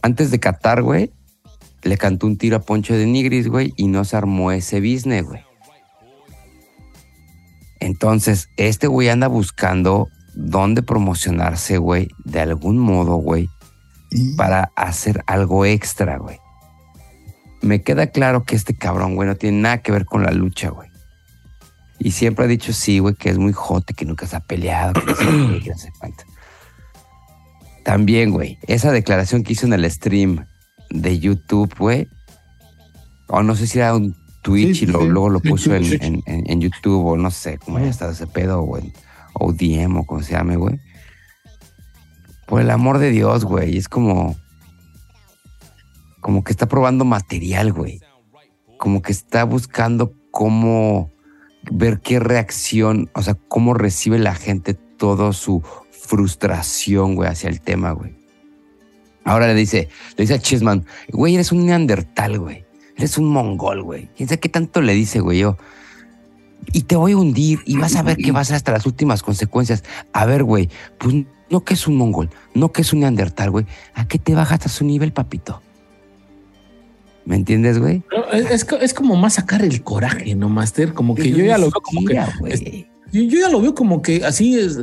Antes 0.00 0.30
de 0.30 0.40
Qatar, 0.40 0.80
güey, 0.82 1.12
le 1.82 1.98
cantó 1.98 2.26
un 2.26 2.38
tiro 2.38 2.56
a 2.56 2.60
Poncho 2.60 2.94
de 2.94 3.04
Nigris, 3.04 3.48
güey, 3.48 3.74
y 3.76 3.88
no 3.88 4.02
se 4.06 4.16
armó 4.16 4.50
ese 4.50 4.80
business, 4.80 5.24
güey. 5.24 5.42
Entonces, 7.80 8.48
este 8.56 8.86
güey 8.86 9.08
anda 9.08 9.28
buscando 9.28 10.08
dónde 10.34 10.82
promocionarse, 10.82 11.78
güey, 11.78 12.08
de 12.24 12.40
algún 12.40 12.78
modo, 12.78 13.16
güey, 13.16 13.48
Y- 14.10 14.34
para 14.36 14.70
hacer 14.76 15.22
algo 15.26 15.64
extra, 15.64 16.18
güey. 16.18 16.38
Me 17.62 17.82
queda 17.82 18.08
claro 18.08 18.44
que 18.44 18.54
este 18.54 18.76
cabrón, 18.76 19.14
güey, 19.14 19.28
no 19.28 19.34
tiene 19.36 19.58
nada 19.60 19.78
que 19.78 19.92
ver 19.92 20.04
con 20.04 20.22
la 20.22 20.30
lucha, 20.30 20.70
güey. 20.70 20.88
Y 21.98 22.10
siempre 22.12 22.44
ha 22.44 22.48
dicho 22.48 22.72
sí, 22.72 22.98
güey, 22.98 23.14
que 23.14 23.30
es 23.30 23.38
muy 23.38 23.52
jote, 23.52 23.94
que 23.94 24.04
nunca 24.04 24.26
se 24.26 24.36
ha 24.36 24.40
peleado, 24.40 25.00
que 25.00 25.24
no 25.24 25.58
que 25.60 25.74
sé 25.74 25.90
cuánto. 25.98 26.24
También, 27.84 28.30
güey, 28.30 28.58
esa 28.66 28.92
declaración 28.92 29.42
que 29.42 29.52
hizo 29.54 29.66
en 29.66 29.72
el 29.72 29.90
stream 29.90 30.44
de 30.90 31.18
YouTube, 31.18 31.74
güey, 31.78 32.08
o 33.28 33.42
no 33.42 33.54
sé 33.56 33.66
si 33.66 33.78
era 33.78 33.94
un 33.94 34.14
Twitch 34.46 34.78
Sí, 34.78 34.84
y 34.84 34.86
lo- 34.86 35.00
sí, 35.00 35.06
luego 35.08 35.28
lo 35.28 35.40
puso 35.40 35.74
en 35.74 36.60
YouTube, 36.60 37.04
o 37.04 37.16
no 37.16 37.30
sé 37.32 37.58
cómo 37.58 37.78
haya 37.78 37.88
estado 37.88 38.12
ese 38.12 38.26
pedo, 38.28 38.62
güey, 38.62 38.92
o 39.34 39.52
DM, 39.52 39.98
o 39.98 40.04
como 40.06 40.22
se 40.22 40.32
llame, 40.32 40.56
güey. 40.56 40.78
Por 42.46 42.60
el 42.60 42.70
amor 42.70 42.98
de 42.98 43.10
Dios, 43.10 43.44
güey, 43.44 43.76
es 43.76 43.88
como. 43.88 44.36
Como 46.20 46.44
que 46.44 46.52
está 46.52 46.66
probando 46.66 47.04
material, 47.04 47.72
güey. 47.72 48.00
Como 48.78 49.02
que 49.02 49.12
está 49.12 49.44
buscando 49.44 50.12
cómo 50.30 51.10
ver 51.70 52.00
qué 52.00 52.20
reacción, 52.20 53.10
o 53.14 53.22
sea, 53.22 53.34
cómo 53.48 53.74
recibe 53.74 54.18
la 54.18 54.34
gente 54.34 54.74
toda 54.74 55.32
su 55.32 55.62
frustración, 55.90 57.14
güey, 57.16 57.28
hacia 57.28 57.48
el 57.50 57.60
tema, 57.60 57.90
güey. 57.92 58.14
Ahora 59.24 59.48
le 59.48 59.54
dice, 59.54 59.88
le 60.16 60.22
dice 60.22 60.34
a 60.34 60.38
Chisman, 60.38 60.84
güey, 61.08 61.34
eres 61.34 61.50
un 61.50 61.66
neandertal, 61.66 62.38
güey. 62.38 62.65
Eres 62.96 63.18
un 63.18 63.28
mongol, 63.28 63.82
güey. 63.82 64.08
¿Quién 64.16 64.28
sabe 64.28 64.40
qué 64.40 64.48
tanto 64.48 64.80
le 64.80 64.94
dice, 64.94 65.20
güey? 65.20 65.38
Yo. 65.40 65.56
Y 66.72 66.82
te 66.82 66.96
voy 66.96 67.12
a 67.12 67.16
hundir 67.16 67.60
y 67.66 67.76
vas 67.76 67.94
a 67.96 68.02
ver 68.02 68.16
que 68.16 68.32
vas 68.32 68.50
hasta 68.50 68.72
las 68.72 68.86
últimas 68.86 69.22
consecuencias. 69.22 69.84
A 70.12 70.24
ver, 70.26 70.42
güey, 70.42 70.68
pues 70.98 71.14
no 71.50 71.62
que 71.64 71.74
es 71.74 71.86
un 71.86 71.96
mongol, 71.96 72.30
no 72.54 72.72
que 72.72 72.82
es 72.82 72.92
un 72.92 73.00
neandertal, 73.00 73.50
güey. 73.50 73.66
¿A 73.94 74.08
qué 74.08 74.18
te 74.18 74.34
bajas 74.34 74.64
a 74.66 74.68
su 74.68 74.84
nivel, 74.84 75.12
papito? 75.12 75.62
¿Me 77.24 77.36
entiendes, 77.36 77.78
güey? 77.78 78.02
No, 78.10 78.24
es, 78.32 78.50
es 78.50 78.64
co- 78.64 78.76
es 78.78 78.94
como 78.94 79.16
más 79.16 79.34
sacar 79.34 79.62
el 79.62 79.82
coraje, 79.82 80.34
¿no, 80.34 80.48
Master? 80.48 80.92
Como 80.94 81.14
que 81.14 81.30
yo 81.30 81.44
ya 81.44 81.58
lo 81.58 81.66
veo 81.70 81.80
como 81.82 82.00
que. 82.06 82.86
Yo, 83.24 83.40
ya 83.40 83.48
lo 83.48 83.60
veo 83.60 83.74
como 83.74 84.02
que 84.02 84.24
así 84.24 84.58
es, 84.58 84.80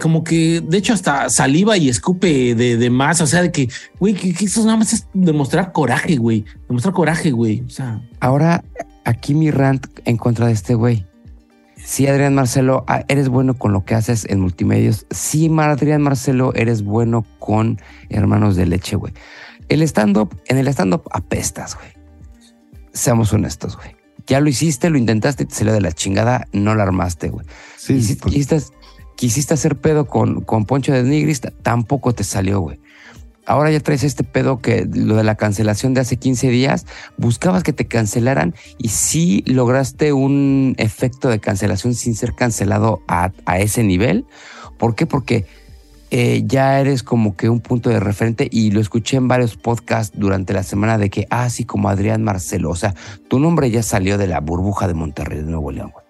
como 0.00 0.24
que 0.24 0.60
de 0.60 0.78
hecho 0.78 0.92
hasta 0.92 1.28
saliva 1.30 1.76
y 1.76 1.88
escupe 1.88 2.54
de, 2.54 2.76
de 2.76 2.90
más. 2.90 3.20
O 3.20 3.26
sea, 3.26 3.42
de 3.42 3.52
que, 3.52 3.68
güey, 3.98 4.14
que, 4.14 4.32
que 4.34 4.44
eso 4.46 4.64
nada 4.64 4.76
más 4.76 4.92
es 4.92 5.06
demostrar 5.14 5.72
coraje, 5.72 6.16
güey. 6.16 6.44
Demostrar 6.68 6.94
coraje, 6.94 7.30
güey. 7.30 7.62
O 7.66 7.70
sea, 7.70 8.00
Ahora, 8.20 8.64
aquí 9.04 9.34
mi 9.34 9.50
rant 9.50 9.86
en 10.04 10.16
contra 10.16 10.46
de 10.46 10.52
este 10.52 10.74
güey. 10.74 11.06
Sí, 11.76 12.06
Adrián 12.06 12.34
Marcelo, 12.34 12.84
ah, 12.86 13.04
eres 13.08 13.28
bueno 13.28 13.54
con 13.54 13.72
lo 13.72 13.84
que 13.84 13.94
haces 13.94 14.26
en 14.28 14.40
multimedios. 14.40 15.06
Sí, 15.10 15.50
Adrián 15.58 16.02
Marcelo, 16.02 16.52
eres 16.54 16.82
bueno 16.82 17.24
con 17.38 17.80
hermanos 18.10 18.56
de 18.56 18.66
leche, 18.66 18.96
güey. 18.96 19.14
El 19.68 19.82
stand-up, 19.82 20.36
en 20.46 20.58
el 20.58 20.68
stand-up 20.68 21.04
apestas, 21.12 21.76
güey. 21.76 21.88
Seamos 22.92 23.32
honestos, 23.32 23.76
güey. 23.76 23.97
Ya 24.28 24.40
lo 24.40 24.48
hiciste, 24.48 24.90
lo 24.90 24.98
intentaste, 24.98 25.46
te 25.46 25.54
salió 25.54 25.72
de 25.72 25.80
la 25.80 25.92
chingada, 25.92 26.46
no 26.52 26.74
la 26.74 26.82
armaste, 26.82 27.30
güey. 27.30 27.46
Sí, 27.76 27.94
Quisiste, 27.94 28.22
pues, 28.22 28.34
quisiste, 28.34 28.62
quisiste 29.16 29.54
hacer 29.54 29.76
pedo 29.76 30.06
con, 30.06 30.42
con 30.42 30.66
Poncho 30.66 30.92
de 30.92 31.02
Nigris, 31.02 31.40
tampoco 31.62 32.14
te 32.14 32.24
salió, 32.24 32.60
güey. 32.60 32.78
Ahora 33.46 33.70
ya 33.70 33.80
traes 33.80 34.04
este 34.04 34.24
pedo 34.24 34.58
que 34.60 34.86
lo 34.92 35.16
de 35.16 35.24
la 35.24 35.34
cancelación 35.34 35.94
de 35.94 36.02
hace 36.02 36.18
15 36.18 36.50
días, 36.50 36.84
buscabas 37.16 37.62
que 37.62 37.72
te 37.72 37.86
cancelaran 37.86 38.54
y 38.76 38.88
sí 38.90 39.42
lograste 39.46 40.12
un 40.12 40.74
efecto 40.76 41.30
de 41.30 41.40
cancelación 41.40 41.94
sin 41.94 42.14
ser 42.14 42.34
cancelado 42.34 43.00
a, 43.08 43.32
a 43.46 43.58
ese 43.58 43.84
nivel. 43.84 44.26
¿Por 44.76 44.94
qué? 44.94 45.06
Porque 45.06 45.46
eh, 46.10 46.42
ya 46.46 46.80
eres 46.80 47.02
como 47.02 47.36
que 47.36 47.48
un 47.48 47.60
punto 47.60 47.90
de 47.90 48.00
referente 48.00 48.48
y 48.50 48.70
lo 48.70 48.80
escuché 48.80 49.16
en 49.16 49.28
varios 49.28 49.56
podcasts 49.56 50.18
durante 50.18 50.52
la 50.52 50.62
semana 50.62 50.96
de 50.96 51.10
que, 51.10 51.26
ah, 51.30 51.50
sí, 51.50 51.64
como 51.64 51.88
Adrián 51.88 52.24
Marcelo, 52.24 52.70
o 52.70 52.76
sea, 52.76 52.94
tu 53.28 53.38
nombre 53.38 53.70
ya 53.70 53.82
salió 53.82 54.16
de 54.16 54.26
la 54.26 54.40
burbuja 54.40 54.88
de 54.88 54.94
Monterrey, 54.94 55.38
de 55.38 55.44
Nuevo 55.44 55.70
León, 55.70 55.90
güey. 55.92 56.06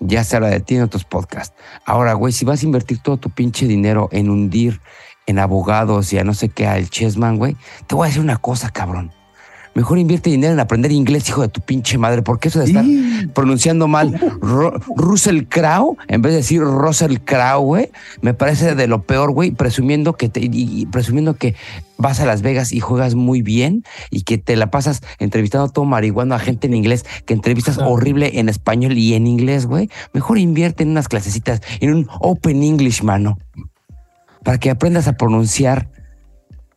Ya 0.00 0.24
se 0.24 0.36
habla 0.36 0.48
de 0.48 0.60
ti 0.60 0.76
en 0.76 0.82
otros 0.82 1.04
podcasts. 1.04 1.54
Ahora, 1.84 2.14
güey, 2.14 2.32
si 2.32 2.44
vas 2.44 2.62
a 2.62 2.66
invertir 2.66 3.00
todo 3.00 3.18
tu 3.18 3.30
pinche 3.30 3.66
dinero 3.66 4.08
en 4.12 4.30
hundir 4.30 4.80
en 5.26 5.38
abogados 5.38 6.12
y 6.12 6.18
a 6.18 6.24
no 6.24 6.34
sé 6.34 6.48
qué 6.48 6.66
al 6.66 6.88
Chessman, 6.88 7.36
güey, 7.36 7.56
te 7.86 7.94
voy 7.94 8.06
a 8.06 8.08
decir 8.08 8.22
una 8.22 8.38
cosa, 8.38 8.70
cabrón. 8.70 9.12
Mejor 9.74 9.98
invierte 9.98 10.30
dinero 10.30 10.52
en 10.52 10.60
aprender 10.60 10.90
inglés, 10.90 11.28
hijo 11.28 11.42
de 11.42 11.48
tu 11.48 11.60
pinche 11.60 11.96
madre, 11.96 12.22
porque 12.22 12.48
eso 12.48 12.58
de 12.58 12.66
estar 12.66 12.84
y- 12.84 13.28
pronunciando 13.32 13.86
mal 13.88 14.18
Ro- 14.40 14.74
Russell 14.96 15.44
Crowe 15.48 15.96
en 16.08 16.22
vez 16.22 16.32
de 16.32 16.38
decir 16.38 16.60
Russell 16.60 17.18
Crowe, 17.24 17.64
güey, 17.64 17.90
me 18.20 18.34
parece 18.34 18.74
de 18.74 18.86
lo 18.88 19.02
peor, 19.02 19.30
güey, 19.32 19.52
presumiendo 19.52 20.14
que 20.14 20.28
te, 20.28 20.40
y- 20.42 20.86
presumiendo 20.86 21.34
que 21.36 21.54
vas 21.98 22.18
a 22.20 22.26
Las 22.26 22.42
Vegas 22.42 22.72
y 22.72 22.80
juegas 22.80 23.14
muy 23.14 23.42
bien 23.42 23.84
y 24.10 24.22
que 24.22 24.38
te 24.38 24.56
la 24.56 24.70
pasas 24.70 25.02
entrevistando 25.18 25.68
todo 25.68 25.84
marihuana 25.84 26.34
a 26.36 26.38
gente 26.40 26.66
en 26.66 26.74
inglés, 26.74 27.04
que 27.24 27.34
entrevistas 27.34 27.78
horrible 27.78 28.40
en 28.40 28.48
español 28.48 28.98
y 28.98 29.14
en 29.14 29.26
inglés, 29.26 29.66
güey. 29.66 29.88
Mejor 30.12 30.38
invierte 30.38 30.82
en 30.82 30.90
unas 30.90 31.08
clasecitas, 31.08 31.60
en 31.80 31.94
un 31.94 32.08
Open 32.20 32.62
English, 32.62 33.02
mano, 33.02 33.38
para 34.42 34.58
que 34.58 34.70
aprendas 34.70 35.06
a 35.08 35.12
pronunciar 35.16 35.88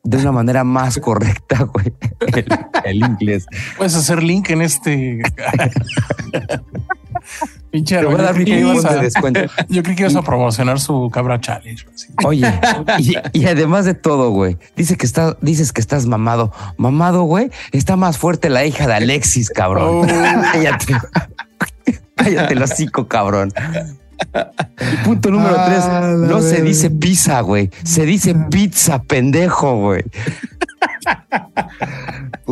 de 0.03 0.17
una 0.17 0.31
manera 0.33 0.63
más 0.63 0.97
correcta, 0.99 1.63
güey, 1.63 1.93
el, 2.33 2.45
el 2.83 2.97
inglés. 2.97 3.45
Puedes 3.77 3.95
hacer 3.95 4.21
link 4.21 4.49
en 4.49 4.61
este. 4.61 5.21
Pinche 7.71 7.97
Te 7.97 8.05
voy 8.05 8.15
a 8.15 8.17
yo 8.17 8.23
dar 8.23 8.35
mi 8.37 8.43
de 8.45 8.87
a- 8.87 8.95
descuento. 8.97 9.39
yo 9.69 9.81
creí 9.81 9.95
que 9.95 10.03
ibas 10.03 10.15
a 10.15 10.21
promocionar 10.21 10.79
su 10.79 11.09
cabra 11.11 11.39
challenge. 11.39 11.85
Oye, 12.25 12.47
y, 12.99 13.13
y 13.31 13.45
además 13.45 13.85
de 13.85 13.93
todo, 13.93 14.29
güey, 14.31 14.57
dice 14.75 14.97
que 14.97 15.05
está, 15.05 15.37
dices 15.41 15.71
que 15.71 15.81
estás 15.81 16.05
mamado. 16.05 16.51
Mamado, 16.77 17.23
güey, 17.23 17.49
está 17.71 17.95
más 17.95 18.17
fuerte 18.17 18.49
la 18.49 18.65
hija 18.65 18.85
de 18.87 18.93
Alexis, 18.95 19.49
cabrón. 19.49 19.87
Oh. 19.89 20.05
Cállate. 20.51 20.93
Cállate 22.15 22.53
el 22.53 22.61
hocico, 22.61 23.07
cabrón. 23.07 23.51
Y 24.93 25.05
punto 25.05 25.29
número 25.31 25.55
Ah, 25.57 25.65
tres, 25.65 26.29
no 26.29 26.41
se 26.41 26.61
dice 26.61 26.89
pizza, 26.89 27.41
güey. 27.41 27.69
Se 27.83 28.05
dice 28.05 28.35
pizza, 28.49 29.01
pendejo, 29.03 29.77
güey. 29.79 30.03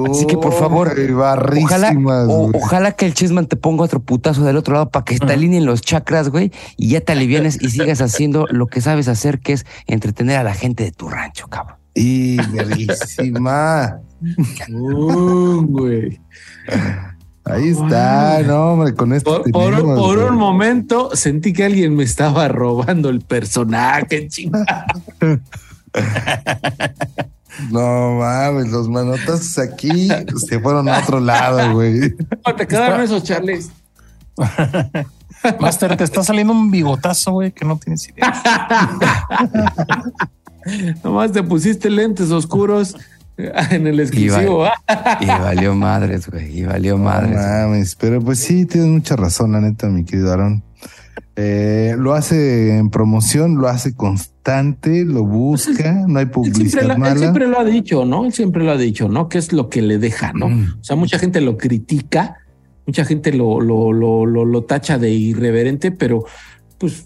Así 0.10 0.26
que, 0.26 0.38
por 0.38 0.54
favor, 0.54 0.94
Uy, 0.98 1.64
Ojalá, 1.64 1.94
o- 2.28 2.52
ojalá 2.54 2.92
que 2.94 3.06
el 3.06 3.14
Chessman 3.14 3.46
te 3.46 3.56
ponga 3.56 3.84
otro 3.84 4.00
putazo 4.02 4.44
del 4.44 4.58
otro 4.58 4.74
lado 4.74 4.90
para 4.90 5.06
que 5.06 5.18
te 5.20 5.34
alineen 5.34 5.66
los 5.66 5.82
chakras, 5.82 6.30
güey, 6.30 6.52
y 6.78 6.90
ya 6.90 7.02
te 7.02 7.12
alivienes 7.12 7.62
y 7.62 7.70
sigas 7.70 8.02
haciendo 8.02 8.46
lo 8.50 8.68
que 8.68 8.82
sabes 8.82 9.08
hacer, 9.08 9.40
que 9.40 9.54
es 9.54 9.66
entretener 9.88 10.38
a 10.38 10.44
la 10.44 10.54
gente 10.54 10.84
de 10.84 10.92
tu 10.92 11.10
rancho, 11.10 11.48
cabrón. 11.48 11.78
Y 11.94 12.38
verguísima. 12.52 14.00
uh, 14.74 15.62
güey. 15.68 16.22
Ahí 17.44 17.70
está, 17.70 18.42
no, 18.44 18.74
hombre, 18.74 18.94
con 18.94 19.14
esto. 19.14 19.44
Por, 19.52 19.76
tenemos, 19.76 20.16
un 20.16 20.36
momento 20.36 21.16
sentí 21.16 21.54
que 21.54 21.66
alguien 21.66 21.96
me 21.96 22.04
estaba 22.04 22.48
robando 22.48 23.10
el 23.10 23.22
personaje, 23.22 24.28
chingada. 24.28 24.86
No 27.70 28.16
mames, 28.16 28.70
los 28.70 28.88
manotazos 28.88 29.60
aquí 29.60 30.10
se 30.48 30.60
fueron 30.60 30.88
a 30.88 31.00
otro 31.00 31.20
lado, 31.20 31.74
güey. 31.74 32.16
¿Cómo 32.44 32.56
te 32.58 32.68
quedaron 32.68 33.02
esos 33.02 33.24
charles? 33.24 33.70
Master, 35.60 35.98
te 35.98 36.04
está 36.04 36.24
saliendo 36.24 36.54
un 36.54 36.72
bigotazo, 36.72 37.34
güey, 37.34 37.52
que 37.52 37.66
no 37.66 37.78
tienes 37.78 38.08
idea. 38.10 38.34
Nomás 41.04 41.32
te 41.32 41.44
pusiste 41.44 41.90
lentes 41.90 42.32
oscuros 42.32 42.96
en 43.72 43.88
el 43.88 44.00
exclusivo. 44.00 44.66
Y 45.20 45.26
valió 45.26 45.76
madres, 45.76 46.30
güey. 46.30 46.60
Y 46.60 46.64
valió 46.64 46.98
No 46.98 47.04
madres. 47.06 47.36
mames, 47.36 47.96
pero 47.96 48.22
pues 48.22 48.40
sí, 48.40 48.66
tienes 48.66 48.90
mucha 48.90 49.16
razón, 49.16 49.52
la 49.54 49.62
neta, 49.62 49.88
mi 49.90 50.04
querido 50.04 50.32
Aaron. 50.34 50.64
Eh, 51.38 51.96
lo 51.98 52.14
hace 52.14 52.78
en 52.78 52.90
promoción, 52.90 53.56
lo 53.58 53.68
hace 53.68 53.96
constante, 53.96 55.06
lo 55.06 55.24
busca, 55.24 55.94
no 56.08 56.20
hay 56.20 56.26
Él 56.26 56.32
siempre, 56.32 56.34
publicidad 56.34 56.92
él 56.92 56.98
mala. 56.98 57.18
siempre 57.18 57.48
lo 57.48 57.60
ha 57.60 57.64
dicho, 57.64 58.06
¿no? 58.06 58.26
Él 58.26 58.34
siempre 58.34 58.64
lo 58.64 58.72
ha 58.72 58.78
dicho, 58.78 59.08
¿no? 59.08 59.30
Que 59.30 59.38
es 59.38 59.54
lo 59.54 59.70
que 59.70 59.82
le 59.82 59.98
deja, 59.98 60.34
¿no? 60.34 60.50
Mm. 60.50 60.76
O 60.82 60.84
sea, 60.84 60.96
mucha 60.96 61.18
gente 61.20 61.40
lo 61.42 61.58
critica, 61.58 62.38
mucha 62.86 63.06
gente 63.06 63.32
lo, 63.34 63.62
lo, 63.62 63.94
lo, 63.94 64.26
lo, 64.26 64.46
lo 64.46 64.64
tacha 64.64 64.98
de 64.98 65.10
irreverente, 65.12 65.92
pero 65.92 66.26
pues 66.78 67.06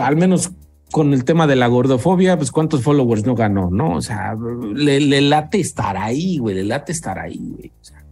al 0.00 0.16
menos 0.16 0.52
con 0.92 1.12
el 1.12 1.24
tema 1.24 1.48
de 1.48 1.56
la 1.56 1.66
gordofobia, 1.66 2.36
pues 2.36 2.52
cuántos 2.52 2.82
followers 2.82 3.26
no 3.26 3.34
ganó, 3.34 3.70
¿no? 3.70 3.94
O 3.96 4.00
sea, 4.02 4.36
le, 4.74 5.00
le 5.00 5.20
late 5.22 5.58
estar 5.58 5.96
ahí, 5.96 6.38
güey, 6.38 6.54
le 6.54 6.64
late 6.64 6.92
estar 6.92 7.18
ahí, 7.18 7.54
güey. 7.56 7.72
O 7.80 7.84
sea, 7.84 8.04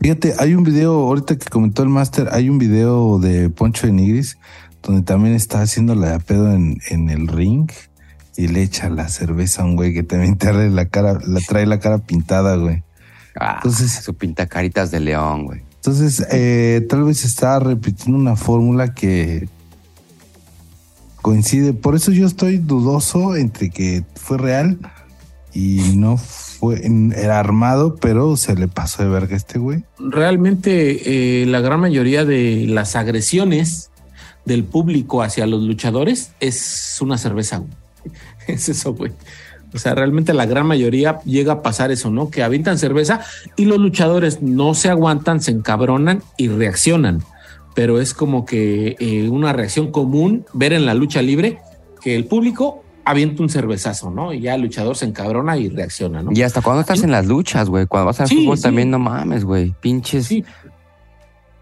Fíjate, 0.00 0.34
hay 0.38 0.54
un 0.54 0.64
video, 0.64 0.94
ahorita 0.94 1.38
que 1.38 1.48
comentó 1.48 1.82
el 1.84 1.88
máster, 1.88 2.28
hay 2.32 2.48
un 2.50 2.58
video 2.58 3.18
de 3.20 3.48
Poncho 3.48 3.86
de 3.86 3.92
Nigris 3.92 4.36
donde 4.82 5.02
también 5.02 5.34
está 5.36 5.62
haciendo 5.62 5.94
la 5.94 6.18
pedo 6.18 6.52
en, 6.52 6.78
en 6.90 7.08
el 7.08 7.28
ring 7.28 7.70
y 8.36 8.48
le 8.48 8.62
echa 8.62 8.90
la 8.90 9.08
cerveza 9.08 9.62
a 9.62 9.64
un 9.64 9.76
güey 9.76 9.94
que 9.94 10.02
también 10.02 10.36
trae 10.36 10.68
la 10.70 10.86
cara, 10.86 11.18
la 11.24 11.40
trae 11.40 11.66
la 11.66 11.78
cara 11.78 11.98
pintada, 11.98 12.56
güey. 12.56 12.82
Ah, 13.38 13.60
Entonces- 13.62 13.92
su 13.92 14.14
pintacaritas 14.14 14.90
de 14.90 15.00
león, 15.00 15.46
güey. 15.46 15.62
Entonces, 15.76 16.26
eh, 16.30 16.84
tal 16.88 17.04
vez 17.04 17.24
está 17.24 17.58
repitiendo 17.58 18.18
una 18.18 18.36
fórmula 18.36 18.94
que 18.94 19.48
coincide. 21.22 21.72
Por 21.72 21.94
eso 21.94 22.10
yo 22.12 22.26
estoy 22.26 22.58
dudoso 22.58 23.36
entre 23.36 23.70
que 23.70 24.04
fue 24.14 24.36
real 24.36 24.78
y 25.54 25.96
no 25.96 26.16
fue, 26.16 26.82
era 27.16 27.38
armado, 27.38 27.96
pero 27.96 28.36
se 28.36 28.54
le 28.54 28.68
pasó 28.68 29.02
de 29.02 29.08
verga 29.08 29.34
a 29.34 29.36
este 29.36 29.58
güey. 29.58 29.84
realmente 29.98 31.42
eh, 31.42 31.46
la 31.46 31.60
gran 31.60 31.80
mayoría 31.80 32.24
de 32.24 32.66
las 32.68 32.96
agresiones 32.96 33.90
del 34.44 34.64
público 34.64 35.22
hacia 35.22 35.46
los 35.46 35.62
luchadores 35.62 36.32
es 36.40 36.98
una 37.00 37.16
cerveza. 37.18 37.62
Es 38.48 38.68
eso, 38.68 38.92
güey. 38.92 39.12
O 39.72 39.78
sea, 39.78 39.94
realmente 39.94 40.34
la 40.34 40.46
gran 40.46 40.66
mayoría 40.66 41.20
llega 41.24 41.54
a 41.54 41.62
pasar 41.62 41.92
eso, 41.92 42.10
¿no? 42.10 42.28
Que 42.28 42.42
avientan 42.42 42.76
cerveza 42.76 43.20
y 43.56 43.64
los 43.64 43.78
luchadores 43.78 44.42
no 44.42 44.74
se 44.74 44.90
aguantan, 44.90 45.40
se 45.40 45.52
encabronan 45.52 46.22
y 46.36 46.48
reaccionan. 46.48 47.22
Pero 47.74 48.00
es 48.00 48.12
como 48.14 48.44
que 48.44 48.96
eh, 48.98 49.28
una 49.28 49.52
reacción 49.52 49.90
común 49.90 50.44
ver 50.52 50.72
en 50.72 50.84
la 50.86 50.94
lucha 50.94 51.22
libre 51.22 51.58
que 52.02 52.14
el 52.16 52.26
público 52.26 52.82
avienta 53.04 53.42
un 53.42 53.48
cervezazo, 53.48 54.10
¿no? 54.10 54.32
Y 54.32 54.40
ya 54.40 54.54
el 54.54 54.62
luchador 54.62 54.96
se 54.96 55.06
encabrona 55.06 55.56
y 55.56 55.68
reacciona, 55.68 56.22
¿no? 56.22 56.30
Y 56.32 56.42
hasta 56.42 56.60
cuando 56.60 56.82
estás 56.82 57.02
en 57.02 57.10
las 57.10 57.26
luchas, 57.26 57.68
güey. 57.68 57.86
Cuando 57.86 58.06
vas 58.06 58.20
al 58.20 58.28
Sí, 58.28 58.36
fútbol 58.44 58.56
sí. 58.58 58.62
también, 58.64 58.90
no 58.90 58.98
mames, 58.98 59.44
güey. 59.44 59.74
Pinches. 59.80 60.26
Sí. 60.26 60.44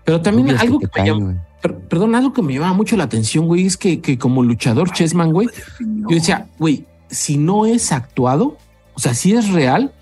Pero 0.05 0.21
también 0.21 0.51
algo 0.59 0.79
que 0.81 0.89
me 1.01 1.07
llama- 1.07 1.47
perdón, 1.89 2.15
algo 2.15 2.33
que 2.33 2.43
me 2.43 2.55
llamaba 2.55 2.73
mucho 2.73 2.97
la 2.97 3.05
atención, 3.05 3.47
güey, 3.47 3.67
es 3.67 3.77
que, 3.77 4.01
que 4.01 4.19
como 4.19 4.43
luchador 4.43 4.91
Chessman, 4.93 5.31
güey, 5.33 5.49
yo 5.79 6.09
decía, 6.17 6.49
güey, 6.59 6.87
si 7.11 7.37
no 7.37 7.67
es 7.67 7.93
actuado, 7.93 8.57
o 8.95 8.99
sea, 8.99 9.13
si 9.15 9.35
es 9.35 9.51
real, 9.51 9.93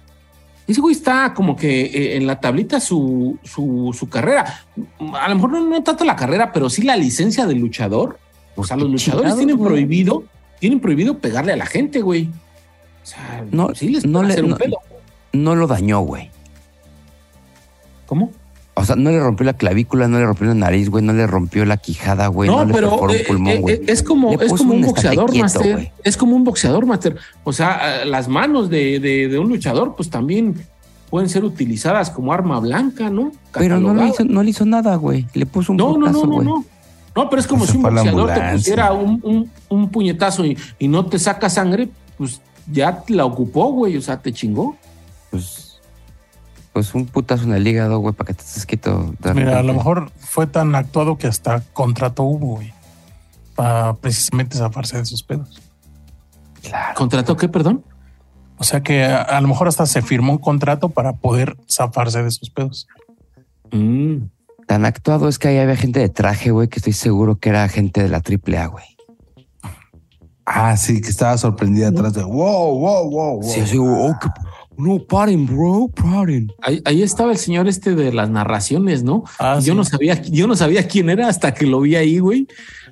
ese 0.68 0.80
güey 0.80 0.94
está 0.94 1.34
como 1.34 1.56
que 1.56 1.80
eh, 1.86 2.16
en 2.16 2.26
la 2.26 2.38
tablita 2.40 2.78
su, 2.78 3.38
su, 3.42 3.92
su 3.98 4.08
carrera. 4.08 4.60
A 5.20 5.28
lo 5.28 5.34
mejor 5.34 5.50
no, 5.52 5.60
no 5.60 5.82
tanto 5.82 6.04
la 6.04 6.14
carrera, 6.14 6.52
pero 6.52 6.68
sí 6.70 6.82
la 6.82 6.96
licencia 6.96 7.46
del 7.46 7.58
luchador. 7.58 8.18
O 8.54 8.64
sea, 8.64 8.76
los 8.76 8.86
qué 8.86 8.92
luchadores 8.92 9.36
tienen 9.36 9.56
güey. 9.56 9.68
prohibido, 9.70 10.24
tienen 10.60 10.78
prohibido 10.80 11.18
pegarle 11.18 11.52
a 11.52 11.56
la 11.56 11.66
gente, 11.66 12.00
güey. 12.02 12.28
O 13.02 13.06
sea, 13.06 13.44
No, 13.50 13.74
sí 13.74 13.88
les 13.88 14.04
no 14.04 14.18
puede 14.20 14.26
le- 14.28 14.32
hacer 14.34 14.44
un 14.44 14.54
pedo. 14.56 14.76
No 15.32 15.56
lo 15.56 15.66
dañó, 15.66 16.00
güey. 16.00 16.30
¿Cómo? 18.06 18.30
O 18.78 18.84
sea, 18.84 18.96
no 18.96 19.10
le 19.10 19.20
rompió 19.20 19.44
la 19.44 19.52
clavícula, 19.54 20.08
no 20.08 20.18
le 20.18 20.26
rompió 20.26 20.46
la 20.48 20.54
nariz, 20.54 20.88
güey, 20.90 21.04
no 21.04 21.12
le 21.12 21.26
rompió 21.26 21.64
la 21.64 21.76
quijada, 21.76 22.26
güey, 22.28 22.48
no, 22.48 22.58
no, 22.60 22.64
le 22.66 22.72
pero 22.74 22.90
perforó 22.90 23.12
eh, 23.12 23.18
un 23.20 23.26
pulmón, 23.26 23.52
eh, 23.52 23.58
güey. 23.60 23.74
eh, 23.76 23.82
es 23.86 24.02
como, 24.02 24.30
Le 24.36 24.46
es 24.46 24.52
como 24.52 24.74
un 24.74 24.82
boxeador, 24.82 25.30
quieto, 25.30 25.44
Master. 25.44 25.72
güey. 25.72 25.92
Es 26.04 26.16
como 26.16 26.36
un 26.36 26.44
boxeador, 26.44 26.86
Master. 26.86 27.16
O 27.44 27.52
sea, 27.52 28.04
las 28.04 28.28
manos 28.28 28.70
de, 28.70 29.00
de- 29.00 29.28
de 29.28 29.38
un 29.38 29.48
luchador, 29.48 29.94
pues 29.96 30.10
también 30.10 30.54
pueden 31.10 31.28
ser 31.28 31.44
utilizadas 31.44 32.10
como 32.10 32.32
arma 32.32 32.60
blanca, 32.60 33.08
¿no? 33.10 33.32
Pero 33.52 33.80
no 33.80 33.94
le, 33.94 34.08
hizo, 34.08 34.24
no 34.24 34.42
le 34.42 34.50
hizo 34.50 34.64
nada, 34.66 34.96
güey. 34.96 35.26
Le 35.34 35.46
puso 35.46 35.72
un 35.72 35.78
no, 35.78 35.92
no, 35.92 35.98
no, 35.98 35.98
putazo, 36.06 36.26
no, 36.26 36.32
güey. 36.34 36.46
no. 36.46 36.64
No, 37.16 37.28
pero 37.30 37.40
es 37.40 37.46
como 37.48 37.66
si 37.66 37.76
un 37.78 37.82
boxeador 37.82 38.32
te 38.32 38.52
pusiera 38.52 38.92
un, 38.92 39.20
un- 39.24 39.50
un 39.70 39.88
puñetazo 39.90 40.44
y, 40.44 40.56
y 40.78 40.86
no 40.86 41.06
te 41.06 41.18
saca 41.18 41.48
sangre, 41.50 41.88
pues 42.16 42.40
ya 42.70 43.02
la 43.08 43.24
ocupó, 43.24 43.72
güey. 43.72 43.96
O 43.96 44.02
sea, 44.02 44.18
te 44.20 44.32
chingó. 44.32 44.76
Pues, 45.30 45.67
pues 46.78 46.94
un 46.94 47.06
putazo 47.06 47.42
en 47.42 47.54
el 47.54 47.66
hígado, 47.66 47.98
güey, 47.98 48.14
para 48.14 48.28
que 48.28 48.34
te 48.34 48.44
estés 48.44 48.64
quieto. 48.64 49.12
de 49.18 49.34
Mira, 49.34 49.58
a 49.58 49.64
lo 49.64 49.74
mejor 49.74 50.12
fue 50.16 50.46
tan 50.46 50.76
actuado 50.76 51.18
que 51.18 51.26
hasta 51.26 51.60
contrato 51.72 52.22
hubo, 52.22 52.54
güey. 52.54 52.72
Para 53.56 53.94
precisamente 53.94 54.56
zafarse 54.56 54.96
de 54.96 55.04
sus 55.04 55.24
pedos. 55.24 55.60
Claro. 56.62 56.94
¿Contrató 56.94 57.36
qué, 57.36 57.48
perdón? 57.48 57.82
O 58.58 58.62
sea 58.62 58.80
que 58.84 59.02
a, 59.04 59.22
a 59.22 59.40
lo 59.40 59.48
mejor 59.48 59.66
hasta 59.66 59.86
se 59.86 60.02
firmó 60.02 60.30
un 60.30 60.38
contrato 60.38 60.90
para 60.90 61.14
poder 61.14 61.56
zafarse 61.68 62.22
de 62.22 62.30
sus 62.30 62.48
pedos. 62.48 62.86
Mm. 63.72 64.28
Tan 64.68 64.84
actuado 64.84 65.28
es 65.28 65.40
que 65.40 65.48
ahí 65.48 65.58
había 65.58 65.74
gente 65.74 65.98
de 65.98 66.08
traje, 66.10 66.52
güey, 66.52 66.68
que 66.68 66.78
estoy 66.78 66.92
seguro 66.92 67.40
que 67.40 67.48
era 67.48 67.68
gente 67.68 68.04
de 68.04 68.08
la 68.08 68.18
AAA, 68.18 68.66
güey. 68.66 68.84
Ah, 70.46 70.76
sí, 70.76 71.00
que 71.00 71.08
estaba 71.08 71.36
sorprendida 71.38 71.88
atrás 71.88 72.14
de 72.14 72.22
wow, 72.22 72.78
wow, 72.78 73.10
wow, 73.10 73.40
wow. 73.40 73.42
Sí, 73.42 73.66
sí, 73.66 73.78
oh, 73.80 74.16
qué- 74.22 74.28
no, 74.78 74.98
paren, 75.00 75.44
bro, 75.46 75.88
paren. 75.94 76.50
Ahí, 76.62 76.80
ahí 76.84 77.02
estaba 77.02 77.32
el 77.32 77.38
señor 77.38 77.68
este 77.68 77.94
de 77.94 78.12
las 78.12 78.30
narraciones, 78.30 79.02
¿no? 79.02 79.24
Ah, 79.38 79.58
Y 79.60 79.64
yo 79.64 79.72
sí. 79.72 79.76
no 79.76 79.84
sabía, 79.84 80.22
yo 80.22 80.46
no 80.46 80.56
sabía 80.56 80.86
quién 80.88 81.10
era 81.10 81.28
hasta 81.28 81.52
que 81.52 81.66
lo 81.66 81.80
vi 81.80 81.96
ahí, 81.96 82.18
güey, 82.20 82.46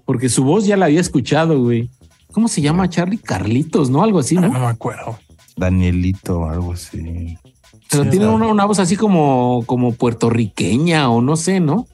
porque 0.05 0.29
su 0.29 0.45
voz 0.45 0.67
ya 0.67 0.77
la 0.77 0.87
había 0.87 1.01
escuchado, 1.01 1.63
güey. 1.63 1.89
¿Cómo 2.33 2.49
se 2.49 2.61
llama 2.61 2.91
Charlie? 2.91 3.19
Carlitos, 3.19 3.89
¿no? 3.89 4.03
Algo 4.03 4.19
así, 4.19 4.37
Ah, 4.37 4.43
¿no? 4.43 4.49
no 4.49 4.61
me 4.61 4.67
acuerdo. 4.67 5.19
Danielito 5.57 6.41
o 6.41 6.49
algo 6.51 6.73
así. 6.75 7.39
Pero 7.89 8.03
Sí, 8.05 8.11
tiene 8.11 8.29
una, 8.29 8.49
una 8.49 8.65
voz 8.67 8.79
así 8.81 8.97
como, 8.97 9.63
como 9.65 9.93
puertorriqueña 9.93 11.09
o 11.09 11.23
no 11.23 11.37
sé, 11.37 11.61
¿no? 11.61 11.87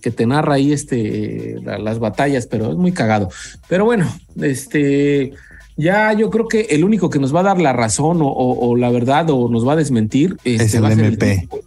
Que 0.00 0.10
te 0.12 0.26
narra 0.26 0.54
ahí 0.54 0.72
este, 0.72 1.56
la- 1.64 1.78
las 1.78 1.98
batallas, 1.98 2.46
pero 2.46 2.70
es 2.70 2.76
muy 2.76 2.92
cagado. 2.92 3.28
Pero 3.68 3.84
bueno, 3.84 4.06
este, 4.40 5.32
ya 5.76 6.12
yo 6.12 6.30
creo 6.30 6.48
que 6.48 6.62
el 6.70 6.84
único 6.84 7.10
que 7.10 7.18
nos 7.18 7.34
va 7.34 7.40
a 7.40 7.44
dar 7.44 7.60
la 7.60 7.72
razón 7.72 8.22
o, 8.22 8.26
o- 8.28 8.68
o 8.70 8.76
la 8.76 8.90
verdad 8.90 9.28
o 9.30 9.48
nos 9.48 9.66
va 9.66 9.72
a 9.74 9.76
desmentir 9.76 10.36
este, 10.44 10.64
Es 10.64 10.74
el 10.74 10.84
va 10.84 10.88
a 10.88 10.94
ser 10.94 11.04
MP. 11.04 11.26
tiempo. 11.36 11.58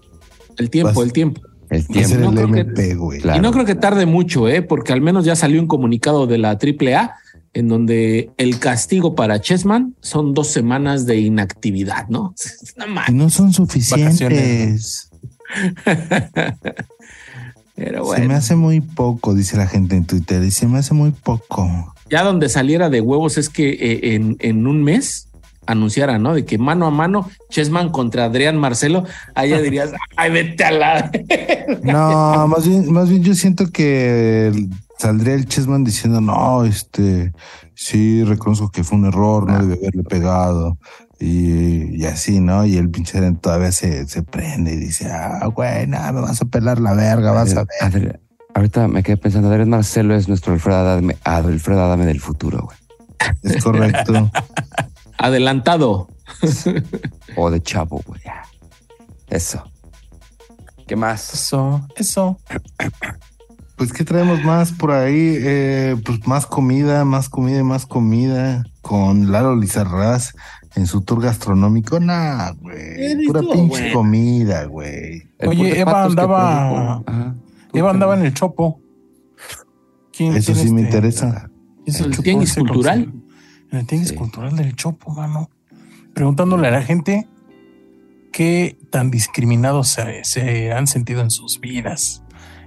El 0.57 0.69
tiempo, 0.69 0.93
Vas- 0.93 1.05
el 1.05 1.13
tiempo. 1.13 1.41
El 1.69 1.87
tiempo. 1.87 2.15
No 2.17 2.29
el 2.29 2.35
creo 2.35 2.51
que- 2.51 2.59
MP, 2.61 2.95
güey. 2.95 3.19
Claro. 3.21 3.37
Y 3.37 3.41
no 3.41 3.51
creo 3.51 3.65
que 3.65 3.75
tarde 3.75 4.05
mucho, 4.05 4.47
¿eh? 4.49 4.61
porque 4.61 4.91
al 4.93 5.01
menos 5.01 5.23
ya 5.25 5.35
salió 5.35 5.61
un 5.61 5.67
comunicado 5.67 6.25
de 6.27 6.37
la 6.39 6.57
AAA 6.57 7.15
en 7.53 7.67
donde 7.67 8.29
el 8.37 8.59
castigo 8.59 9.15
para 9.15 9.39
Chessman 9.41 9.95
son 10.01 10.33
dos 10.33 10.47
semanas 10.47 11.05
de 11.05 11.17
inactividad, 11.19 12.07
¿no? 12.09 12.33
No 12.77 13.13
no 13.25 13.29
son 13.29 13.53
suficientes. 13.53 15.09
Se 18.15 18.27
me 18.27 18.33
hace 18.33 18.55
muy 18.55 18.81
poco, 18.81 19.33
dice 19.33 19.57
la 19.57 19.67
gente 19.67 19.95
en 19.95 20.05
Twitter. 20.05 20.43
Y 20.43 20.51
se 20.51 20.67
me 20.67 20.79
hace 20.79 20.93
muy 20.93 21.11
poco. 21.11 21.93
ya 22.09 22.23
donde 22.23 22.49
saliera 22.49 22.89
de 22.89 23.01
huevos 23.01 23.37
es 23.37 23.49
que 23.49 23.69
eh, 23.69 24.15
en, 24.15 24.37
en 24.39 24.67
un 24.67 24.83
mes 24.83 25.29
anunciara, 25.69 26.17
¿no? 26.17 26.33
De 26.33 26.45
que 26.45 26.57
mano 26.57 26.87
a 26.87 26.91
mano, 26.91 27.29
Chessman 27.49 27.89
contra 27.89 28.25
Adrián 28.25 28.57
Marcelo, 28.57 29.05
ya 29.35 29.43
dirías, 29.61 29.91
ay, 30.15 30.31
vete 30.31 30.63
a 30.63 30.71
la. 30.71 31.11
No, 31.83 32.47
más 32.47 32.67
bien, 32.67 32.91
más 32.91 33.09
bien 33.09 33.23
yo 33.23 33.35
siento 33.35 33.67
que 33.71 34.51
saldría 34.97 35.35
el 35.35 35.45
Chessman 35.45 35.83
diciendo, 35.83 36.21
no, 36.21 36.65
este, 36.65 37.33
sí, 37.75 38.23
reconozco 38.23 38.69
que 38.69 38.83
fue 38.83 38.97
un 38.97 39.05
error, 39.05 39.47
no 39.47 39.59
debe 39.59 39.75
haberle 39.75 40.03
pegado. 40.03 40.77
Y, 41.19 42.01
y 42.01 42.05
así, 42.05 42.39
¿no? 42.39 42.65
Y 42.65 42.77
el 42.77 42.89
pinche 42.89 43.19
todavía 43.33 43.71
se, 43.71 44.07
se 44.07 44.23
prende 44.23 44.73
y 44.73 44.77
dice, 44.77 45.11
ah, 45.11 45.45
güey, 45.47 45.85
nada, 45.85 46.13
me 46.13 46.21
vas 46.21 46.41
a 46.41 46.45
pelar 46.45 46.79
la 46.79 46.93
verga, 46.93 47.31
vas 47.31 47.55
a 47.55 47.65
ver. 47.89 48.21
Ahorita 48.53 48.87
me 48.87 49.03
quedé 49.03 49.17
pensando, 49.17 49.49
Adrián 49.49 49.69
Marcelo 49.69 50.15
es 50.15 50.27
nuestro 50.27 50.53
Alfredo 50.53 50.77
Adame, 50.79 51.17
Alfredo 51.23 51.83
Adame 51.83 52.05
del 52.05 52.21
futuro, 52.21 52.63
güey. 52.63 52.77
Es 53.43 53.63
correcto. 53.63 54.31
Adelantado. 55.17 56.07
O 57.35 57.51
de 57.51 57.61
Chavo, 57.61 58.01
güey. 58.05 58.21
Eso. 59.27 59.63
¿Qué 60.87 60.95
más? 60.95 61.33
Eso, 61.33 61.85
eso. 61.95 62.39
Pues, 63.75 63.93
¿qué 63.93 64.03
traemos 64.03 64.43
más 64.43 64.71
por 64.71 64.91
ahí? 64.91 65.35
Eh, 65.37 65.95
pues 66.03 66.25
más 66.25 66.45
comida, 66.45 67.05
más 67.05 67.29
comida 67.29 67.59
y 67.59 67.63
más 67.63 67.85
comida. 67.85 68.65
Con 68.81 69.31
Lalo 69.31 69.55
Lizarraz 69.55 70.33
en 70.75 70.85
su 70.87 71.01
tour 71.01 71.21
gastronómico. 71.21 71.99
Nah, 71.99 72.51
güey. 72.53 73.25
Pura 73.27 73.41
pinche 73.41 73.91
comida, 73.93 74.65
güey. 74.65 75.23
El 75.39 75.49
Oye, 75.49 75.79
Eva 75.79 76.03
andaba-. 76.05 77.03
Ajá. 77.05 77.35
Eva 77.73 77.91
andaba 77.91 78.15
en 78.17 78.25
el 78.25 78.33
chopo. 78.33 78.79
¿Quién- 80.11 80.35
Eso 80.35 80.53
quién 80.53 80.67
sí 80.67 80.73
me 80.73 80.81
este? 80.81 80.97
interesa. 80.97 81.49
¿Quién 81.85 81.95
se 81.95 82.03
¿El 82.03 82.17
tianguis 82.17 82.51
ese 82.51 82.59
cultural? 82.61 83.13
En 83.71 83.79
el 83.79 83.85
tianguis 83.87 84.09
Sí. 84.09 84.15
cultural 84.15 84.55
del 84.55 84.75
Chopo, 84.75 85.11
mano. 85.13 85.49
Preguntándole 86.13 86.67
a 86.67 86.71
la 86.71 86.81
gente 86.81 87.27
qué 88.33 88.77
tan 88.89 89.11
discriminados 89.11 89.87
se, 89.89 90.23
se 90.23 90.71
han 90.73 90.87
sentido 90.87 91.21
en 91.21 91.29
sus 91.31 91.59
vidas, 91.59 92.23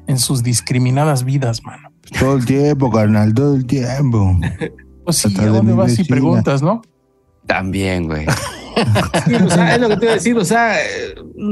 en 0.07 0.18
sus 0.18 0.42
discriminadas 0.42 1.24
vidas, 1.24 1.62
mano. 1.64 1.90
Todo 2.18 2.36
el 2.36 2.44
tiempo, 2.46 2.90
carnal, 2.90 3.34
todo 3.34 3.55
el 3.57 3.66
tiempo. 3.66 4.38
Pues 5.05 5.16
sí, 5.16 5.34
¿a 5.38 5.42
de 5.42 5.48
dónde 5.48 5.72
vas 5.72 5.88
y 5.94 5.96
vecina. 5.98 6.14
preguntas, 6.14 6.62
no? 6.62 6.82
También, 7.47 8.07
güey. 8.07 8.26
Sí, 9.26 9.34
o 9.34 9.51
sea, 9.51 9.74
es 9.74 9.80
lo 9.80 9.88
que 9.90 9.97
te 9.99 10.05
iba 10.07 10.12
a 10.12 10.16
decir, 10.16 10.36
o 10.38 10.45
sea, 10.45 10.74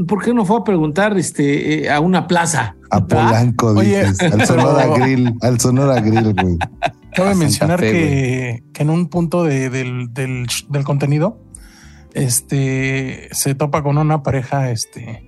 ¿por 0.08 0.24
qué 0.24 0.32
no 0.32 0.46
fue 0.46 0.58
a 0.58 0.64
preguntar 0.64 1.18
este, 1.18 1.84
eh, 1.84 1.90
a 1.90 2.00
una 2.00 2.26
plaza? 2.26 2.76
A 2.90 3.06
Polanco, 3.06 3.68
Oye, 3.68 4.04
dices. 4.06 4.22
Al 4.22 4.30
pero- 4.32 4.46
Sonora 4.46 4.86
Grill. 4.98 5.34
Al 5.42 5.60
Sonora 5.60 6.00
Grill, 6.00 6.32
güey. 6.34 6.56
Cabe 7.14 7.34
mencionar 7.34 7.78
Fe, 7.80 7.90
que, 7.92 8.62
que 8.72 8.82
en 8.82 8.90
un 8.90 9.08
punto 9.08 9.44
de- 9.44 9.68
del, 9.68 10.14
del, 10.14 10.46
del 10.70 10.84
contenido, 10.84 11.38
este 12.14 13.28
se 13.32 13.54
topa 13.54 13.82
con 13.82 13.98
una 13.98 14.22
pareja, 14.22 14.70
este 14.70 15.24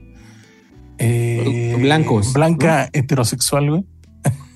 eh, 0.98 1.76
Blancos, 1.78 2.32
blanca, 2.32 2.88
heterosexual, 2.92 3.68
güey. 3.70 3.84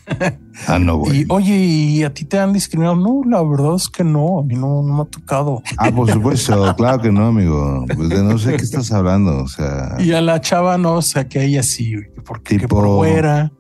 Ah, 0.69 0.79
no, 0.79 0.97
güey. 0.97 1.21
Y 1.23 1.27
oye, 1.29 1.55
¿y 1.55 2.03
a 2.05 2.15
ti 2.15 2.25
te 2.25 2.39
han 2.39 2.53
discriminado? 2.55 2.97
No, 2.97 3.21
la 3.29 3.43
verdad 3.43 3.75
es 3.77 3.89
que 3.91 4.03
no, 4.03 4.39
a 4.39 4.43
mí 4.43 4.55
no, 4.55 4.83
no 4.83 4.95
me 4.95 5.03
ha 5.03 5.05
tocado. 5.05 5.63
Ah, 5.77 5.91
por 5.91 6.11
supuesto, 6.11 6.75
claro 6.79 7.03
que 7.03 7.13
no, 7.13 7.27
amigo. 7.27 7.85
Pues 7.95 8.09
de 8.09 8.23
no 8.23 8.39
sé 8.39 8.57
qué 8.57 8.63
estás 8.63 8.91
hablando. 8.91 9.43
O 9.43 9.49
sea, 9.49 9.97
Y 9.99 10.13
a 10.13 10.23
la 10.23 10.41
chava 10.41 10.79
no, 10.79 10.95
o 10.95 11.03
sea, 11.03 11.29
que 11.29 11.45
ella 11.45 11.63
sí, 11.63 11.95
güey, 11.95 12.07
que 12.15 12.23
porque 12.23 12.57
que 12.57 12.63
Tipo- 12.67 12.77
por 12.77 12.87
güera, 12.89 13.53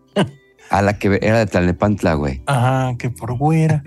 A 0.71 0.83
la 0.83 0.99
que 0.99 1.19
era 1.21 1.39
de 1.41 1.47
Tlalnepantla, 1.47 2.15
güey. 2.15 2.43
ajá, 2.47 2.97
que 2.99 3.11
por 3.11 3.37
güera. 3.37 3.85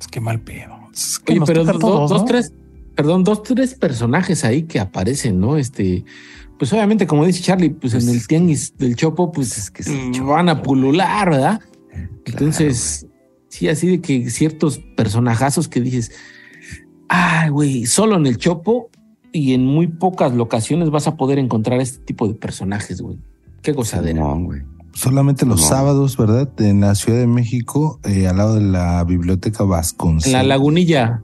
Es 0.00 0.08
que 0.08 0.20
mal 0.20 0.40
pedo. 0.40 0.74
Es 0.92 1.20
que 1.20 1.34
Oye, 1.34 1.42
pero 1.46 1.64
todos, 1.78 2.10
dos, 2.10 2.22
¿no? 2.22 2.26
tres, 2.26 2.52
perdón, 2.96 3.22
dos, 3.24 3.42
tres 3.44 3.74
personajes 3.74 4.44
ahí 4.44 4.64
que 4.64 4.80
aparecen, 4.80 5.38
¿no? 5.40 5.56
Este, 5.56 6.04
pues 6.58 6.72
obviamente, 6.72 7.06
como 7.06 7.24
dice 7.26 7.42
Charlie, 7.42 7.70
pues, 7.70 7.92
Pues 7.92 8.04
en 8.04 8.10
el 8.10 8.16
es- 8.16 8.26
tianguis 8.26 8.76
del 8.76 8.94
Chopo, 8.96 9.32
pues 9.32 9.56
es 9.58 9.70
que 9.70 9.82
el 9.82 10.12
Chopo, 10.12 10.28
van 10.30 10.48
a 10.48 10.62
pulular, 10.62 11.30
¿verdad? 11.30 11.60
Entonces, 12.24 13.06
sí, 13.48 13.68
así 13.68 13.88
de 13.88 14.00
que 14.00 14.30
ciertos 14.30 14.78
personajazos 14.96 15.68
que 15.68 15.80
dices, 15.80 16.12
ay, 17.08 17.50
güey, 17.50 17.86
solo 17.86 18.16
en 18.16 18.26
el 18.26 18.36
Chopo 18.38 18.90
y 19.32 19.54
en 19.54 19.66
muy 19.66 19.86
pocas 19.88 20.32
locaciones 20.34 20.90
vas 20.90 21.06
a 21.08 21.16
poder 21.16 21.38
encontrar 21.38 21.80
este 21.80 22.04
tipo 22.04 22.28
de 22.28 22.34
personajes, 22.34 23.00
güey. 23.00 23.18
Qué 23.62 23.72
gozadera. 23.72 24.20
Simón, 24.22 24.44
güey. 24.44 24.62
solamente 24.94 25.46
los 25.46 25.62
No. 25.62 25.66
sábados, 25.68 26.18
¿verdad? 26.18 26.50
En 26.60 26.82
la 26.82 26.94
Ciudad 26.94 27.18
de 27.18 27.26
México, 27.26 27.98
eh, 28.04 28.28
al 28.28 28.36
lado 28.36 28.56
de 28.56 28.60
la 28.60 29.02
Biblioteca 29.04 29.62
En 29.62 29.70
Vasconcelos. 29.70 30.32
la 30.34 30.42
lagunilla. 30.42 31.22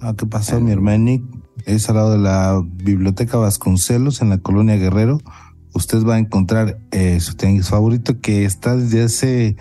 Ah, 0.00 0.14
¿qué 0.16 0.26
pasó, 0.26 0.60
mi 0.60 0.70
hermano? 0.70 1.20
Es 1.66 1.88
al 1.88 1.96
lado 1.96 2.12
de 2.12 2.18
la 2.18 2.62
Biblioteca 2.64 3.36
Vasconcelos, 3.36 4.22
en 4.22 4.28
la 4.28 4.38
colonia 4.38 4.76
Guerrero. 4.76 5.18
Usted 5.74 6.04
va 6.04 6.14
a 6.14 6.18
encontrar 6.18 6.78
eh, 6.92 7.18
su 7.20 7.34
tianguis 7.34 7.68
favorito 7.68 8.20
que 8.20 8.44
está 8.44 8.76
desde 8.76 9.02
hace. 9.02 9.56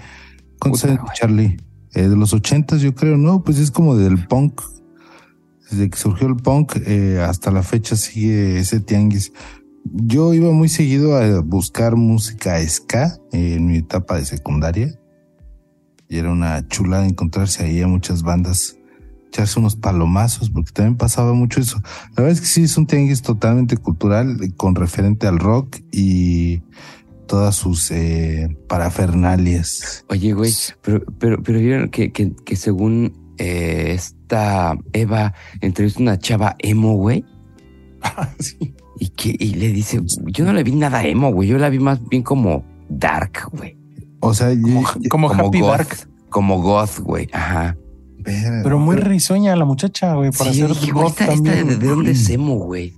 ¿Cuántos 0.60 0.86
años. 0.86 1.02
Charlie? 1.16 1.58
Eh, 1.94 2.08
de 2.10 2.16
los 2.16 2.34
ochentas, 2.34 2.82
yo 2.82 2.94
creo, 2.94 3.18
¿no? 3.18 3.44
Pues 3.44 3.58
es 3.58 3.72
como 3.72 3.96
del 3.96 4.28
punk. 4.28 4.62
Desde 5.72 5.90
que 5.90 5.98
surgió 5.98 6.28
el 6.28 6.36
punk 6.36 6.78
eh, 6.86 7.20
hasta 7.20 7.50
la 7.50 7.64
fecha 7.64 7.96
sigue 7.96 8.60
ese 8.60 8.80
tianguis. 8.80 9.34
Yo 9.84 10.34
iba 10.36 10.52
muy 10.52 10.70
seguido 10.70 11.16
a 11.16 11.42
buscar 11.42 11.96
música 11.96 12.60
ska 12.68 13.18
eh, 13.32 13.56
en 13.56 13.66
mi 13.66 13.78
etapa 13.78 14.18
de 14.18 14.26
secundaria. 14.26 15.00
Y 16.08 16.18
era 16.18 16.32
una 16.32 16.68
chula 16.68 17.06
encontrarse 17.06 17.64
ahí 17.64 17.82
a 17.82 17.88
muchas 17.88 18.22
bandas, 18.22 18.77
echarse 19.38 19.60
unos 19.60 19.76
palomazos, 19.76 20.50
porque 20.50 20.72
también 20.72 20.98
pasaba 20.98 21.34
mucho 21.34 21.60
eso. 21.60 21.80
La 22.16 22.24
verdad 22.24 22.32
es 22.32 22.42
que 22.42 22.48
sí, 22.48 22.64
es 22.64 22.78
un 22.78 22.88
tianguis 22.88 23.22
totalmente 23.22 23.78
cultural, 23.78 24.38
con 24.58 24.76
referente 24.76 25.28
al 25.28 25.38
rock 25.40 25.78
y 25.92 26.62
todas 27.28 27.56
sus 27.56 27.92
eh, 27.92 28.58
parafernalias. 28.68 30.06
Oye, 30.10 30.34
güey, 30.34 30.52
pero, 30.82 31.04
pero, 31.20 31.42
pero 31.44 31.60
vieron 31.60 31.90
que, 31.90 32.12
que, 32.12 32.34
que 32.34 32.56
según 32.56 33.14
eh, 33.38 33.92
esta 33.94 34.76
Eva 34.94 35.34
entrevistó 35.62 36.02
una 36.02 36.18
chava 36.18 36.56
emo, 36.60 36.96
güey, 36.96 37.24
Sí. 38.40 38.74
y 39.00 39.10
que 39.10 39.36
y 39.38 39.54
le 39.56 39.70
dice, 39.70 40.02
yo 40.26 40.46
no 40.46 40.54
le 40.54 40.64
vi 40.64 40.72
nada 40.74 41.04
emo, 41.06 41.32
güey, 41.32 41.50
yo 41.50 41.58
la 41.58 41.70
vi 41.70 41.80
más 41.80 42.00
bien 42.08 42.24
como 42.24 42.64
dark, 42.90 43.50
güey. 43.52 43.78
O 44.20 44.34
sea, 44.34 44.50
Como, 45.10 45.28
como 45.30 45.48
Happy 45.48 45.60
goth, 45.60 45.70
Dark. 45.78 46.10
Como 46.30 46.62
goth, 46.62 47.00
güey, 47.00 47.30
ajá. 47.34 47.78
Pero 48.64 48.78
muy 48.80 48.96
risueña 48.98 49.56
la 49.56 49.66
muchacha, 49.66 50.14
güey, 50.16 50.32
para 50.32 50.52
Sí, 50.52 50.62
hacer 50.62 50.76
dije, 50.76 50.92
esta- 50.92 51.06
esta 51.08 51.26
también. 51.28 51.68
¿de, 51.68 51.76
de 51.78 51.88
dónde 51.88 52.12
es 52.12 52.30
emo, 52.30 52.56
güey? 52.56 52.94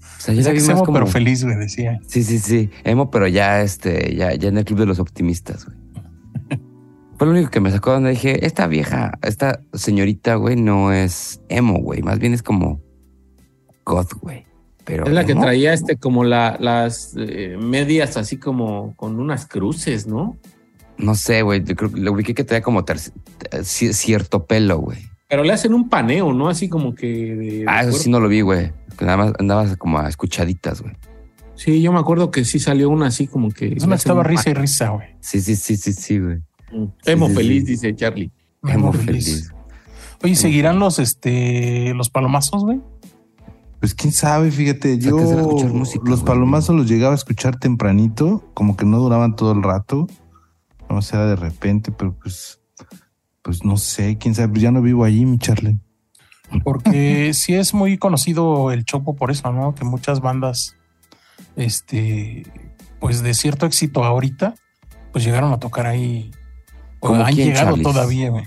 O 0.00 0.20
sea, 0.20 0.34
yo 0.34 0.42
la 0.42 0.50
vi 0.50 0.58
es 0.58 0.66
más 0.66 0.76
emo, 0.76 0.84
como... 0.84 0.98
pero 0.98 1.06
feliz, 1.06 1.44
güey, 1.44 1.56
decía. 1.56 2.00
Sí, 2.06 2.22
sí, 2.24 2.38
sí. 2.38 2.70
Emo, 2.84 3.10
pero 3.10 3.28
ya 3.28 3.62
este, 3.62 4.14
ya, 4.16 4.34
ya 4.34 4.48
en 4.48 4.58
el 4.58 4.64
club 4.64 4.78
de 4.80 4.86
los 4.86 4.98
optimistas, 4.98 5.64
güey. 5.66 5.76
Fue 7.18 7.26
lo 7.26 7.32
único 7.32 7.50
que 7.50 7.60
me 7.60 7.70
sacó 7.70 7.92
donde 7.92 8.10
dije, 8.10 8.44
esta 8.46 8.66
vieja, 8.66 9.12
esta 9.22 9.60
señorita, 9.74 10.34
güey, 10.36 10.56
no 10.56 10.92
es 10.92 11.40
emo, 11.48 11.78
güey. 11.80 12.02
Más 12.02 12.18
bien 12.18 12.32
es 12.34 12.42
como 12.42 12.80
goth, 13.84 14.12
güey. 14.20 14.44
Pero 14.84 15.04
Es 15.04 15.12
la 15.12 15.24
que 15.26 15.34
traía 15.34 15.74
este 15.74 15.96
como 15.96 16.24
la, 16.24 16.56
las 16.60 17.12
eh, 17.18 17.58
medias 17.60 18.16
así 18.16 18.38
como 18.38 18.94
con 18.96 19.20
unas 19.20 19.46
cruces, 19.46 20.06
¿no? 20.06 20.38
No 20.98 21.14
sé, 21.14 21.42
güey. 21.42 21.62
Yo 21.64 21.74
creo 21.76 21.90
que 21.92 22.00
lo 22.00 22.12
ubiqué 22.12 22.34
que 22.34 22.44
traía 22.44 22.62
como 22.62 22.84
ci- 23.62 23.92
cierto 23.92 24.44
pelo, 24.46 24.78
güey. 24.78 24.98
Pero 25.28 25.44
le 25.44 25.52
hacen 25.52 25.74
un 25.74 25.88
paneo, 25.88 26.32
¿no? 26.32 26.48
Así 26.48 26.68
como 26.68 26.94
que 26.94 27.06
de, 27.06 27.34
de 27.60 27.64
Ah, 27.66 27.80
eso 27.82 27.90
cuerpo. 27.90 27.98
sí 28.04 28.10
no 28.10 28.20
lo 28.20 28.28
vi, 28.28 28.40
güey. 28.40 28.72
Que 28.98 29.04
Nada 29.04 29.16
más 29.16 29.32
andabas 29.38 29.76
como 29.76 29.98
a 29.98 30.08
escuchaditas, 30.08 30.80
güey. 30.82 30.94
Sí, 31.54 31.82
yo 31.82 31.92
me 31.92 31.98
acuerdo 31.98 32.30
que 32.30 32.44
sí 32.44 32.58
salió 32.58 32.88
una 32.90 33.06
así 33.08 33.26
como 33.26 33.50
que. 33.50 33.76
Una 33.82 33.96
estaba 33.96 34.22
risa 34.22 34.50
y 34.50 34.54
risa, 34.54 34.90
güey. 34.90 35.08
Sí, 35.20 35.40
sí, 35.40 35.54
sí, 35.56 35.76
sí, 35.76 35.92
sí, 35.92 36.18
güey. 36.18 36.38
paneo. 36.72 36.86
Emo 37.04 37.26
Sí, 37.26 37.32
sí, 37.32 37.36
feliz, 37.36 37.64
sí. 37.64 37.70
dice 37.72 37.94
Charlie. 37.94 38.30
Emo 38.66 38.92
feliz. 38.92 39.52
Oye, 40.22 40.34
¿seguirán 40.34 40.78
los, 40.80 40.98
este, 40.98 41.94
los 41.94 42.10
palomazos, 42.10 42.64
güey? 42.64 42.80
Pues 43.80 43.94
quién 43.94 44.12
sabe, 44.12 44.50
fíjate, 44.50 44.98
yo 44.98 45.16
música, 45.72 46.02
los 46.10 46.20
güey. 46.22 46.26
palomazos 46.34 46.74
los 46.74 46.88
llegaba 46.88 47.12
a 47.12 47.16
escuchar 47.16 47.56
tempranito, 47.60 48.42
como 48.54 48.76
que 48.76 48.84
no 48.84 48.98
duraban 48.98 49.36
todo 49.36 49.52
el 49.52 49.62
rato, 49.62 50.08
no 50.94 51.02
sé, 51.02 51.16
era 51.16 51.26
de 51.26 51.36
repente, 51.36 51.92
pero 51.92 52.14
pues, 52.14 52.60
pues 53.42 53.64
no 53.64 53.76
sé, 53.76 54.18
quién 54.18 54.34
sabe, 54.34 54.48
pues 54.48 54.62
ya 54.62 54.70
no 54.70 54.82
vivo 54.82 55.04
allí, 55.04 55.24
mi 55.26 55.38
Charlie. 55.38 55.78
Porque 56.64 57.32
sí 57.34 57.54
es 57.54 57.74
muy 57.74 57.98
conocido 57.98 58.70
el 58.72 58.84
Chopo 58.84 59.16
por 59.16 59.30
eso, 59.30 59.52
¿no? 59.52 59.74
Que 59.74 59.84
muchas 59.84 60.20
bandas, 60.20 60.76
este, 61.56 62.44
pues 63.00 63.22
de 63.22 63.34
cierto 63.34 63.66
éxito 63.66 64.04
ahorita, 64.04 64.54
pues 65.12 65.24
llegaron 65.24 65.52
a 65.52 65.58
tocar 65.58 65.86
ahí. 65.86 66.30
O 67.00 67.08
¿Como 67.08 67.24
han 67.24 67.34
quién, 67.34 67.48
llegado 67.48 67.70
Charles? 67.70 67.82
todavía, 67.84 68.30
güey. 68.30 68.44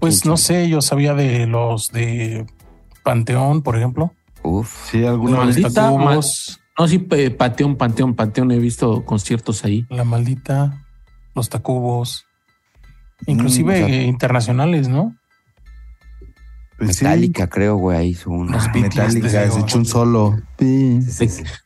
Pues 0.00 0.22
quién, 0.22 0.30
no 0.30 0.36
sé, 0.36 0.68
yo 0.68 0.80
sabía 0.80 1.14
de 1.14 1.46
los 1.46 1.92
de 1.92 2.46
Panteón, 3.02 3.62
por 3.62 3.76
ejemplo. 3.76 4.12
Uf. 4.42 4.90
Sí, 4.90 5.04
alguna. 5.04 5.38
Maldita 5.38 5.90
No, 5.90 6.88
sí, 6.88 6.98
Panteón, 6.98 7.76
Panteón, 7.76 8.14
Panteón. 8.14 8.50
He 8.52 8.58
visto 8.58 9.04
conciertos 9.04 9.64
ahí. 9.64 9.86
La 9.90 10.04
Maldita, 10.04 10.85
los 11.36 11.48
Tacubos. 11.48 12.24
Inclusive 13.26 13.80
Mm, 13.80 13.84
o 13.84 13.86
sea- 13.88 14.02
internacionales, 14.02 14.88
¿no? 14.88 15.14
pues 16.78 16.96
sí, 16.96 17.04
Metallica, 17.04 17.46
creo, 17.46 17.76
güey. 17.76 17.96
Ahí 17.98 18.08
hizo 18.08 18.28
una. 18.30 18.52
Los 18.52 18.64
Beatles 18.72 19.14
Metallica, 19.14 19.50
se 19.50 19.60
echó 19.60 19.78
un 19.78 19.86
solo. 19.86 20.36
De 20.58 21.00
Kiss, 21.00 21.18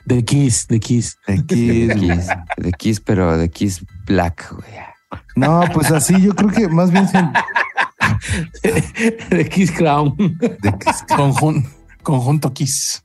de 0.04 0.22
Kiss. 0.22 0.66
de 0.68 0.78
Kiss, 0.80 1.18
De. 1.26 1.44
Kiss, 1.46 2.28
de 2.56 2.72
Kiss, 2.72 3.00
pero 3.00 3.36
de 3.36 3.50
Kiss 3.50 3.84
Black, 4.06 4.52
güey. 4.52 4.70
No, 5.34 5.62
pues 5.74 5.90
así, 5.90 6.20
yo 6.20 6.32
creo 6.36 6.50
que 6.50 6.68
más 6.68 6.92
bien 6.92 7.08
se- 7.08 7.18
de 9.36 9.48
Kiss 9.48 9.72
Crown. 9.72 10.14
de 10.16 10.78
Kiss. 10.78 11.04
Conjun- 11.08 11.68
conjunto 12.04 12.52
Kiss. 12.52 13.02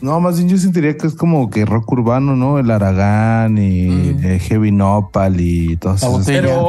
No, 0.00 0.20
más 0.20 0.36
bien 0.36 0.48
yo 0.48 0.56
sentiría 0.58 0.96
que 0.96 1.06
es 1.06 1.14
como 1.14 1.50
que 1.50 1.64
rock 1.64 1.90
urbano, 1.92 2.36
¿no? 2.36 2.58
El 2.58 2.70
Aragán 2.70 3.58
y 3.58 3.86
Mm. 3.88 4.24
eh, 4.24 4.38
Heavy 4.38 4.70
Nopal 4.70 5.40
y 5.40 5.76
todas 5.76 6.02
esas. 6.02 6.26
Pero, 6.26 6.68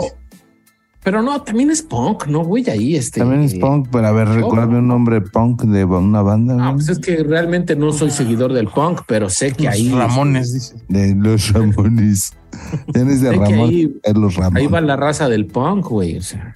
Pero 1.02 1.22
no, 1.24 1.41
también 1.41 1.72
es 1.72 1.82
punk, 1.82 2.28
¿no, 2.28 2.44
güey? 2.44 2.70
Ahí 2.70 2.95
este. 2.95 3.22
También 3.22 3.44
es 3.44 3.56
punk, 3.56 3.88
pero 3.91 4.07
a 4.07 4.11
ver, 4.11 4.28
recuérdame 4.28 4.80
un 4.80 4.88
nombre 4.90 5.22
punk 5.22 5.64
de 5.64 5.86
una 5.86 6.22
banda. 6.22 6.56
No, 6.56 6.64
güey. 6.64 6.76
pues 6.76 6.90
es 6.90 6.99
que 6.99 7.24
realmente 7.24 7.76
no 7.78 7.94
soy 7.94 8.11
seguidor 8.11 8.52
del 8.53 8.68
punk, 8.68 9.02
pero 9.07 9.30
sé 9.30 9.53
que 9.53 9.64
Los 9.66 9.74
ahí. 9.76 9.90
Ramones, 9.91 10.53
dice. 10.53 10.76
De 10.90 11.16
los 11.16 11.53
Ramones. 11.53 12.34
Tienes 12.94 13.22
de 13.22 13.32
Ramón. 13.32 13.70
ahí- 13.70 13.94
los 14.14 14.36
Ramones. 14.36 14.61
Ahí 14.61 14.68
va 14.68 14.82
la 14.82 14.98
raza 14.98 15.30
del 15.30 15.45
punk, 15.48 15.86
güey. 15.88 16.18
O 16.18 16.22
sea, 16.22 16.53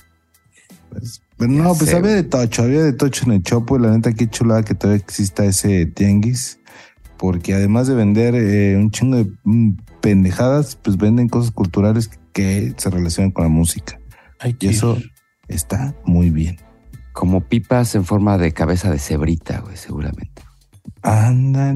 Pero 1.44 1.56
no, 1.56 1.74
Ya 1.74 1.78
pues 1.78 1.90
sé, 1.90 1.98
había 1.98 2.12
de 2.12 2.24
tocho, 2.24 2.64
había 2.64 2.82
de 2.84 2.94
tocho 2.94 3.26
en 3.26 3.34
el 3.34 3.44
Chopo 3.44 3.76
y 3.76 3.82
la 3.82 3.92
neta 3.92 4.14
qué 4.14 4.30
chulada 4.30 4.64
que 4.64 4.76
todavía 4.76 5.04
exista 5.04 5.44
ese 5.44 5.86
tianguis, 5.86 6.58
porque 7.18 7.54
además 7.54 7.88
de 7.88 7.96
vender 7.96 8.34
eh, 8.34 8.78
un 8.78 8.92
chingo 8.92 9.18
de 9.18 9.30
mm, 9.44 9.74
pendejadas, 10.00 10.78
pues 10.78 10.96
venden 10.96 11.28
cosas 11.28 11.52
culturales 11.52 12.10
que 12.32 12.74
se 12.78 12.90
relacionan 12.90 13.32
con 13.32 13.44
la 13.44 13.50
música. 13.50 14.00
Que 14.40 14.56
Y 14.58 14.68
eso 14.70 14.98
está 15.50 15.94
muy 16.06 16.30
bien. 16.30 16.62
Como 17.12 17.42
pipas 17.42 17.94
en 17.96 18.06
forma 18.06 18.38
de 18.38 18.54
cabeza 18.54 18.90
de 18.90 19.00
cebrita, 19.00 19.60
güey, 19.60 19.76
seguramente. 19.76 20.44
Ándale. 21.02 21.74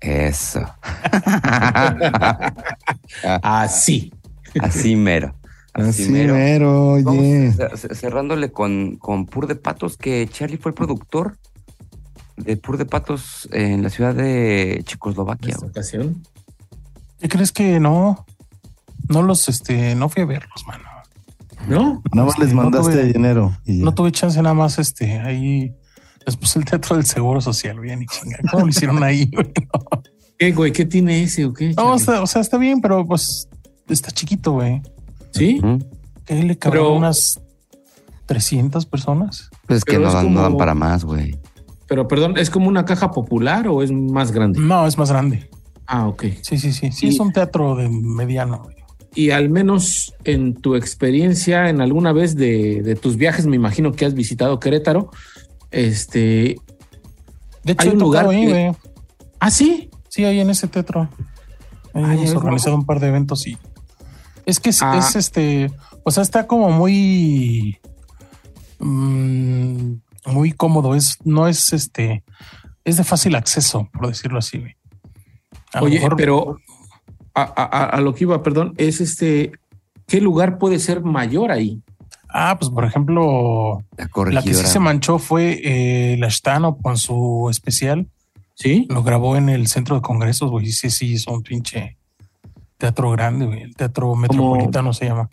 Eso. 0.00 0.60
así. 3.42 4.12
Así 4.60 4.96
mero. 4.96 5.36
Así 5.74 6.08
mero, 6.08 6.92
Vamos 7.02 7.06
oye. 7.18 7.52
cer- 7.52 7.94
cerrándole 7.94 8.52
con, 8.52 8.96
con 8.96 9.26
Pur 9.26 9.46
de 9.48 9.56
Patos, 9.56 9.96
que 9.96 10.28
Charlie 10.30 10.56
fue 10.56 10.70
el 10.70 10.74
productor 10.74 11.36
de 12.36 12.56
Pur 12.56 12.76
de 12.78 12.86
Patos 12.86 13.48
en 13.52 13.82
la 13.82 13.90
ciudad 13.90 14.14
de 14.14 14.74
En 14.76 14.84
Checoslovaquia. 14.84 15.48
esta 15.50 15.60
güey. 15.60 15.70
ocasión. 15.70 16.22
¿Qué 17.20 17.28
crees 17.28 17.50
que 17.52 17.80
no? 17.80 18.24
No 19.08 19.22
los, 19.22 19.48
este, 19.48 19.94
no 19.96 20.08
fui 20.08 20.22
a 20.22 20.26
verlos, 20.26 20.64
mano. 20.66 20.84
¿No? 21.68 22.02
Nada 22.12 22.26
más 22.26 22.34
este, 22.34 22.44
les 22.44 22.54
no 22.54 22.62
mandaste 22.62 22.92
tuve- 22.92 23.12
dinero. 23.12 23.56
Y. 23.64 23.78
No 23.78 23.94
tuve 23.94 24.12
chance 24.12 24.40
nada 24.42 24.54
más, 24.54 24.78
este, 24.78 25.18
ahí. 25.20 25.74
Les 26.26 26.36
puse 26.36 26.58
el 26.58 26.64
teatro 26.64 26.96
del 26.96 27.04
Seguro 27.04 27.40
Social, 27.40 27.80
bien 27.80 28.02
y 28.02 28.06
chinga. 28.06 28.38
¿Cómo 28.50 28.64
lo 28.64 28.70
hicieron 28.70 29.02
ahí? 29.02 29.26
güey? 29.32 29.52
No, 29.72 30.02
¿Qué, 30.38 30.52
güey? 30.52 30.72
¿Qué 30.72 30.84
tiene 30.84 31.22
ese 31.22 31.44
o 31.44 31.52
qué? 31.52 31.68
No, 31.70 31.74
Charlie? 31.74 31.96
está- 31.96 32.22
o 32.22 32.26
sea, 32.26 32.40
está 32.42 32.58
bien, 32.58 32.80
pero 32.80 33.04
pues 33.06 33.48
está 33.88 34.10
chiquito, 34.10 34.52
güey. 34.52 34.80
¿Sí? 35.34 35.60
Que 36.24 36.42
le 36.42 36.56
cabrán 36.58 36.82
Pero- 36.82 36.94
unas 36.96 37.40
300 38.26 38.86
personas. 38.86 39.50
Pues 39.66 39.78
es 39.78 39.84
que 39.84 39.92
Pero 39.92 40.02
no 40.04 40.08
es 40.08 40.14
dan, 40.14 40.32
no 40.34 40.40
dan 40.40 40.50
como- 40.52 40.58
para 40.58 40.74
más, 40.74 41.04
güey. 41.04 41.38
Pero 41.86 42.08
perdón, 42.08 42.38
¿es 42.38 42.48
como 42.50 42.68
una 42.68 42.84
caja 42.84 43.10
popular 43.10 43.68
o 43.68 43.82
es 43.82 43.90
más 43.92 44.32
grande? 44.32 44.58
No, 44.60 44.86
es 44.86 44.96
más 44.96 45.10
grande. 45.10 45.50
Ah, 45.86 46.08
ok. 46.08 46.24
Sí, 46.40 46.56
sí, 46.58 46.72
sí. 46.72 46.90
Sí, 46.92 47.06
Y- 47.06 47.10
es 47.10 47.20
un 47.20 47.32
teatro 47.32 47.76
de 47.76 47.88
mediano. 47.90 48.62
güey. 48.64 48.76
Y 49.14 49.30
al 49.30 49.48
menos 49.50 50.12
en 50.24 50.54
tu 50.54 50.74
experiencia, 50.74 51.68
en 51.68 51.80
alguna 51.80 52.12
vez 52.12 52.34
de, 52.36 52.82
de 52.82 52.96
tus 52.96 53.16
viajes, 53.16 53.46
me 53.46 53.54
imagino 53.56 53.92
que 53.92 54.06
has 54.06 54.14
visitado 54.14 54.58
Querétaro. 54.58 55.10
Este. 55.70 56.56
De 57.64 57.72
hecho, 57.72 57.82
Hay 57.88 57.88
un 57.90 57.98
lugar 57.98 58.28
ahí, 58.28 58.46
que- 58.46 58.50
güey. 58.50 58.72
Ah, 59.40 59.50
sí. 59.50 59.90
Sí, 60.08 60.24
ahí 60.24 60.40
en 60.40 60.50
ese 60.50 60.68
teatro. 60.68 61.08
Ahí 61.92 62.02
Ah, 62.04 62.14
hemos 62.14 62.34
organizado 62.34 62.76
un 62.76 62.86
par 62.86 62.98
de 63.00 63.08
eventos 63.08 63.46
y 63.46 63.56
es 64.46 64.60
que 64.60 64.70
es, 64.70 64.82
Ah. 64.82 64.96
es, 64.98 65.16
este, 65.16 65.70
o 66.04 66.10
sea, 66.10 66.22
está 66.22 66.46
como 66.46 66.70
muy, 66.70 67.78
mm, 68.78 69.92
muy 70.26 70.52
cómodo. 70.52 70.94
Es, 70.94 71.18
no 71.24 71.48
es 71.48 71.72
este, 71.72 72.24
es 72.84 72.96
de 72.96 73.04
fácil 73.04 73.34
acceso, 73.36 73.88
por 73.92 74.08
decirlo 74.08 74.38
así. 74.38 74.58
güey. 74.58 74.76
A 75.72 75.82
Oye, 75.82 75.96
mejor- 75.96 76.16
pero 76.16 76.56
a, 77.34 77.42
a- 77.42 77.84
a 77.86 78.00
lo 78.00 78.14
que 78.14 78.24
iba, 78.24 78.42
perdón, 78.42 78.74
es 78.76 79.00
este. 79.00 79.52
¿Qué 80.06 80.20
lugar 80.20 80.58
puede 80.58 80.78
ser 80.78 81.02
mayor 81.02 81.50
ahí? 81.50 81.80
ah, 82.36 82.56
pues 82.58 82.68
por 82.70 82.84
ejemplo, 82.84 83.78
La 83.96 84.42
que 84.42 84.54
sí 84.54 84.66
se 84.66 84.80
manchó 84.80 85.20
fue 85.20 85.60
eh, 85.62 86.16
la 86.18 86.28
Stano 86.30 86.76
con 86.78 86.96
su 86.98 87.46
especial. 87.48 88.08
Sí. 88.56 88.86
Lo 88.90 89.04
grabó 89.04 89.36
en 89.36 89.48
el 89.48 89.68
centro 89.68 89.94
de 89.96 90.02
congresos, 90.02 90.50
güey. 90.50 90.66
Sí, 90.72 90.90
sí, 90.90 91.14
es 91.14 91.28
un 91.28 91.42
pinche 91.44 91.96
teatro 92.84 93.10
grande, 93.10 93.46
güey. 93.46 93.62
El 93.62 93.74
teatro 93.76 94.14
metropolitano 94.14 94.92
se 94.92 95.06
llama. 95.06 95.28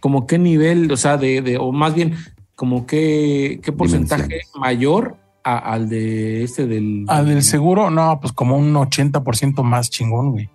¿Como 0.00 0.26
qué 0.26 0.38
nivel, 0.38 0.90
o 0.90 0.96
sea, 0.96 1.16
de, 1.16 1.42
de 1.42 1.58
o 1.58 1.72
más 1.72 1.94
bien, 1.94 2.14
como 2.54 2.86
qué, 2.86 3.60
qué 3.62 3.72
porcentaje 3.72 4.40
mayor 4.56 5.16
a- 5.44 5.58
al 5.58 5.88
de 5.88 6.42
este 6.44 6.66
del. 6.66 7.04
Al 7.08 7.26
del 7.28 7.42
seguro, 7.42 7.90
no, 7.90 8.18
pues 8.20 8.32
como 8.32 8.56
un 8.56 8.72
80% 8.74 9.62
más 9.62 9.90
chingón, 9.90 10.30
güey. 10.32 10.48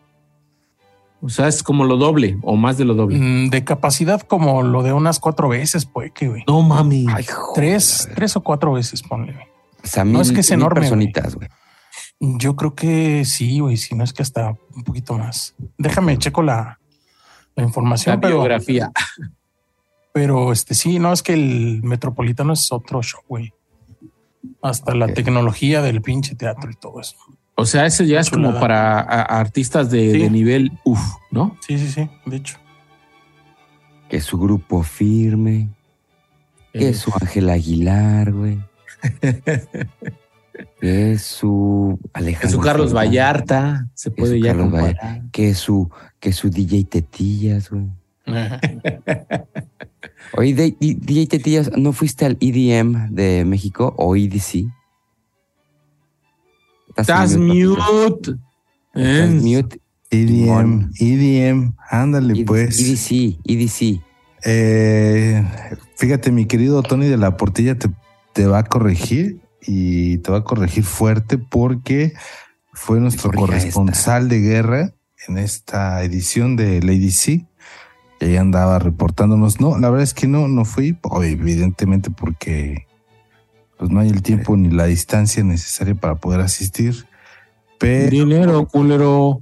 O 1.21 1.29
sea, 1.29 1.47
es 1.47 1.63
como 1.63 1.83
lo 1.83 1.97
doble 1.97 2.37
o 2.43 2.55
más 2.55 2.77
de 2.77 2.85
lo 2.85 2.93
doble. 2.93 3.17
Mm, 3.19 3.49
De 3.49 3.63
capacidad 3.63 4.21
como 4.21 4.61
lo 4.61 4.83
de 4.83 4.93
unas 4.93 5.19
cuatro 5.19 5.49
veces, 5.49 5.85
pues, 5.85 6.11
que, 6.11 6.27
güey. 6.27 6.43
No 6.47 6.61
mami. 6.61 7.05
Ay, 7.09 7.23
joder, 7.25 7.53
Tres, 7.55 8.07
tres 8.15 8.35
o 8.35 8.41
cuatro 8.41 8.73
veces, 8.73 9.01
ponle, 9.01 9.33
güey. 9.33 9.45
O 9.83 9.87
sea, 9.87 10.03
no, 10.05 10.11
mil, 10.11 10.21
es 10.21 10.31
que 10.31 10.41
es 10.41 10.51
enorme, 10.51 10.81
personitas, 10.81 11.35
güey. 11.35 11.47
Yo 12.19 12.55
creo 12.55 12.73
que 12.73 13.25
sí, 13.25 13.59
güey, 13.59 13.77
si 13.77 13.93
no 13.95 14.03
es 14.03 14.11
que 14.13 14.23
hasta 14.23 14.55
un 14.75 14.83
poquito 14.83 15.17
más. 15.17 15.55
Déjame 15.77 16.17
checo 16.17 16.41
la, 16.41 16.79
la 17.55 17.63
información, 17.63 18.15
La 18.15 18.21
pero, 18.21 18.35
biografía. 18.37 18.91
pero 20.13 20.51
este 20.51 20.73
sí, 20.73 20.97
no 20.99 21.13
es 21.13 21.21
que 21.21 21.33
el 21.33 21.81
metropolitano 21.83 22.53
es 22.53 22.71
otro 22.71 23.01
show, 23.03 23.21
güey. 23.27 23.53
Hasta 24.61 24.95
la 24.95 25.07
tecnología 25.13 25.81
del 25.81 26.01
pinche 26.01 26.33
teatro 26.35 26.71
y 26.71 26.75
todo 26.75 26.99
eso. 27.01 27.17
O 27.55 27.65
sea, 27.65 27.85
eso 27.85 28.03
ya 28.03 28.19
es 28.19 28.29
como 28.29 28.59
para 28.59 28.99
a- 28.99 29.21
a 29.21 29.39
artistas 29.39 29.89
de, 29.91 30.11
Sí. 30.11 30.17
de 30.19 30.29
nivel 30.29 30.71
uff, 30.85 31.01
¿no? 31.31 31.57
Sí, 31.65 31.77
sí, 31.77 31.89
sí, 31.91 32.09
de 32.25 32.37
hecho. 32.37 32.57
Que 34.09 34.21
su 34.21 34.37
grupo 34.39 34.83
firme. 34.83 35.69
Que 36.73 36.89
Eh, 36.89 36.93
su 36.93 37.11
Ángel 37.19 37.49
Aguilar, 37.49 38.31
güey. 38.31 38.59
que 40.81 41.17
su 41.17 41.99
que 42.03 42.09
Alejandro. 42.13 42.49
su 42.49 42.59
Carlos 42.59 42.91
Fernández, 42.91 43.09
Vallarta 43.11 43.87
se 43.93 44.09
Que 44.11 44.15
puede 44.15 44.37
su 44.37 44.43
ya 44.43 44.47
Carlos 44.51 44.63
comparar. 44.71 44.95
Vallarta, 44.95 45.29
Que 45.31 45.53
su, 45.53 45.89
que 46.19 46.33
su 46.33 46.49
DJ 46.49 46.83
Tetillas, 46.85 47.69
güey. 47.69 47.87
Oye, 50.33 50.53
de- 50.53 50.75
DJ 50.79 51.27
Tetillas, 51.27 51.71
¿no 51.77 51.93
fuiste 51.93 52.25
al 52.25 52.37
EDM 52.41 53.09
de 53.11 53.45
México 53.45 53.93
o 53.97 54.15
EDC? 54.15 54.65
Estás 56.95 57.37
mute. 57.37 58.35
Estás 58.93 59.29
mute. 59.43 59.79
EDM, 60.09 60.89
EDM, 60.99 61.73
ándale 61.89 62.33
ED- 62.41 62.45
pues. 62.45 62.79
EDC, 62.79 63.39
EDC. 63.43 64.01
Eh, 64.45 65.43
fíjate, 65.97 66.31
mi 66.31 66.45
querido 66.45 66.81
Tony 66.81 67.07
de 67.07 67.17
la 67.17 67.35
Portilla 67.35 67.77
te, 67.77 67.89
te 68.33 68.45
va 68.47 68.59
a 68.59 68.63
corregir 68.63 69.39
y 69.67 70.19
te 70.19 70.31
va 70.31 70.39
a 70.39 70.43
corregir 70.43 70.83
fuerte 70.83 71.37
porque 71.37 72.13
fue 72.73 72.99
nuestro 72.99 73.31
corrija 73.31 73.59
corresponsal 73.59 74.29
de 74.29 74.39
guerra 74.39 74.93
en 75.27 75.37
esta 75.37 76.01
edición 76.03 76.55
de 76.55 76.81
Lady 76.81 77.11
C. 77.11 77.45
Y 78.19 78.25
ahí 78.25 78.37
andaba 78.37 78.79
reportándonos. 78.79 79.59
No, 79.59 79.77
la 79.77 79.89
verdad 79.89 80.03
es 80.03 80.13
que 80.13 80.27
no, 80.27 80.47
no 80.47 80.65
fui, 80.65 80.97
evidentemente 81.21 82.09
porque 82.09 82.87
pues 83.77 83.91
no 83.91 83.99
hay 83.99 84.09
el 84.09 84.23
tiempo 84.23 84.55
ni 84.57 84.69
la 84.69 84.85
distancia 84.85 85.43
necesaria 85.43 85.93
para 85.93 86.15
poder 86.15 86.41
asistir. 86.41 87.05
Pero, 87.77 88.09
Dinero, 88.09 88.65
culero. 88.67 89.41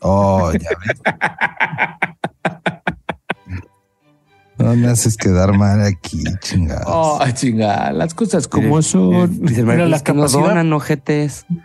oh, 0.00 0.52
ya 0.52 0.70
ves. 0.86 1.02
No 4.64 4.74
me 4.76 4.88
haces 4.88 5.16
quedar 5.16 5.56
mal 5.56 5.82
aquí, 5.82 6.24
chingados. 6.40 6.86
Oh, 6.86 7.20
chinga, 7.32 7.92
las 7.92 8.14
cosas 8.14 8.48
como 8.48 8.82
son. 8.82 9.40
Mira, 9.40 9.86
la 9.86 9.98
no 9.98 10.04
capacidad- 10.04 10.42
donan, 10.48 10.72
ojetes. 10.72 11.46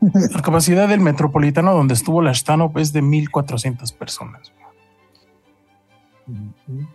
La 0.00 0.42
capacidad 0.42 0.86
del 0.86 1.00
metropolitano 1.00 1.74
donde 1.74 1.94
estuvo 1.94 2.22
la 2.22 2.30
Stanop 2.30 2.78
es 2.78 2.92
de 2.92 3.02
1400 3.02 3.90
personas. 3.90 4.52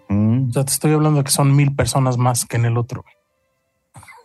Mm. 0.07 0.49
O 0.49 0.53
sea, 0.53 0.63
te 0.63 0.71
estoy 0.71 0.93
hablando 0.93 1.17
de 1.17 1.25
que 1.25 1.31
son 1.31 1.53
mil 1.53 1.75
personas 1.75 2.17
más 2.17 2.45
que 2.45 2.55
en 2.55 2.63
el 2.63 2.77
otro. 2.77 3.03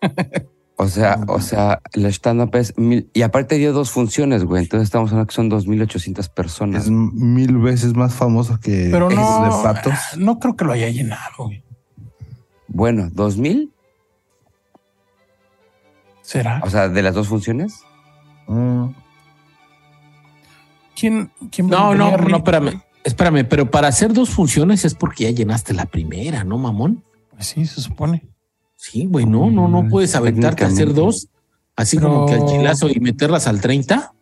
O 0.80 0.86
sea, 0.86 1.18
o 1.26 1.40
sea, 1.40 1.80
el 1.92 2.06
stand-up 2.06 2.54
es 2.54 2.78
mil, 2.78 3.10
y 3.12 3.22
aparte 3.22 3.56
dio 3.56 3.72
dos 3.72 3.90
funciones, 3.90 4.44
güey. 4.44 4.62
Entonces 4.62 4.86
estamos 4.86 5.10
hablando 5.10 5.26
que 5.26 5.34
son 5.34 5.50
2.800 5.50 6.32
personas. 6.32 6.84
Es 6.84 6.90
mil 6.90 7.58
veces 7.58 7.94
más 7.94 8.14
famoso 8.14 8.60
que 8.60 8.88
Pero 8.92 9.10
no, 9.10 9.44
de 9.44 9.50
patos. 9.64 9.94
no 10.16 10.38
creo 10.38 10.54
que 10.54 10.64
lo 10.64 10.70
haya 10.72 10.88
llenado. 10.88 11.34
güey. 11.38 11.64
Bueno, 12.68 13.10
¿2.000? 13.10 13.72
¿Será? 16.22 16.60
O 16.62 16.70
sea, 16.70 16.88
de 16.88 17.02
las 17.02 17.12
dos 17.12 17.26
funciones. 17.26 17.80
Mm. 18.46 18.90
¿Quién, 20.94 21.32
quién 21.50 21.66
No, 21.66 21.92
no, 21.96 22.16
no, 22.16 22.36
espérame. 22.36 22.82
Espérame, 23.02 23.44
pero 23.48 23.68
para 23.68 23.88
hacer 23.88 24.12
dos 24.12 24.30
funciones 24.30 24.84
es 24.84 24.94
porque 24.94 25.24
ya 25.24 25.30
llenaste 25.30 25.74
la 25.74 25.86
primera, 25.86 26.44
¿no, 26.44 26.56
mamón? 26.56 27.02
Pues 27.30 27.48
sí, 27.48 27.66
se 27.66 27.80
supone. 27.80 28.28
Sí, 28.80 29.06
güey, 29.06 29.26
no, 29.26 29.50
no, 29.50 29.66
no 29.66 29.82
Mm, 29.82 29.88
puedes 29.90 30.14
aventarte 30.14 30.62
a 30.62 30.68
hacer 30.68 30.94
dos, 30.94 31.28
así 31.74 31.96
Pero- 31.96 32.10
como 32.10 32.26
que 32.26 32.34
al 32.34 32.46
chilazo 32.46 32.88
y 32.88 33.00
meterlas 33.00 33.48
al 33.48 33.60
30. 33.60 34.12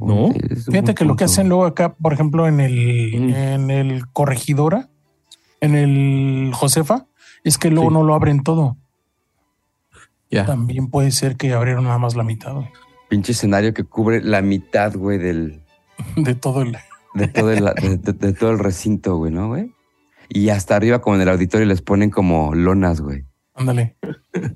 No. 0.00 0.30
Fíjate 0.70 0.94
que 0.94 1.04
lo 1.04 1.14
que 1.16 1.24
hacen 1.24 1.48
luego 1.48 1.66
acá, 1.66 1.94
por 1.94 2.12
ejemplo, 2.14 2.48
en 2.48 2.60
el, 2.60 3.20
Mm. 3.20 3.34
en 3.34 3.70
el 3.70 4.06
corregidora, 4.08 4.88
en 5.60 5.74
el 5.74 6.52
Josefa, 6.54 7.06
es 7.44 7.58
que 7.58 7.70
luego 7.70 7.90
Sí. 7.90 7.94
no 7.94 8.02
lo 8.04 8.14
abren 8.14 8.42
todo. 8.42 8.76
Ya. 10.30 10.46
También 10.46 10.88
puede 10.88 11.10
ser 11.10 11.36
que 11.36 11.52
abrieron 11.52 11.84
nada 11.84 11.98
más 11.98 12.14
la 12.16 12.22
mitad 12.22 12.54
güey, 12.54 12.68
Pinche 13.08 13.32
escenario 13.32 13.74
que 13.74 13.82
cubre 13.84 14.22
la 14.22 14.40
mitad, 14.40 14.94
güey, 14.96 15.18
del, 15.18 15.60
de 16.16 16.34
todo 16.34 16.62
el. 16.62 16.76
de 17.14 17.26
todo 17.28 17.50
el, 17.52 17.64
de, 17.64 17.96
de- 17.98 18.12
de 18.12 18.32
todo 18.32 18.52
el 18.52 18.58
recinto, 18.60 19.16
güey, 19.16 19.32
¿no, 19.32 19.48
güey? 19.48 19.74
Y 20.32 20.50
hasta 20.50 20.76
arriba, 20.76 21.00
como 21.00 21.16
en 21.16 21.22
el 21.22 21.28
auditorio, 21.28 21.66
les 21.66 21.82
ponen 21.82 22.10
como 22.10 22.54
lonas, 22.54 23.00
güey. 23.00 23.24
Ándale. 23.54 23.96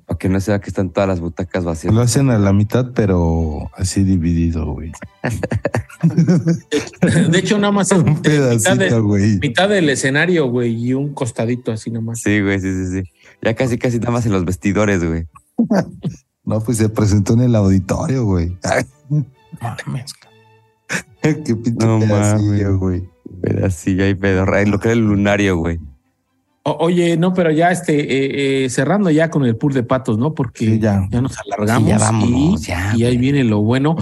Para 0.07 0.19
que 0.19 0.29
no 0.31 0.41
se 0.41 0.53
vea 0.53 0.61
que 0.61 0.69
están 0.71 0.91
todas 0.91 1.09
las 1.09 1.21
butacas 1.21 1.65
vacías. 1.65 1.93
Lo 1.93 2.01
hacen 2.01 2.31
a 2.31 2.39
la 2.39 2.53
mitad, 2.55 2.93
pero 2.95 3.71
así 3.77 4.03
dividido, 4.05 4.65
güey. 4.73 4.93
De 7.31 7.39
hecho, 7.39 7.59
nada 7.59 7.73
más 7.73 7.91
es 7.93 7.99
Un 7.99 8.05
mitad, 8.05 8.23
de- 8.23 8.31
pedacito, 8.39 9.05
güey. 9.05 9.39
mitad 9.41 9.69
del 9.69 9.91
escenario, 9.91 10.47
güey, 10.47 10.73
y 10.75 10.95
un 10.95 11.13
costadito 11.13 11.73
así 11.73 11.91
nomás. 11.91 12.21
Sí, 12.23 12.41
güey, 12.41 12.61
sí, 12.61 12.73
sí, 12.73 13.03
sí. 13.03 13.11
Ya 13.43 13.55
casi, 13.55 13.77
casi 13.79 13.99
nada 13.99 14.13
más 14.13 14.25
en 14.27 14.33
los 14.33 14.45
vestidores, 14.45 15.05
güey. 15.05 15.27
No, 16.47 16.61
pues 16.61 16.77
se 16.77 16.91
presentó 16.91 17.33
en 17.33 17.41
el 17.41 17.57
auditorio, 17.57 18.27
güey. 18.27 18.59
Mames. 19.63 20.13
Qué 21.23 21.35
pinche 21.57 21.87
No 21.87 21.99
pedacillo, 22.01 22.65
mames. 22.65 22.77
güey. 22.79 23.09
Pero 23.45 23.66
así, 23.66 24.01
hay 24.01 24.15
pedo. 24.15 24.45
Lo 24.47 24.79
que 24.81 24.89
era 24.89 24.93
el 24.95 25.01
lunario, 25.07 25.57
güey. 25.59 25.79
O- 26.62 26.79
oye, 26.81 27.16
no, 27.19 27.35
pero 27.35 27.51
ya 27.51 27.71
este, 27.71 28.01
eh, 28.01 28.65
eh, 28.65 28.71
cerrando 28.71 29.11
ya 29.11 29.29
con 29.31 29.45
el 29.45 29.55
pool 29.57 29.75
de 29.75 29.83
patos, 29.83 30.16
¿no? 30.16 30.33
Porque 30.33 30.65
Sí, 30.65 30.79
ya. 30.79 31.07
ya 31.11 31.21
nos 31.21 31.37
alargamos. 31.39 31.83
Sí, 31.85 31.89
ya 31.91 31.99
vámonos, 31.99 32.62
y, 32.62 32.65
ya, 32.66 32.93
y 32.97 33.05
ahí 33.05 33.19
viene 33.19 33.45
lo 33.45 33.61
bueno. 33.61 33.97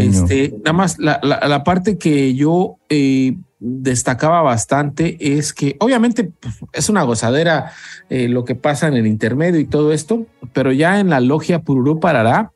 Este, 0.00 0.54
nada 0.64 0.72
más 0.72 0.98
la, 0.98 1.20
la- 1.22 1.46
la 1.46 1.62
parte 1.62 1.98
que 1.98 2.34
yo 2.34 2.76
eh, 2.88 3.36
destacaba 3.58 4.40
bastante 4.40 5.16
es 5.38 5.52
que 5.52 5.76
obviamente 5.80 6.24
pues, 6.24 6.54
es 6.72 6.88
una 6.88 7.02
gozadera 7.02 7.72
eh, 8.08 8.28
lo 8.28 8.44
que 8.46 8.54
pasa 8.54 8.88
en 8.88 8.94
el 8.94 9.06
intermedio 9.06 9.60
y 9.60 9.66
todo 9.66 9.92
esto, 9.92 10.26
pero 10.54 10.72
ya 10.72 11.00
en 11.00 11.10
la 11.10 11.20
logia 11.20 11.60
Pururú 11.60 12.00
Parará 12.00 12.50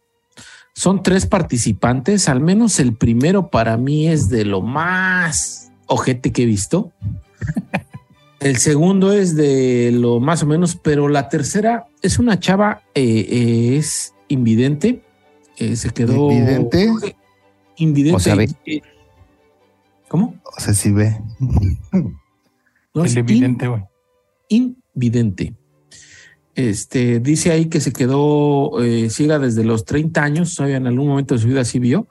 son 0.75 1.03
tres 1.03 1.27
participantes, 1.27 2.31
al 2.31 2.41
menos 2.41 2.81
el 2.81 2.95
primero 2.97 3.51
para 3.51 3.77
mí 3.77 4.09
es 4.09 4.31
de 4.31 4.47
lo 4.47 4.62
más 4.62 5.70
ojete 5.91 6.33
que 6.33 6.45
he 6.45 6.47
visto. 6.47 6.93
El 8.39 8.57
segundo 8.57 9.12
es 9.12 9.37
de 9.37 9.91
lo 9.93 10.19
más 10.21 10.43
o 10.43 10.47
menos, 10.47 10.77
pero 10.77 11.09
la 11.09 11.29
tercera 11.29 11.89
es 12.01 12.19
una 12.19 12.39
chava, 12.41 12.83
eh, 12.95 13.27
eh, 13.29 13.77
es 13.77 14.15
invidente, 14.29 15.03
eh, 15.59 15.77
se 15.77 15.91
quedó 15.91 16.31
¿Invidente? 16.31 16.89
invidente. 17.77 18.17
O 18.17 18.21
sea, 18.21 18.35
ve. 18.37 18.49
¿Cómo? 20.09 20.41
O 20.57 20.61
sea, 20.61 20.73
sí 20.75 20.91
ve. 20.93 21.21
No, 22.93 23.05
es 23.05 23.12
el 23.12 23.19
evidente, 23.19 23.69
güey. 23.69 23.83
in- 24.49 24.77
invidente. 24.97 25.55
Este 26.57 27.21
dice 27.21 27.53
ahí 27.53 27.67
que 27.67 27.81
se 27.81 27.93
quedó 27.93 28.83
eh, 28.83 29.09
ciega 29.11 29.39
desde 29.39 29.62
los 29.65 29.85
30 29.85 30.21
años, 30.23 30.55
todavía 30.57 30.79
en 30.79 30.89
algún 30.89 31.07
momento 31.07 31.35
de 31.35 31.41
su 31.41 31.47
vida 31.47 31.65
sí 31.65 31.79
vio, 31.79 32.09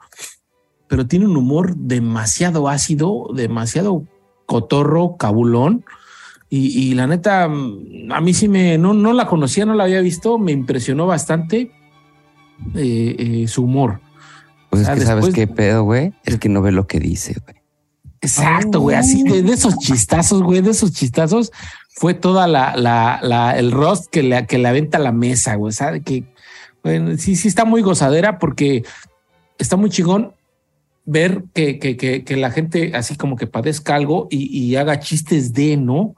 pero 0.90 1.06
tiene 1.06 1.26
un 1.26 1.36
humor 1.36 1.76
demasiado 1.76 2.68
ácido, 2.68 3.28
demasiado 3.32 4.02
cotorro, 4.44 5.16
cabulón. 5.16 5.84
Y, 6.48 6.76
y 6.76 6.94
la 6.94 7.06
neta, 7.06 7.46
mm, 7.46 8.10
a 8.10 8.20
mí 8.20 8.34
sí 8.34 8.48
me, 8.48 8.76
no, 8.76 8.92
no 8.92 9.12
la 9.12 9.28
conocía, 9.28 9.64
no 9.64 9.74
la 9.74 9.84
había 9.84 10.00
visto, 10.00 10.36
me 10.36 10.50
impresionó 10.50 11.06
bastante 11.06 11.70
eh, 12.74 13.16
eh, 13.18 13.44
su 13.46 13.62
humor. 13.62 14.00
Pues 14.68 14.82
es 14.82 14.88
que, 14.88 15.00
¿sabes 15.02 15.32
qué 15.32 15.46
pedo, 15.46 15.84
güey? 15.84 16.12
Es 16.24 16.40
que 16.40 16.48
no 16.48 16.60
ve 16.60 16.72
lo 16.72 16.88
que 16.88 16.98
dice, 16.98 17.36
güey. 17.44 17.54
Exacto, 18.20 18.80
güey, 18.80 18.96
así 18.96 19.22
de, 19.22 19.44
de 19.44 19.52
esos 19.52 19.78
chistazos, 19.78 20.42
güey, 20.42 20.60
de 20.60 20.72
esos 20.72 20.90
chistazos 20.90 21.52
fue 21.88 22.14
toda 22.14 22.48
la, 22.48 22.76
la, 22.76 23.20
la 23.22 23.56
el 23.56 23.70
roast 23.70 24.06
que 24.10 24.24
le, 24.24 24.44
que 24.48 24.58
le 24.58 24.66
aventa 24.66 24.98
a 24.98 25.00
la 25.00 25.12
mesa, 25.12 25.54
güey, 25.54 25.72
sabe 25.72 26.02
que, 26.02 26.24
bueno, 26.82 27.16
sí, 27.16 27.36
sí 27.36 27.46
está 27.46 27.64
muy 27.64 27.80
gozadera 27.80 28.40
porque 28.40 28.84
está 29.56 29.76
muy 29.76 29.88
chingón 29.88 30.34
ver 31.10 31.44
que, 31.54 31.78
que, 31.78 31.96
que, 31.96 32.24
que 32.24 32.36
la 32.36 32.50
gente 32.50 32.92
así 32.94 33.16
como 33.16 33.36
que 33.36 33.46
padezca 33.46 33.94
algo 33.96 34.28
y, 34.30 34.46
y 34.56 34.76
haga 34.76 35.00
chistes 35.00 35.52
de, 35.52 35.76
¿no? 35.76 36.14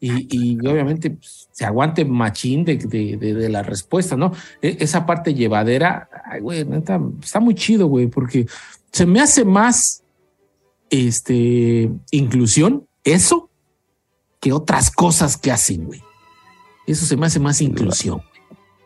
Y, 0.00 0.26
y 0.30 0.58
obviamente 0.66 1.10
pues, 1.10 1.48
se 1.52 1.64
aguante 1.64 2.04
machín 2.04 2.64
de, 2.64 2.76
de, 2.76 3.16
de, 3.16 3.34
de 3.34 3.48
la 3.48 3.62
respuesta, 3.62 4.16
¿no? 4.16 4.32
E- 4.60 4.78
esa 4.80 5.06
parte 5.06 5.32
llevadera, 5.32 6.08
ay, 6.24 6.40
güey, 6.40 6.64
neta, 6.64 7.00
está 7.22 7.38
muy 7.38 7.54
chido, 7.54 7.86
güey, 7.86 8.08
porque 8.08 8.46
se 8.90 9.06
me 9.06 9.20
hace 9.20 9.44
más 9.44 10.02
este, 10.90 11.88
inclusión, 12.10 12.88
eso, 13.04 13.48
que 14.40 14.52
otras 14.52 14.90
cosas 14.90 15.36
que 15.36 15.52
hacen, 15.52 15.84
güey. 15.84 16.02
Eso 16.86 17.06
se 17.06 17.16
me 17.16 17.26
hace 17.26 17.38
más 17.38 17.60
inclusión. 17.60 18.22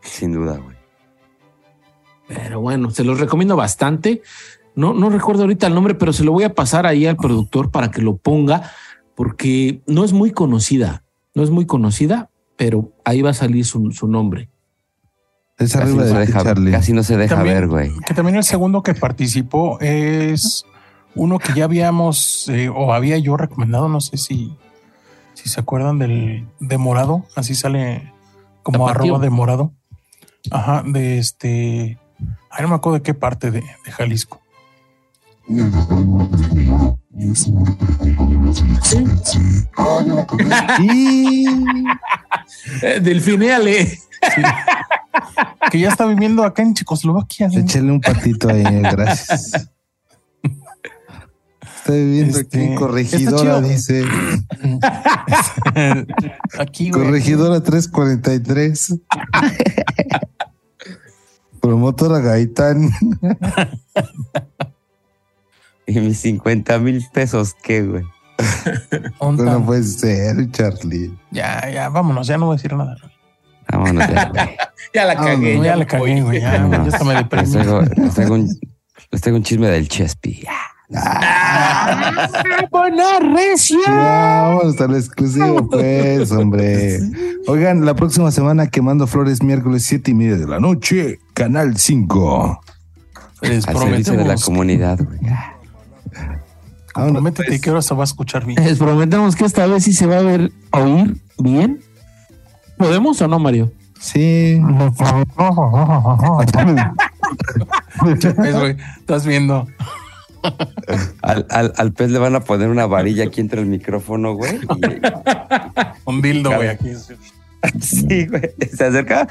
Sin 0.02 0.32
duda, 0.32 0.58
güey. 0.58 0.76
Pero 2.28 2.60
bueno, 2.60 2.90
se 2.90 3.04
los 3.04 3.18
recomiendo 3.18 3.56
bastante. 3.56 4.22
No, 4.76 4.92
no 4.94 5.10
recuerdo 5.10 5.42
ahorita 5.42 5.66
el 5.66 5.74
nombre, 5.74 5.94
pero 5.94 6.12
se 6.12 6.22
lo 6.22 6.30
voy 6.32 6.44
a 6.44 6.54
pasar 6.54 6.86
ahí 6.86 7.06
al 7.06 7.16
productor 7.16 7.70
para 7.72 7.90
que 7.90 8.02
lo 8.02 8.16
ponga, 8.18 8.70
porque 9.16 9.80
no 9.86 10.04
es 10.04 10.12
muy 10.12 10.30
conocida. 10.30 11.02
No 11.34 11.42
es 11.42 11.50
muy 11.50 11.66
conocida, 11.66 12.30
pero 12.56 12.92
ahí 13.04 13.22
va 13.22 13.30
a 13.30 13.34
salir 13.34 13.64
su, 13.64 13.90
su 13.92 14.06
nombre. 14.06 14.48
Es 15.58 15.72
Casi 15.72 15.82
arriba 15.84 16.02
no, 16.02 16.08
se 16.08 16.14
de 16.14 16.26
deja, 16.26 16.42
Charlie. 16.42 16.70
casi 16.70 16.92
no 16.92 17.02
se 17.02 17.16
deja 17.16 17.34
También- 17.36 17.54
ver, 17.56 17.66
güey. 17.68 17.90
Que 18.06 18.14
también 18.14 18.36
el 18.36 18.44
segundo 18.44 18.82
que 18.82 18.94
participó 18.94 19.78
es 19.80 20.64
uno 21.14 21.38
que 21.38 21.54
ya 21.54 21.64
habíamos 21.64 22.46
eh, 22.50 22.68
o 22.68 22.92
había 22.92 23.16
yo 23.18 23.38
recomendado, 23.38 23.88
no 23.88 24.02
sé 24.02 24.18
si, 24.18 24.54
si 25.32 25.48
se 25.48 25.58
acuerdan 25.60 25.98
del 25.98 26.46
de 26.60 26.76
morado, 26.78 27.24
así 27.34 27.54
sale 27.54 28.12
como 28.62 28.86
Tapatío. 28.86 29.14
arroba 29.14 29.24
de 29.24 29.30
morado. 29.30 29.72
Ajá, 30.50 30.82
de 30.86 31.16
este. 31.18 31.98
Ay, 32.50 32.62
no 32.62 32.68
me 32.68 32.74
acuerdo 32.74 32.98
de 32.98 33.02
qué 33.02 33.14
parte 33.14 33.50
de, 33.50 33.60
de 33.60 33.92
Jalisco. 33.92 34.40
Y 35.48 35.60
Eh, 42.82 43.00
Delfinéale. 43.00 43.98
Que 45.70 45.78
ya 45.80 45.90
está 45.90 46.06
viviendo 46.06 46.42
acá 46.44 46.62
en 46.62 46.74
Checoslovaquia. 46.74 47.48
¿sí? 47.50 47.58
échale 47.58 47.92
un 47.92 48.00
patito 48.00 48.48
ahí, 48.48 48.62
gracias. 48.62 49.70
Está 51.62 51.92
viviendo 51.92 52.38
aquí 52.38 52.58
en 52.58 52.62
Este, 52.64 52.74
Corregidora, 52.74 53.60
dice. 53.60 54.02
Aquí, 56.58 56.90
güey. 56.90 57.04
Corregidora 57.04 57.62
343. 57.62 58.94
Promotora 61.60 62.18
Gaitán. 62.18 62.90
Y 65.96 66.00
mis 66.00 66.18
50 66.18 66.78
mil 66.80 67.04
pesos, 67.12 67.54
¿qué, 67.62 67.82
güey? 67.82 68.02
¿Dónde 69.20 69.44
No 69.44 69.64
puede 69.64 69.82
ser, 69.84 70.50
Charlie. 70.50 71.16
Ya, 71.30 71.70
ya, 71.70 71.88
vámonos, 71.88 72.26
ya 72.26 72.36
no 72.38 72.46
voy 72.46 72.54
a 72.54 72.56
decir 72.56 72.74
nada. 72.74 72.96
Vámonos 73.70 74.08
ya, 74.08 74.28
güey. 74.30 74.48
Ya 74.94 75.04
la 75.04 75.12
Ah, 75.12 75.16
cagué. 75.16 75.60
Ya 75.62 75.76
le 75.76 75.86
cagué, 75.86 76.22
güey. 76.22 76.40
Ya, 76.40 76.68
ya 76.68 76.82
hasta 76.82 77.04
me 77.04 77.14
Les 77.14 77.28
traigo, 77.50 77.82
les 77.82 78.14
traigo 78.14 78.34
un, 78.34 78.48
les 79.10 79.20
traigo 79.20 79.36
un 79.38 79.42
chisme 79.44 79.68
del 79.68 79.88
Chespi. 79.88 80.44
Buena 82.70 83.18
recia. 83.20 83.78
Vamos 83.88 84.80
al 84.80 84.94
exclusivo, 84.94 85.68
pues, 85.68 86.30
hombre. 86.32 86.98
Oigan, 87.46 87.84
la 87.84 87.94
próxima 87.94 88.30
semana 88.30 88.68
quemando 88.68 89.06
flores, 89.06 89.42
miércoles 89.42 89.84
siete 89.84 90.10
y 90.12 90.14
media 90.14 90.36
de 90.36 90.46
la 90.46 90.60
noche, 90.60 91.18
Canal 91.34 91.76
5. 91.76 92.60
Les 93.42 93.66
Al 93.68 93.76
servicio 93.78 94.12
de 94.12 94.18
la 94.18 94.34
prometemos. 94.34 94.44
comunidad, 94.44 94.98
güey. 95.04 95.18
Prométete 96.96 97.60
que 97.60 97.70
ahora 97.70 97.82
se 97.82 97.94
va 97.94 98.02
a 98.02 98.04
escuchar 98.04 98.44
bien. 98.44 98.62
Les 98.64 98.78
prometemos 98.78 99.36
que 99.36 99.44
esta 99.44 99.66
vez 99.66 99.84
sí 99.84 99.92
se 99.92 100.06
va 100.06 100.18
a 100.18 100.22
ver 100.22 100.50
oír 100.72 101.16
bien. 101.38 101.80
¿Podemos 102.78 103.20
o 103.22 103.28
no, 103.28 103.38
Mario? 103.38 103.72
Sí. 104.00 104.60
Estás 108.98 109.26
viendo. 109.26 109.66
Al, 111.22 111.46
al, 111.50 111.72
al 111.76 111.92
pez 111.92 112.10
le 112.10 112.18
van 112.18 112.34
a 112.36 112.40
poner 112.40 112.68
una 112.68 112.86
varilla 112.86 113.24
aquí 113.24 113.40
entre 113.40 113.60
el 113.60 113.66
micrófono, 113.66 114.34
güey. 114.34 114.56
y- 114.56 115.00
Un 116.04 116.22
dildo, 116.22 116.54
güey, 116.54 116.68
aquí. 116.68 116.92
sí, 117.80 118.26
güey. 118.26 118.42
Se 118.72 118.84
acerca. 118.84 119.26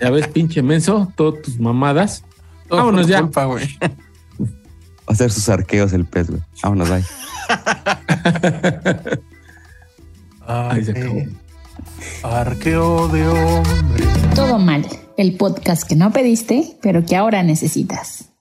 Ya 0.00 0.10
ves, 0.10 0.26
pinche 0.28 0.62
menso, 0.62 1.12
todas 1.14 1.42
tus 1.42 1.60
mamadas. 1.60 2.24
Vámonos 2.68 3.06
ya. 3.06 3.20
culpa, 3.20 3.44
güey. 3.44 3.68
Va 5.02 5.08
a 5.08 5.12
hacer 5.12 5.30
sus 5.30 5.48
arqueos 5.48 5.92
el 5.92 6.04
pez, 6.04 6.30
güey. 6.30 6.42
Vámonos, 6.62 6.88
bye. 6.88 7.04
Ahí 10.46 10.84
se 10.84 10.92
acabó. 10.92 11.22
Arqueo 12.22 13.08
de 13.08 13.26
hombre. 13.28 14.04
Todo 14.34 14.58
mal, 14.58 14.86
el 15.16 15.36
podcast 15.36 15.84
que 15.88 15.96
no 15.96 16.12
pediste, 16.12 16.76
pero 16.82 17.04
que 17.04 17.16
ahora 17.16 17.42
necesitas. 17.42 18.31